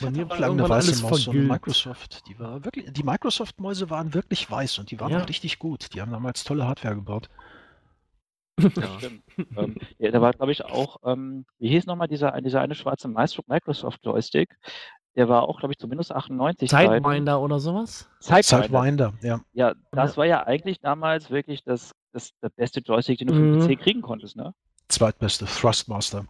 Bei 0.00 0.10
mir 0.10 0.28
war 0.28 0.36
eine 0.40 0.68
weiße 0.68 1.02
Maus, 1.02 1.24
vergilbt. 1.24 1.48
Microsoft. 1.50 2.28
Die 2.28 2.38
war 2.38 2.64
wirklich, 2.64 2.92
die 2.92 3.02
Microsoft-Mäuse 3.02 3.90
waren 3.90 4.14
wirklich 4.14 4.48
weiß 4.50 4.78
und 4.78 4.90
die 4.90 5.00
waren 5.00 5.12
Ja. 5.12 5.22
auch 5.22 5.28
richtig 5.28 5.58
gut. 5.58 5.92
Die 5.94 6.00
haben 6.00 6.12
damals 6.12 6.44
tolle 6.44 6.66
Hardware 6.66 6.94
gebaut. 6.94 7.28
Ja. 8.60 8.98
Stimmt. 8.98 9.22
ähm, 9.56 9.76
ja, 9.98 10.10
da 10.10 10.20
war, 10.20 10.32
glaube 10.32 10.52
ich, 10.52 10.64
auch, 10.64 10.98
ähm, 11.04 11.46
wie 11.58 11.68
hieß 11.70 11.86
nochmal 11.86 12.08
dieser, 12.08 12.40
dieser 12.40 12.60
eine 12.60 12.74
schwarze 12.74 13.08
Microsoft-Joystick? 13.08 14.56
Der 15.18 15.28
war 15.28 15.42
auch, 15.42 15.58
glaube 15.58 15.72
ich, 15.72 15.78
zumindest 15.78 16.12
98 16.12 16.70
Seiten. 16.70 16.92
Sidewinder 17.02 17.40
oder 17.40 17.58
sowas? 17.58 18.08
Sidewinder. 18.20 19.12
Ja. 19.20 19.40
Ja, 19.52 19.74
das 19.90 20.16
war 20.16 20.26
ja 20.26 20.46
eigentlich 20.46 20.78
damals 20.80 21.28
wirklich 21.28 21.64
das, 21.64 21.90
das, 22.12 22.30
der 22.40 22.50
beste 22.50 22.78
Joystick, 22.80 23.18
den 23.18 23.26
du 23.26 23.34
für 23.34 23.40
den 23.40 23.58
Mhm. 23.58 23.66
PC 23.76 23.80
kriegen 23.82 24.00
konntest, 24.00 24.36
ne? 24.36 24.54
Zweitbeste 24.86 25.44
Thrustmaster. 25.46 26.24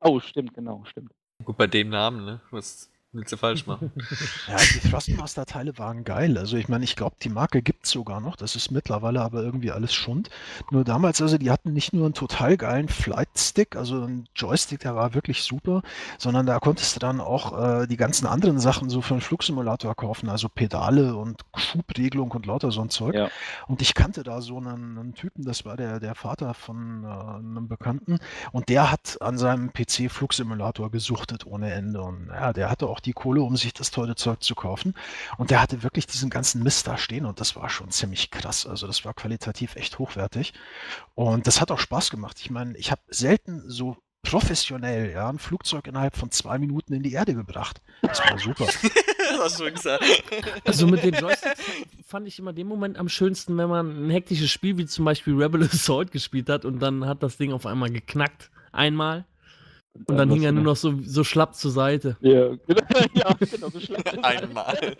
Oh, 0.00 0.20
stimmt, 0.20 0.54
genau, 0.54 0.84
stimmt. 0.84 1.10
Gut, 1.44 1.56
bei 1.56 1.66
dem 1.66 1.88
Namen, 1.88 2.24
ne? 2.24 2.40
Was 2.52 2.88
willst 3.10 3.32
du 3.32 3.36
falsch 3.36 3.66
machen? 3.66 3.90
Ja, 4.46 4.56
die 4.58 4.88
Thrustmaster-Teile 4.88 5.76
waren 5.78 6.04
geil. 6.04 6.38
Also 6.38 6.56
ich 6.56 6.68
meine, 6.68 6.84
ich 6.84 6.94
glaube, 6.94 7.16
die 7.20 7.30
Marke 7.30 7.62
gibt 7.62 7.73
es 7.84 7.90
sogar 7.90 8.20
noch. 8.20 8.36
Das 8.36 8.56
ist 8.56 8.70
mittlerweile 8.70 9.20
aber 9.22 9.42
irgendwie 9.42 9.70
alles 9.70 9.94
Schund. 9.94 10.30
Nur 10.70 10.84
damals, 10.84 11.20
also 11.22 11.38
die 11.38 11.50
hatten 11.50 11.72
nicht 11.72 11.92
nur 11.92 12.04
einen 12.04 12.14
total 12.14 12.56
geilen 12.56 12.88
Flight-Stick, 12.88 13.76
also 13.76 14.02
einen 14.02 14.28
Joystick, 14.34 14.80
der 14.80 14.94
war 14.94 15.14
wirklich 15.14 15.42
super, 15.42 15.82
sondern 16.18 16.46
da 16.46 16.58
konntest 16.58 16.96
du 16.96 17.00
dann 17.00 17.20
auch 17.20 17.82
äh, 17.82 17.86
die 17.86 17.96
ganzen 17.96 18.26
anderen 18.26 18.58
Sachen 18.58 18.90
so 18.90 19.00
für 19.00 19.14
einen 19.14 19.20
Flugsimulator 19.20 19.94
kaufen, 19.94 20.28
also 20.28 20.48
Pedale 20.48 21.16
und 21.16 21.42
Schubregelung 21.56 22.30
und 22.32 22.46
lauter 22.46 22.70
so 22.70 22.80
ein 22.80 22.90
Zeug. 22.90 23.14
Ja. 23.14 23.28
Und 23.66 23.82
ich 23.82 23.94
kannte 23.94 24.22
da 24.22 24.40
so 24.40 24.58
einen, 24.58 24.98
einen 24.98 25.14
Typen, 25.14 25.44
das 25.44 25.64
war 25.64 25.76
der, 25.76 26.00
der 26.00 26.14
Vater 26.14 26.54
von 26.54 27.04
äh, 27.04 27.06
einem 27.06 27.68
Bekannten, 27.68 28.18
und 28.52 28.68
der 28.68 28.90
hat 28.90 29.20
an 29.20 29.38
seinem 29.38 29.72
PC 29.72 30.10
Flugsimulator 30.10 30.90
gesuchtet 30.90 31.46
ohne 31.46 31.72
Ende. 31.72 32.02
Und 32.02 32.28
ja, 32.28 32.52
der 32.52 32.70
hatte 32.70 32.86
auch 32.86 33.00
die 33.00 33.12
Kohle, 33.12 33.42
um 33.42 33.56
sich 33.56 33.72
das 33.72 33.90
tolle 33.90 34.14
Zeug 34.14 34.42
zu 34.42 34.54
kaufen. 34.54 34.94
Und 35.38 35.50
der 35.50 35.60
hatte 35.60 35.82
wirklich 35.82 36.06
diesen 36.06 36.30
ganzen 36.30 36.62
Mist 36.62 36.86
da 36.86 36.96
stehen 36.96 37.26
und 37.26 37.40
das 37.40 37.56
war 37.56 37.68
schon 37.74 37.90
ziemlich 37.90 38.30
krass. 38.30 38.66
Also 38.66 38.86
das 38.86 39.04
war 39.04 39.14
qualitativ 39.14 39.76
echt 39.76 39.98
hochwertig. 39.98 40.54
Und 41.14 41.46
das 41.46 41.60
hat 41.60 41.70
auch 41.70 41.78
Spaß 41.78 42.10
gemacht. 42.10 42.38
Ich 42.40 42.50
meine, 42.50 42.76
ich 42.78 42.90
habe 42.90 43.02
selten 43.08 43.68
so 43.68 43.96
professionell 44.22 45.12
ja, 45.12 45.28
ein 45.28 45.38
Flugzeug 45.38 45.86
innerhalb 45.86 46.16
von 46.16 46.30
zwei 46.30 46.58
Minuten 46.58 46.94
in 46.94 47.02
die 47.02 47.12
Erde 47.12 47.34
gebracht. 47.34 47.82
Das 48.02 48.20
war 48.20 48.38
super. 48.38 48.64
das 49.18 49.38
hast 49.38 49.60
du 49.60 49.64
schon 49.64 49.74
gesagt. 49.74 50.04
Also 50.64 50.86
mit 50.86 51.04
den 51.04 51.14
Joysticks 51.14 51.62
fand 52.06 52.26
ich 52.26 52.38
immer 52.38 52.52
den 52.52 52.66
Moment 52.66 52.96
am 52.96 53.08
schönsten, 53.08 53.56
wenn 53.58 53.68
man 53.68 54.06
ein 54.06 54.10
hektisches 54.10 54.50
Spiel 54.50 54.78
wie 54.78 54.86
zum 54.86 55.04
Beispiel 55.04 55.34
Rebel 55.34 55.62
Assault 55.64 56.10
gespielt 56.10 56.48
hat 56.48 56.64
und 56.64 56.80
dann 56.80 57.06
hat 57.06 57.22
das 57.22 57.36
Ding 57.36 57.52
auf 57.52 57.66
einmal 57.66 57.90
geknackt. 57.90 58.50
Einmal. 58.72 59.26
Und 60.06 60.16
dann 60.16 60.30
hing 60.30 60.42
er 60.42 60.50
nur 60.50 60.64
noch 60.64 60.76
so, 60.76 60.98
so 61.04 61.22
schlapp 61.22 61.54
zur 61.54 61.70
Seite. 61.70 62.16
Ja, 62.20 62.48
genau, 62.66 62.82
ja, 63.14 63.32
genau 63.38 63.68
so 63.68 63.78
schlecht. 63.78 64.06
Einmal. 64.24 64.96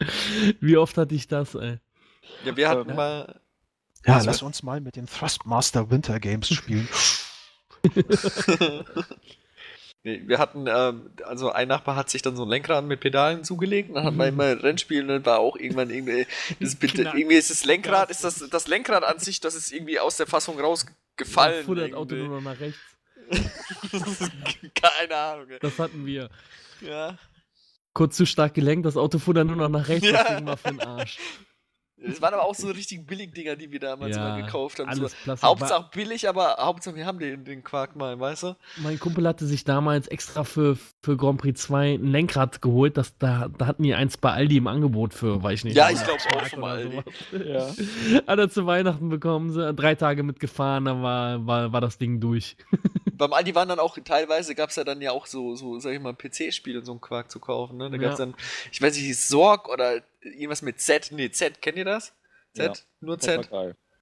Wie 0.60 0.76
oft 0.76 0.96
hatte 0.98 1.14
ich 1.14 1.28
das, 1.28 1.54
ey? 1.54 1.78
Ja, 2.44 2.56
wir 2.56 2.68
hatten 2.68 2.90
Ähm, 2.90 2.96
mal. 2.96 3.40
Ja, 4.04 4.14
Also- 4.14 4.26
lass 4.26 4.42
uns 4.42 4.62
mal 4.62 4.80
mit 4.80 4.96
den 4.96 5.06
Thrustmaster 5.06 5.90
Winter 5.90 6.20
Games 6.20 6.48
spielen. 6.48 6.88
nee, 10.02 10.22
wir 10.26 10.38
hatten, 10.38 10.66
ähm, 10.68 11.10
also 11.24 11.50
ein 11.52 11.68
Nachbar 11.68 11.96
hat 11.96 12.10
sich 12.10 12.22
dann 12.22 12.36
so 12.36 12.44
ein 12.44 12.48
Lenkrad 12.48 12.84
mit 12.84 13.00
Pedalen 13.00 13.44
zugelegt, 13.44 13.88
und 13.90 13.96
dann 13.96 14.04
hat 14.04 14.14
man 14.14 14.28
immer 14.28 14.62
Rennspielen 14.62 15.10
und 15.10 15.26
war 15.26 15.38
auch 15.38 15.56
irgendwann 15.56 15.90
irgendwie, 15.90 16.26
das 16.60 16.76
irgendwie 16.80 17.34
ist 17.36 17.50
das 17.50 17.64
Lenkrad, 17.64 18.10
ist 18.10 18.24
das, 18.24 18.48
das 18.50 18.68
Lenkrad 18.68 19.04
an 19.04 19.18
sich, 19.18 19.40
das 19.40 19.54
ist 19.54 19.72
irgendwie 19.72 19.98
aus 20.00 20.16
der 20.16 20.26
Fassung 20.26 20.60
rausgefallen. 20.60 21.64
Fuhr 21.64 21.76
das 21.76 21.92
Auto 21.92 22.14
nur 22.14 22.40
noch 22.40 22.52
nach 22.52 22.60
rechts. 22.60 22.78
Keine 24.74 25.16
Ahnung. 25.16 25.50
ey. 25.50 25.58
Das 25.60 25.78
hatten 25.78 26.06
wir. 26.06 26.30
Ja. 26.80 27.18
Kurz 27.96 28.14
zu 28.16 28.26
stark 28.26 28.52
gelenkt, 28.52 28.84
das 28.84 28.98
Auto 28.98 29.18
fuhr 29.18 29.32
dann 29.32 29.46
nur 29.46 29.56
noch 29.56 29.70
nach 29.70 29.88
rechts, 29.88 30.06
Ja. 30.06 30.22
das 30.22 30.36
Ding 30.36 30.46
war 30.46 30.56
für 30.58 30.68
den 30.68 30.80
Arsch. 30.80 31.18
Das 31.98 32.20
waren 32.20 32.34
aber 32.34 32.44
auch 32.44 32.54
so 32.54 32.68
richtig 32.68 33.06
Billigdinger, 33.06 33.56
die 33.56 33.72
wir 33.72 33.80
damals 33.80 34.14
Ja, 34.14 34.36
immer 34.36 34.44
gekauft 34.44 34.78
haben. 34.78 34.94
So, 34.94 35.00
Alles 35.00 35.14
Plastik. 35.14 35.48
Hauptsache 35.48 35.88
billig, 35.94 36.28
aber 36.28 36.56
Hauptsache 36.58 36.94
wir 36.94 37.06
haben 37.06 37.18
den, 37.18 37.42
den 37.44 37.64
Quark 37.64 37.96
mal, 37.96 38.20
weißt 38.20 38.42
du? 38.42 38.56
Mein 38.82 39.00
Kumpel 39.00 39.26
hatte 39.26 39.46
sich 39.46 39.64
damals 39.64 40.06
extra 40.08 40.44
für, 40.44 40.76
für 41.02 41.16
Grand 41.16 41.40
Prix 41.40 41.58
2 41.62 41.94
ein 41.94 42.04
Lenkrad 42.04 42.60
geholt. 42.60 42.98
Das, 42.98 43.16
da, 43.16 43.48
da 43.48 43.66
hatten 43.66 43.82
die 43.82 43.94
eins 43.94 44.18
bei 44.18 44.30
Aldi 44.30 44.58
im 44.58 44.66
Angebot 44.66 45.14
für, 45.14 45.42
weiß 45.42 45.60
ich 45.60 45.64
nicht. 45.64 45.76
Ja, 45.76 45.88
ich 45.88 45.98
100 45.98 46.06
glaub's 46.28 46.44
auch 46.44 46.48
von 46.50 46.64
Aldi. 46.64 47.00
Ja. 47.46 47.66
Hat 48.26 48.38
er 48.38 48.50
zu 48.50 48.66
Weihnachten 48.66 49.08
bekommen, 49.08 49.50
so, 49.50 49.72
drei 49.72 49.94
Tage 49.94 50.22
mitgefahren, 50.22 50.84
dann 50.84 51.02
war, 51.02 51.46
war, 51.46 51.72
war 51.72 51.80
das 51.80 51.96
Ding 51.96 52.20
durch. 52.20 52.58
Beim 53.16 53.32
Aldi 53.32 53.54
waren 53.54 53.68
dann 53.68 53.78
auch, 53.78 53.96
teilweise 54.04 54.54
gab 54.54 54.70
es 54.70 54.76
ja 54.76 54.84
dann 54.84 55.00
ja 55.00 55.12
auch 55.12 55.26
so, 55.26 55.54
so 55.56 55.78
sag 55.78 55.92
ich 55.92 56.00
mal, 56.00 56.14
PC-Spiele 56.14 56.80
und 56.80 56.84
so 56.84 56.92
einen 56.92 57.00
Quark 57.00 57.30
zu 57.30 57.40
kaufen, 57.40 57.76
ne? 57.78 57.90
Da 57.90 57.96
gab's 57.96 58.18
Ja. 58.18 58.26
dann, 58.26 58.34
ich 58.70 58.80
weiß 58.82 58.96
nicht, 58.96 59.18
Sorg 59.18 59.68
oder 59.68 60.02
irgendwas 60.20 60.62
mit 60.62 60.80
Z, 60.80 61.10
nee, 61.12 61.30
Z, 61.30 61.60
kennt 61.62 61.78
ihr 61.78 61.84
das? 61.84 62.12
Z? 62.54 62.66
Ja. 62.66 62.72
Nur 63.00 63.14
war 63.16 63.20
Z? 63.20 63.48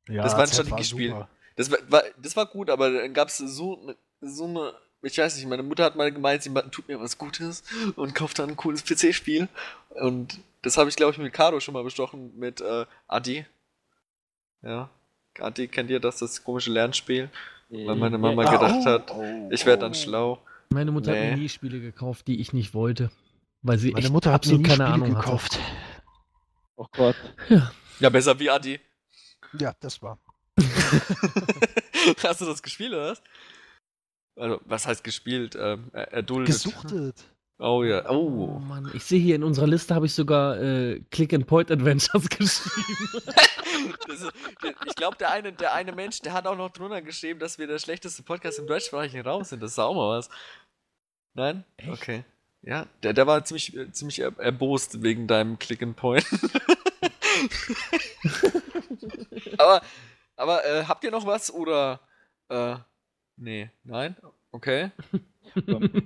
Ja, 0.09 0.23
Das 0.23 0.37
waren 0.37 0.47
Z 0.47 0.57
schon 0.57 0.67
die 0.67 0.71
war 0.73 0.79
gespielt. 0.79 1.11
super. 1.13 1.29
Das 1.57 1.71
war, 1.71 1.79
war, 1.89 2.03
das 2.21 2.37
war 2.37 2.47
gut, 2.47 2.69
aber 2.71 2.91
dann 2.91 3.15
gab 3.15 3.29
es 3.29 3.39
so, 3.39 3.77
ne- 3.85 3.97
so 4.21 4.45
eine, 4.47 4.75
ich 5.03 5.17
weiß 5.19 5.37
nicht, 5.37 5.47
meine 5.47 5.63
Mutter 5.63 5.85
hat 5.85 5.97
mal 5.97 6.11
gemeint, 6.11 6.43
sie 6.43 6.53
tut 6.71 6.89
mir 6.89 6.99
was 7.01 7.17
Gutes 7.19 7.63
und 7.97 8.15
kauft 8.15 8.39
dann 8.39 8.51
ein 8.51 8.57
cooles 8.57 8.83
PC-Spiel. 8.85 9.49
Und 9.91 10.39
das 10.63 10.77
habe 10.79 10.89
ich, 10.89 10.97
glaube 10.97 11.13
ich, 11.13 11.19
mit 11.19 11.33
Caro 11.33 11.61
schon 11.61 11.75
mal 11.75 11.85
bestochen, 11.85 12.33
mit 12.39 12.61
äh, 12.63 12.87
Adi. 13.07 13.45
Ja. 14.63 14.89
Adi, 15.39 15.69
kennt 15.69 15.91
ihr 15.91 16.01
das, 16.01 16.19
das 16.19 16.43
komische 16.43 16.71
Lernspiel? 16.73 17.29
Weil 17.87 17.97
meine 17.97 18.19
Mama 18.19 18.45
Ja. 18.45 18.51
gedacht 18.53 18.75
oh, 18.83 18.87
hat, 18.87 19.11
oh, 19.13 19.49
ich 19.51 19.67
werde 19.67 19.81
dann 19.83 19.95
schlau. 19.95 20.41
Meine 20.71 20.91
Mutter 20.93 21.11
hat 21.13 21.19
Nee. 21.19 21.31
mir 21.33 21.37
nie 21.39 21.49
Spiele 21.49 21.81
gekauft, 21.81 22.27
die 22.29 22.41
ich 22.41 22.53
nicht 22.53 22.75
wollte. 22.75 23.11
Weil 23.63 23.79
sie 23.79 23.93
Meine 23.93 24.11
Mutter 24.11 24.33
hat 24.33 24.47
mir 24.47 24.59
nie 24.59 24.63
keine 24.63 24.75
Spiele 24.75 24.89
Ahnung 24.89 25.09
hatte. 25.17 25.21
gekauft. 25.27 25.59
Oh 26.77 26.87
Gott. 26.93 27.17
Ja, 28.01 28.11
besser 28.11 28.39
wie 28.39 28.51
Adi. 28.51 28.81
Ja, 29.59 29.73
das 29.81 30.03
war. 30.03 30.19
Hast 32.23 32.41
du 32.41 32.45
das 32.47 32.63
gespielt, 32.63 32.93
oder 32.93 33.11
was? 33.13 33.23
Also, 34.37 34.61
was 34.65 34.87
heißt 34.87 35.05
gespielt? 35.05 35.57
Ähm, 35.59 35.91
er- 35.93 36.13
erduldet. 36.13 36.47
Gesuchtet. 36.55 37.25
Oh 37.59 37.85
ja. 37.85 38.09
Oh 38.11 38.57
Oh. 38.57 38.59
Mann, 38.59 38.91
ich 38.95 39.05
sehe 39.05 39.21
hier 39.21 39.37
in 39.37 39.45
unserer 39.45 39.69
Liste 39.69 39.95
habe 39.95 40.07
ich 40.07 40.13
sogar 40.15 40.61
äh, 40.61 41.01
Click-and-Point-Adventures 41.13 42.29
geschrieben. 42.39 43.23
ist, 44.09 44.33
ich 44.87 44.95
glaube, 44.95 45.17
der 45.17 45.31
eine, 45.31 45.53
der 45.53 45.75
eine 45.75 45.93
Mensch, 45.93 46.21
der 46.21 46.33
hat 46.33 46.47
auch 46.47 46.57
noch 46.57 46.71
drunter 46.71 47.03
geschrieben, 47.03 47.41
dass 47.41 47.59
wir 47.59 47.67
der 47.67 47.79
schlechteste 47.79 48.23
Podcast 48.23 48.59
im 48.59 48.67
deutschsprachigen 48.67 49.27
Raum 49.27 49.45
sind. 49.45 49.63
Das 49.63 49.73
ist 49.73 49.79
auch 49.79 49.95
mal 49.95 50.19
was. 50.19 50.29
Nein? 51.35 51.65
Echt? 51.77 51.91
Okay. 51.91 52.25
Ja, 52.63 52.87
der, 53.03 53.13
der 53.13 53.27
war 53.27 53.45
ziemlich, 53.45 53.77
ziemlich 53.93 54.21
erbost 54.21 55.03
wegen 55.03 55.27
deinem 55.27 55.59
Click 55.59 55.83
and 55.83 55.97
Point. 55.97 56.25
aber 59.59 59.83
aber 60.37 60.65
äh, 60.65 60.85
habt 60.85 61.05
ihr 61.05 61.11
noch 61.11 61.27
was 61.27 61.53
oder 61.53 62.01
äh, 62.49 62.77
nee, 63.37 63.71
nein? 63.85 64.17
Okay. 64.51 64.91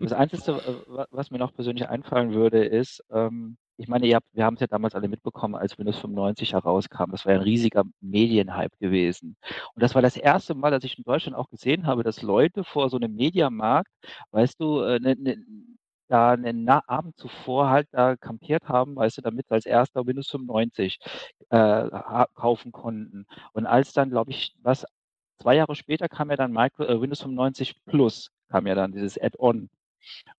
Das 0.00 0.12
Einzige, 0.12 0.52
äh, 0.52 1.06
was 1.10 1.30
mir 1.30 1.38
noch 1.38 1.54
persönlich 1.54 1.88
einfallen 1.88 2.34
würde, 2.34 2.64
ist, 2.64 3.04
ähm, 3.10 3.56
ich 3.78 3.88
meine, 3.88 4.12
habt, 4.14 4.26
wir 4.32 4.44
haben 4.44 4.54
es 4.54 4.60
ja 4.60 4.66
damals 4.66 4.94
alle 4.94 5.08
mitbekommen, 5.08 5.54
als 5.54 5.78
Windows 5.78 5.98
95 5.98 6.52
herauskam. 6.52 7.12
Das 7.12 7.24
war 7.24 7.32
ja 7.34 7.38
ein 7.38 7.44
riesiger 7.44 7.84
Medienhype 8.00 8.76
gewesen. 8.78 9.36
Und 9.74 9.82
das 9.82 9.94
war 9.94 10.02
das 10.02 10.16
erste 10.16 10.54
Mal, 10.54 10.70
dass 10.72 10.84
ich 10.84 10.98
in 10.98 11.04
Deutschland 11.04 11.36
auch 11.36 11.48
gesehen 11.48 11.86
habe, 11.86 12.02
dass 12.02 12.22
Leute 12.22 12.64
vor 12.64 12.90
so 12.90 12.96
einem 12.96 13.14
Mediamarkt, 13.14 13.90
weißt 14.32 14.60
du, 14.60 14.80
äh, 14.80 14.98
ne, 14.98 15.14
ne, 15.16 15.36
da 16.08 16.32
einen 16.32 16.68
Abend 16.68 17.16
zuvor 17.18 17.70
halt 17.70 17.88
da 17.92 18.16
kampiert 18.16 18.68
haben, 18.68 18.96
weißt 18.96 19.18
du, 19.18 19.22
damit 19.22 19.46
sie 19.48 19.54
als 19.54 19.66
erster 19.66 20.06
Windows 20.06 20.28
95 20.30 20.98
äh, 21.50 21.90
kaufen 22.34 22.72
konnten. 22.72 23.26
Und 23.52 23.66
als 23.66 23.92
dann, 23.92 24.10
glaube 24.10 24.30
ich, 24.32 24.56
was 24.62 24.86
zwei 25.40 25.56
Jahre 25.56 25.74
später 25.76 26.08
kam 26.08 26.30
ja 26.30 26.36
dann 26.36 26.52
Micro, 26.52 26.84
äh, 26.84 27.00
Windows 27.00 27.20
95 27.20 27.84
Plus, 27.84 28.30
kam 28.48 28.66
ja 28.66 28.74
dann 28.74 28.92
dieses 28.92 29.20
Add-on. 29.20 29.68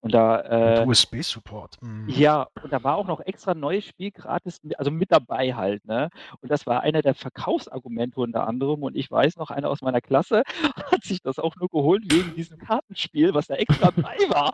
Und 0.02 0.14
da. 0.14 0.82
Äh, 0.82 0.86
USB-Support. 0.86 1.82
Mhm. 1.82 2.10
Ja, 2.10 2.48
und 2.62 2.72
da 2.72 2.84
war 2.84 2.96
auch 2.96 3.08
noch 3.08 3.20
extra 3.22 3.54
neues 3.54 3.86
Spiel 3.86 4.12
gratis, 4.12 4.62
also 4.78 4.92
mit 4.92 5.12
dabei 5.12 5.54
halt, 5.54 5.86
ne? 5.86 6.10
Und 6.42 6.52
das 6.52 6.66
war 6.66 6.82
einer 6.82 7.02
der 7.02 7.16
Verkaufsargumente 7.16 8.20
unter 8.20 8.48
anderem. 8.48 8.84
Und 8.84 8.96
ich 8.96 9.10
weiß 9.10 9.38
noch, 9.38 9.52
einer 9.52 9.70
aus 9.70 9.82
meiner 9.82 10.02
Klasse 10.02 10.44
hat 10.92 11.04
sich 11.04 11.22
das 11.22 11.40
auch 11.40 11.56
nur 11.56 11.70
geholt 11.70 12.04
wegen 12.12 12.36
diesem 12.36 12.58
Kartenspiel, 12.58 13.34
was 13.34 13.48
da 13.48 13.56
extra 13.56 13.92
dabei 13.96 14.18
war. 14.30 14.54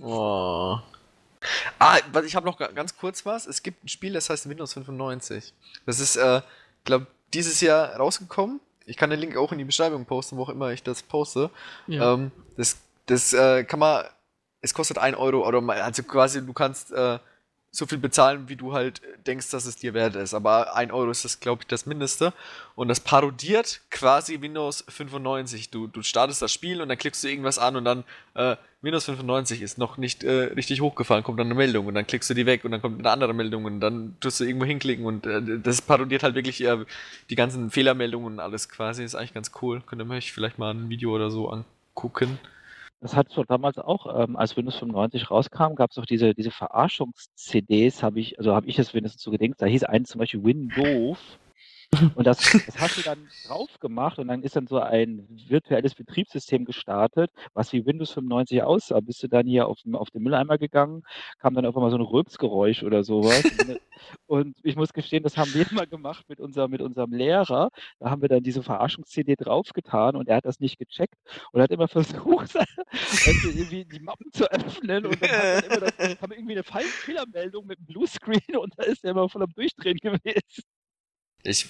Oh. 0.00 0.78
Ah, 1.78 1.98
ich 2.24 2.34
habe 2.34 2.46
noch 2.46 2.58
ganz 2.58 2.96
kurz 2.96 3.24
was. 3.24 3.46
Es 3.46 3.62
gibt 3.62 3.84
ein 3.84 3.88
Spiel, 3.88 4.12
das 4.12 4.28
heißt 4.28 4.48
Windows 4.48 4.74
95. 4.74 5.54
Das 5.86 6.00
ist, 6.00 6.16
äh, 6.16 6.42
glaube 6.84 7.06
dieses 7.34 7.60
Jahr 7.60 7.96
rausgekommen. 7.96 8.60
Ich 8.86 8.96
kann 8.96 9.10
den 9.10 9.20
Link 9.20 9.36
auch 9.36 9.52
in 9.52 9.58
die 9.58 9.64
Beschreibung 9.64 10.06
posten, 10.06 10.36
wo 10.36 10.44
auch 10.44 10.48
immer 10.48 10.72
ich 10.72 10.82
das 10.82 11.02
poste. 11.02 11.50
Ja. 11.86 12.14
Ähm, 12.14 12.32
das 12.56 12.78
das 13.08 13.32
äh, 13.32 13.64
kann 13.64 13.80
man, 13.80 14.04
es 14.60 14.74
kostet 14.74 14.98
1 14.98 15.16
Euro 15.16 15.46
oder 15.46 15.62
also 15.82 16.02
quasi 16.02 16.44
du 16.44 16.52
kannst 16.52 16.92
äh, 16.92 17.18
so 17.70 17.86
viel 17.86 17.98
bezahlen, 17.98 18.48
wie 18.48 18.56
du 18.56 18.72
halt 18.72 19.02
denkst, 19.26 19.50
dass 19.50 19.66
es 19.66 19.76
dir 19.76 19.92
wert 19.92 20.16
ist. 20.16 20.32
Aber 20.32 20.74
1 20.74 20.92
Euro 20.92 21.10
ist 21.10 21.24
das, 21.24 21.38
glaube 21.38 21.62
ich, 21.62 21.66
das 21.68 21.84
Mindeste. 21.84 22.32
Und 22.74 22.88
das 22.88 23.00
parodiert 23.00 23.82
quasi 23.90 24.40
Windows 24.40 24.84
95. 24.88 25.70
Du, 25.70 25.86
du 25.86 26.02
startest 26.02 26.40
das 26.40 26.52
Spiel 26.52 26.80
und 26.80 26.88
dann 26.88 26.96
klickst 26.98 27.22
du 27.22 27.28
irgendwas 27.28 27.58
an 27.58 27.76
und 27.76 27.84
dann 27.84 28.04
äh, 28.34 28.56
Windows 28.80 29.04
95 29.04 29.60
ist 29.60 29.76
noch 29.76 29.98
nicht 29.98 30.24
äh, 30.24 30.44
richtig 30.54 30.80
hochgefallen, 30.80 31.24
kommt 31.24 31.40
dann 31.40 31.48
eine 31.48 31.56
Meldung 31.56 31.86
und 31.86 31.94
dann 31.94 32.06
klickst 32.06 32.30
du 32.30 32.34
die 32.34 32.46
weg 32.46 32.64
und 32.64 32.70
dann 32.70 32.80
kommt 32.80 33.00
eine 33.00 33.10
andere 33.10 33.34
Meldung 33.34 33.64
und 33.64 33.80
dann 33.80 34.16
tust 34.20 34.40
du 34.40 34.44
irgendwo 34.44 34.66
hinklicken 34.66 35.04
und 35.04 35.26
äh, 35.26 35.58
das 35.58 35.82
parodiert 35.82 36.22
halt 36.22 36.36
wirklich 36.36 36.62
äh, 36.64 36.84
die 37.28 37.34
ganzen 37.34 37.70
Fehlermeldungen 37.70 38.34
und 38.34 38.40
alles 38.40 38.68
quasi. 38.68 39.04
Ist 39.04 39.14
eigentlich 39.14 39.34
ganz 39.34 39.50
cool. 39.60 39.82
Könnt 39.84 40.00
ihr 40.00 40.10
euch 40.10 40.32
vielleicht 40.32 40.58
mal 40.58 40.72
ein 40.72 40.88
Video 40.88 41.14
oder 41.14 41.30
so 41.30 41.50
angucken. 41.50 42.38
Das 43.00 43.14
hat 43.14 43.28
es 43.30 43.46
damals 43.46 43.78
auch, 43.78 44.22
ähm, 44.22 44.36
als 44.36 44.56
Windows 44.56 44.76
95 44.76 45.30
rauskam, 45.30 45.74
gab 45.76 45.92
es 45.92 45.98
auch 45.98 46.06
diese, 46.06 46.34
diese 46.34 46.50
Verarschungs-CDs, 46.50 48.02
habe 48.02 48.18
ich, 48.18 48.38
also 48.38 48.54
habe 48.54 48.66
ich 48.66 48.78
es 48.78 48.92
wenigstens 48.92 49.22
so 49.22 49.30
gedenkt. 49.30 49.62
Da 49.62 49.66
hieß 49.66 49.84
eine 49.84 50.04
zum 50.04 50.18
Beispiel 50.18 50.42
Windows. 50.42 51.18
Und 52.14 52.26
das, 52.26 52.38
das 52.38 52.78
hast 52.78 52.98
du 52.98 53.02
dann 53.02 53.28
drauf 53.46 53.80
gemacht 53.80 54.18
und 54.18 54.28
dann 54.28 54.42
ist 54.42 54.56
dann 54.56 54.66
so 54.66 54.78
ein 54.78 55.26
virtuelles 55.48 55.94
Betriebssystem 55.94 56.66
gestartet, 56.66 57.30
was 57.54 57.72
wie 57.72 57.86
Windows 57.86 58.12
95 58.12 58.62
aussah. 58.62 59.00
Bist 59.00 59.22
du 59.22 59.28
dann 59.28 59.46
hier 59.46 59.66
auf, 59.66 59.78
auf 59.92 60.10
den 60.10 60.22
Mülleimer 60.22 60.58
gegangen, 60.58 61.02
kam 61.38 61.54
dann 61.54 61.64
auf 61.64 61.76
einmal 61.76 61.90
so 61.90 61.96
ein 61.96 62.02
Rülpsgeräusch 62.02 62.82
oder 62.82 63.04
sowas. 63.04 63.42
und 64.26 64.56
ich 64.62 64.76
muss 64.76 64.92
gestehen, 64.92 65.22
das 65.22 65.38
haben 65.38 65.52
wir 65.54 65.66
mal 65.72 65.86
gemacht 65.86 66.26
mit, 66.28 66.40
unser, 66.40 66.68
mit 66.68 66.82
unserem 66.82 67.12
Lehrer. 67.12 67.70
Da 68.00 68.10
haben 68.10 68.20
wir 68.20 68.28
dann 68.28 68.42
diese 68.42 68.62
Verarschungs-CD 68.62 69.36
draufgetan 69.36 70.14
und 70.14 70.28
er 70.28 70.36
hat 70.36 70.44
das 70.44 70.60
nicht 70.60 70.78
gecheckt 70.78 71.16
und 71.52 71.62
hat 71.62 71.70
immer 71.70 71.88
versucht, 71.88 72.54
irgendwie 73.24 73.86
die 73.86 74.00
Mappen 74.00 74.30
zu 74.32 74.50
öffnen 74.50 75.06
und 75.06 75.22
dann, 75.22 75.30
dann 75.30 75.64
immer 75.64 75.80
das, 75.80 75.96
kam 76.20 76.32
irgendwie 76.32 76.52
eine 76.52 76.64
Fehlermeldung 76.64 77.66
mit 77.66 77.78
einem 77.78 77.86
Bluescreen 77.86 78.56
und 78.58 78.74
da 78.76 78.84
ist 78.84 79.04
er 79.04 79.12
immer 79.12 79.28
voll 79.28 79.42
am 79.42 79.52
Durchdrehen 79.54 79.96
gewesen. 79.96 80.62
Ich, 81.42 81.68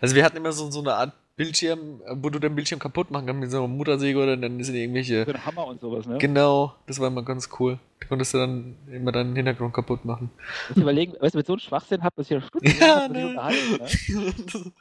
also 0.00 0.14
wir 0.14 0.24
hatten 0.24 0.36
immer 0.36 0.52
so, 0.52 0.70
so 0.70 0.80
eine 0.80 0.94
Art 0.94 1.12
Bildschirm, 1.40 2.02
wo 2.16 2.28
du 2.28 2.38
den 2.38 2.54
Bildschirm 2.54 2.78
kaputt 2.78 3.10
machen 3.10 3.26
kannst 3.26 3.40
mit 3.40 3.50
so 3.50 3.58
einer 3.58 3.68
Muttersäge 3.68 4.22
oder 4.22 4.36
dann 4.36 4.62
sind 4.62 4.74
irgendwelche. 4.74 5.24
So 5.24 5.32
ein 5.32 5.46
Hammer 5.46 5.66
und 5.66 5.80
sowas, 5.80 6.06
ne? 6.06 6.18
Genau, 6.18 6.74
das 6.86 7.00
war 7.00 7.08
immer 7.08 7.22
ganz 7.22 7.48
cool. 7.58 7.78
Da 7.98 8.06
konntest 8.08 8.34
du 8.34 8.38
dann 8.38 8.76
immer 8.92 9.10
deinen 9.10 9.34
Hintergrund 9.34 9.72
kaputt 9.72 10.04
machen. 10.04 10.30
Muss 10.68 10.76
überlegen, 10.76 11.14
weißt 11.18 11.34
du, 11.34 11.38
mit 11.38 11.46
so 11.46 11.54
einem 11.54 11.60
Schwachsinn 11.60 12.02
hat 12.02 12.14
man 12.14 12.24
sich 12.24 12.32
ja 12.32 12.40
Stunden 12.46 12.66
ja, 12.78 13.08
ne. 13.08 13.32
ne? 13.32 14.34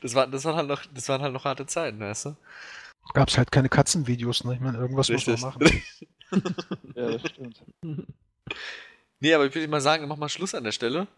das, 0.00 0.14
war, 0.14 0.28
das, 0.28 0.44
waren 0.44 0.54
halt 0.54 0.68
noch, 0.68 0.84
das 0.94 1.08
waren 1.08 1.22
halt 1.22 1.32
noch 1.32 1.44
harte 1.44 1.66
Zeiten, 1.66 1.98
weißt 1.98 2.26
du? 2.26 2.36
Gab 3.12 3.28
es 3.28 3.36
halt 3.36 3.50
keine 3.50 3.68
Katzenvideos, 3.68 4.44
ne? 4.44 4.54
Ich 4.54 4.60
meine, 4.60 4.78
irgendwas 4.78 5.10
Richtig. 5.10 5.42
muss 5.42 5.42
man 5.42 5.54
machen. 5.54 5.82
ja, 6.94 7.10
das 7.10 7.30
stimmt. 7.30 7.64
Nee, 9.18 9.34
aber 9.34 9.46
ich 9.46 9.54
würde 9.54 9.66
mal 9.66 9.80
sagen, 9.80 10.06
mach 10.06 10.16
mal 10.16 10.28
Schluss 10.28 10.54
an 10.54 10.62
der 10.62 10.72
Stelle. 10.72 11.08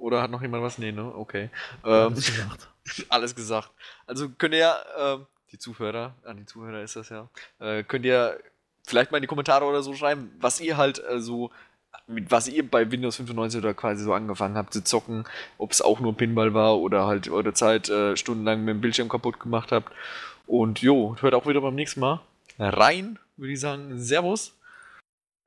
Oder 0.00 0.22
hat 0.22 0.30
noch 0.30 0.42
jemand 0.42 0.62
was? 0.62 0.78
Nee, 0.78 0.92
ne? 0.92 1.14
Okay. 1.14 1.50
Ähm, 1.84 1.90
alles 1.90 2.26
gesagt. 2.26 2.68
alles 3.08 3.34
gesagt. 3.34 3.70
Also 4.06 4.28
könnt 4.30 4.54
ihr 4.54 4.60
ja, 4.60 5.14
äh, 5.14 5.18
die 5.52 5.58
Zuhörer, 5.58 6.14
an 6.24 6.38
die 6.38 6.46
Zuhörer 6.46 6.82
ist 6.82 6.96
das 6.96 7.10
ja, 7.10 7.28
äh, 7.58 7.82
könnt 7.82 8.04
ihr 8.04 8.38
vielleicht 8.86 9.10
mal 9.10 9.18
in 9.18 9.22
die 9.22 9.28
Kommentare 9.28 9.64
oder 9.64 9.82
so 9.82 9.94
schreiben, 9.94 10.30
was 10.40 10.60
ihr 10.60 10.76
halt 10.76 11.02
äh, 11.04 11.20
so, 11.20 11.50
mit 12.06 12.30
was 12.30 12.48
ihr 12.48 12.68
bei 12.68 12.90
Windows 12.90 13.16
95 13.16 13.60
oder 13.60 13.74
quasi 13.74 14.02
so 14.02 14.14
angefangen 14.14 14.56
habt 14.56 14.72
zu 14.72 14.82
zocken, 14.82 15.24
ob 15.58 15.72
es 15.72 15.82
auch 15.82 16.00
nur 16.00 16.16
Pinball 16.16 16.54
war 16.54 16.78
oder 16.78 17.06
halt 17.06 17.28
eure 17.28 17.52
Zeit 17.52 17.88
äh, 17.90 18.16
stundenlang 18.16 18.64
mit 18.64 18.74
dem 18.74 18.80
Bildschirm 18.80 19.08
kaputt 19.08 19.38
gemacht 19.38 19.70
habt. 19.70 19.92
Und 20.46 20.80
jo, 20.80 21.16
hört 21.20 21.34
auch 21.34 21.46
wieder 21.46 21.60
beim 21.60 21.74
nächsten 21.74 22.00
Mal 22.00 22.20
rein, 22.58 23.18
würde 23.36 23.52
ich 23.52 23.60
sagen. 23.60 23.98
Servus. 23.98 24.56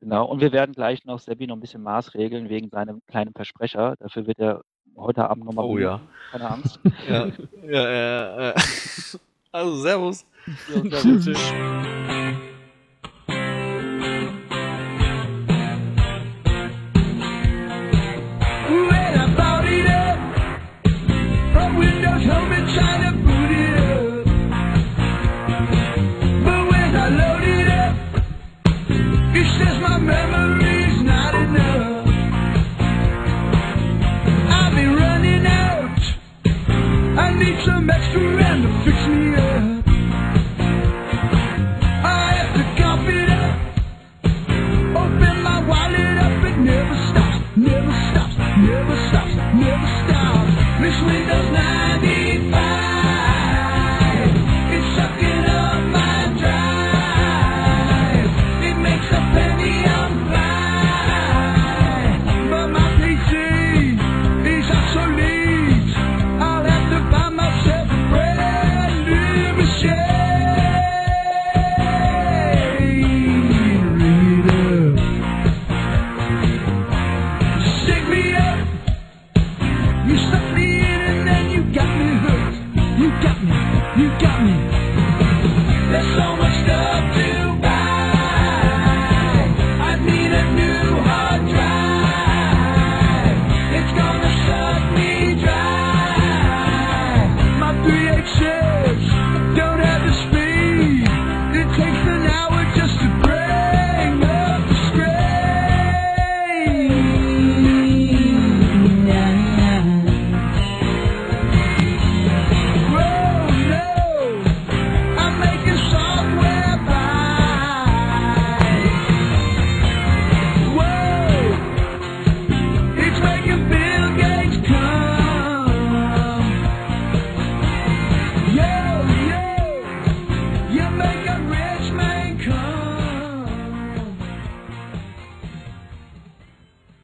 Genau, 0.03 0.25
und 0.25 0.41
wir 0.41 0.51
werden 0.51 0.75
gleich 0.75 1.05
noch 1.05 1.17
Sebi 1.17 1.47
noch 1.47 1.55
ein 1.55 1.61
bisschen 1.61 1.81
maßregeln 1.81 2.49
wegen 2.49 2.67
seinem 2.67 3.01
kleinen 3.07 3.31
Versprecher. 3.33 3.95
Dafür 3.99 4.27
wird 4.27 4.37
er 4.37 4.61
heute 4.97 5.29
Abend 5.29 5.45
nochmal. 5.45 5.63
Oh 5.63 5.77
ja. 5.77 6.01
Keine 6.29 6.49
Angst. 6.49 6.77
ja, 7.09 7.27
ja, 7.65 7.89
ja, 7.89 8.41
ja. 8.47 8.53
Also, 9.53 9.75
Servus. 9.77 10.25
Ja, 10.67 10.99
servus. 10.99 11.53
extra 37.89 38.21
and 38.21 38.63
to 38.63 38.69
fix 38.84 39.07
me 39.07 39.36
up. 39.36 39.63
I 42.05 42.34
have 42.39 42.51
to 42.57 42.63
cough 42.81 43.07
it 43.07 43.29
up, 43.29 43.53
open 44.95 45.36
my 45.43 45.59
wallet 45.67 46.17
up, 46.25 46.43
it 46.49 46.57
never 46.59 46.95
stops, 47.09 47.38
never 47.55 47.93
stops, 48.09 48.36
never 48.57 48.95
stops, 49.07 49.36
never 49.55 49.89
stops. 49.99 50.51
This 50.81 50.97
way 51.07 51.25
does 51.25 51.52